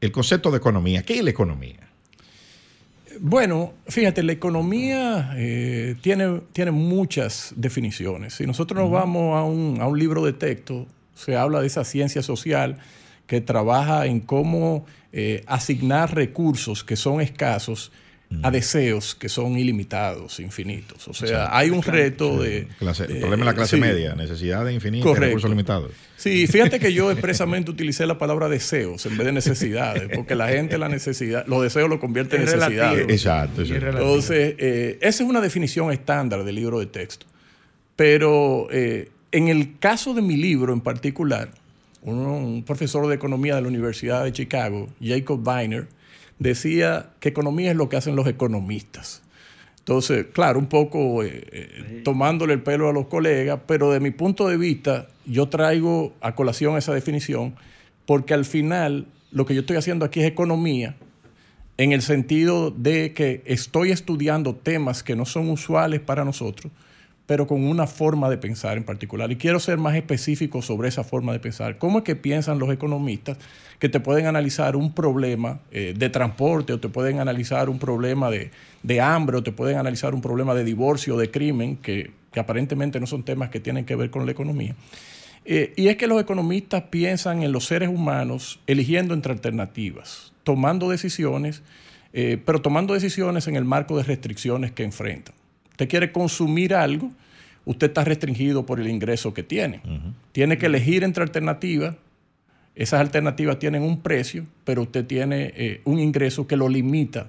el 0.01 0.13
concepto 0.13 0.51
de 0.51 0.59
economía, 0.59 1.03
¿qué 1.03 1.19
es 1.19 1.25
la 1.25 1.31
economía? 1.31 1.93
Bueno, 3.21 3.75
fíjate, 3.87 4.23
la 4.23 4.33
economía 4.33 5.33
eh, 5.37 5.97
tiene, 6.01 6.41
tiene 6.53 6.71
muchas 6.71 7.53
definiciones. 7.57 8.35
Si 8.35 8.47
nosotros 8.47 8.81
nos 8.81 8.91
vamos 8.91 9.37
a 9.37 9.43
un, 9.45 9.81
a 9.81 9.87
un 9.87 9.99
libro 9.99 10.25
de 10.25 10.33
texto, 10.33 10.87
se 11.15 11.37
habla 11.37 11.61
de 11.61 11.67
esa 11.67 11.85
ciencia 11.85 12.23
social 12.23 12.79
que 13.27 13.41
trabaja 13.41 14.07
en 14.07 14.21
cómo 14.21 14.87
eh, 15.13 15.45
asignar 15.47 16.15
recursos 16.15 16.85
que 16.85 16.97
son 16.97 17.21
escasos 17.21 17.93
a 18.43 18.51
deseos 18.51 19.15
que 19.15 19.29
son 19.29 19.59
ilimitados, 19.59 20.41
infinitos. 20.41 21.07
O 21.09 21.15
sea, 21.15 21.57
hay 21.57 21.71
un 21.71 21.83
reto 21.83 22.39
Sí. 22.43 22.49
de... 22.49 22.69
Clase- 22.81 23.05
el 23.05 23.17
eh, 23.17 23.21
problema 23.21 23.45
de 23.45 23.51
la 23.51 23.55
clase 23.55 23.77
sí. 23.77 23.81
media, 23.81 24.15
necesidad 24.15 24.65
de 24.65 24.73
infinito 24.73 25.05
y 25.07 25.09
Correcto. 25.09 25.27
recursos 25.27 25.51
limitados. 25.51 25.91
Sí, 26.17 26.47
fíjate 26.47 26.79
que 26.79 26.93
yo 26.93 27.11
expresamente 27.11 27.71
utilicé 27.71 28.07
la 28.07 28.17
palabra 28.19 28.49
deseos 28.49 29.05
en 29.07 29.17
vez 29.17 29.27
de 29.27 29.33
necesidades, 29.33 30.09
porque 30.15 30.35
la 30.35 30.49
gente 30.49 30.79
la 30.79 30.89
necesidad, 30.89 31.45
los 31.47 31.63
deseos 31.63 31.89
lo 31.91 31.99
convierte 32.01 32.37
en 32.37 32.45
necesidades. 32.45 33.07
Exacto, 33.09 33.63
exacto. 33.63 33.89
Entonces, 33.89 34.55
eh, 34.59 34.99
esa 35.01 35.23
es 35.25 35.29
una 35.29 35.41
definición 35.41 35.91
estándar 35.93 36.45
del 36.45 36.55
libro 36.55 36.79
de 36.81 36.87
texto. 36.87 37.27
Pero 37.97 38.69
eh, 38.71 39.11
en 39.33 39.49
el 39.49 39.79
caso 39.79 40.15
de 40.15 40.23
mi 40.23 40.37
libro 40.37 40.73
en 40.73 40.81
particular, 40.81 41.51
uno- 42.03 42.37
un 42.37 42.63
profesor 42.65 43.07
de 43.09 43.15
economía 43.15 43.55
de 43.57 43.63
la 43.63 43.69
Universidad 43.69 44.25
de 44.25 44.33
Chicago, 44.33 44.89
Jacob 45.03 45.47
Weiner, 45.47 45.87
decía 46.43 47.11
que 47.21 47.29
economía 47.31 47.71
es 47.71 47.77
lo 47.77 47.89
que 47.89 47.97
hacen 47.97 48.17
los 48.17 48.27
economistas. 48.27 49.23
Entonces, 49.79 50.27
claro, 50.33 50.59
un 50.59 50.67
poco 50.67 51.25
eh, 51.25 51.45
eh, 51.51 52.03
tomándole 52.05 52.55
el 52.55 52.63
pelo 52.63 52.89
a 52.89 52.93
los 52.93 53.07
colegas, 53.07 53.61
pero 53.67 53.91
de 53.91 53.99
mi 53.99 54.13
punto 54.13 54.47
de 54.47 54.57
vista, 54.57 55.09
yo 55.27 55.49
traigo 55.49 56.15
a 56.21 56.35
colación 56.35 56.77
esa 56.77 56.95
definición 56.95 57.55
porque 58.07 58.35
al 58.35 58.45
final 58.45 59.07
lo 59.33 59.47
que 59.47 59.55
yo 59.55 59.63
estoy 59.63 59.77
haciendo 59.77 60.05
aquí 60.05 60.21
es 60.21 60.27
economía 60.27 60.95
en 61.79 61.93
el 61.93 62.03
sentido 62.03 62.71
de 62.71 63.13
que 63.13 63.43
estoy 63.45 63.91
estudiando 63.91 64.55
temas 64.55 65.03
que 65.03 65.17
no 65.17 65.25
son 65.25 65.51
usuales 65.51 66.01
para 66.01 66.25
nosotros, 66.25 66.73
pero 67.33 67.47
con 67.47 67.65
una 67.65 67.87
forma 67.87 68.29
de 68.29 68.37
pensar 68.37 68.77
en 68.77 68.85
particular. 68.85 69.33
Y 69.33 69.37
quiero 69.37 69.59
ser 69.59 69.79
más 69.79 69.95
específico 69.95 70.61
sobre 70.61 70.91
esa 70.91 71.03
forma 71.03 71.33
de 71.33 71.39
pensar. 71.39 71.79
¿Cómo 71.79 72.01
es 72.01 72.05
que 72.05 72.15
piensan 72.15 72.59
los 72.59 72.71
economistas 72.71 73.39
que 73.79 73.89
te 73.89 74.01
pueden 74.01 74.27
analizar 74.27 74.77
un 74.77 74.93
problema 74.93 75.61
eh, 75.71 75.95
de 75.97 76.11
transporte 76.11 76.75
o 76.75 76.79
te 76.79 76.91
pueden 76.91 77.21
analizar 77.21 77.71
un 77.71 77.79
problema 77.79 78.31
de, 78.31 78.51
de 78.83 79.01
hambre 79.01 79.39
o 79.39 79.43
te 79.43 79.51
pueden 79.51 79.79
analizar 79.79 80.15
un 80.15 80.21
problema 80.21 80.55
de 80.55 80.63
divorcio 80.63 81.15
o 81.15 81.19
de 81.19 81.31
crimen, 81.31 81.79
que, 81.79 82.11
que 82.31 82.39
aparentemente 82.39 83.01
no 83.01 83.07
son 83.07 83.23
temas 83.23 83.49
que 83.49 83.61
tienen 83.61 83.87
que 83.87 83.97
ver 83.97 84.11
con 84.11 84.27
la 84.27 84.33
economía? 84.33 84.77
Eh, 85.47 85.73
y 85.75 85.89
es 85.89 85.97
que 85.97 86.09
los 86.09 86.21
economistas 86.21 86.83
piensan 86.91 87.43
en 87.43 87.51
los 87.51 87.65
seres 87.65 87.89
humanos 87.89 88.61
eligiendo 88.67 89.15
entre 89.15 89.33
alternativas, 89.33 90.35
tomando 90.45 90.91
decisiones, 90.91 91.63
eh, 92.13 92.37
pero 92.45 92.61
tomando 92.61 92.93
decisiones 92.93 93.49
en 93.49 93.57
el 93.57 93.65
marco 93.65 93.97
de 93.97 94.03
restricciones 94.03 94.71
que 94.71 94.85
enfrentan. 94.85 95.35
Usted 95.73 95.89
quiere 95.89 96.13
consumir 96.13 96.75
algo, 96.75 97.11
usted 97.65 97.89
está 97.89 98.05
restringido 98.05 98.65
por 98.65 98.81
el 98.81 98.89
ingreso 98.89 99.35
que 99.35 99.43
tiene. 99.43 99.81
Tiene 100.33 100.59
que 100.59 100.67
elegir 100.67 101.05
entre 101.05 101.23
alternativas. 101.23 101.97
Esas 102.75 103.01
alternativas 103.01 103.59
tienen 103.59 103.83
un 103.83 104.01
precio, 104.01 104.47
pero 104.65 104.83
usted 104.83 105.05
tiene 105.05 105.53
eh, 105.57 105.81
un 105.85 105.99
ingreso 105.99 106.47
que 106.47 106.57
lo 106.57 106.69
limita 106.69 107.29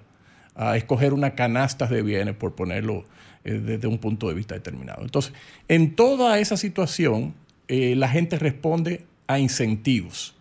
a 0.55 0.77
escoger 0.77 1.13
una 1.13 1.35
canasta 1.35 1.87
de 1.87 2.01
bienes, 2.01 2.35
por 2.35 2.55
ponerlo 2.55 3.03
eh, 3.43 3.53
desde 3.53 3.87
un 3.87 3.97
punto 3.97 4.29
de 4.29 4.35
vista 4.35 4.55
determinado. 4.55 5.01
Entonces, 5.01 5.33
en 5.67 5.95
toda 5.95 6.39
esa 6.39 6.55
situación, 6.55 7.33
eh, 7.67 7.95
la 7.95 8.07
gente 8.07 8.37
responde 8.39 9.03
a 9.27 9.39
incentivos. 9.39 10.35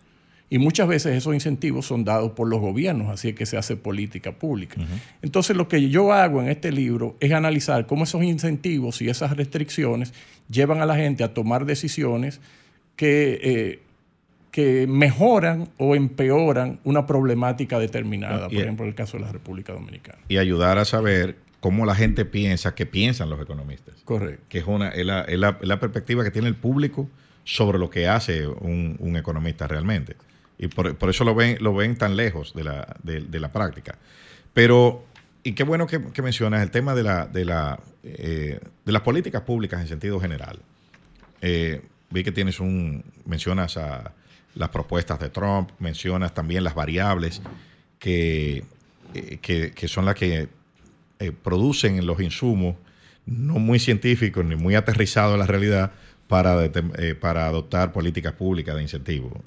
Y 0.53 0.59
muchas 0.59 0.87
veces 0.87 1.17
esos 1.17 1.33
incentivos 1.33 1.87
son 1.87 2.05
dados 2.05 2.33
por 2.33 2.47
los 2.47 2.61
gobiernos, 2.61 3.09
así 3.09 3.31
es 3.31 3.35
que 3.35 3.47
se 3.47 3.57
hace 3.57 3.75
política 3.75 4.33
pública. 4.33 4.79
Entonces 5.23 5.57
lo 5.57 5.67
que 5.67 5.89
yo 5.89 6.13
hago 6.13 6.43
en 6.43 6.51
este 6.51 6.71
libro 6.71 7.17
es 7.21 7.33
analizar 7.33 7.87
cómo 7.87 8.05
esos 8.05 8.23
incentivos 8.23 9.01
y 9.01 9.09
esas 9.09 9.35
restricciones 9.35 10.13
llevan 10.51 10.83
a 10.83 10.85
la 10.85 10.95
gente 10.95 11.25
a 11.25 11.33
tomar 11.33 11.65
decisiones 11.65 12.43
que, 12.97 13.41
eh, 13.43 13.83
que 14.51 14.87
mejoran 14.87 15.71
o 15.79 15.97
empeoran 15.97 16.81
una 16.85 17.07
problemática 17.07 17.79
determinada, 17.79 18.51
por 18.51 18.59
ejemplo 18.59 18.85
en 18.85 18.91
el 18.91 18.95
caso 18.95 19.17
de 19.17 19.25
la 19.25 19.33
República 19.33 19.73
Dominicana. 19.73 20.19
Y 20.29 20.37
ayudar 20.37 20.77
a 20.77 20.85
saber 20.85 21.37
cómo 21.61 21.87
la 21.87 21.95
gente 21.95 22.27
piensa, 22.27 22.75
que 22.75 22.85
piensan 22.85 23.31
los 23.31 23.41
economistas. 23.41 23.95
Correcto. 24.05 24.45
Que 24.51 24.59
es, 24.59 24.67
una, 24.67 24.91
es, 24.91 25.07
la, 25.07 25.23
es 25.23 25.39
la 25.39 25.81
perspectiva 25.81 26.23
que 26.25 26.31
tiene 26.31 26.49
el 26.49 26.57
público 26.57 27.09
sobre 27.45 27.79
lo 27.79 27.89
que 27.89 28.07
hace 28.07 28.47
un, 28.47 28.97
un 28.99 29.17
economista 29.17 29.67
realmente. 29.67 30.15
Y 30.63 30.69
por, 30.69 30.97
por, 30.97 31.11
eso 31.11 31.25
lo 31.25 31.35
ven, 31.35 31.57
lo 31.61 31.75
ven 31.75 31.97
tan 31.97 32.15
lejos 32.15 32.55
de 32.55 32.63
la, 32.63 32.97
de, 33.03 33.41
la 33.41 33.51
práctica. 33.51 33.99
Pero, 34.55 35.05
y 35.43 35.55
qué 35.55 35.65
bueno 35.65 35.89
que, 35.89 36.23
mencionas 36.23 36.63
el 36.63 36.71
tema 36.71 36.95
de, 36.95 37.03
la, 37.03 37.27
de, 37.27 37.45
la, 37.45 37.81
eh, 38.05 38.61
de 38.85 38.93
las 38.93 39.03
políticas 39.03 39.43
públicas 39.43 39.81
en 39.81 39.89
sentido 39.89 40.21
general. 40.21 40.61
Eh, 41.41 41.83
vi 42.11 42.23
que 42.23 42.31
tienes 42.31 42.61
un, 42.61 43.03
mencionas 43.27 43.77
a 43.77 44.13
las 44.55 44.69
propuestas 44.69 45.19
de 45.19 45.31
Trump, 45.31 45.71
mencionas 45.81 46.33
también 46.33 46.63
las 46.63 46.77
variables 46.77 47.43
que, 47.99 48.63
eh, 49.15 49.39
que, 49.75 49.89
son 49.89 50.05
las 50.05 50.15
que 50.15 50.49
producen 51.43 52.07
los 52.07 52.21
insumos 52.21 52.77
no 53.27 53.55
muy 53.55 53.81
científicos 53.81 54.45
ni 54.45 54.55
muy 54.55 54.77
aterrizados 54.77 55.35
a 55.35 55.39
la 55.39 55.47
realidad 55.47 55.91
para, 56.29 56.71
para 57.21 57.47
adoptar 57.47 57.93
políticas 57.93 58.35
públicas 58.35 58.77
de 58.77 58.83
incentivo. 58.83 59.43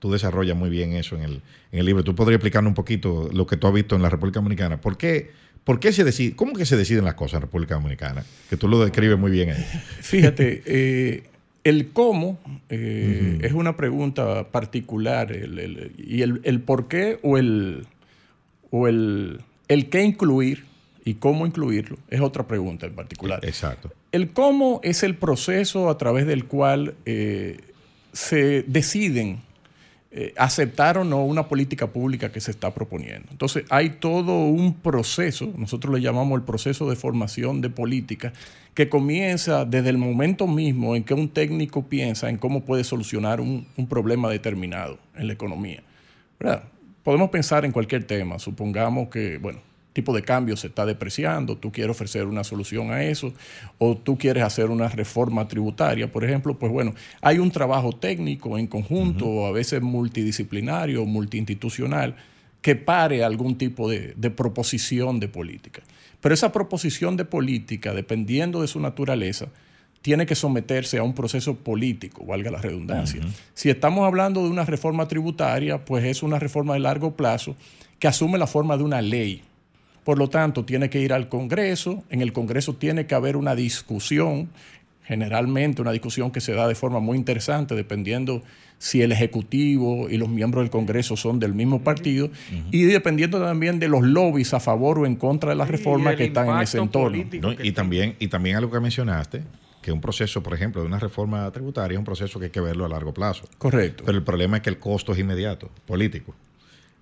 Tú 0.00 0.10
desarrollas 0.10 0.56
muy 0.56 0.70
bien 0.70 0.94
eso 0.94 1.14
en 1.16 1.22
el, 1.22 1.42
en 1.70 1.78
el 1.78 1.86
libro. 1.86 2.02
¿Tú 2.02 2.14
podrías 2.14 2.38
explicarnos 2.38 2.70
un 2.70 2.74
poquito 2.74 3.30
lo 3.32 3.46
que 3.46 3.56
tú 3.56 3.68
has 3.68 3.72
visto 3.72 3.94
en 3.94 4.02
la 4.02 4.10
República 4.10 4.40
Dominicana? 4.40 4.80
¿Por 4.80 4.96
qué, 4.96 5.30
por 5.62 5.78
qué 5.78 5.92
se 5.92 6.02
decide, 6.02 6.34
cómo 6.34 6.54
que 6.54 6.66
se 6.66 6.76
deciden 6.76 7.04
las 7.04 7.14
cosas 7.14 7.34
en 7.34 7.42
República 7.42 7.74
Dominicana? 7.74 8.24
Que 8.48 8.56
tú 8.56 8.66
lo 8.66 8.82
describes 8.82 9.18
muy 9.18 9.30
bien 9.30 9.50
ahí. 9.50 9.64
Fíjate, 10.00 10.62
eh, 10.64 11.24
el 11.64 11.90
cómo 11.90 12.38
eh, 12.70 13.36
uh 13.36 13.42
-huh. 13.42 13.46
es 13.46 13.52
una 13.52 13.76
pregunta 13.76 14.48
particular 14.50 15.30
el, 15.32 15.58
el, 15.58 15.92
y 15.98 16.22
el, 16.22 16.40
el, 16.44 16.60
por 16.60 16.88
qué 16.88 17.18
o 17.22 17.36
el, 17.38 17.86
o 18.70 18.88
el, 18.88 19.40
el 19.68 19.88
qué 19.90 20.02
incluir 20.02 20.64
y 21.04 21.14
cómo 21.14 21.46
incluirlo 21.46 21.98
es 22.08 22.20
otra 22.20 22.46
pregunta 22.46 22.86
en 22.86 22.94
particular. 22.94 23.40
Exacto. 23.44 23.90
El 24.12 24.30
cómo 24.30 24.80
es 24.82 25.02
el 25.02 25.14
proceso 25.14 25.90
a 25.90 25.98
través 25.98 26.26
del 26.26 26.46
cual 26.46 26.94
eh, 27.04 27.58
se 28.12 28.62
deciden 28.66 29.40
eh, 30.12 30.34
aceptar 30.36 30.98
o 30.98 31.04
no 31.04 31.24
una 31.24 31.46
política 31.46 31.86
pública 31.86 32.32
que 32.32 32.40
se 32.40 32.50
está 32.50 32.74
proponiendo. 32.74 33.28
Entonces 33.30 33.64
hay 33.70 33.90
todo 33.90 34.46
un 34.46 34.74
proceso, 34.74 35.52
nosotros 35.56 35.94
le 35.94 36.00
llamamos 36.00 36.36
el 36.36 36.44
proceso 36.44 36.90
de 36.90 36.96
formación 36.96 37.60
de 37.60 37.70
política, 37.70 38.32
que 38.74 38.88
comienza 38.88 39.64
desde 39.64 39.90
el 39.90 39.98
momento 39.98 40.48
mismo 40.48 40.96
en 40.96 41.04
que 41.04 41.14
un 41.14 41.28
técnico 41.28 41.88
piensa 41.88 42.28
en 42.28 42.38
cómo 42.38 42.64
puede 42.64 42.82
solucionar 42.82 43.40
un, 43.40 43.68
un 43.76 43.86
problema 43.86 44.28
determinado 44.28 44.98
en 45.16 45.28
la 45.28 45.32
economía. 45.32 45.82
¿verdad? 46.40 46.64
Podemos 47.04 47.30
pensar 47.30 47.64
en 47.64 47.70
cualquier 47.70 48.02
tema, 48.02 48.40
supongamos 48.40 49.10
que, 49.10 49.38
bueno, 49.38 49.60
tipo 49.92 50.14
de 50.14 50.22
cambio 50.22 50.56
se 50.56 50.68
está 50.68 50.86
depreciando, 50.86 51.56
tú 51.56 51.72
quieres 51.72 51.90
ofrecer 51.90 52.26
una 52.26 52.44
solución 52.44 52.92
a 52.92 53.02
eso, 53.02 53.32
o 53.78 53.96
tú 53.96 54.16
quieres 54.16 54.42
hacer 54.44 54.70
una 54.70 54.88
reforma 54.88 55.48
tributaria, 55.48 56.10
por 56.10 56.24
ejemplo, 56.24 56.58
pues 56.58 56.70
bueno, 56.72 56.94
hay 57.20 57.38
un 57.38 57.50
trabajo 57.50 57.92
técnico 57.92 58.56
en 58.58 58.66
conjunto, 58.66 59.26
uh 59.26 59.42
-huh. 59.42 59.48
a 59.48 59.52
veces 59.52 59.82
multidisciplinario, 59.82 61.04
multiinstitucional, 61.04 62.14
que 62.62 62.76
pare 62.76 63.24
algún 63.24 63.56
tipo 63.56 63.88
de, 63.88 64.14
de, 64.16 64.30
proposición 64.30 65.18
de 65.18 65.28
política. 65.28 65.82
Pero 66.20 66.34
esa 66.34 66.52
proposición 66.52 67.16
de 67.16 67.24
política, 67.24 67.94
dependiendo 67.94 68.60
de 68.60 68.68
su 68.68 68.78
naturaleza, 68.80 69.48
tiene 70.02 70.26
que 70.26 70.34
someterse 70.34 70.98
a 70.98 71.02
un 71.02 71.14
proceso 71.14 71.56
político, 71.56 72.24
valga 72.26 72.50
la 72.50 72.60
redundancia. 72.60 73.20
Uh 73.20 73.24
-huh. 73.24 73.32
Si 73.54 73.70
estamos 73.70 74.06
hablando 74.06 74.42
de 74.42 74.50
una 74.50 74.64
reforma 74.64 75.08
tributaria, 75.08 75.84
pues 75.84 76.04
es 76.04 76.22
una 76.22 76.38
reforma 76.38 76.74
de 76.74 76.80
largo 76.80 77.16
plazo 77.16 77.56
que 77.98 78.08
asume 78.08 78.38
la 78.38 78.46
forma 78.46 78.76
de 78.76 78.82
una 78.82 79.02
ley 79.02 79.42
por 80.04 80.18
lo 80.18 80.28
tanto, 80.28 80.64
tiene 80.64 80.90
que 80.90 81.00
ir 81.00 81.12
al 81.12 81.28
Congreso, 81.28 82.02
en 82.10 82.20
el 82.22 82.32
Congreso 82.32 82.74
tiene 82.74 83.06
que 83.06 83.14
haber 83.14 83.36
una 83.36 83.54
discusión, 83.54 84.48
generalmente 85.04 85.82
una 85.82 85.92
discusión 85.92 86.30
que 86.30 86.40
se 86.40 86.52
da 86.52 86.68
de 86.68 86.74
forma 86.74 87.00
muy 87.00 87.18
interesante, 87.18 87.74
dependiendo 87.74 88.42
si 88.78 89.02
el 89.02 89.12
Ejecutivo 89.12 90.08
y 90.08 90.16
los 90.16 90.28
miembros 90.28 90.64
del 90.64 90.70
Congreso 90.70 91.16
son 91.16 91.38
del 91.38 91.52
mismo 91.52 91.82
partido, 91.82 92.26
uh 92.26 92.30
-huh. 92.30 92.64
y 92.70 92.84
dependiendo 92.84 93.38
también 93.38 93.78
de 93.78 93.88
los 93.88 94.02
lobbies 94.02 94.54
a 94.54 94.60
favor 94.60 95.00
o 95.00 95.06
en 95.06 95.16
contra 95.16 95.50
de 95.50 95.56
las 95.56 95.68
reformas 95.68 96.16
que 96.16 96.24
están 96.24 96.48
en 96.48 96.60
ese 96.60 96.78
entorno. 96.78 97.22
No, 97.42 97.52
y, 97.52 97.72
también, 97.72 98.16
y 98.18 98.28
también 98.28 98.56
algo 98.56 98.70
que 98.70 98.80
mencionaste, 98.80 99.42
que 99.82 99.92
un 99.92 100.00
proceso, 100.00 100.42
por 100.42 100.54
ejemplo, 100.54 100.80
de 100.80 100.86
una 100.86 100.98
reforma 100.98 101.50
tributaria 101.50 101.94
es 101.94 101.98
un 101.98 102.04
proceso 102.04 102.38
que 102.38 102.46
hay 102.46 102.50
que 102.50 102.60
verlo 102.60 102.84
a 102.84 102.88
largo 102.88 103.12
plazo. 103.12 103.44
Correcto. 103.58 104.04
Pero 104.06 104.16
el 104.16 104.24
problema 104.24 104.58
es 104.58 104.62
que 104.62 104.70
el 104.70 104.78
costo 104.78 105.12
es 105.12 105.18
inmediato, 105.18 105.70
político. 105.86 106.34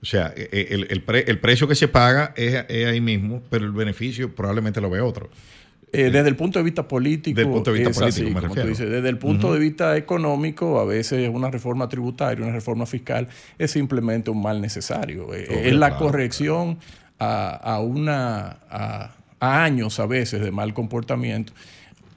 O 0.00 0.06
sea, 0.06 0.32
e, 0.36 0.48
e, 0.52 0.74
el, 0.74 0.86
el, 0.90 1.02
pre, 1.02 1.24
el 1.26 1.38
precio 1.38 1.66
que 1.66 1.74
se 1.74 1.88
paga 1.88 2.32
es, 2.36 2.64
es, 2.68 2.86
ahí 2.86 3.00
mismo, 3.00 3.42
pero 3.50 3.64
el 3.64 3.72
beneficio 3.72 4.34
probablemente 4.34 4.80
lo 4.80 4.90
ve 4.90 5.00
otro. 5.00 5.28
Eh, 5.90 6.10
desde 6.10 6.28
el 6.28 6.36
punto 6.36 6.58
de 6.58 6.64
vista 6.64 6.86
político, 6.86 7.34
desde 7.34 7.48
el 7.48 7.54
punto 7.54 7.72
de 7.72 7.78
vista 7.78 7.94
político 7.98 8.26
así, 8.26 8.34
me 8.34 8.40
refiero. 8.40 8.68
Dices, 8.68 8.90
desde 8.90 9.08
el 9.08 9.18
punto 9.18 9.48
uh 9.48 9.50
-huh. 9.50 9.54
de 9.54 9.60
vista 9.60 9.96
económico, 9.96 10.78
a 10.78 10.84
veces 10.84 11.30
una 11.32 11.50
reforma 11.50 11.88
tributaria, 11.88 12.44
una 12.44 12.54
reforma 12.54 12.84
fiscal 12.84 13.26
es 13.58 13.70
simplemente 13.70 14.30
un 14.30 14.42
mal 14.42 14.60
necesario. 14.60 15.28
Oh, 15.28 15.34
es 15.34 15.72
la 15.74 15.88
claro, 15.88 16.04
corrección 16.04 16.76
claro. 16.76 16.98
A, 17.20 17.74
a, 17.74 17.80
una 17.80 18.58
a, 18.70 19.14
a 19.40 19.64
años 19.64 19.98
a 19.98 20.06
veces 20.06 20.40
de 20.42 20.50
mal 20.52 20.74
comportamiento 20.74 21.52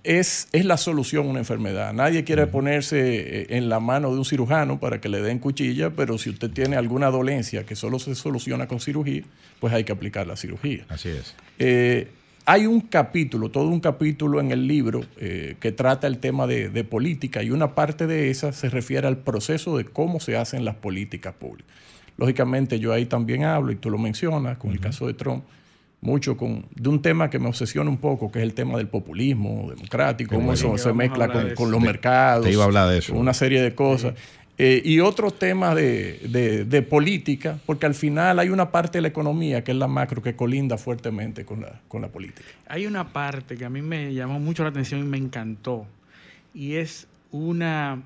es, 0.04 0.48
es, 0.52 0.66
la 0.66 0.78
solución 0.78 1.28
a 1.28 1.30
una 1.30 1.40
enfermedad. 1.40 1.94
Nadie 1.94 2.24
quiere 2.24 2.48
ponerse 2.48 3.42
eh, 3.42 3.48
en 3.50 3.70
la 3.70 3.80
mano 3.80 4.12
de 4.12 4.18
un 4.18 4.26
cirujano 4.26 4.80
para 4.80 5.00
que 5.00 5.10
le 5.10 5.22
den 5.22 5.40
cuchilla, 5.40 5.92
pero 5.92 6.18
si 6.18 6.30
usted 6.30 6.50
tiene 6.52 6.76
alguna 6.76 7.10
dolencia 7.12 7.66
que 7.66 7.76
solo 7.76 8.00
se 8.00 8.16
soluciona 8.16 8.68
con 8.68 8.80
cirugía, 8.80 9.24
pues 9.60 9.74
hay 9.74 9.84
que 9.84 9.92
aplicar 9.92 10.28
la 10.28 10.36
cirugía. 10.36 10.86
Así 10.90 11.10
es. 11.10 11.36
Eh, 11.60 12.08
hay 12.46 12.66
un 12.66 12.82
capítulo, 12.82 13.52
todo 13.52 13.68
un 13.68 13.80
capítulo 13.80 14.40
en 14.40 14.52
el 14.52 14.68
libro 14.68 15.02
eh, 15.18 15.56
que 15.60 15.72
trata 15.72 16.08
el 16.08 16.18
tema 16.18 16.48
de, 16.48 16.70
de, 16.70 16.84
política 16.84 17.44
y 17.44 17.52
una 17.52 17.76
parte 17.76 18.08
de 18.08 18.32
esa 18.32 18.52
se 18.52 18.70
refiere 18.70 19.08
al 19.08 19.18
proceso 19.18 19.78
de 19.78 19.86
cómo 19.86 20.20
se 20.20 20.36
hacen 20.38 20.66
las 20.66 20.76
políticas 20.76 21.36
públicas. 21.36 21.72
Lógicamente 22.18 22.80
yo 22.80 22.94
ahí 22.94 23.06
también 23.06 23.44
hablo, 23.44 23.72
y 23.72 23.76
tú 23.76 23.90
lo 23.90 23.98
mencionas, 23.98 24.58
con 24.58 24.70
uh 24.70 24.74
-huh. 24.74 24.78
el 24.78 24.82
caso 24.82 25.08
de 25.08 25.14
Trump, 25.14 25.44
mucho 26.02 26.36
con, 26.36 26.66
de 26.76 26.90
un 26.90 27.02
tema 27.02 27.30
que 27.30 27.38
me 27.38 27.48
obsesiona 27.48 27.90
un 27.90 27.98
poco, 27.98 28.32
que 28.32 28.40
es 28.40 28.44
el 28.44 28.54
tema 28.54 28.78
del 28.78 28.88
populismo 28.88 29.68
democrático, 29.70 30.36
cómo 30.36 30.54
eso 30.54 30.78
se 30.78 30.92
mezcla 30.94 31.32
con, 31.32 31.54
con, 31.54 31.72
los 31.72 31.80
te, 31.80 31.86
mercados, 31.86 32.46
te 32.46 32.52
iba 32.52 32.64
a 32.64 32.66
hablar 32.66 32.90
de 32.90 32.98
eso. 32.98 33.14
una 33.14 33.34
serie 33.34 33.62
de 33.62 33.74
cosas. 33.76 34.16
Sí. 34.18 34.24
Eh, 34.58 34.82
y 34.84 35.00
otros 35.00 35.40
temas 35.40 35.76
de, 35.76 36.20
de, 36.30 36.66
de, 36.66 36.82
política, 36.84 37.58
porque 37.66 37.88
al 37.88 37.96
final 37.96 38.38
hay 38.38 38.50
una 38.50 38.70
parte 38.70 38.98
de 38.98 39.04
la 39.04 39.08
economía 39.08 39.64
que 39.64 39.72
es 39.72 39.78
la 39.78 39.88
macro 39.88 40.22
que 40.22 40.36
colinda 40.36 40.78
fuertemente 40.78 41.46
con 41.46 41.62
la, 41.62 41.82
con 41.88 42.02
la 42.02 42.10
política. 42.10 42.48
Hay 42.68 42.86
una 42.86 43.12
parte 43.12 43.58
que 43.58 43.66
a 43.66 43.70
mí 43.70 43.82
me 43.82 44.14
llamó 44.14 44.40
mucho 44.40 44.62
la 44.62 44.70
atención 44.70 45.02
y 45.02 45.04
me 45.04 45.18
encantó, 45.18 45.88
y 46.54 46.76
es 46.76 47.08
una, 47.32 48.04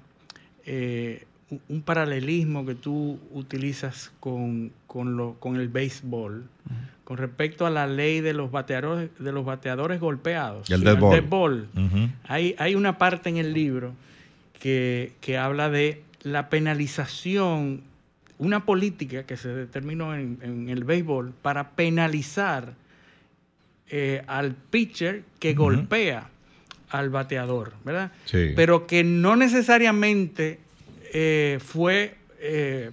eh, 0.66 1.26
un 1.68 1.82
paralelismo 1.82 2.66
que 2.66 2.76
tú 2.76 3.20
utilizas 3.32 4.14
con, 4.22 4.72
con, 4.88 5.18
lo, 5.18 5.34
con 5.40 5.58
el 5.58 5.68
béisbol. 5.68 6.46
Uh 6.70 6.72
-huh 6.72 6.95
con 7.06 7.18
respecto 7.18 7.66
a 7.66 7.70
la 7.70 7.88
ley 7.88 8.20
de 8.20 8.34
los 8.34 8.52
bateadores, 8.52 9.10
de 9.18 9.32
los 9.32 9.46
bateadores 9.46 10.00
golpeados. 10.02 10.70
El 10.70 10.84
dead 10.84 11.00
ball. 11.00 11.12
Dead 11.12 11.30
ball. 11.30 11.68
Uh 11.76 11.80
-huh. 11.80 12.12
hay, 12.28 12.56
hay 12.58 12.76
una 12.76 12.98
parte 12.98 13.30
en 13.30 13.38
el 13.38 13.54
libro 13.54 13.94
que, 14.60 15.14
que 15.22 15.38
habla 15.38 15.70
de 15.70 16.02
la 16.24 16.50
penalización, 16.50 17.82
una 18.40 18.66
política 18.66 19.24
que 19.24 19.38
se 19.38 19.50
determinó 19.50 20.16
en, 20.16 20.40
en 20.42 20.70
el 20.70 20.84
béisbol 20.84 21.32
para 21.42 21.70
penalizar 21.70 22.74
eh, 23.88 24.24
al 24.26 24.56
pitcher 24.56 25.22
que 25.40 25.52
uh 25.52 25.54
-huh. 25.54 25.58
golpea 25.58 26.30
al 26.90 27.12
bateador, 27.12 27.74
¿verdad? 27.84 28.12
Sí. 28.26 28.54
Pero 28.56 28.88
que 28.88 29.04
no 29.04 29.36
necesariamente 29.36 30.60
eh, 31.14 31.60
fue, 31.64 32.16
eh, 32.40 32.90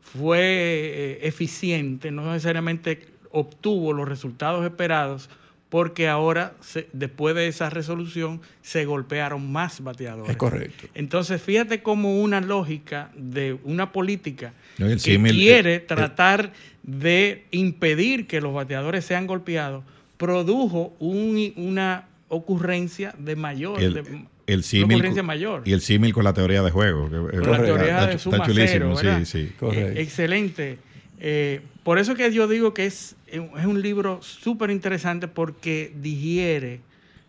fue 0.00 1.20
eficiente, 1.22 2.10
no 2.10 2.32
necesariamente 2.32 3.06
obtuvo 3.40 3.92
los 3.92 4.08
resultados 4.08 4.64
esperados 4.64 5.28
porque 5.68 6.08
ahora, 6.08 6.54
se, 6.60 6.88
después 6.92 7.34
de 7.34 7.48
esa 7.48 7.68
resolución, 7.70 8.40
se 8.62 8.84
golpearon 8.84 9.50
más 9.50 9.82
bateadores. 9.82 10.30
Es 10.30 10.36
correcto. 10.36 10.86
Entonces, 10.94 11.42
fíjate 11.42 11.82
como 11.82 12.22
una 12.22 12.40
lógica 12.40 13.10
de 13.16 13.58
una 13.64 13.90
política 13.92 14.52
No, 14.78 14.86
que 14.86 14.98
símil, 14.98 15.32
quiere 15.34 15.80
tratar 15.80 16.52
de 16.84 17.44
impedir 17.50 18.26
que 18.28 18.40
los 18.40 18.54
bateadores 18.54 19.04
sean 19.04 19.26
golpeados, 19.26 19.82
produjo 20.16 20.94
un- 21.00 21.52
una 21.56 22.06
ocurrencia 22.28 23.14
de 23.18 23.34
mayor, 23.36 23.82
El- 23.82 23.94
de- 23.94 24.00
el 24.46 24.58
una 24.58 24.62
símil 24.62 25.22
mayor. 25.24 25.62
y 25.64 25.72
el 25.72 25.80
símil 25.80 26.12
con 26.14 26.22
la 26.22 26.32
teoría 26.32 26.62
de 26.62 26.70
juego. 26.70 27.08
Con 27.10 27.50
la 27.50 27.62
teoría 27.64 27.86
está- 27.88 28.06
de 28.06 28.12
está 28.14 28.18
suma 28.18 28.46
chulísimo, 28.46 28.96
cero, 28.96 29.18
sí, 29.24 29.26
sí. 29.26 29.52
Eh, 29.72 29.94
excelente. 29.96 30.78
Eh, 31.18 31.62
por 31.82 31.98
eso 31.98 32.14
que 32.14 32.30
yo 32.32 32.46
digo 32.48 32.74
que 32.74 32.86
es, 32.86 33.16
es 33.26 33.40
un 33.66 33.80
libro 33.82 34.20
súper 34.22 34.70
interesante 34.70 35.28
porque 35.28 35.92
digiere 36.00 36.80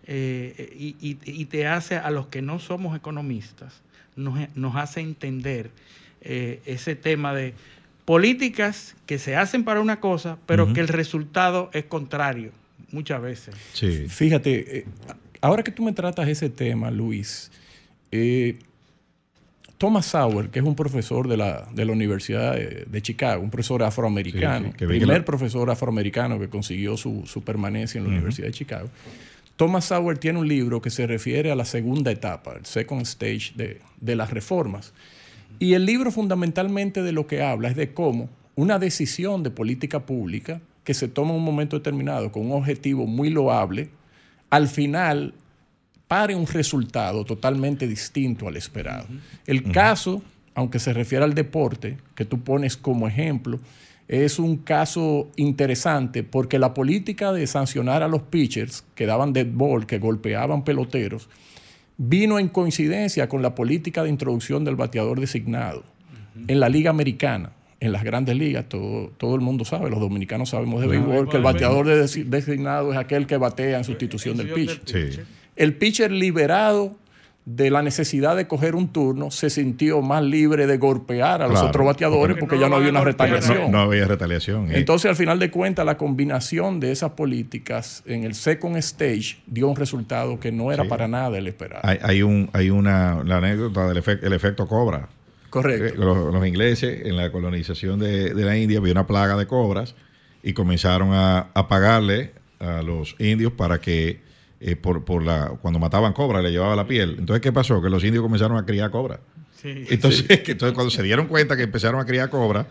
eh, 0.05 0.73
y, 0.77 0.95
y- 1.01 1.17
y 1.25 1.45
te 1.45 1.67
hace 1.67 1.95
a 1.97 2.09
los 2.11 2.27
que 2.27 2.41
no 2.41 2.59
somos 2.59 2.95
economistas, 2.97 3.81
nos, 4.15 4.37
nos 4.55 4.75
hace 4.75 4.99
entender 5.01 5.69
eh, 6.21 6.61
ese 6.65 6.95
tema 6.95 7.33
de 7.33 7.53
políticas 8.05 8.95
que 9.05 9.19
se 9.19 9.35
hacen 9.35 9.63
para 9.63 9.81
una 9.81 9.99
cosa, 9.99 10.37
pero 10.45 10.71
que 10.73 10.79
el 10.79 10.87
resultado 10.87 11.69
es 11.73 11.83
contrario 11.85 12.51
muchas 12.91 13.21
veces. 13.21 13.53
Fíjate, 14.07 14.79
eh, 14.79 14.85
ahora 15.41 15.61
que 15.63 15.71
tú 15.71 15.83
me 15.83 15.91
tratas 15.91 16.27
ese 16.29 16.49
tema, 16.49 16.89
Luis, 16.89 17.51
eh, 18.11 18.57
Thomas 19.77 20.07
Sauer, 20.07 20.49
que 20.49 20.59
es 20.59 20.65
un 20.65 20.75
profesor 20.75 21.27
de 21.27 21.37
la, 21.37 21.67
de 21.73 21.85
la 21.85 21.91
Universidad 21.91 22.55
de, 22.55 22.85
de 22.89 23.01
Chicago, 23.01 23.43
un 23.43 23.51
profesor 23.51 23.83
afroamericano, 23.83 24.67
Sí, 24.69 24.73
sí, 24.79 24.85
primer 24.87 25.19
la- 25.19 25.25
profesor 25.25 25.69
afroamericano 25.69 26.39
que 26.39 26.49
consiguió 26.49 26.97
su, 26.97 27.23
su 27.27 27.43
permanencia 27.43 27.99
en 27.99 28.05
la. 28.05 28.09
Universidad 28.11 28.47
de 28.47 28.53
Chicago. 28.53 28.89
Thomas 29.55 29.85
Sauer 29.85 30.17
tiene 30.17 30.39
un 30.39 30.47
libro 30.47 30.81
que 30.81 30.89
se 30.89 31.05
refiere 31.07 31.51
a 31.51 31.55
la 31.55 31.65
segunda 31.65 32.11
etapa, 32.11 32.53
el 32.57 32.65
second 32.65 33.01
stage 33.03 33.53
de, 33.55 33.79
de 34.01 34.15
las 34.15 34.31
reformas. 34.31 34.93
Y 35.59 35.73
el 35.73 35.85
libro 35.85 36.11
fundamentalmente 36.11 37.01
de 37.03 37.11
lo 37.11 37.25
que 37.27 37.41
habla 37.43 37.69
es 37.69 37.75
de 37.75 37.93
cómo 37.93 38.29
una 38.55 38.79
decisión 38.79 39.43
de 39.43 39.49
política 39.51 39.99
pública 40.05 40.59
que 40.83 40.93
se 40.93 41.07
toma 41.07 41.31
en 41.31 41.37
un 41.37 41.43
momento 41.43 41.77
determinado 41.77 42.31
con 42.31 42.45
un 42.45 42.51
objetivo 42.53 43.05
muy 43.07 43.29
loable, 43.29 43.89
al 44.49 44.67
final 44.67 45.33
pare 46.07 46.35
un 46.35 46.47
resultado 46.47 47.25
totalmente 47.25 47.87
distinto 47.87 48.47
al 48.47 48.55
esperado. 48.57 49.07
El 49.45 49.63
caso, 49.71 50.21
aunque 50.55 50.79
se 50.79 50.93
refiere 50.93 51.23
al 51.25 51.33
deporte, 51.33 51.97
que 52.15 52.25
tú 52.25 52.41
pones 52.41 52.77
como 52.77 53.07
ejemplo, 53.07 53.59
es 54.07 54.39
un 54.39 54.57
caso 54.57 55.29
interesante 55.35 56.23
porque 56.23 56.59
la 56.59 56.73
política 56.73 57.33
de 57.33 57.45
sancionar 57.45 58.03
a 58.03 58.07
los 58.07 58.21
pitchers 58.21 58.85
que 58.95 59.05
daban 59.05 59.33
dead 59.33 59.47
ball, 59.51 59.85
que 59.85 59.99
golpeaban 59.99 60.63
peloteros, 60.63 61.27
vino 61.97 62.39
en 62.39 62.47
coincidencia 62.47 63.27
con 63.27 63.41
la 63.41 63.53
política 63.53 64.03
de 64.03 64.09
introducción 64.09 64.63
del 64.63 64.75
bateador 64.77 65.19
designado 65.19 65.83
en 66.47 66.59
la 66.59 66.69
liga 66.69 66.89
americana. 66.89 67.51
En 67.79 67.91
las 67.91 68.03
grandes 68.03 68.35
ligas, 68.35 68.65
todo, 68.69 69.09
todo 69.17 69.35
el 69.35 69.41
mundo 69.41 69.63
sabe, 69.63 69.89
los 69.91 69.99
dominicanos 69.99 70.49
sabemos 70.49 70.81
de 70.81 70.87
béisbol, 70.87 71.29
que 71.29 71.37
el 71.37 71.43
bateador 71.43 71.85
de 71.85 72.03
desi- 72.03 72.23
designado 72.23 72.91
es 72.91 72.97
aquel 72.97 73.27
que 73.27 73.37
batea 73.37 73.77
en 73.77 73.83
sustitución 73.83 74.35
del 74.37 74.47
pitcher. 74.55 74.81
Sí. 75.13 75.19
El 75.57 75.75
pitcher 75.75 76.11
liberado 76.11 76.95
de 77.45 77.69
la 77.71 77.81
necesidad 77.81 78.35
de 78.35 78.45
coger 78.45 78.75
un 78.75 78.89
turno 78.91 79.31
se 79.31 79.49
sintió 79.49 80.01
más 80.01 80.21
libre 80.21 80.67
de 80.67 80.77
golpear 80.77 81.41
a 81.41 81.47
los 81.47 81.61
otros 81.61 81.85
bateadores 81.85 82.35
Porque 82.35 82.41
porque, 82.41 82.55
no 82.57 82.61
ya 82.61 82.69
no 82.69 82.75
había 82.75 82.89
una 82.89 83.01
retaliación. 83.05 83.57
No, 83.63 83.69
no 83.69 83.79
había 83.83 84.05
retaliación. 84.05 84.69
eh. 84.69 84.79
Entonces, 84.79 85.07
al 85.09 85.15
final 85.15 85.39
de 85.39 85.49
cuentas, 85.49 85.85
la 85.85 85.95
combinación 85.97 86.81
de 86.81 86.91
esas 86.91 87.11
políticas 87.11 88.03
en 88.05 88.25
el 88.25 88.35
second 88.35 88.75
stage 88.77 89.37
dio 89.47 89.69
un 89.69 89.77
resultado 89.77 90.39
que 90.41 90.51
no 90.51 90.73
era 90.73 90.83
Sí. 90.83 90.89
para 90.89 91.07
nada 91.07 91.37
el 91.37 91.47
esperado. 91.47 91.79
Hay, 91.83 91.97
hay 92.03 92.21
un, 92.21 92.49
hay 92.51 92.69
una 92.69 93.23
la 93.23 93.37
anécdota 93.37 93.87
del 93.87 93.95
efecto, 93.97 94.27
el 94.27 94.33
efecto 94.33 94.67
cobra. 94.67 95.07
Correcto. 95.49 95.85
Eh, 95.85 95.93
Los, 95.95 96.33
los 96.33 96.45
ingleses 96.45 97.05
en 97.05 97.15
la 97.15 97.31
colonización 97.31 97.97
de, 97.99 98.33
de 98.33 98.43
la 98.43 98.57
India 98.57 98.79
había 98.79 98.91
una 98.91 99.07
plaga 99.07 99.37
de 99.37 99.47
cobras 99.47 99.95
y 100.43 100.51
comenzaron 100.51 101.13
a, 101.13 101.47
a 101.53 101.67
pagarle 101.69 102.33
a 102.59 102.81
los 102.81 103.15
indios 103.19 103.53
para 103.53 103.79
que 103.79 104.19
eh, 104.59 104.75
por, 104.75 105.03
por 105.05 105.23
la 105.23 105.49
cuando 105.61 105.79
mataban 105.79 106.13
cobras 106.13 106.43
le 106.43 106.51
llevaba 106.51 106.75
la 106.75 106.87
piel. 106.87 107.15
Entonces, 107.19 107.41
¿qué 107.41 107.51
pasó? 107.51 107.81
Que 107.81 107.89
los 107.89 108.03
indios 108.03 108.23
comenzaron 108.23 108.57
a 108.57 108.65
criar 108.65 108.89
cobras. 108.91 109.19
Sí. 109.61 109.85
Entonces, 109.89 110.23
que 110.43 110.51
entonces, 110.53 110.73
cuando 110.73 110.91
se 110.91 111.03
dieron 111.03 111.27
cuenta 111.27 111.55
que 111.57 111.63
empezaron 111.63 111.99
a 112.01 112.05
criar 112.05 112.29
cobras, 112.29 112.65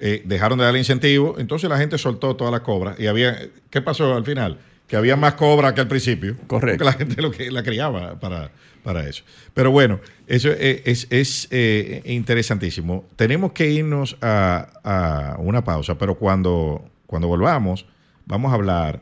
eh, 0.00 0.22
dejaron 0.24 0.58
de 0.58 0.64
darle 0.64 0.78
incentivo, 0.80 1.36
entonces 1.38 1.70
la 1.70 1.78
gente 1.78 1.96
soltó 1.98 2.34
todas 2.36 2.50
las 2.52 2.62
cobras 2.62 2.98
y 2.98 3.06
había, 3.06 3.38
¿qué 3.70 3.80
pasó 3.82 4.14
al 4.14 4.24
final? 4.24 4.58
Que 4.88 4.96
había 4.96 5.16
más 5.16 5.34
cobras 5.34 5.72
que 5.74 5.80
al 5.80 5.88
principio. 5.88 6.36
Correcto. 6.48 6.84
Porque 6.84 6.84
la 6.84 6.92
gente 6.92 7.22
lo 7.22 7.30
que 7.30 7.50
la 7.50 7.62
criaba 7.62 8.18
para, 8.18 8.50
para 8.82 9.08
eso. 9.08 9.22
Pero 9.54 9.70
bueno, 9.70 10.00
eso 10.26 10.50
es, 10.50 10.82
es- 10.84 11.06
es, 11.10 11.48
eh, 11.50 12.02
interesantísimo. 12.06 13.04
Tenemos 13.16 13.52
que 13.52 13.70
irnos 13.70 14.16
a, 14.20 14.68
a 14.82 15.36
una 15.38 15.62
pausa, 15.64 15.96
pero 15.96 16.16
cuando, 16.16 16.84
cuando 17.06 17.28
volvamos, 17.28 17.86
vamos 18.26 18.50
a 18.50 18.54
hablar 18.56 19.00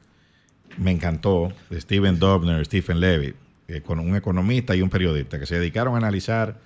me 0.77 0.91
encantó, 0.91 1.51
de 1.71 1.81
Steven 1.81 2.19
Dobner, 2.19 2.63
Stephen 2.63 2.99
eh, 3.03 3.81
con 3.83 3.99
un 3.99 4.15
economista 4.15 4.75
y 4.75 4.83
un 4.83 4.91
periodista 4.91 5.39
que 5.39 5.47
se 5.47 5.57
dedicaron 5.57 5.95
a 5.95 5.97
analizar 5.97 6.59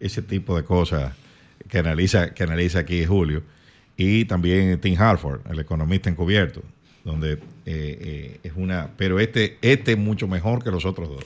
ese 0.00 0.22
tipo 0.22 0.56
de 0.56 0.64
cosas 0.64 1.12
que 1.68 1.78
analiza, 1.78 2.32
que 2.32 2.44
analiza 2.44 2.78
aquí 2.78 3.04
Julio, 3.04 3.42
y 3.98 4.24
también 4.24 4.80
Tim 4.80 4.98
Harford, 4.98 5.40
el 5.50 5.58
economista 5.58 6.08
encubierto, 6.08 6.62
donde 7.04 7.32
eh, 7.34 7.38
eh, 7.66 8.40
es 8.42 8.52
una, 8.56 8.88
pero 8.96 9.20
este, 9.20 9.58
este 9.60 9.92
es 9.92 9.98
mucho 9.98 10.26
mejor 10.28 10.64
que 10.64 10.70
los 10.70 10.86
otros 10.86 11.08
dos, 11.10 11.24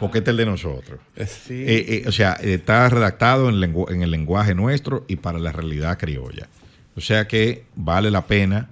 porque 0.00 0.18
este 0.18 0.30
es 0.30 0.32
el 0.32 0.36
de 0.38 0.46
nosotros. 0.46 1.00
Sí. 1.26 1.64
Eh, 1.66 2.04
o 2.06 2.12
sea, 2.12 2.32
está 2.34 2.88
redactado 2.88 3.48
en, 3.50 3.56
lengu- 3.60 3.90
en 3.92 4.02
el 4.02 4.10
lenguaje 4.10 4.54
nuestro 4.54 5.04
y 5.08 5.16
para 5.16 5.38
la 5.38 5.52
realidad 5.52 5.98
criolla. 5.98 6.48
O 6.96 7.00
sea 7.00 7.26
que 7.28 7.64
vale 7.76 8.10
la 8.10 8.26
pena, 8.26 8.70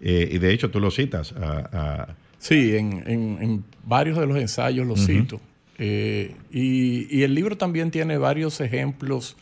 y 0.00 0.38
de 0.38 0.52
hecho 0.52 0.70
tú 0.70 0.78
lo 0.80 0.90
citas 0.90 1.32
a- 1.32 1.68
a, 1.72 2.16
Sí, 2.40 2.76
en, 2.76 3.02
en- 3.06 3.38
en 3.42 3.64
varios 3.84 4.16
de 4.18 4.26
los 4.26 4.36
ensayos 4.38 4.86
lo 4.86 4.96
cito. 4.96 5.40
Y, 5.78 7.06
y 7.10 7.22
el 7.22 7.34
libro 7.34 7.56
también 7.56 7.90
tiene 7.90 8.16
varios 8.18 8.60
ejemplos 8.60 9.36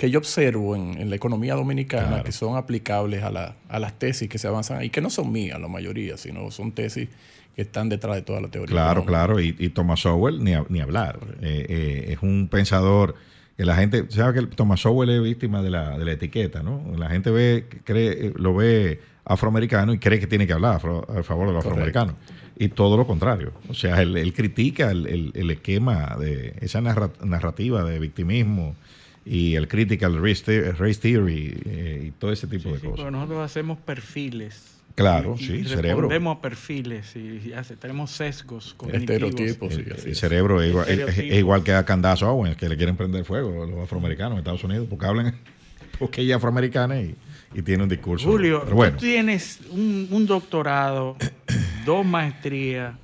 que 0.00 0.10
yo 0.10 0.18
observo 0.18 0.74
en, 0.74 0.98
en 0.98 1.10
la 1.10 1.16
economía 1.16 1.54
dominicana 1.54 2.08
Claro. 2.08 2.24
que 2.24 2.32
son 2.32 2.56
aplicables 2.56 3.22
a, 3.22 3.30
la- 3.30 3.54
a 3.68 3.78
las 3.78 3.98
tesis 3.98 4.28
que 4.30 4.38
se 4.38 4.48
avanzan 4.48 4.78
ahí, 4.78 4.88
que 4.88 5.02
no 5.02 5.10
son 5.10 5.30
mías 5.30 5.60
la 5.60 5.68
mayoría, 5.68 6.16
sino 6.16 6.50
son 6.50 6.72
tesis 6.72 7.08
que 7.54 7.62
están 7.62 7.90
detrás 7.90 8.16
de 8.16 8.22
toda 8.22 8.40
la 8.40 8.48
teoría. 8.48 8.72
Claro, 8.72 9.02
económica. 9.02 9.10
claro, 9.26 9.40
y, 9.40 9.54
y 9.58 9.68
Thomas 9.68 10.00
Sowell 10.00 10.42
ni, 10.42 10.54
a- 10.54 10.64
ni 10.70 10.80
hablar. 10.80 11.18
Eh, 11.42 11.66
eh, 11.68 12.12
es 12.14 12.18
un 12.22 12.48
pensador 12.50 13.14
que 13.58 13.66
la 13.66 13.76
gente, 13.76 14.06
sabe 14.08 14.32
que 14.32 14.38
el 14.38 14.48
Thomas 14.48 14.80
Sowell 14.80 15.10
es 15.10 15.22
víctima 15.22 15.60
de 15.62 15.68
la, 15.68 15.98
de 15.98 16.04
la 16.06 16.12
etiqueta, 16.12 16.62
¿no? 16.62 16.82
La 16.96 17.10
gente 17.10 17.30
ve, 17.30 17.66
cree, 17.84 18.32
lo 18.36 18.54
ve 18.54 19.00
afroamericano 19.26 19.92
y 19.92 19.98
cree 19.98 20.18
que 20.18 20.26
tiene 20.26 20.46
que 20.46 20.54
hablar 20.54 20.76
a 20.76 21.22
favor 21.22 21.46
de 21.46 21.52
los 21.52 21.62
afroamericanos. 21.64 22.14
Y 22.56 22.68
todo 22.68 22.96
lo 22.96 23.06
contrario. 23.06 23.52
O 23.68 23.74
sea, 23.74 24.00
él, 24.00 24.32
critica 24.34 24.90
el, 24.90 25.50
esquema 25.50 26.16
de 26.18 26.54
esa 26.62 26.80
narrativa 26.80 27.84
de 27.84 27.98
victimismo 27.98 28.76
y 29.24 29.54
el 29.54 29.68
critical 29.68 30.20
race, 30.20 30.94
theory 30.94 31.60
eh, 31.66 32.04
y 32.08 32.10
todo 32.12 32.32
ese 32.32 32.46
tipo 32.46 32.72
de 32.72 32.80
cosas. 32.80 33.12
nosotros 33.12 33.38
hacemos 33.44 33.78
perfiles. 33.78 34.76
Claro, 34.94 35.36
sí, 35.38 35.64
cerebro. 35.64 36.02
Respondemos 36.02 36.36
a 36.36 36.40
perfiles 36.42 37.16
y, 37.16 37.52
tenemos 37.78 38.10
sesgos 38.10 38.76
Estereotipos. 38.92 39.74
el, 39.74 40.16
cerebro 40.16 40.60
es 40.60 41.18
igual, 41.18 41.62
que 41.62 41.72
a 41.72 41.84
Candace 41.84 42.24
Owens, 42.24 42.56
que 42.56 42.68
le 42.68 42.76
quieren 42.76 42.96
prender 42.96 43.24
fuego 43.24 43.62
a 43.62 43.66
los 43.66 43.78
afroamericanos 43.78 44.32
en 44.32 44.38
Estados 44.38 44.64
Unidos, 44.64 44.88
porque 44.90 45.06
hablan, 45.06 45.34
porque 45.98 46.22
ella 46.22 46.34
es 46.34 46.36
afroamericana 46.36 47.00
y, 47.00 47.16
tiene 47.64 47.82
un 47.82 47.88
discurso. 47.88 48.30
Julio, 48.30 48.62
tú 48.62 48.96
tienes 48.98 49.60
un, 49.70 50.26
doctorado, 50.26 51.16
dos 51.86 52.04
maestrías, 52.04 52.94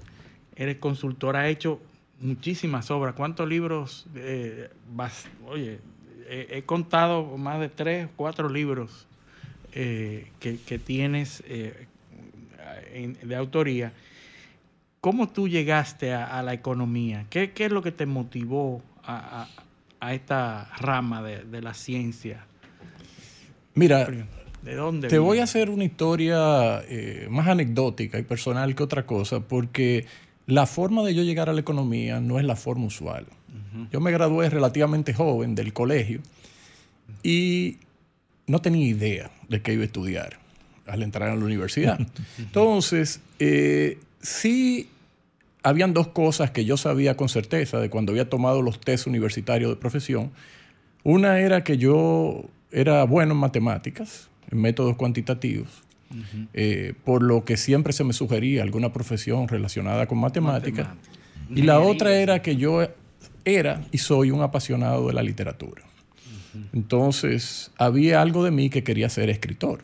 eres 0.54 0.76
consultor, 0.76 1.36
has 1.36 1.48
hecho 1.48 1.80
muchísimas 2.20 2.90
obras. 2.90 3.14
¿Cuántos 3.14 3.48
libros? 3.48 4.06
Eh, 4.14 4.68
oye, 5.46 5.80
he 6.28 6.62
contado 6.64 7.36
más 7.36 7.60
de 7.60 7.68
tres, 7.68 8.08
cuatro 8.16 8.48
libros 8.48 9.06
eh, 9.78 10.28
que, 10.40 10.78
tienes 10.78 11.42
eh, 11.46 11.86
de 13.22 13.36
autoría. 13.36 13.92
¿Cómo 15.02 15.28
tú 15.28 15.48
llegaste 15.48 16.14
a, 16.14 16.42
la 16.42 16.54
economía? 16.54 17.26
¿Qué, 17.28 17.52
es 17.54 17.70
lo 17.70 17.82
que 17.82 17.92
te 17.92 18.06
motivó 18.06 18.80
a, 19.04 19.46
esta 20.10 20.70
rama 20.78 21.22
de, 21.22 21.60
la 21.60 21.74
ciencia? 21.74 22.46
Mira, 23.74 24.08
¿De 24.62 24.74
dónde 24.74 25.08
te 25.08 25.18
voy 25.18 25.40
a 25.40 25.42
hacer 25.42 25.68
una 25.68 25.84
historia 25.84 26.82
eh, 26.88 27.26
más 27.28 27.46
anecdótica 27.46 28.18
y 28.18 28.22
personal 28.22 28.74
que 28.74 28.82
otra 28.82 29.04
cosa, 29.04 29.40
porque 29.40 30.06
la 30.46 30.64
forma 30.64 31.02
de 31.02 31.14
yo 31.14 31.22
llegar 31.22 31.50
a 31.50 31.52
la 31.52 31.60
economía 31.60 32.18
no 32.18 32.38
es 32.38 32.46
la 32.46 32.56
forma 32.56 32.86
usual. 32.86 33.26
Yo 33.92 34.00
me 34.00 34.10
gradué 34.10 34.50
relativamente 34.50 35.12
joven 35.12 35.54
del 35.54 35.72
colegio 35.72 36.20
y 37.22 37.78
no 38.46 38.60
tenía 38.60 38.86
idea 38.86 39.30
de 39.48 39.62
qué 39.62 39.74
iba 39.74 39.82
a 39.82 39.86
estudiar 39.86 40.38
al 40.86 41.02
entrar 41.02 41.30
a 41.30 41.36
la 41.36 41.44
universidad. 41.44 41.98
Entonces, 42.38 43.20
eh, 43.38 43.98
sí 44.20 44.88
habían 45.62 45.92
dos 45.92 46.08
cosas 46.08 46.52
que 46.52 46.64
yo 46.64 46.76
sabía 46.76 47.16
con 47.16 47.28
certeza 47.28 47.80
de 47.80 47.90
cuando 47.90 48.12
había 48.12 48.28
tomado 48.28 48.62
los 48.62 48.80
test 48.80 49.06
universitarios 49.06 49.70
de 49.70 49.76
profesión. 49.76 50.30
Una 51.02 51.40
era 51.40 51.64
que 51.64 51.76
yo 51.76 52.44
era 52.70 53.04
bueno 53.04 53.32
en 53.32 53.38
matemáticas, 53.38 54.28
en 54.50 54.60
métodos 54.60 54.96
cuantitativos, 54.96 55.82
eh, 56.54 56.94
por 57.04 57.22
lo 57.22 57.44
que 57.44 57.56
siempre 57.56 57.92
se 57.92 58.04
me 58.04 58.12
sugería 58.12 58.62
alguna 58.62 58.92
profesión 58.92 59.48
relacionada 59.48 60.06
con 60.06 60.18
matemáticas. 60.18 60.88
Y 61.50 61.62
la 61.62 61.80
otra 61.80 62.16
era 62.16 62.42
que 62.42 62.56
yo 62.56 62.86
era 63.46 63.82
y 63.92 63.98
soy 63.98 64.30
un 64.30 64.42
apasionado 64.42 65.06
de 65.06 65.14
la 65.14 65.22
literatura. 65.22 65.82
Entonces, 66.72 67.70
había 67.78 68.20
algo 68.20 68.42
de 68.44 68.50
mí 68.50 68.68
que 68.70 68.82
quería 68.82 69.08
ser 69.08 69.30
escritor. 69.30 69.80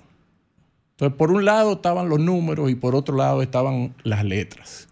Entonces, 0.93 1.17
por 1.17 1.31
un 1.31 1.45
lado 1.45 1.75
estaban 1.75 2.09
los 2.09 2.19
números 2.19 2.71
y 2.71 2.75
por 2.75 2.95
otro 2.95 3.17
lado 3.17 3.41
estaban 3.41 3.95
las 4.03 4.25
letras. 4.25 4.89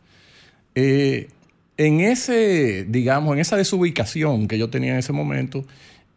Eh, 0.74 1.28
en 1.76 2.00
ese, 2.00 2.84
digamos, 2.84 3.34
en 3.34 3.40
esa 3.40 3.56
desubicación 3.56 4.46
que 4.46 4.58
yo 4.58 4.70
tenía 4.70 4.92
en 4.92 4.98
ese 4.98 5.12
momento, 5.12 5.64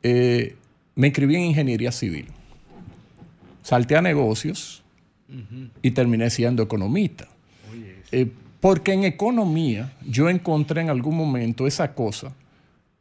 eh, 0.03 0.55
me 0.95 1.07
inscribí 1.07 1.35
en 1.35 1.43
ingeniería 1.43 1.91
civil. 1.91 2.27
Salté 3.63 3.95
a 3.95 4.01
negocios 4.01 4.84
y 5.81 5.91
terminé 5.91 6.30
siendo 6.30 6.61
economista. 6.61 7.27
Eh, 8.11 8.30
porque 8.59 8.93
en 8.93 9.05
economía 9.05 9.93
yo 10.05 10.30
encontré 10.30 10.81
en 10.81 10.89
algún 10.89 11.17
momento 11.17 11.65
esa 11.65 11.95
cosa 11.95 12.34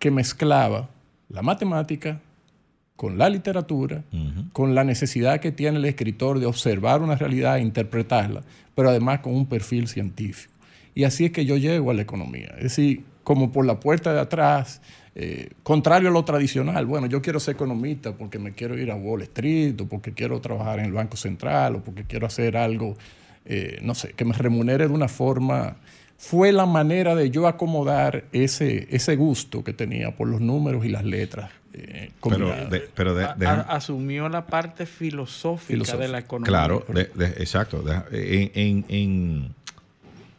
que 0.02 0.10
mezclaba 0.10 0.88
la 1.28 1.42
matemática 1.42 2.20
con 2.96 3.18
la 3.18 3.28
literatura, 3.28 4.02
con 4.52 4.74
la 4.74 4.82
necesidad 4.82 5.38
que 5.38 5.52
tiene 5.52 5.78
el 5.78 5.84
escritor 5.84 6.40
de 6.40 6.46
observar 6.46 7.02
una 7.02 7.14
realidad 7.14 7.58
e 7.58 7.60
interpretarla, 7.60 8.42
pero 8.74 8.88
además 8.88 9.20
con 9.20 9.32
un 9.32 9.46
perfil 9.46 9.86
científico. 9.86 10.52
Y 10.92 11.04
así 11.04 11.26
es 11.26 11.30
que 11.30 11.44
yo 11.44 11.56
llego 11.56 11.92
a 11.92 11.94
la 11.94 12.02
economía. 12.02 12.48
Es 12.56 12.64
decir, 12.64 13.04
como 13.22 13.52
por 13.52 13.64
la 13.64 13.78
puerta 13.78 14.12
de 14.12 14.18
atrás, 14.18 14.82
eh, 15.14 15.50
contrario 15.62 16.08
a 16.08 16.12
lo 16.12 16.24
tradicional. 16.24 16.84
Bueno, 16.84 17.06
yo 17.06 17.22
quiero 17.22 17.38
ser 17.38 17.54
economista 17.54 18.12
porque 18.16 18.40
me 18.40 18.50
quiero 18.50 18.76
ir 18.76 18.90
a 18.90 18.96
Wall 18.96 19.22
Street, 19.22 19.80
o 19.82 19.86
porque 19.86 20.14
quiero 20.14 20.40
trabajar 20.40 20.80
en 20.80 20.86
el 20.86 20.92
Banco 20.92 21.16
Central, 21.16 21.76
o 21.76 21.84
porque 21.84 22.02
quiero 22.02 22.26
hacer 22.26 22.56
algo, 22.56 22.96
eh, 23.44 23.78
no 23.82 23.94
sé, 23.94 24.14
que 24.14 24.24
me 24.24 24.32
remunere 24.32 24.88
de 24.88 24.92
una 24.92 25.06
forma. 25.06 25.76
Fue 26.22 26.52
la 26.52 26.66
manera 26.66 27.16
de 27.16 27.30
yo 27.30 27.48
acomodar 27.48 28.26
ese, 28.30 28.86
ese 28.92 29.16
gusto 29.16 29.64
que 29.64 29.72
tenía 29.72 30.14
por 30.14 30.28
los 30.28 30.40
números 30.40 30.84
y 30.84 30.88
las 30.88 31.04
letras 31.04 31.50
eh, 31.74 32.12
pero, 32.24 33.18
asumió 33.68 34.28
la 34.28 34.46
parte 34.46 34.86
filosófica 34.86 35.96
de 35.96 36.06
la 36.06 36.20
economía. 36.20 36.46
Claro, 36.46 36.86
exacto. 37.18 37.84
En, 38.12 38.84
en, 38.88 39.54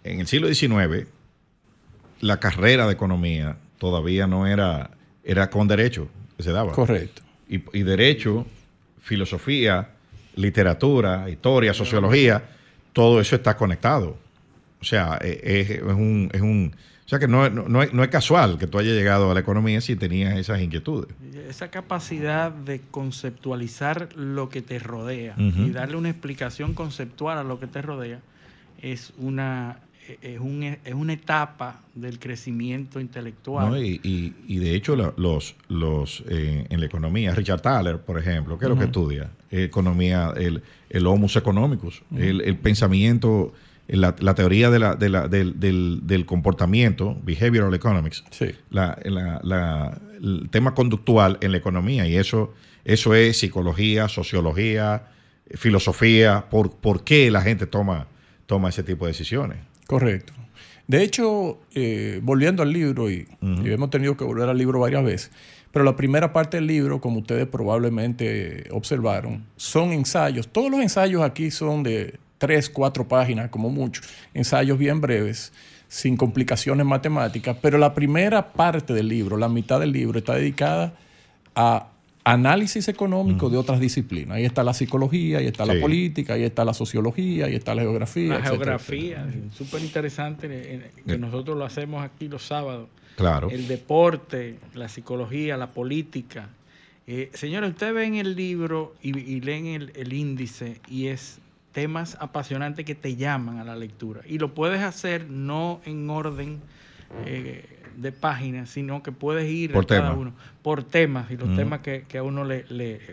el 0.03 0.27
siglo 0.27 0.47
XIX, 0.47 1.05
la 2.21 2.39
carrera 2.39 2.87
de 2.87 2.93
economía 2.93 3.57
todavía 3.77 4.25
no 4.25 4.47
era, 4.47 4.91
era 5.21 5.49
con 5.49 5.67
derecho 5.67 6.07
que 6.37 6.43
se 6.43 6.51
daba. 6.53 6.71
Correcto. 6.71 7.23
Y, 7.49 7.83
derecho, 7.83 8.45
filosofía, 9.01 9.89
literatura, 10.37 11.29
historia, 11.29 11.73
sociología, 11.73 12.41
todo 12.93 13.19
eso 13.19 13.35
está 13.35 13.57
conectado. 13.57 14.22
O 14.83 14.85
sea, 14.85 15.17
es, 15.21 15.69
es 15.69 15.81
un, 15.81 16.29
es 16.33 16.41
un 16.41 16.73
o 17.05 17.09
sea 17.09 17.19
que 17.19 17.27
no, 17.27 18.03
es 18.03 18.09
casual 18.09 18.57
que 18.57 18.67
tú 18.67 18.79
hayas 18.79 18.93
llegado 18.93 19.31
a 19.31 19.33
la 19.33 19.39
economía 19.39 19.81
si 19.81 19.95
tenías 19.95 20.37
esas 20.37 20.61
inquietudes. 20.61 21.09
Esa 21.49 21.69
capacidad 21.69 22.51
de 22.51 22.81
conceptualizar 22.91 24.09
lo 24.15 24.49
que 24.49 24.61
te 24.61 24.79
rodea 24.79 25.35
y 25.37 25.69
darle 25.71 25.97
una 25.97 26.09
explicación 26.09 26.73
conceptual 26.73 27.37
a 27.37 27.43
lo 27.43 27.59
que 27.59 27.67
te 27.67 27.81
rodea 27.81 28.19
es 28.81 29.13
una, 29.17 29.79
es, 30.21 30.39
una 30.39 31.13
etapa 31.13 31.81
del 31.93 32.19
crecimiento 32.19 32.99
intelectual. 33.01 33.77
y, 33.83 34.57
de 34.57 34.75
hecho, 34.75 34.95
los, 34.95 35.55
los, 35.67 36.23
eh, 36.29 36.65
en 36.69 36.79
la 36.79 36.85
economía, 36.85 37.35
Richard 37.35 37.61
Thaler, 37.61 37.99
por 37.99 38.17
ejemplo, 38.17 38.57
¿qué 38.57 38.65
es 38.65 38.69
lo 38.69 38.77
que 38.77 38.85
estudia? 38.85 39.29
Economía, 39.51 40.33
el, 40.37 40.63
el 40.89 41.05
homus 41.07 41.35
economicus, 41.35 42.01
el, 42.15 42.57
pensamiento 42.57 43.53
la, 43.87 44.35
teoría 44.35 44.69
de 44.69 44.79
la, 44.79 44.95
del, 44.95 46.23
comportamiento, 46.25 47.17
behavioral 47.23 47.73
economics, 47.73 48.23
el 48.71 50.49
tema 50.49 50.73
conductual 50.73 51.37
en 51.41 51.51
la 51.51 51.57
economía, 51.57 52.07
y 52.07 52.15
eso, 52.15 52.53
eso 52.85 53.13
es 53.13 53.39
psicología, 53.39 54.07
sociología, 54.07 55.07
filosofía, 55.55 56.45
por, 56.49 56.71
por 56.75 57.03
qué 57.03 57.29
la 57.29 57.41
gente 57.41 57.67
toma, 57.67 58.07
toma 58.45 58.69
ese 58.69 58.83
tipo 58.83 59.05
de 59.05 59.11
decisiones. 59.11 59.59
Correcto. 59.87 60.33
De 60.87 61.01
hecho, 61.01 61.59
eh, 61.73 62.19
volviendo 62.23 62.63
al 62.63 62.71
libro, 62.71 63.09
y, 63.09 63.27
y, 63.41 63.71
hemos 63.71 63.89
tenido 63.89 64.17
que 64.17 64.23
volver 64.23 64.49
al 64.49 64.57
libro 64.57 64.79
varias 64.79 65.03
veces, 65.03 65.31
pero 65.71 65.85
la 65.85 65.95
primera 65.95 66.33
parte 66.33 66.57
del 66.57 66.67
libro, 66.67 67.01
como 67.01 67.19
ustedes 67.19 67.47
probablemente 67.47 68.67
observaron, 68.71 69.45
son 69.55 69.91
ensayos. 69.91 70.47
Todos 70.47 70.69
los 70.69 70.81
ensayos 70.81 71.23
aquí 71.23 71.51
son 71.51 71.83
de 71.83 72.19
tres, 72.43 72.69
cuatro 72.69 73.07
páginas 73.07 73.49
como 73.49 73.69
mucho, 73.69 74.01
ensayos 74.33 74.77
bien 74.77 74.99
breves, 74.99 75.53
sin 75.87 76.17
complicaciones 76.17 76.85
matemáticas, 76.85 77.55
pero 77.61 77.77
la 77.77 77.93
primera 77.93 78.51
parte 78.51 78.91
del 78.93 79.07
libro, 79.07 79.37
la 79.37 79.47
mitad 79.47 79.79
del 79.79 79.93
libro, 79.93 80.19
está 80.19 80.35
dedicada 80.35 80.93
a 81.55 81.87
análisis 82.25 82.89
económico 82.89 83.49
de 83.49 83.55
otras 83.55 83.79
disciplinas. 83.79 84.35
Ahí 84.35 84.43
está 84.43 84.61
la 84.61 84.73
psicología, 84.73 85.37
ahí 85.37 85.45
está 85.45 85.65
la 85.65 85.79
política, 85.79 86.33
ahí 86.33 86.43
está 86.43 86.65
la 86.65 86.73
sociología, 86.73 87.45
ahí 87.45 87.55
está 87.55 87.73
la 87.75 87.83
geografía. 87.83 88.39
La 88.39 88.41
geografía, 88.41 89.25
súper 89.55 89.81
interesante, 89.81 90.47
eh, 90.51 90.91
que 91.07 91.17
nosotros 91.17 91.57
lo 91.57 91.63
hacemos 91.63 92.03
aquí 92.03 92.27
los 92.27 92.43
sábados. 92.43 92.89
Claro. 93.15 93.49
El 93.49 93.69
deporte, 93.69 94.59
la 94.73 94.89
psicología, 94.89 95.55
la 95.55 95.71
política. 95.71 96.49
Eh, 97.07 97.29
señores, 97.33 97.69
ustedes 97.69 97.93
ven 97.93 98.15
el 98.15 98.35
libro 98.35 98.95
y, 99.01 99.39
leen 99.39 99.67
el, 99.67 99.93
el, 99.95 100.11
índice 100.11 100.81
y 100.89 101.07
es 101.07 101.39
temas 101.73 102.15
apasionantes 102.21 102.85
que 102.85 102.95
te 102.95 103.17
llaman 103.17 103.59
a 103.59 103.65
la 103.65 103.75
lectura. 103.75 104.21
Y 104.25 104.37
lo 104.37 104.53
puedes 104.53 104.81
hacer 104.81 105.29
no 105.29 105.81
en 105.85 106.09
orden 106.09 106.61
eh, 107.25 107.67
de 107.97 108.11
páginas, 108.11 108.69
sino 108.69 109.03
que 109.03 109.11
puedes 109.11 109.51
ir 109.51 109.73
por 109.73 109.85
cada 109.85 110.13
uno 110.13 110.33
por 110.61 110.83
temas 110.83 111.29
y 111.29 111.37
los 111.37 111.55
temas 111.55 111.81
que, 111.81 112.05
a 112.17 112.23
uno 112.23 112.45
le, 112.45 112.63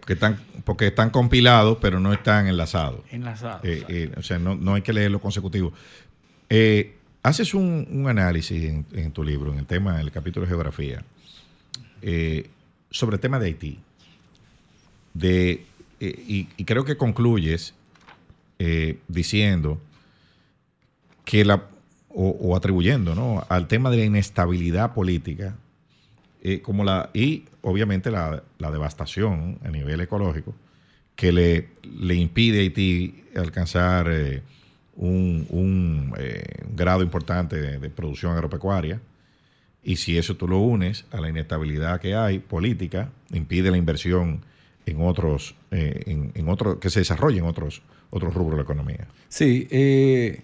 Que 0.07 0.13
están, 0.13 0.39
porque 0.65 0.87
están 0.87 1.11
compilados, 1.11 1.79
pero 1.81 1.99
no 1.99 2.13
están 2.13 2.47
enlazados. 2.47 3.01
Enlazados. 3.11 3.65
Eh, 3.65 3.85
eh, 3.89 4.13
o 4.17 4.23
sea, 4.23 4.39
no, 4.39 4.75
hay 4.75 4.83
que 4.83 4.93
leerlo 4.93 5.21
consecutivo. 5.21 5.73
haces 7.23 7.55
un, 7.55 8.07
análisis 8.09 8.73
en, 8.93 9.13
tu 9.13 9.25
libro, 9.25 9.53
en 9.53 9.59
el 9.59 9.67
tema, 9.67 9.97
en 9.97 10.03
el 10.03 10.13
capítulo 10.13 10.47
de 10.47 10.51
geografía, 10.51 11.03
sobre 12.91 13.17
el 13.17 13.21
tema 13.21 13.39
de 13.39 13.47
Haití. 13.47 13.79
De, 15.13 15.65
y 15.99 16.65
creo 16.65 16.85
que 16.85 16.97
concluyes 16.97 17.75
eh, 18.63 18.99
diciendo 19.09 19.81
que 21.25 21.47
la, 21.47 21.63
o, 22.11 22.55
atribuyendo 22.55 23.15
¿no? 23.15 23.43
al 23.49 23.69
tema 23.69 23.89
de 23.89 23.97
la 23.97 24.05
inestabilidad 24.05 24.93
política, 24.93 25.57
eh, 26.43 26.61
como 26.61 26.85
la, 26.85 27.09
y 27.15 27.45
obviamente 27.63 28.11
la, 28.11 28.43
devastación 28.59 29.59
a 29.65 29.71
nivel 29.71 30.03
ecológico, 30.03 30.55
que 31.17 31.33
le, 31.33 31.69
le 32.01 32.17
impide 32.17 32.59
a 32.59 32.61
Haití 32.61 33.25
alcanzar 33.35 34.09
eh, 34.11 34.43
un, 34.95 36.13
grado 36.77 37.03
importante 37.03 37.79
de, 37.79 37.89
producción 37.89 38.33
agropecuaria. 38.33 39.01
Y 39.83 39.97
si 39.97 40.19
eso 40.19 40.37
tú 40.37 40.47
lo 40.47 40.59
unes 40.59 41.07
a 41.13 41.23
la 41.23 41.31
inestabilidad 41.31 41.99
que 41.99 42.15
hay 42.15 42.41
política, 42.41 43.09
impide 43.33 43.71
la 43.71 43.79
inversión 43.79 44.45
en 44.85 45.01
otros, 45.01 45.55
en, 45.71 46.33
en 46.35 46.49
otros, 46.51 46.77
que 46.77 46.91
se 46.91 47.01
desarrolle 47.01 47.39
en 47.39 47.47
otros, 47.47 47.81
otros 48.11 48.35
rubros 48.35 48.53
de 48.53 48.57
la 48.59 48.63
economía. 48.63 49.07
Sí, 49.29 49.67
eh, 49.71 50.43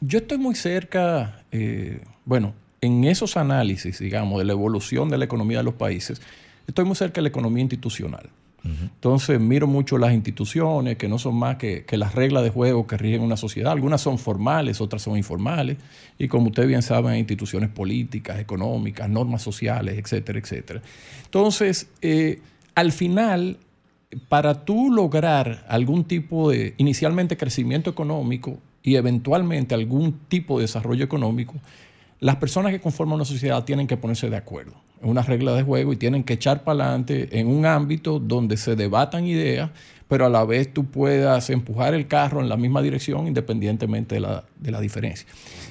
yo 0.00 0.18
estoy 0.18 0.38
muy 0.38 0.54
cerca, 0.54 1.42
eh, 1.52 2.00
bueno, 2.24 2.54
en 2.80 3.04
esos 3.04 3.36
análisis, 3.36 3.98
digamos, 3.98 4.38
de 4.38 4.44
la 4.44 4.52
evolución 4.52 5.08
de 5.08 5.18
la 5.18 5.24
economía 5.24 5.58
de 5.58 5.64
los 5.64 5.74
países, 5.74 6.20
estoy 6.66 6.84
muy 6.84 6.96
cerca 6.96 7.16
de 7.16 7.22
la 7.22 7.28
economía 7.28 7.62
institucional. 7.62 8.30
Entonces 8.64 9.40
miro 9.40 9.66
mucho 9.66 9.96
las 9.98 10.12
instituciones, 10.12 10.98
que 10.98 11.08
no 11.08 11.18
son 11.18 11.36
más 11.36 11.56
que, 11.56 11.84
las 11.92 12.14
reglas 12.14 12.42
de 12.42 12.50
juego 12.50 12.86
que 12.86 12.96
rigen 12.96 13.22
una 13.22 13.36
sociedad. 13.36 13.72
Algunas 13.72 14.00
son 14.00 14.18
formales, 14.18 14.80
otras 14.80 15.00
son 15.00 15.16
informales. 15.16 15.78
Y 16.18 16.28
como 16.28 16.48
ustedes 16.48 16.68
bien 16.68 16.82
saben, 16.82 17.12
hay 17.12 17.20
instituciones 17.20 17.70
políticas, 17.70 18.38
económicas, 18.38 19.08
normas 19.08 19.42
sociales, 19.42 19.96
etcétera, 19.96 20.38
etcétera. 20.38 20.82
Entonces, 21.24 21.88
eh, 22.02 22.40
al 22.74 22.92
final, 22.92 23.58
para 24.28 24.64
tú 24.64 24.92
lograr 24.92 25.64
algún 25.68 26.04
tipo 26.04 26.50
de, 26.50 26.74
inicialmente 26.78 27.36
crecimiento 27.36 27.90
económico 27.90 28.58
y 28.82 28.96
eventualmente 28.96 29.74
algún 29.74 30.12
tipo 30.28 30.58
de 30.58 30.62
desarrollo 30.62 31.04
económico, 31.04 31.54
las 32.20 32.36
personas 32.36 32.72
que 32.72 32.80
conforman 32.80 33.16
una 33.16 33.24
sociedad 33.24 33.64
tienen 33.64 33.86
que 33.86 33.96
ponerse 33.96 34.28
de 34.30 34.36
acuerdo 34.36 34.72
en 35.00 35.10
una 35.10 35.22
regla 35.22 35.54
de 35.54 35.62
juego 35.62 35.92
y 35.92 35.96
tienen 35.96 36.24
que 36.24 36.34
echar 36.34 36.64
para 36.64 36.84
adelante 36.84 37.38
en 37.38 37.46
un 37.46 37.66
ámbito 37.66 38.18
donde 38.18 38.56
se 38.56 38.74
debatan 38.74 39.26
ideas, 39.26 39.70
pero 40.08 40.26
a 40.26 40.28
la 40.28 40.44
vez 40.44 40.72
tú 40.72 40.86
puedas 40.86 41.50
empujar 41.50 41.94
el 41.94 42.08
carro 42.08 42.40
en 42.40 42.48
la 42.48 42.56
misma 42.56 42.82
dirección 42.82 43.28
independientemente 43.28 44.16
de 44.16 44.20
la, 44.70 44.80
diferencia. 44.80 45.28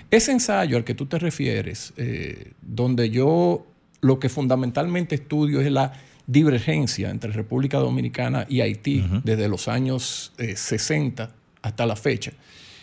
Ese 0.09 0.31
ensayo 0.31 0.77
al 0.77 0.85
que 0.85 0.93
tú 0.93 1.07
te 1.07 1.19
refieres, 1.19 1.93
eh, 1.97 2.53
donde 2.61 3.09
yo 3.09 3.65
lo 3.99 4.19
que 4.19 4.29
fundamentalmente 4.29 5.15
estudio 5.15 5.59
es 5.59 5.71
la 5.71 5.93
divergencia 6.27 7.09
entre 7.09 7.31
República 7.31 7.79
Dominicana 7.79 8.45
y 8.49 8.61
Haití 8.61 9.03
desde 9.23 9.47
los 9.47 9.67
años 9.67 10.33
60 10.37 11.23
eh, 11.23 11.27
hasta 11.61 11.85
la 11.85 11.95
fecha. 11.95 12.33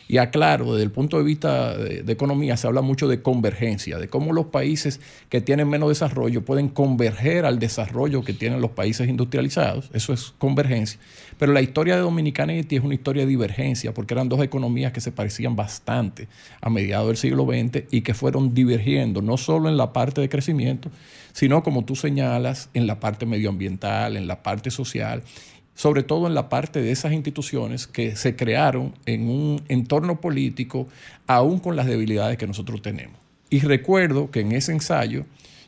Y 0.06 0.18
aclaro, 0.18 0.74
desde 0.74 0.84
el 0.84 0.90
punto 0.90 1.16
de 1.16 1.24
vista 1.24 1.76
de, 1.76 2.12
economía 2.12 2.58
se 2.58 2.66
habla 2.66 2.82
mucho 2.82 3.08
de 3.08 3.22
convergencia, 3.22 3.98
de 3.98 4.08
cómo 4.08 4.34
los 4.34 4.46
países 4.46 5.00
que 5.30 5.40
tienen 5.40 5.68
menos 5.68 5.88
desarrollo 5.88 6.44
pueden 6.44 6.68
converger 6.68 7.46
al 7.46 7.58
desarrollo 7.58 8.22
que 8.22 8.34
tienen 8.34 8.60
los 8.60 8.72
países 8.72 9.08
industrializados. 9.08 9.90
Eso 9.94 10.12
es 10.12 10.34
convergencia. 10.36 11.00
Pero 11.38 11.52
la 11.52 11.62
historia 11.62 11.96
de 11.96 12.02
Dominicana 12.02 12.52
y 12.52 12.58
Haití 12.58 12.76
es 12.76 12.84
una 12.84 12.94
historia 12.94 13.22
de 13.22 13.30
divergencia, 13.30 13.94
porque 13.94 14.12
eran 14.12 14.28
dos 14.28 14.42
economías 14.42 14.92
que 14.92 15.00
se 15.00 15.10
parecían 15.10 15.56
bastante 15.56 16.28
a 16.60 16.68
mediados 16.68 17.06
del 17.06 17.16
siglo 17.16 17.44
XX 17.46 17.84
y 17.90 18.02
que 18.02 18.12
fueron 18.12 18.52
divergiendo, 18.52 19.22
no 19.22 19.38
solo 19.38 19.70
en 19.70 19.78
la 19.78 19.94
parte 19.94 20.20
de 20.20 20.28
crecimiento, 20.28 20.90
sino 21.34 21.62
como 21.62 21.84
tú 21.84 21.94
señalas, 21.94 22.70
en 22.72 22.86
la 22.86 22.98
parte 22.98 23.26
medioambiental, 23.26 24.16
en 24.16 24.26
la 24.26 24.42
parte 24.42 24.70
social 24.70 25.22
sobre 25.74 26.04
todo 26.04 26.26
en 26.26 26.34
la 26.34 26.48
parte 26.48 26.80
de 26.80 26.92
esas 26.92 27.12
instituciones 27.12 27.86
que 27.86 28.16
se 28.16 28.36
crearon 28.36 28.94
en 29.06 29.28
un 29.28 29.62
entorno 29.68 30.20
político, 30.20 30.88
aún 31.26 31.58
con 31.58 31.76
las 31.76 31.86
debilidades 31.86 32.38
que 32.38 32.46
nosotros 32.46 32.80
tenemos. 32.80 33.16
Y 33.50 33.60
recuerdo 33.60 34.30
que 34.30 34.40
en 34.40 34.52
ese 34.52 34.72
ensayo 34.72 35.24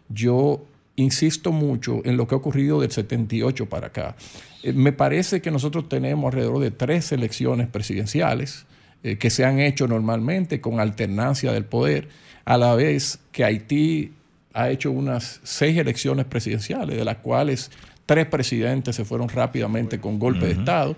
yo 0.08 0.64
insisto 0.94 1.52
mucho 1.52 2.00
en 2.04 2.16
lo 2.16 2.26
que 2.26 2.34
ha 2.34 2.38
ocurrido 2.38 2.80
del 2.80 2.90
78 2.90 3.68
para 3.68 3.88
acá. 3.88 4.16
Eh, 4.62 4.72
me 4.72 4.92
parece 4.92 5.42
que 5.42 5.50
nosotros 5.50 5.88
tenemos 5.88 6.26
alrededor 6.26 6.60
de 6.60 6.70
tres 6.70 7.12
elecciones 7.12 7.66
presidenciales 7.68 8.64
eh, 9.02 9.18
que 9.18 9.30
se 9.30 9.44
han 9.44 9.60
hecho 9.60 9.88
normalmente 9.88 10.60
con 10.60 10.80
alternancia 10.80 11.52
del 11.52 11.64
poder, 11.64 12.08
a 12.44 12.56
la 12.56 12.74
vez 12.76 13.18
que 13.32 13.44
Haití 13.44 14.12
ha 14.56 14.70
hecho 14.70 14.90
unas 14.90 15.40
seis 15.44 15.76
elecciones 15.78 16.24
presidenciales, 16.26 16.96
de 16.96 17.04
las 17.04 17.18
cuales 17.18 17.70
Tres 18.06 18.26
presidentes 18.26 18.94
se 18.94 19.04
fueron 19.04 19.28
rápidamente 19.28 19.98
con 19.98 20.20
golpe 20.20 20.46
de 20.46 20.52
Estado. 20.52 20.96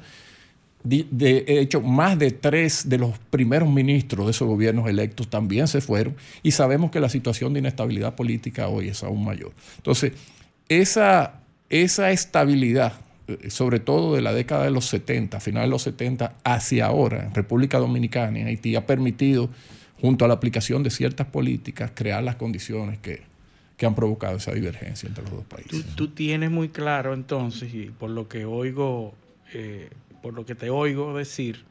De, 0.85 1.45
hecho, 1.47 1.81
más 1.81 2.19
de 2.19 2.31
tres 2.31 2.89
de 2.89 2.99
los 2.99 3.19
primeros 3.31 3.69
ministros 3.69 4.27
de 4.27 4.31
esos 4.31 4.47
gobiernos 4.47 4.89
electos 4.89 5.29
también 5.29 5.67
se 5.69 5.81
fueron 5.81 6.15
y 6.43 6.53
sabemos 6.53 6.91
que 6.91 7.01
la 7.01 7.09
situación 7.09 7.53
de 7.53 7.61
inestabilidad 7.61 8.15
política 8.15 8.69
hoy 8.69 8.89
es 8.89 9.03
aún 9.03 9.25
mayor. 9.25 9.53
Entonces, 9.79 10.13
esa, 10.69 11.41
esa 11.71 12.11
estabilidad, 12.11 12.93
eh, 13.27 13.51
sobre 13.51 13.81
todo 13.81 14.15
de 14.15 14.23
la 14.23 14.33
década 14.33 14.65
de 14.65 14.71
los 14.71 14.85
70, 14.87 15.41
final 15.41 15.65
de 15.65 15.71
los 15.71 15.83
70, 15.83 16.35
hacia 16.45 16.87
ahora, 16.87 17.25
en 17.25 17.35
República 17.35 17.79
Dominicana 17.79 18.39
y 18.39 18.43
en 18.43 18.49
Haití, 18.49 18.77
ha 18.77 18.87
permitido, 18.87 19.49
junto 20.01 20.27
a 20.27 20.29
la 20.29 20.35
aplicación 20.35 20.83
de 20.83 20.91
ciertas 20.91 21.27
políticas, 21.27 21.91
crear 21.95 22.23
las 22.23 22.37
condiciones 22.37 22.99
que, 22.99 23.23
que 23.79 23.87
han 23.87 23.95
provocado 23.95 24.37
esa 24.37 24.53
divergencia 24.53 25.07
entre 25.09 25.23
los 25.23 25.33
dos 25.33 25.45
países. 25.45 25.87
Tú, 25.95 26.09
tienes 26.09 26.51
muy 26.51 26.69
claro 26.69 27.15
entonces, 27.15 27.73
y 27.73 27.87
por 27.87 28.11
lo 28.11 28.29
que 28.29 28.45
oigo, 28.45 29.15
eh, 29.55 29.89
por 30.21 30.35
lo 30.35 30.45
que 30.45 30.57
te 30.57 30.69
oigo 30.69 31.17
decir, 31.17 31.65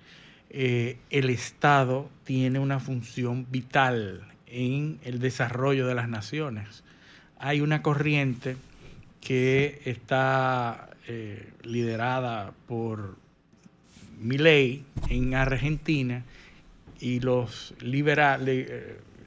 eh, 0.50 0.98
el 1.10 1.30
Estado 1.30 2.10
tiene 2.24 2.60
una 2.60 2.80
función 2.80 3.46
vital 3.52 4.22
en 4.48 5.00
el 5.04 5.20
desarrollo 5.20 5.86
de 5.86 5.96
las 5.96 6.08
naciones. 6.08 6.86
Hay 7.40 7.60
una 7.60 7.82
corriente 7.82 8.56
que 9.20 9.82
está 9.84 10.90
eh, 11.10 11.52
liderada 11.64 12.54
por 12.68 13.18
Milei 14.22 14.86
en 15.10 15.36
Argentina 15.36 16.24
y 17.02 17.20
los 17.20 17.74
liberales 17.82 18.70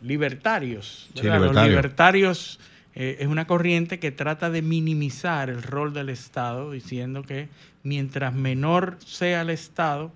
libertarios. 0.02 1.10
Los 1.14 1.54
libertarios 1.54 2.58
eh, 2.94 3.18
es 3.20 3.26
una 3.26 3.46
corriente 3.46 3.98
que 3.98 4.10
trata 4.10 4.50
de 4.50 4.62
minimizar 4.62 5.48
el 5.48 5.62
rol 5.62 5.92
del 5.92 6.08
Estado, 6.08 6.72
diciendo 6.72 7.22
que 7.22 7.48
mientras 7.82 8.34
menor 8.34 8.98
sea 9.04 9.42
el 9.42 9.50
Estado, 9.50 10.12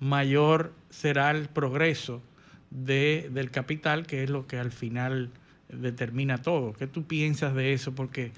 mayor 0.00 0.72
será 0.90 1.30
el 1.30 1.48
progreso 1.48 2.22
de, 2.70 3.30
del 3.32 3.50
capital, 3.50 4.06
que 4.06 4.22
es 4.22 4.30
lo 4.30 4.46
que 4.46 4.58
al 4.58 4.70
final 4.70 5.30
determina 5.68 6.38
todo. 6.38 6.72
¿Qué 6.72 6.86
tú 6.86 7.04
piensas 7.04 7.54
de 7.54 7.72
eso? 7.72 7.94
Porque 7.94 8.32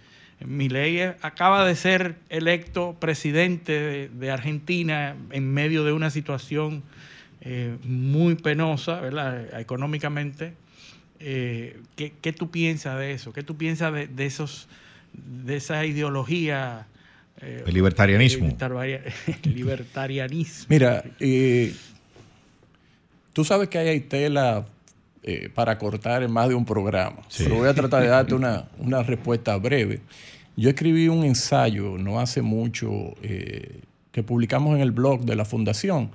Milei 0.45 1.01
acaba 1.01 1.65
de 1.65 1.75
ser 1.77 2.17
electo 2.29 2.97
presidente 2.99 4.09
de, 4.13 4.31
Argentina 4.31 5.17
en 5.31 5.53
medio 5.53 5.85
de 5.85 5.93
una 5.93 6.11
situación 6.11 6.83
eh, 7.41 7.77
muy 7.85 8.35
penosa, 8.35 9.01
¿verdad? 9.01 9.59
Económicamente, 9.59 10.55
eh, 11.24 11.81
¿qué, 11.97 12.32
tú 12.32 12.51
piensas 12.51 12.99
de 12.99 13.12
eso? 13.12 13.32
¿Qué 13.32 13.43
tú 13.43 13.57
piensas 13.57 13.93
de, 13.93 14.27
esos, 14.27 14.69
de 15.12 15.57
esa 15.57 15.85
ideología? 15.86 16.86
Eh, 17.40 17.62
el 17.66 17.74
libertarianismo. 17.74 18.49
libertarianismo. 19.44 20.66
Mira, 20.69 21.05
eh, 21.20 21.74
tú 23.32 23.44
sabes 23.44 23.69
que 23.69 23.78
hay 23.78 24.01
tela 24.01 24.66
para 25.55 25.78
cortar 25.78 26.24
en 26.24 26.32
más 26.32 26.49
de 26.49 26.57
un 26.57 26.65
programa. 26.65 27.20
Pero 27.39 27.55
voy 27.55 27.69
a 27.69 27.74
tratar 27.74 28.03
de 28.03 28.09
darte 28.09 28.35
una, 28.35 28.69
una, 28.78 29.05
respuesta 29.05 29.57
breve. 29.57 30.01
Yo 30.57 30.69
escribí 30.69 31.07
un 31.07 31.23
ensayo 31.23 31.97
no 31.97 32.19
hace 32.19 32.43
mucho 32.43 33.15
que 33.20 34.23
publicamos 34.24 34.74
en 34.74 34.81
el 34.81 34.90
blog 34.90 35.24
de 35.24 35.36
la 35.36 35.44
Fundación, 35.44 36.11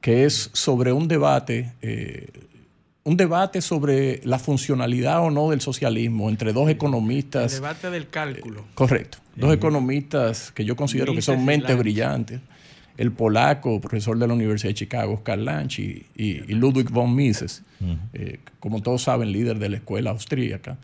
que 0.00 0.24
es 0.24 0.50
sobre 0.52 0.92
un 0.92 1.06
debate 1.06 1.72
un 3.08 3.16
debate 3.16 3.62
sobre 3.62 4.20
la 4.24 4.38
funcionalidad 4.38 5.22
o 5.22 5.30
no 5.30 5.48
del 5.48 5.62
socialismo 5.62 6.28
entre 6.28 6.52
dos 6.52 6.68
economistas. 6.68 7.54
El 7.54 7.60
debate 7.62 7.90
del 7.90 8.08
cálculo. 8.10 8.66
correcto. 8.74 9.16
Dos 9.34 9.54
economistas 9.54 10.52
que 10.52 10.64
yo 10.64 10.76
considero 10.76 11.14
que 11.14 11.22
son 11.22 11.42
mentes 11.42 11.76
brillantes. 11.78 12.40
El 12.98 13.12
polaco, 13.12 13.80
profesor 13.80 14.18
de 14.18 14.26
la 14.26 14.34
Universidad 14.34 14.70
de 14.70 14.74
Chicago, 14.74 15.14
Oscar 15.14 15.38
Lanch, 15.38 15.78
y, 15.78 16.04
Ludwig 16.48 16.90
von 16.90 17.14
Mises, 17.14 17.62
eh, 18.12 18.40
como 18.60 18.82
todos 18.82 19.02
saben, 19.02 19.32
líder 19.32 19.58
de 19.58 19.70
la 19.70 19.76
escuela 19.76 20.10
austríaca. 20.10 20.76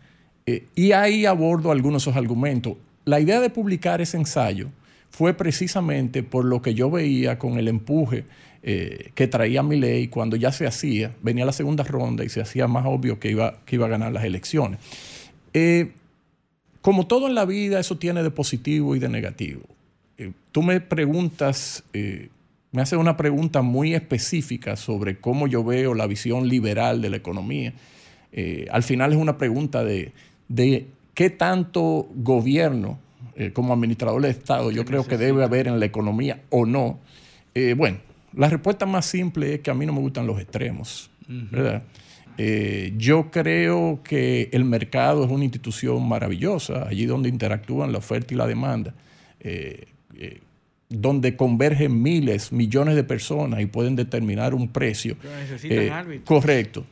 Eh, 0.47 0.65
y 0.73 0.93
ahí 0.93 1.27
abordo 1.27 1.71
algunos 1.71 2.03
de 2.03 2.09
esos 2.09 2.17
argumentos. 2.17 2.73
La 3.03 3.19
idea 3.19 3.39
de 3.39 3.51
publicar 3.51 4.01
ese 4.01 4.17
ensayo 4.17 4.69
fue 5.11 5.35
precisamente 5.35 6.23
por 6.23 6.45
lo 6.45 6.61
que 6.63 6.73
yo 6.73 6.89
veía 6.89 7.37
con 7.37 7.59
el 7.59 7.67
empuje 7.67 8.23
eh, 8.67 9.11
que 9.13 9.27
traía 9.27 9.61
mi 9.61 9.75
ley 9.75 10.07
cuando 10.07 10.35
ya 10.35 10.51
se 10.51 10.65
hacía, 10.65 11.13
venía 11.21 11.45
la 11.45 11.51
segunda 11.51 11.83
ronda 11.83 12.23
y 12.23 12.29
se 12.29 12.41
hacía 12.41 12.67
más 12.67 12.87
obvio 12.87 13.19
que 13.19 13.29
iba, 13.29 13.59
que 13.63 13.75
iba 13.75 13.85
a 13.85 13.89
ganar 13.89 14.11
las 14.11 14.23
elecciones. 14.23 14.79
Eh, 15.53 15.91
como 16.81 17.05
todo 17.05 17.27
en 17.27 17.35
la 17.35 17.45
vida, 17.45 17.79
eso 17.79 17.99
tiene 17.99 18.23
de 18.23 18.31
positivo 18.31 18.95
y 18.95 18.99
de 18.99 19.07
negativo. 19.07 19.61
Eh, 20.17 20.31
tú 20.51 20.63
me 20.63 20.81
preguntas, 20.81 21.83
me 22.71 22.81
hace 22.81 22.97
una 22.97 23.15
pregunta 23.17 23.61
muy 23.61 23.93
específica 23.93 24.75
sobre 24.77 25.19
cómo 25.19 25.45
yo 25.45 25.63
veo 25.63 25.93
la 25.93 26.07
visión 26.07 26.49
liberal 26.49 27.03
de 27.03 27.11
la 27.11 27.17
economía. 27.17 27.71
Al 28.71 28.81
final 28.81 29.13
es 29.13 29.19
una 29.19 29.37
pregunta 29.37 29.83
de, 29.83 30.11
de 30.47 30.87
qué 31.13 31.29
tanto 31.29 32.09
gobierno 32.15 32.97
como 33.53 33.73
administrador 33.73 34.23
del 34.23 34.31
Estado 34.31 34.71
yo 34.71 34.85
creo 34.85 35.05
que 35.05 35.17
debe 35.17 35.43
haber 35.43 35.67
en 35.67 35.79
la 35.79 35.85
economía 35.85 36.41
o 36.49 36.65
no. 36.65 36.99
Bueno, 37.77 37.99
la 38.35 38.49
respuesta 38.49 38.85
más 38.85 39.05
simple 39.05 39.55
es 39.55 39.59
que 39.61 39.71
a 39.71 39.73
mí 39.73 39.85
no 39.85 39.93
me 39.93 39.99
gustan 39.99 40.27
los 40.27 40.39
extremos, 40.39 41.09
¿verdad? 41.27 41.83
Eh, 42.37 42.93
yo 42.97 43.31
creo 43.31 44.01
que 44.03 44.49
el 44.51 44.65
mercado 44.65 45.23
es 45.23 45.31
una 45.31 45.45
institución 45.45 46.07
maravillosa, 46.07 46.87
allí 46.87 47.05
donde 47.05 47.29
interactúan 47.29 47.91
la 47.91 47.99
oferta 47.99 48.33
y 48.33 48.37
la 48.37 48.45
demanda, 48.45 48.93
donde 50.89 51.35
convergen 51.35 52.01
miles, 52.01 52.51
millones 52.51 52.95
de 52.95 53.03
personas 53.03 53.61
y 53.61 53.65
pueden 53.65 53.95
determinar 53.95 54.53
un 54.53 54.67
precio. 54.67 55.15
correcto. 56.25 56.85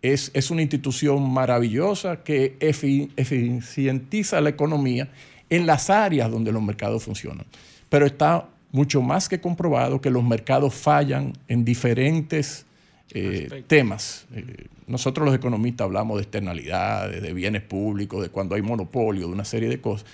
Es, 0.00 0.30
es, 0.34 0.50
una 0.50 0.60
institución 0.60 1.30
maravillosa 1.32 2.22
que 2.22 2.56
eficientiza 2.60 4.40
la 4.42 4.50
economía 4.50 5.08
en 5.48 5.66
las 5.66 5.88
áreas 5.88 6.30
donde 6.30 6.52
los 6.52 6.62
mercados 6.62 7.04
funcionan. 7.04 7.46
Pero 7.88 8.06
está 8.06 8.48
mucho 8.74 9.02
más 9.02 9.28
que 9.28 9.40
comprobado 9.40 10.00
que 10.00 10.10
los 10.10 10.24
mercados 10.24 10.74
fallan 10.74 11.32
en 11.46 11.64
diferentes 11.64 12.66
eh, 13.12 13.62
temas. 13.68 14.26
Eh, 14.34 14.66
nosotros 14.88 15.24
los 15.24 15.32
economistas 15.32 15.84
hablamos 15.84 16.16
de 16.16 16.22
externalidades, 16.22 17.22
de 17.22 17.32
bienes 17.32 17.62
públicos, 17.62 18.20
de 18.20 18.30
cuando 18.30 18.56
hay 18.56 18.62
monopolio, 18.62 19.28
de 19.28 19.32
una 19.32 19.44
serie 19.44 19.68
de 19.68 19.80
cosas, 19.80 20.06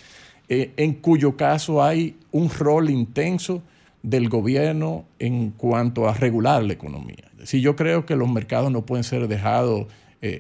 eh, 0.50 0.72
en 0.76 0.92
cuyo 0.92 1.38
caso 1.38 1.82
hay 1.82 2.18
un 2.32 2.50
rol 2.50 2.90
intenso 2.90 3.62
del 4.02 4.28
gobierno 4.28 5.06
en 5.18 5.52
cuanto 5.52 6.06
a 6.06 6.12
regular 6.12 6.62
la 6.62 6.74
economía. 6.74 7.30
Si 7.44 7.62
yo 7.62 7.76
creo 7.76 8.04
que 8.04 8.14
los 8.14 8.28
mercados 8.30 8.70
no 8.70 8.84
pueden 8.84 9.04
ser 9.04 9.26
dejados 9.26 9.86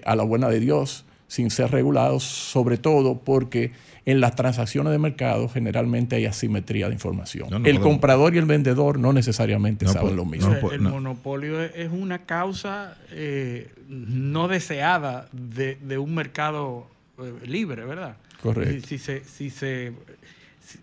a 0.04 0.14
la 0.14 0.24
buena 0.24 0.50
de 0.50 0.60
Dios 0.60 1.06
sin 1.30 1.48
ser 1.50 1.70
regulados, 1.70 2.24
sobre 2.24 2.76
todo 2.76 3.20
porque 3.20 3.70
en 4.04 4.20
las 4.20 4.34
transacciones 4.34 4.90
de 4.90 4.98
mercado 4.98 5.48
generalmente 5.48 6.16
hay 6.16 6.26
asimetría 6.26 6.88
de 6.88 6.94
información. 6.94 7.64
el 7.64 7.78
comprador 7.78 8.34
y 8.34 8.38
el 8.38 8.46
vendedor 8.46 8.98
no 8.98 9.12
necesariamente 9.12 9.86
saben 9.86 10.16
lo 10.16 10.24
mismo. 10.24 10.72
el 10.72 10.80
monopolio 10.80 11.62
es 11.62 11.88
una 11.92 12.24
causa 12.24 12.96
eh, 13.12 13.70
no 13.88 14.48
deseada 14.48 15.28
de, 15.30 15.98
un 15.98 16.16
mercado 16.16 16.88
eh, 17.20 17.32
libre, 17.46 17.84
¿verdad? 17.84 18.16
Correcto. 18.42 18.88
Si, 18.88 18.98
se, 18.98 19.22
si, 19.22 19.50
se, 19.50 19.92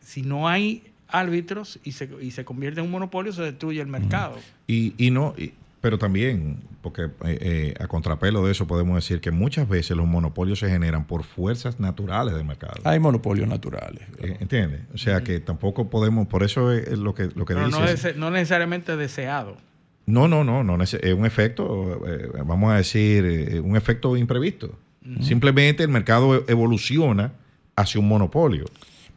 si, 0.02 0.22
no 0.22 0.48
hay 0.48 0.84
árbitros 1.10 1.78
y 1.84 1.92
se, 1.92 2.10
y 2.22 2.32
se 2.32 2.46
convierte 2.46 2.80
en 2.80 2.86
un 2.86 2.92
monopolio, 2.94 3.34
se 3.34 3.42
destruye 3.42 3.82
el 3.82 3.88
mercado. 3.88 4.38
Y, 4.66 4.94
y 4.98 5.12
no, 5.12 5.36
pero 5.82 5.98
también, 5.98 6.60
porque 6.88 7.12
eh, 7.26 7.38
eh, 7.42 7.74
a 7.82 7.88
contrapelo 7.88 8.46
de 8.46 8.54
eso 8.54 8.66
podemos 8.66 8.96
decir 8.96 9.20
que 9.20 9.32
muchas 9.32 9.68
veces 9.68 9.98
los 9.98 10.08
monopolios 10.08 10.60
se 10.60 10.70
generan 10.70 11.06
por 11.06 11.26
fuerzas 11.26 11.82
naturales 11.82 12.34
del 12.34 12.46
mercado. 12.46 12.76
Hay 12.86 12.98
monopolios 13.00 13.46
naturales. 13.46 14.04
Eh, 14.20 14.38
¿Entiendes? 14.40 14.82
O 14.94 14.98
sea 14.98 15.22
que 15.22 15.42
tampoco 15.42 15.90
podemos, 15.90 16.28
por 16.28 16.44
eso 16.44 16.72
es 16.72 16.98
lo 16.98 17.14
que, 17.14 17.26
lo 17.36 17.44
que 17.44 17.56
Pero 17.56 17.68
dice. 17.68 18.14
No, 18.14 18.30
no 18.30 18.32
necesariamente 18.32 18.96
deseado. 18.96 19.58
No, 20.06 20.30
no, 20.30 20.46
no, 20.46 20.64
no 20.64 20.82
es 20.82 20.94
un 20.94 21.26
efecto, 21.26 22.00
vamos 22.46 22.72
a 22.72 22.78
decir, 22.78 23.62
un 23.62 23.76
efecto 23.76 24.16
imprevisto. 24.16 24.80
Simplemente 25.20 25.84
el 25.84 25.90
mercado 25.90 26.46
evoluciona 26.48 27.34
hacia 27.76 28.00
un 28.00 28.08
monopolio. 28.08 28.64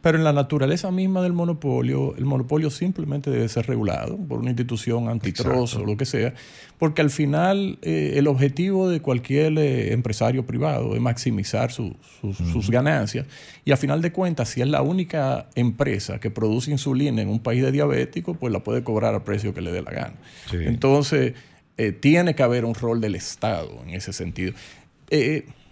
Pero 0.01 0.17
en 0.17 0.23
la 0.23 0.33
naturaleza 0.33 0.89
misma 0.91 1.21
del 1.21 1.33
monopolio, 1.33 2.15
el 2.17 2.25
monopolio 2.25 2.71
simplemente 2.71 3.29
debe 3.29 3.47
ser 3.47 3.67
regulado 3.67 4.17
por 4.17 4.39
una 4.39 4.49
institución 4.49 5.09
antitrust 5.09 5.75
o 5.75 5.85
lo 5.85 5.95
que 5.95 6.05
sea, 6.05 6.33
porque 6.81 7.03
al 7.03 7.11
final 7.11 7.77
eh, 7.83 8.13
el 8.15 8.25
objetivo 8.25 8.89
de 8.89 9.01
cualquier 9.01 9.55
eh, 9.59 9.93
empresario 9.93 10.47
privado 10.47 10.95
es 10.95 10.99
maximizar 10.99 11.71
sus 11.71 12.71
ganancias 12.71 13.27
y 13.63 13.71
a 13.71 13.77
final 13.77 14.01
de 14.01 14.11
cuentas, 14.11 14.49
si 14.49 14.61
es 14.61 14.67
la 14.67 14.81
única 14.81 15.47
empresa 15.53 16.19
que 16.19 16.31
produce 16.31 16.71
insulina 16.71 17.21
en 17.21 17.29
un 17.29 17.37
país 17.37 17.61
de 17.61 17.71
diabéticos, 17.71 18.35
pues 18.35 18.51
la 18.51 18.63
puede 18.63 18.83
cobrar 18.83 19.13
al 19.13 19.23
precio 19.23 19.53
que 19.53 19.61
le 19.61 19.71
dé 19.71 19.83
la 19.83 19.91
gana. 19.91 20.15
Entonces, 20.53 21.35
eh, 21.77 21.91
tiene 21.91 22.33
que 22.33 22.41
haber 22.41 22.65
un 22.65 22.73
rol 22.73 22.99
del 22.99 23.13
Estado 23.13 23.83
en 23.85 23.91
ese 23.91 24.11
sentido. 24.11 24.53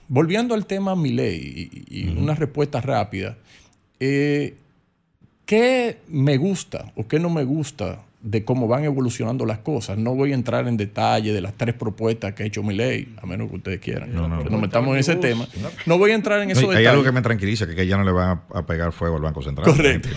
volviendo 0.10 0.54
al 0.54 0.68
tema 0.68 0.96
Miley 0.96 1.86
y, 1.90 2.02
y 2.02 2.10
una 2.10 2.36
respuesta 2.36 2.82
rápida. 2.82 3.36
¿Qué 3.98 4.54
me 6.08 6.38
gusta 6.38 6.94
o 6.96 7.08
qué 7.08 7.20
no 7.20 7.32
me 7.32 7.46
gusta 7.46 8.04
de 8.22 8.44
cómo 8.44 8.68
van 8.68 8.84
evolucionando 8.84 9.46
las 9.46 9.60
cosas? 9.60 9.98
No 9.98 10.16
voy 10.16 10.32
a 10.32 10.36
entrar 10.36 10.68
en 10.68 10.78
detalle 10.78 11.32
de 11.32 11.42
las 11.42 11.54
tres 11.54 11.74
propuestas 11.76 12.34
que 12.34 12.44
ha 12.44 12.46
hecho 12.46 12.64
mi 12.64 12.76
ley, 12.76 13.14
a 13.22 13.26
menos 13.26 13.50
que 13.50 13.56
ustedes 13.56 13.80
quieran. 13.80 14.14
No, 14.14 14.28
no, 14.28 14.44
no 14.44 14.58
metamos 14.58 14.94
en 14.94 15.00
ese 15.00 15.16
tema. 15.16 15.48
No 15.86 15.98
voy 15.98 16.12
a 16.12 16.16
entrar 16.16 16.42
en 16.42 16.52
eso. 16.52 16.70
Hay 16.72 16.86
algo 16.86 17.04
que 17.04 17.12
me 17.12 17.22
tranquiliza, 17.22 17.68
que, 17.68 17.88
ya 17.88 17.98
no 17.98 18.04
le 18.04 18.12
van 18.12 18.42
a, 18.54 18.66
pegar 18.66 18.92
fuego 18.92 19.16
al 19.16 19.22
Banco 19.22 19.42
Central. 19.42 19.66
Correcto. 19.66 20.10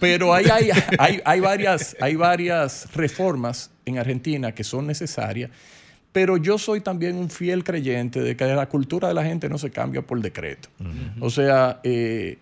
Pero 0.00 0.34
hay, 0.34 0.46
hay, 0.46 0.70
hay, 0.98 1.20
hay, 1.24 1.40
varias, 1.40 1.96
hay 2.00 2.16
varias 2.16 2.88
reformas 2.94 3.70
en 3.84 3.98
Argentina 3.98 4.52
que 4.52 4.64
son 4.64 4.86
necesarias. 4.86 5.50
Pero 6.12 6.36
yo 6.36 6.58
soy 6.58 6.80
también 6.80 7.16
un 7.16 7.30
fiel 7.30 7.64
creyente 7.64 8.20
de 8.20 8.36
que 8.36 8.44
la 8.44 8.68
cultura 8.68 9.08
de 9.08 9.14
la 9.14 9.24
gente 9.24 9.48
no 9.48 9.58
se 9.58 9.70
cambia 9.70 10.02
por 10.02 10.20
decreto. 10.20 10.68
O 11.20 11.30
sea, 11.30 11.80
eh, 11.84 12.38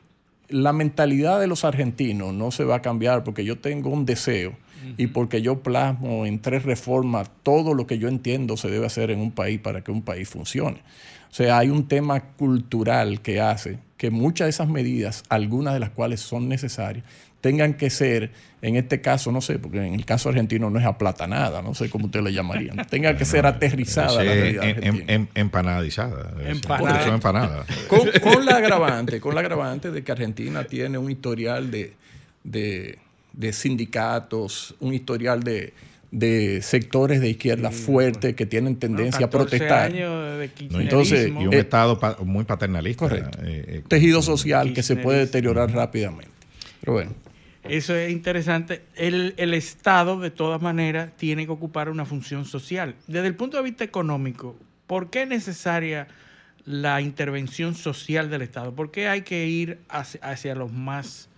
la 0.48 0.72
mentalidad 0.72 1.40
de 1.40 1.46
los 1.46 1.64
argentinos 1.64 2.34
no 2.34 2.50
se 2.50 2.64
va 2.64 2.76
a 2.76 2.82
cambiar 2.82 3.22
porque 3.22 3.44
yo 3.44 3.58
tengo 3.58 3.90
un 3.90 4.04
deseo 4.04 4.56
y 4.96 5.08
porque 5.08 5.42
yo 5.42 5.62
plasmo 5.62 6.26
en 6.26 6.40
tres 6.40 6.62
reformas 6.62 7.30
todo 7.42 7.74
lo 7.74 7.86
que 7.86 7.98
yo 7.98 8.08
entiendo 8.08 8.56
se 8.56 8.70
debe 8.70 8.86
hacer 8.86 9.10
en 9.10 9.20
un 9.20 9.32
país 9.32 9.60
para 9.60 9.82
que 9.82 9.90
un 9.90 10.02
país 10.02 10.28
funcione. 10.28 10.82
O 11.30 11.34
sea, 11.34 11.58
hay 11.58 11.70
un 11.70 11.86
tema 11.86 12.20
cultural 12.20 13.20
que 13.20 13.40
hace 13.40 13.78
que 13.96 14.10
muchas 14.10 14.46
de 14.46 14.50
esas 14.50 14.68
medidas, 14.68 15.22
algunas 15.28 15.74
de 15.74 15.80
las 15.80 15.90
cuales 15.90 16.20
son 16.20 16.48
necesarias, 16.48 17.04
tengan 17.40 17.74
que 17.74 17.90
ser, 17.90 18.30
en 18.62 18.76
este 18.76 19.00
caso, 19.00 19.32
no 19.32 19.40
sé, 19.40 19.58
porque 19.58 19.86
en 19.86 19.94
el 19.94 20.04
caso 20.04 20.28
argentino 20.28 20.70
no 20.70 20.78
es 20.78 20.84
aplatanada, 20.84 21.62
no 21.62 21.74
sé 21.74 21.88
cómo 21.88 22.06
ustedes 22.06 22.24
le 22.24 22.32
llamarían, 22.32 22.76
tengan 22.90 23.16
que 23.16 23.24
ser 23.24 23.46
aterrizada 23.46 24.22
la 24.22 24.34
en, 24.34 25.28
empanadizada. 25.34 26.32
Empanada. 26.44 27.64
Con, 27.88 28.44
la 28.44 28.56
agravante, 28.56 29.20
con 29.20 29.34
la 29.34 29.40
agravante 29.40 29.90
de 29.90 30.02
que 30.02 30.12
Argentina 30.12 30.64
tiene 30.64 30.98
un 30.98 31.10
historial 31.10 31.70
de, 31.70 31.94
de, 32.44 32.98
sindicatos, 33.52 34.74
un 34.80 34.94
historial 34.94 35.42
de, 35.42 35.72
sectores 36.62 37.20
de 37.20 37.30
izquierda 37.30 37.70
fuerte 37.70 38.34
que 38.34 38.46
tienen 38.46 38.76
tendencia 38.76 39.26
a 39.26 39.30
protestar. 39.30 39.92
Entonces, 39.94 41.28
y 41.28 41.46
un 41.46 41.54
Estado 41.54 41.98
muy 42.24 42.44
paternalista. 42.44 43.08
Correcto. 43.08 43.38
Eh, 43.42 43.64
eh, 43.66 43.82
Tejido 43.86 44.22
social 44.22 44.72
que 44.72 44.82
se 44.82 44.96
puede 44.96 45.20
deteriorar 45.20 45.70
rápidamente. 45.72 46.30
Pero 46.80 46.94
bueno. 46.94 47.12
Eso 47.64 47.94
es 47.94 48.10
interesante. 48.10 48.82
El, 48.96 49.54
Estado, 49.54 50.18
de 50.18 50.30
todas 50.30 50.62
maneras, 50.62 51.10
tiene 51.16 51.44
que 51.44 51.52
ocupar 51.52 51.90
una 51.90 52.04
función 52.04 52.44
social. 52.44 52.94
Desde 53.06 53.26
el 53.26 53.34
punto 53.34 53.58
de 53.58 53.62
vista 53.62 53.84
económico, 53.84 54.56
¿por 54.86 55.10
qué 55.10 55.22
es 55.22 55.28
necesaria 55.28 56.08
la 56.64 57.00
intervención 57.00 57.74
social 57.74 58.30
del 58.30 58.42
Estado? 58.42 58.74
¿Por 58.74 58.90
qué 58.90 59.08
hay 59.08 59.22
que 59.22 59.46
ir 59.46 59.78
hacia, 59.88 60.54
los 60.54 60.72
más, 60.72 61.28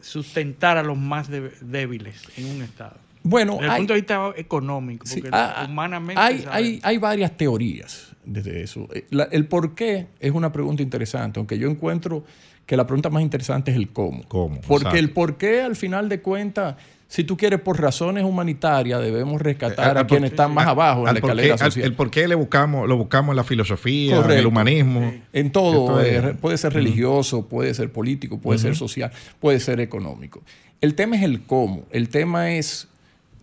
sustentar 0.00 0.76
a 0.76 0.82
los 0.82 0.98
más 0.98 1.28
débiles 1.28 2.22
en 2.36 2.46
un 2.46 2.62
Estado? 2.62 2.96
Bueno, 3.22 3.58
desde 3.60 3.66
el 3.66 3.76
punto 3.76 3.92
de 3.92 4.00
vista 4.00 4.32
económico, 4.36 5.06
porque 5.12 5.28
ah, 5.32 5.54
ah, 5.56 5.66
humanamente. 5.68 6.20
Hay, 6.20 6.44
hay, 6.50 6.80
hay, 6.82 6.98
varias 6.98 7.36
teorías 7.36 8.12
desde 8.24 8.62
eso. 8.62 8.88
Eh, 8.94 9.06
el 9.10 9.46
por 9.46 9.74
qué 9.74 10.06
es 10.20 10.32
una 10.32 10.52
pregunta 10.52 10.82
interesante, 10.82 11.38
aunque 11.38 11.58
yo 11.58 11.68
encuentro 11.68 12.24
que 12.64 12.76
la 12.76 12.86
pregunta 12.86 13.10
más 13.10 13.22
interesante 13.22 13.72
es 13.72 13.76
el 13.76 13.90
cómo. 13.90 14.22
¿Cómo? 14.28 14.60
Porque 14.62 14.98
el 14.98 15.10
por 15.10 15.36
qué, 15.36 15.60
al 15.60 15.76
final 15.76 16.08
de 16.08 16.22
cuentas, 16.22 16.76
si 17.10 17.24
tú 17.24 17.36
quieres, 17.36 17.60
por 17.60 17.80
razones 17.80 18.22
humanitarias, 18.22 19.00
debemos 19.00 19.42
rescatar 19.42 19.96
eh, 19.96 20.00
a 20.00 20.06
quienes 20.06 20.30
están 20.30 20.54
más 20.54 20.68
abajo 20.68 21.08
en 21.08 21.14
la 21.14 21.18
escalera 21.18 21.58
social. 21.58 21.86
El, 21.86 21.94
por 21.94 22.08
qué 22.08 22.28
le 22.28 22.36
buscamos, 22.36 22.88
lo 22.88 22.96
buscamos 22.96 23.32
en 23.32 23.36
la 23.36 23.42
filosofía, 23.42 24.20
en 24.20 24.30
el 24.30 24.46
humanismo. 24.46 25.12
En 25.32 25.50
todo. 25.50 26.00
Eh, 26.00 26.36
puede 26.40 26.56
ser 26.56 26.72
religioso, 26.72 27.48
puede 27.48 27.74
ser 27.74 27.90
político, 27.90 28.38
puede 28.38 28.60
ser 28.60 28.76
social, 28.76 29.10
puede 29.40 29.58
ser 29.58 29.80
económico. 29.80 30.40
El 30.80 30.94
tema 30.94 31.16
es 31.16 31.24
el 31.24 31.42
cómo. 31.42 31.82
El 31.90 32.10
tema 32.10 32.52
es, 32.52 32.86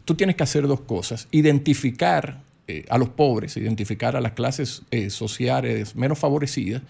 tú 0.05 0.15
tienes 0.15 0.37
que 0.37 0.43
hacer 0.43 0.65
dos 0.65 0.79
cosas. 0.79 1.27
Identificar 1.31 2.39
eh, 2.69 2.85
a 2.87 2.97
los 2.97 3.09
pobres, 3.09 3.57
identificar 3.57 4.15
a 4.15 4.21
las 4.21 4.31
clases 4.31 4.83
sociales 5.09 5.93
menos 5.93 6.17
favorecidas 6.17 6.83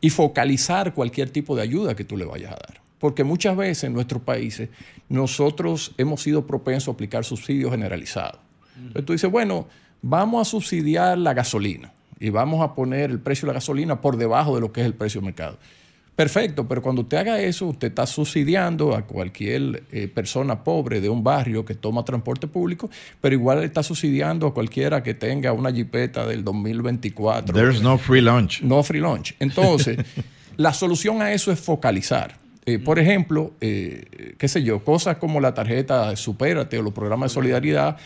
y 0.00 0.10
focalizar 0.10 0.92
cualquier 0.92 1.30
tipo 1.30 1.54
de 1.54 1.62
ayuda 1.62 1.94
que 1.94 2.02
tú 2.02 2.16
le 2.16 2.24
vayas 2.24 2.50
a 2.50 2.56
dar. 2.56 2.83
Porque 2.98 3.24
muchas 3.24 3.56
veces 3.56 3.84
en 3.84 3.92
nuestros 3.92 4.22
países 4.22 4.70
nosotros 5.08 5.92
hemos 5.98 6.22
sido 6.22 6.46
propensos 6.46 6.88
a 6.88 6.92
aplicar 6.92 7.24
subsidios 7.24 7.70
generalizados. 7.70 8.40
Entonces 8.76 9.04
tú 9.04 9.12
dices, 9.12 9.30
bueno, 9.30 9.66
vamos 10.02 10.46
a 10.46 10.50
subsidiar 10.50 11.18
la 11.18 11.34
gasolina 11.34 11.92
y 12.18 12.30
vamos 12.30 12.62
a 12.62 12.74
poner 12.74 13.10
el 13.10 13.20
precio 13.20 13.46
de 13.46 13.52
la 13.52 13.54
gasolina 13.54 14.00
por 14.00 14.16
debajo 14.16 14.54
de 14.54 14.60
lo 14.60 14.72
que 14.72 14.80
es 14.80 14.86
el 14.86 14.94
precio 14.94 15.20
de 15.20 15.26
mercado. 15.26 15.58
Perfecto, 16.16 16.68
pero 16.68 16.80
cuando 16.80 17.02
usted 17.02 17.16
haga 17.16 17.40
eso, 17.40 17.66
usted 17.66 17.88
está 17.88 18.06
subsidiando 18.06 18.94
a 18.94 19.02
cualquier 19.02 19.82
eh, 19.90 20.06
persona 20.06 20.62
pobre 20.62 21.00
de 21.00 21.08
un 21.08 21.24
barrio 21.24 21.64
que 21.64 21.74
toma 21.74 22.04
transporte 22.04 22.46
público, 22.46 22.88
pero 23.20 23.34
igual 23.34 23.64
está 23.64 23.82
subsidiando 23.82 24.46
a 24.46 24.54
cualquiera 24.54 25.02
que 25.02 25.14
tenga 25.14 25.52
una 25.52 25.72
jipeta 25.72 26.24
del 26.24 26.44
2024. 26.44 27.52
There's 27.52 27.82
no 27.82 27.98
free 27.98 28.20
lunch. 28.20 28.62
No 28.62 28.84
free 28.84 29.00
lunch. 29.00 29.34
Entonces, 29.40 29.98
la 30.56 30.72
solución 30.72 31.20
a 31.20 31.32
eso 31.32 31.50
es 31.50 31.58
focalizar. 31.58 32.43
Eh, 32.66 32.78
por 32.78 32.98
ejemplo, 32.98 33.52
eh, 33.60 34.34
qué 34.38 34.48
sé 34.48 34.62
yo, 34.62 34.82
cosas 34.82 35.18
como 35.18 35.40
la 35.40 35.52
tarjeta 35.52 36.16
Supérate 36.16 36.78
o 36.78 36.82
los 36.82 36.94
programas 36.94 37.30
de 37.30 37.34
solidaridad 37.34 37.98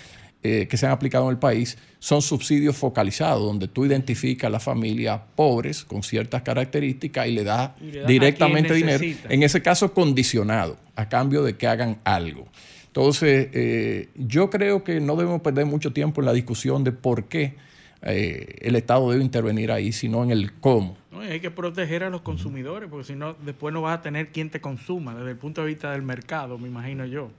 eh, 0.43 0.67
que 0.69 0.77
se 0.77 0.87
han 0.87 0.93
aplicado 0.93 1.25
en 1.27 1.31
el 1.31 1.39
país 1.39 1.79
son 2.01 2.23
subsidios 2.23 2.77
focalizados, 2.77 3.43
donde 3.43 3.69
tú 3.69 3.85
identificas 3.85 4.49
a 4.49 4.51
las 4.51 4.63
familias 4.63 5.21
pobres 5.37 5.85
con 5.85 6.03
ciertas 6.03 6.43
características 6.43 7.29
y 7.29 7.33
le 7.33 7.45
das 7.45 7.71
Y 7.81 7.93
le 7.93 7.99
das 8.01 8.09
directamente 8.09 8.75
dinero, 8.75 9.05
en 9.29 9.43
ese 9.43 9.63
caso 9.63 9.93
condicionado, 9.93 10.77
a 10.97 11.09
cambio 11.09 11.43
de 11.43 11.57
que 11.57 11.67
hagan 11.67 11.99
algo. 12.05 12.47
Entonces, 12.87 14.09
yo 14.17 14.51
creo 14.51 14.83
que 14.83 15.01
no 15.01 15.15
debemos 15.15 15.41
perder 15.41 15.67
mucho 15.67 15.93
tiempo 15.93 16.21
en 16.21 16.27
la 16.27 16.33
discusión 16.33 16.83
de 16.83 16.91
por 16.91 17.25
qué 17.25 17.55
eh, 18.03 18.57
el 18.61 18.77
Estado 18.77 19.11
debe 19.11 19.23
intervenir 19.23 19.71
ahí, 19.73 19.93
sino 19.93 20.23
en 20.23 20.31
el 20.31 20.53
cómo. 20.55 20.97
hay 21.21 21.41
que 21.41 21.51
proteger 21.51 22.05
a 22.05 22.11
los 22.11 22.21
consumidores, 22.23 22.89
porque 22.89 23.05
si 23.07 23.15
no, 23.17 23.35
después 23.45 23.75
no 23.75 23.83
vas 23.83 23.99
a 23.99 24.03
tener 24.03 24.29
quien 24.29 24.51
te 24.51 24.61
consuma, 24.61 25.15
desde 25.15 25.33
el 25.33 25.37
punto 25.37 25.63
de 25.63 25.67
vista 25.69 25.91
del 25.93 26.03
mercado, 26.03 26.59
me 26.59 26.69
imagino 26.69 27.05
yo. 27.07 27.31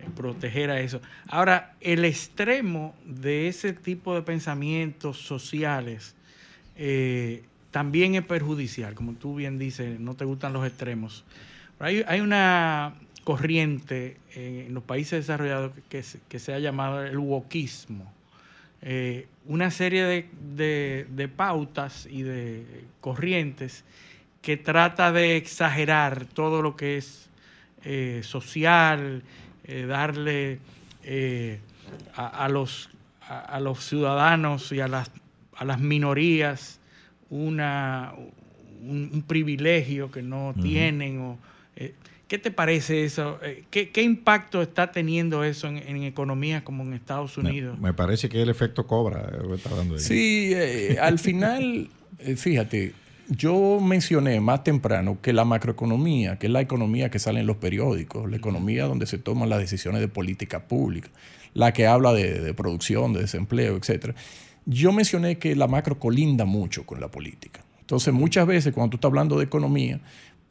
eh, 0.00 0.08
Proteger 0.16 0.70
a 0.70 0.80
eso. 0.80 1.00
Ahora, 1.28 1.74
el 1.80 2.04
extremo 2.04 2.94
de 3.04 3.48
ese 3.48 3.72
tipo 3.72 4.14
de 4.14 4.22
pensamientos 4.22 5.18
sociales 5.18 6.14
eh, 6.76 7.42
también 7.70 8.14
es 8.14 8.22
perjudicial, 8.24 8.94
como 8.94 9.14
tú 9.14 9.34
bien 9.34 9.58
dices, 9.58 9.98
no 9.98 10.14
te 10.14 10.24
gustan 10.24 10.52
los 10.52 10.64
extremos. 10.66 11.24
Hay, 11.80 12.20
una 12.20 12.94
corriente 13.24 14.16
en 14.34 14.72
los 14.72 14.82
países 14.84 15.26
desarrollados 15.26 15.72
que, 15.88 16.02
se- 16.04 16.20
que 16.28 16.38
se 16.38 16.54
ha 16.54 16.58
llamado 16.60 17.02
el 17.02 17.18
wokismo 17.18 18.12
una 19.46 19.70
serie 19.70 20.04
de, 20.04 20.26
de- 20.56 21.06
de 21.10 21.28
pautas 21.28 22.06
y 22.10 22.22
de 22.22 22.64
corrientes 23.00 23.84
que 24.42 24.56
trata 24.56 25.12
de 25.12 25.36
exagerar 25.36 26.26
todo 26.26 26.62
lo 26.62 26.76
que 26.76 26.96
es 26.98 27.28
eh, 27.84 28.20
social, 28.22 29.22
eh, 29.64 29.86
darle 29.86 30.58
eh, 31.02 31.60
a, 32.14 32.44
a 32.44 32.48
los, 32.48 32.90
a, 33.22 33.40
a 33.40 33.60
los 33.60 33.84
ciudadanos 33.84 34.70
y 34.72 34.80
a 34.80 34.88
las, 34.88 35.10
a 35.56 35.64
las 35.64 35.80
minorías 35.80 36.80
una, 37.30 38.12
un, 38.82 39.10
un 39.12 39.22
privilegio 39.22 40.10
que 40.10 40.22
no 40.22 40.54
tienen. 40.62 41.20
O, 41.20 41.38
¿Qué 42.34 42.38
te 42.40 42.50
parece 42.50 43.04
eso? 43.04 43.38
Eh, 43.44 43.62
¿Qué, 43.70 43.90
qué 43.90 44.02
impacto 44.02 44.60
está 44.60 44.90
teniendo 44.90 45.44
eso 45.44 45.68
en, 45.68 45.76
en 45.76 46.02
economías 46.02 46.64
como 46.64 46.82
en 46.82 46.92
Estados 46.92 47.38
Unidos? 47.38 47.78
Me 47.78 47.94
parece 47.94 48.28
que 48.28 48.42
el 48.42 48.48
efecto 48.48 48.88
cobra. 48.88 49.20
eh, 49.20 49.54
está 49.54 49.72
dando 49.72 49.94
ahí. 49.94 50.00
Sí, 50.00 50.50
eh, 50.52 50.98
al 51.00 51.20
final, 51.20 51.90
eh, 52.18 52.34
fíjate, 52.34 52.92
yo 53.28 53.78
mencioné 53.80 54.40
más 54.40 54.64
temprano 54.64 55.18
que 55.22 55.32
la 55.32 55.44
macroeconomía, 55.44 56.36
que 56.36 56.48
es 56.48 56.52
la 56.52 56.60
economía 56.60 57.08
que 57.08 57.20
sale 57.20 57.38
en 57.38 57.46
los 57.46 57.58
periódicos, 57.58 58.28
la 58.28 58.36
economía 58.36 58.86
donde 58.86 59.06
se 59.06 59.18
toman 59.18 59.48
las 59.48 59.60
decisiones 59.60 60.00
de 60.00 60.08
política 60.08 60.66
pública, 60.66 61.10
la 61.52 61.72
que 61.72 61.86
habla 61.86 62.12
de, 62.12 62.40
de 62.40 62.52
producción, 62.52 63.12
de 63.12 63.20
desempleo, 63.20 63.76
etcétera. 63.76 64.16
Yo 64.66 64.90
mencioné 64.90 65.38
que 65.38 65.54
la 65.54 65.68
macro 65.68 66.00
colinda 66.00 66.44
mucho 66.44 66.84
con 66.84 67.00
la 67.00 67.12
política. 67.12 67.60
Entonces, 67.78 68.12
muchas 68.12 68.46
veces 68.46 68.72
cuando 68.72 68.90
tú 68.90 68.96
estás 68.96 69.10
hablando 69.10 69.38
de 69.38 69.44
economía, 69.44 70.00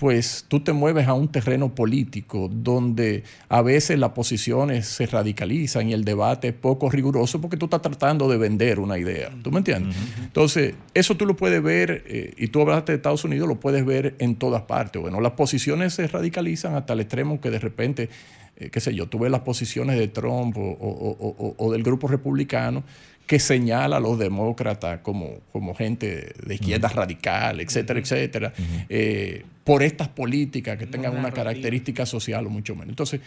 pues 0.04 0.44
tú 0.50 0.60
te 0.60 0.74
mueves 0.74 1.08
a 1.08 1.14
un 1.14 1.30
terreno 1.30 1.74
político 1.74 2.50
donde 2.52 3.24
a 3.48 3.62
veces 3.62 3.98
las 3.98 4.10
posiciones 4.10 4.86
se 4.86 5.06
radicalizan 5.06 5.88
y 5.88 5.94
el 5.94 6.04
debate 6.04 6.50
es 6.50 6.54
poco 6.54 6.90
riguroso 6.90 7.40
porque 7.40 7.56
tú 7.56 7.68
estás 7.68 7.82
tratando 7.82 8.28
de 8.28 8.36
vender 8.36 8.82
una 8.82 8.98
idea. 8.98 9.30
¿Tú 9.42 9.50
me 9.50 9.60
entiendes? 9.60 9.96
Entonces, 10.22 10.76
eso 10.94 11.16
tú 11.16 11.26
lo 11.26 11.38
puedes 11.38 11.64
ver, 11.64 12.04
eh, 12.06 12.34
y 12.38 12.48
tú 12.50 12.60
hablaste 12.60 12.92
de 12.92 12.98
Estados 12.98 13.24
Unidos, 13.24 13.48
lo 13.48 13.62
puedes 13.62 13.86
ver 13.86 14.16
en 14.20 14.36
todas 14.36 14.64
partes. 14.64 15.02
Bueno, 15.02 15.22
las 15.22 15.32
posiciones 15.32 15.94
se 15.94 16.06
radicalizan 16.06 16.76
hasta 16.76 16.92
el 16.92 17.00
extremo 17.00 17.40
que 17.40 17.50
de 17.50 17.60
repente, 17.60 18.10
eh, 18.58 18.70
qué 18.70 18.82
sé 18.82 18.94
yo, 18.94 19.08
tú 19.08 19.20
ves 19.20 19.32
las 19.32 19.40
posiciones 19.42 19.98
de 19.98 20.10
Trump 20.10 20.58
o, 20.58 20.62
o- 20.62 21.18
o- 21.18 21.36
o- 21.40 21.56
o 21.58 21.72
del 21.72 21.82
grupo 21.82 22.10
republicano 22.10 22.84
que 23.28 23.40
señala 23.40 23.98
a 23.98 24.00
los 24.00 24.20
demócratas 24.20 25.00
como, 25.02 25.40
como 25.52 25.74
gente 25.76 26.34
de 26.46 26.56
izquierda 26.56 26.90
radical, 26.90 27.62
etcétera, 27.62 28.00
etcétera, 28.00 28.54
eh, 28.90 29.46
por 29.64 29.82
estas 29.82 30.10
políticas 30.10 30.78
que 30.78 30.86
tengan 30.88 31.18
una 31.18 31.32
característica 31.32 32.06
social 32.06 32.46
o 32.48 32.50
mucho 32.50 32.74
menos. 32.76 32.90
Entonces, 32.90 33.22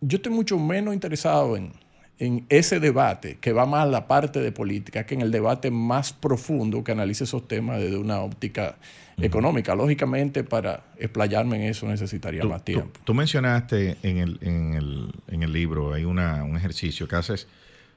yo 0.00 0.16
estoy 0.16 0.32
mucho 0.32 0.58
menos 0.58 0.94
interesado 0.94 1.56
en, 1.56 1.72
en 2.20 2.46
ese 2.50 2.78
debate 2.78 3.38
que 3.40 3.52
va 3.52 3.66
más 3.66 3.82
a 3.82 3.86
la 3.86 4.06
parte 4.06 4.38
de 4.40 4.52
política 4.52 5.04
que 5.06 5.14
en 5.14 5.22
el 5.22 5.32
debate 5.32 5.70
más 5.72 6.12
profundo 6.12 6.84
que 6.84 6.92
analice 6.92 7.24
esos 7.24 7.48
temas 7.48 7.80
desde 7.80 7.96
una 7.96 8.20
óptica 8.20 8.76
económica. 9.20 9.74
Lógicamente, 9.74 10.44
para 10.44 10.84
explayarme 10.98 11.56
en 11.56 11.62
eso 11.70 11.86
necesitaría 11.88 12.42
Tú, 12.42 12.48
más 12.48 12.60
tú- 12.60 12.72
tiempo. 12.72 13.00
tú 13.04 13.12
mencionaste 13.14 13.96
en 14.04 14.18
el, 14.18 14.38
en 14.40 14.74
el, 14.74 15.12
en 15.28 15.42
el 15.42 15.52
libro, 15.52 15.94
hay 15.94 16.04
una, 16.04 16.44
un 16.44 16.56
ejercicio 16.56 17.08
que 17.08 17.16
haces 17.16 17.48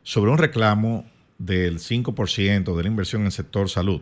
sobre 0.04 0.32
un 0.32 0.38
reclamo 0.40 1.06
del 1.38 1.80
5% 1.80 2.76
de 2.76 2.84
la 2.84 2.90
inversión 2.90 3.22
en 3.24 3.26
el 3.28 3.32
sector 3.32 3.70
salud 3.70 4.02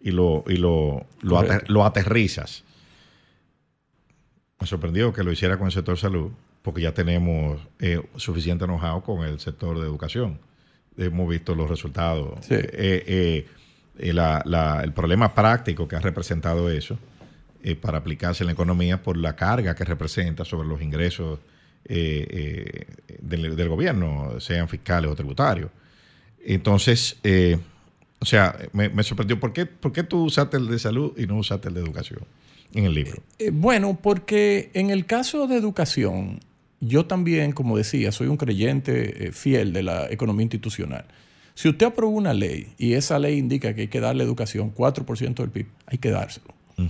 y 0.00 0.10
lo, 0.10 0.44
y 0.46 0.56
lo, 0.56 1.06
lo, 1.20 1.36
ater- 1.38 1.46
Correcto. 1.48 1.72
lo 1.72 1.84
aterrizas. 1.84 2.64
Me 4.60 4.66
sorprendió 4.66 5.12
que 5.12 5.24
lo 5.24 5.32
hiciera 5.32 5.56
con 5.58 5.66
el 5.66 5.72
sector 5.72 5.98
salud, 5.98 6.30
porque 6.62 6.82
ya 6.82 6.92
tenemos 6.94 7.60
eh, 7.80 8.00
suficiente 8.16 8.64
know-how 8.64 9.02
con 9.02 9.24
el 9.26 9.40
sector 9.40 9.78
de 9.78 9.84
educación. 9.86 10.38
Hemos 10.96 11.28
visto 11.28 11.54
los 11.54 11.68
resultados. 11.68 12.44
Sí. 12.46 12.54
Eh, 12.54 13.46
eh, 13.98 14.12
la- 14.12 14.42
la- 14.44 14.82
el 14.84 14.92
problema 14.92 15.34
práctico 15.34 15.88
que 15.88 15.96
ha 15.96 16.00
representado 16.00 16.70
eso 16.70 16.98
para 17.80 17.98
aplicarse 17.98 18.42
en 18.42 18.46
la 18.46 18.52
economía 18.54 19.02
por 19.02 19.16
la 19.16 19.36
carga 19.36 19.74
que 19.76 19.84
representa 19.84 20.44
sobre 20.44 20.66
los 20.66 20.82
ingresos 20.82 21.38
del, 21.84 22.86
del 23.56 23.68
gobierno, 23.68 24.40
sean 24.40 24.68
fiscales 24.68 25.10
o 25.10 25.14
tributarios. 25.14 25.70
Entonces, 26.44 27.18
eh, 27.22 27.58
o 28.18 28.24
sea, 28.24 28.56
me, 28.72 28.88
me 28.88 29.02
sorprendió. 29.02 29.38
¿por 29.40 29.52
qué, 29.52 29.66
¿Por 29.66 29.92
qué 29.92 30.02
tú 30.02 30.24
usaste 30.24 30.56
el 30.56 30.68
de 30.68 30.78
salud 30.78 31.12
y 31.16 31.26
no 31.26 31.36
usaste 31.38 31.68
el 31.68 31.74
de 31.74 31.80
educación 31.80 32.20
en 32.74 32.84
el 32.84 32.94
libro? 32.94 33.22
Eh, 33.38 33.50
bueno, 33.52 33.98
porque 34.00 34.70
en 34.74 34.90
el 34.90 35.06
caso 35.06 35.46
de 35.46 35.56
educación, 35.56 36.40
yo 36.80 37.06
también, 37.06 37.52
como 37.52 37.76
decía, 37.76 38.12
soy 38.12 38.28
un 38.28 38.36
creyente 38.36 39.26
eh, 39.26 39.32
fiel 39.32 39.72
de 39.72 39.82
la 39.82 40.10
economía 40.10 40.42
institucional. 40.42 41.04
Si 41.54 41.68
usted 41.68 41.86
aprueba 41.86 42.12
una 42.12 42.32
ley 42.32 42.72
y 42.78 42.94
esa 42.94 43.18
ley 43.18 43.38
indica 43.38 43.74
que 43.74 43.82
hay 43.82 43.88
que 43.88 44.00
darle 44.00 44.24
educación 44.24 44.74
4% 44.74 45.34
del 45.34 45.50
PIB, 45.50 45.66
hay 45.86 45.98
que 45.98 46.10
dárselo. 46.10 46.46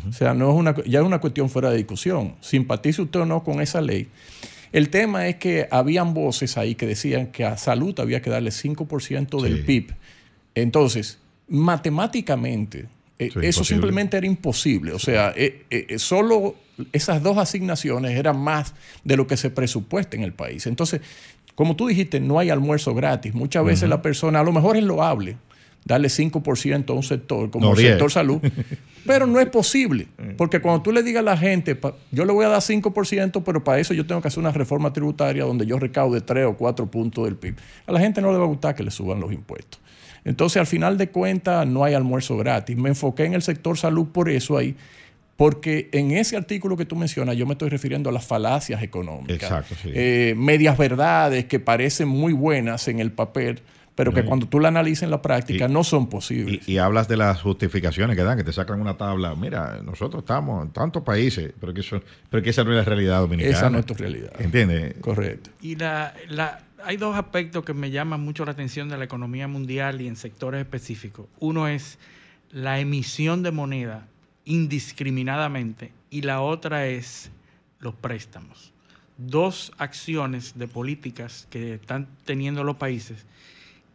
O 0.08 0.12
sea, 0.12 0.32
no 0.32 0.50
es 0.50 0.56
una, 0.56 0.74
ya 0.84 1.00
es 1.00 1.04
una 1.04 1.20
cuestión 1.20 1.50
fuera 1.50 1.70
de 1.70 1.76
discusión. 1.76 2.36
Simpatice 2.40 3.02
usted 3.02 3.20
o 3.20 3.26
no 3.26 3.44
con 3.44 3.60
esa 3.60 3.82
ley. 3.82 4.08
El 4.72 4.88
tema 4.88 5.28
es 5.28 5.36
que 5.36 5.68
habían 5.70 6.14
voces 6.14 6.56
ahí 6.56 6.74
que 6.74 6.86
decían 6.86 7.26
que 7.28 7.44
a 7.44 7.56
salud 7.58 7.98
había 8.00 8.22
que 8.22 8.30
darle 8.30 8.50
5% 8.50 9.40
del 9.42 9.58
Sí. 9.58 9.62
PIB. 9.62 9.94
Entonces, 10.54 11.18
matemáticamente, 11.48 12.86
eh, 13.18 13.26
eso 13.26 13.38
imposible. 13.40 13.64
simplemente 13.64 14.16
era 14.16 14.26
imposible. 14.26 14.92
O 14.92 14.98
sea, 14.98 15.32
eh, 15.36 15.64
eh, 15.70 15.98
solo 15.98 16.56
esas 16.92 17.22
dos 17.22 17.36
asignaciones 17.38 18.12
eran 18.18 18.38
más 18.38 18.74
de 19.04 19.16
lo 19.16 19.26
que 19.26 19.36
se 19.36 19.50
presupuesta 19.50 20.16
en 20.16 20.22
el 20.22 20.32
país. 20.32 20.66
Entonces, 20.66 21.00
como 21.54 21.76
tú 21.76 21.86
dijiste, 21.88 22.18
no 22.20 22.38
hay 22.38 22.48
almuerzo 22.50 22.94
gratis. 22.94 23.34
Muchas 23.34 23.64
veces 23.64 23.88
la 23.88 24.00
persona, 24.00 24.40
a 24.40 24.44
lo 24.44 24.52
mejor 24.52 24.76
es 24.76 24.82
loable, 24.84 25.36
darle 25.84 26.08
5% 26.08 26.90
a 26.90 26.92
un 26.92 27.02
sector 27.02 27.50
como 27.50 27.66
No, 27.66 27.72
el 27.72 27.78
10. 27.78 27.90
sector 27.90 28.10
salud, 28.12 28.40
pero 29.06 29.26
no 29.26 29.40
es 29.40 29.48
posible. 29.48 30.06
Porque 30.36 30.60
cuando 30.60 30.82
tú 30.82 30.92
le 30.92 31.02
digas 31.02 31.20
a 31.20 31.24
la 31.24 31.36
gente, 31.36 31.78
yo 32.10 32.24
le 32.24 32.32
voy 32.32 32.44
a 32.44 32.48
dar 32.48 32.60
5%, 32.60 33.42
pero 33.44 33.64
para 33.64 33.80
eso 33.80 33.94
yo 33.94 34.06
tengo 34.06 34.20
que 34.22 34.28
hacer 34.28 34.38
una 34.40 34.52
reforma 34.52 34.92
tributaria 34.92 35.44
donde 35.44 35.66
yo 35.66 35.78
recaude 35.78 36.20
3 36.20 36.46
o 36.46 36.56
4 36.56 36.90
puntos 36.90 37.24
del 37.24 37.36
PIB. 37.36 37.56
A 37.86 37.92
la 37.92 38.00
gente 38.00 38.20
no 38.20 38.30
le 38.32 38.38
va 38.38 38.44
a 38.44 38.48
gustar 38.48 38.74
que 38.74 38.82
le 38.82 38.90
suban 38.90 39.20
los 39.20 39.32
impuestos. 39.32 39.80
Entonces, 40.24 40.58
al 40.58 40.68
final 40.68 40.98
de 40.98 41.08
cuentas, 41.08 41.66
no 41.66 41.82
hay 41.82 41.94
almuerzo 41.94 42.36
gratis. 42.36 42.76
Me 42.76 42.90
enfoqué 42.90 43.24
en 43.24 43.34
el 43.34 43.42
sector 43.42 43.76
salud 43.76 44.06
por 44.12 44.30
eso 44.30 44.56
ahí, 44.56 44.76
porque 45.36 45.88
en 45.92 46.12
ese 46.12 46.36
artículo 46.36 46.76
que 46.76 46.84
tú 46.84 46.94
mencionas, 46.94 47.36
yo 47.36 47.44
me 47.46 47.52
estoy 47.54 47.70
refiriendo 47.70 48.08
a 48.08 48.12
las 48.12 48.24
falacias 48.24 48.82
económicas. 48.84 49.42
Exacto, 49.42 49.74
sí. 49.82 49.90
Eh, 49.92 50.34
medias 50.36 50.78
verdades 50.78 51.46
que 51.46 51.58
parecen 51.58 52.06
muy 52.06 52.32
buenas 52.32 52.86
en 52.86 53.00
el 53.00 53.10
papel, 53.10 53.62
pero 53.94 54.12
que 54.12 54.24
cuando 54.24 54.46
tú 54.46 54.58
la 54.58 54.68
analizas 54.68 55.02
en 55.04 55.10
la 55.10 55.20
práctica 55.20 55.68
no 55.68 55.84
son 55.84 56.08
posibles. 56.08 56.66
Y, 56.66 56.72
y 56.72 56.78
hablas 56.78 57.08
de 57.08 57.16
las 57.18 57.42
justificaciones 57.42 58.16
que 58.16 58.22
dan, 58.22 58.38
que 58.38 58.44
te 58.44 58.52
sacan 58.52 58.80
una 58.80 58.96
tabla. 58.96 59.34
Mira, 59.34 59.80
nosotros 59.82 60.22
estamos 60.22 60.64
en 60.64 60.72
tantos 60.72 61.02
países, 61.02 61.52
pero 61.60 61.74
que, 61.74 61.80
eso, 61.80 62.00
pero 62.30 62.42
que 62.42 62.50
esa 62.50 62.64
no 62.64 62.70
es 62.70 62.76
la 62.78 62.84
realidad 62.84 63.20
dominicana. 63.20 63.54
Esa 63.56 63.68
no 63.70 63.78
es 63.78 63.86
tu 63.86 63.94
realidad. 63.94 64.32
¿Entiendes? 64.40 64.94
Correcto. 65.00 65.50
Y 65.60 65.76
la, 65.76 66.14
la- 66.28 66.60
hay 66.84 66.96
dos 66.96 67.14
aspectos 67.16 67.64
que 67.64 67.74
me 67.74 67.90
llaman 67.90 68.20
mucho 68.22 68.44
la 68.44 68.52
atención 68.52 68.88
de 68.88 68.96
la 68.98 69.04
economía 69.04 69.46
mundial 69.46 70.00
y 70.00 70.08
en 70.08 70.16
sectores 70.16 70.60
específicos. 70.60 71.26
Uno 71.38 71.68
es 71.68 71.98
la 72.50 72.80
emisión 72.80 73.42
de 73.42 73.52
moneda 73.52 74.06
indiscriminadamente 74.46 75.92
y 76.10 76.22
la 76.22 76.40
otra 76.40 76.86
es 76.86 77.30
los 77.80 77.94
préstamos. 77.94 78.72
Dos 79.18 79.72
acciones 79.78 80.58
de 80.58 80.66
políticas 80.68 81.46
que 81.50 81.74
están 81.74 82.08
teniendo 82.24 82.64
los 82.64 82.76
países 82.76 83.26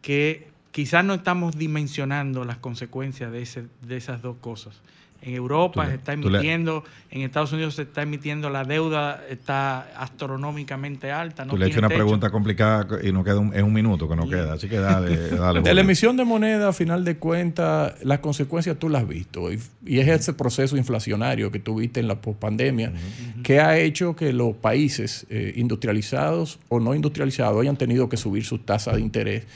que 0.02 0.48
quizás 0.72 1.04
no 1.04 1.16
estamos 1.16 1.58
dimensionando 1.58 2.46
las 2.46 2.58
consecuencias 2.58 3.32
de, 3.32 3.42
ese, 3.42 3.66
de 3.82 3.98
esas 3.98 4.22
dos 4.22 4.38
cosas. 4.40 4.80
En 5.22 5.34
Europa 5.34 5.88
se 5.88 5.96
está 5.96 6.14
emitiendo, 6.14 6.84
en 7.10 7.22
Estados 7.22 7.52
Unidos 7.52 7.76
se 7.76 7.82
está 7.82 8.04
emitiendo, 8.04 8.50
la 8.50 8.64
deuda 8.64 9.24
está 9.30 9.80
astronómicamente 9.98 11.12
alta. 11.12 11.44
No 11.44 11.52
tú 11.52 11.58
le 11.58 11.66
has 11.66 11.72
hecho 11.72 11.80
una 11.80 11.90
pregunta 11.90 12.30
complicada 12.30 13.00
y 13.04 13.12
no 13.12 13.24
queda 13.24 13.40
un, 13.40 13.54
es 13.54 13.64
un 13.64 13.74
minuto 13.74 14.08
que 14.08 14.16
no 14.16 14.30
queda, 14.30 14.54
así 14.54 14.70
que 14.70 14.78
dale. 14.78 15.30
dale 15.32 15.62
de 15.62 15.74
la 15.74 15.82
emisión 15.82 16.16
de 16.16 16.24
moneda, 16.24 16.70
a 16.70 16.74
final 16.74 17.04
de 17.04 17.18
cuentas, 17.18 17.96
las 18.04 18.20
consecuencias 18.20 18.78
tú 18.78 18.90
las 18.90 19.02
has 19.02 19.08
visto. 19.08 19.52
Y, 19.52 19.60
es 19.98 20.08
ese 20.08 20.34
proceso 20.34 20.78
inflacionario 20.78 21.52
que 21.52 21.60
tuviste 21.60 22.00
en 22.00 22.08
la 22.08 22.22
pospandemia 22.22 22.94
que 23.42 23.60
ha 23.60 23.78
hecho 23.80 24.16
que 24.16 24.32
los 24.34 24.56
países 24.56 25.26
eh, 25.30 25.54
industrializados 25.56 26.60
o 26.70 26.80
no 26.80 26.94
industrializados 26.94 27.60
hayan 27.60 27.78
tenido 27.78 28.08
que 28.10 28.18
subir 28.18 28.46
sus 28.46 28.66
tasas 28.66 28.96
de 28.96 29.02
interés 29.02 29.48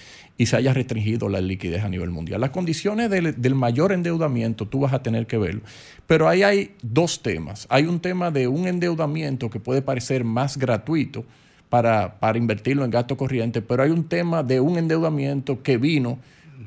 y 0.41 0.47
se 0.47 0.57
haya 0.57 0.73
restringido 0.73 1.29
la 1.29 1.39
liquidez 1.39 1.83
a 1.83 1.87
nivel 1.87 2.09
mundial. 2.09 2.41
Las 2.41 2.49
condiciones 2.49 3.11
del, 3.11 3.53
mayor 3.53 3.91
endeudamiento 3.91 4.67
tú 4.67 4.79
vas 4.79 4.91
a 4.91 5.03
tener 5.03 5.27
que 5.27 5.37
verlo, 5.37 5.61
pero 6.07 6.27
ahí 6.27 6.41
hay 6.41 6.73
dos 6.81 7.21
temas. 7.21 7.67
Hay 7.69 7.85
un 7.85 7.99
tema 7.99 8.31
de 8.31 8.47
un 8.47 8.65
endeudamiento 8.65 9.51
que 9.51 9.59
puede 9.59 9.83
parecer 9.83 10.23
más 10.23 10.57
gratuito 10.57 11.25
para, 11.69 12.19
para 12.19 12.39
invertirlo 12.39 12.83
en 12.83 12.89
gasto 12.89 13.15
corriente, 13.17 13.61
pero 13.61 13.83
hay 13.83 13.91
un 13.91 14.05
tema 14.05 14.41
de 14.41 14.59
un 14.59 14.79
endeudamiento 14.79 15.61
que 15.61 15.77
vino 15.77 16.17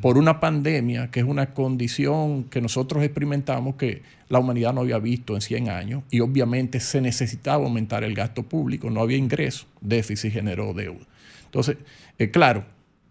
por 0.01 0.19
una 0.19 0.39
pandemia, 0.39 1.11
que 1.11 1.19
es 1.19 1.27
una 1.27 1.53
condición 1.53 2.45
que 2.45 2.61
nosotros 2.61 3.03
experimentamos 3.03 3.75
que 3.75 4.03
la 4.29 4.39
humanidad 4.39 4.73
no 4.73 4.83
había 4.83 5.01
visto 5.01 5.35
en 5.35 5.41
100 5.41 5.69
años 5.69 6.05
y 6.13 6.21
obviamente 6.21 6.79
se 6.79 7.01
necesitaba 7.01 7.65
aumentar 7.65 8.05
el 8.05 8.15
gasto 8.15 8.45
público, 8.45 8.89
no 8.89 9.01
había 9.01 9.17
ingreso, 9.17 9.67
déficit 9.81 10.33
generó 10.33 10.75
deuda. 10.75 11.05
Entonces, 11.47 11.79
eh, 12.21 12.31
claro, 12.31 12.67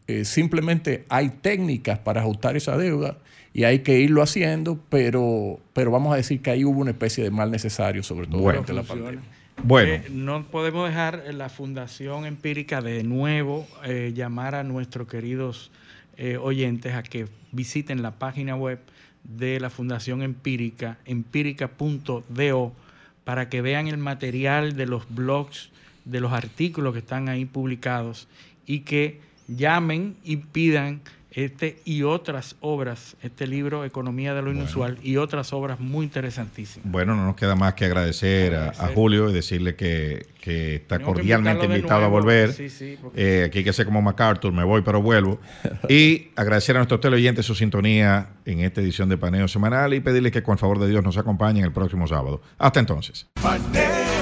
eh, 0.07 0.25
simplemente 0.25 1.05
hay 1.09 1.29
técnicas 1.29 1.99
para 1.99 2.21
ajustar 2.21 2.57
esa 2.57 2.77
deuda 2.77 3.17
y 3.53 3.63
hay 3.63 3.79
que 3.79 3.99
irlo 3.99 4.21
haciendo, 4.21 4.77
pero, 4.89 5.59
pero 5.73 5.91
vamos 5.91 6.13
a 6.13 6.17
decir 6.17 6.41
que 6.41 6.51
ahí 6.51 6.65
hubo 6.65 6.81
una 6.81 6.91
especie 6.91 7.23
de 7.23 7.31
mal 7.31 7.51
necesario, 7.51 8.03
sobre 8.03 8.27
todo 8.27 8.41
durante 8.41 8.73
la 8.73 8.83
pandemia. 8.83 9.21
Bueno. 9.63 9.93
Eh, 9.93 10.03
no 10.09 10.45
podemos 10.47 10.89
dejar 10.89 11.23
la 11.33 11.47
Fundación 11.47 12.25
Empírica 12.25 12.81
de 12.81 13.03
nuevo 13.03 13.67
eh, 13.85 14.11
llamar 14.15 14.55
a 14.55 14.63
nuestros 14.63 15.07
queridos 15.07 15.71
oyentes 16.41 16.93
a 16.93 17.01
que 17.01 17.25
visiten 17.51 18.03
la 18.03 18.11
página 18.11 18.55
web 18.55 18.79
de 19.23 19.59
la 19.59 19.71
Fundación 19.71 20.21
Empírica, 20.21 20.99
empírica.do, 21.05 22.73
para 23.23 23.49
que 23.49 23.61
vean 23.63 23.87
el 23.87 23.97
material 23.97 24.75
de 24.75 24.85
los 24.85 25.07
blogs, 25.09 25.71
de 26.05 26.19
los 26.19 26.33
artículos 26.33 26.93
que 26.93 26.99
están 26.99 27.29
ahí 27.29 27.45
publicados 27.45 28.27
y 28.67 28.81
que 28.81 29.21
llamen 29.47 30.17
y 30.23 30.37
pidan 30.37 31.01
este 31.35 31.81
y 31.83 32.03
otras 32.03 32.55
obras, 32.61 33.15
este 33.23 33.47
libro 33.47 33.85
Economía 33.85 34.33
de 34.33 34.41
lo 34.41 34.51
Inusual 34.51 34.99
y 35.01 35.17
otras 35.17 35.51
obras 35.51 35.79
muy 35.79 36.05
interesantísimas. 36.05 36.91
Bueno, 36.91 37.15
no 37.15 37.25
nos 37.25 37.35
queda 37.35 37.55
más 37.55 37.73
que 37.73 37.85
agradecer, 37.85 38.55
A, 38.55 38.71
Julio 38.93 39.29
y 39.29 39.33
decirle 39.33 39.75
que, 39.75 40.27
está 40.43 40.99
cordialmente 40.99 41.65
invitado 41.65 42.03
a 42.03 42.07
volver. 42.07 42.53
Eh, 43.15 43.45
aquí 43.47 43.59
hay 43.59 43.63
que 43.63 43.73
ser 43.73 43.85
como 43.85 44.01
MacArthur, 44.01 44.51
me 44.51 44.63
voy 44.63 44.81
pero 44.83 45.01
vuelvo. 45.01 45.39
y 45.89 46.27
agradecer 46.35 46.75
a 46.75 46.79
nuestros 46.79 47.01
teleoyentes 47.01 47.45
su 47.45 47.55
sintonía 47.55 48.29
en 48.45 48.59
esta 48.59 48.81
edición 48.81 49.09
de 49.09 49.17
Paneo 49.17 49.47
Semanal 49.47 49.93
y 49.93 50.01
pedirle 50.01 50.31
que 50.31 50.43
con 50.43 50.57
favor 50.57 50.79
de 50.79 50.87
Dios 50.87 51.03
nos 51.03 51.17
acompañen 51.17 51.63
el 51.63 51.71
próximo 51.71 52.07
sábado. 52.07 52.41
Hasta 52.59 52.79
entonces. 52.79 53.27
Paneo. 53.41 54.12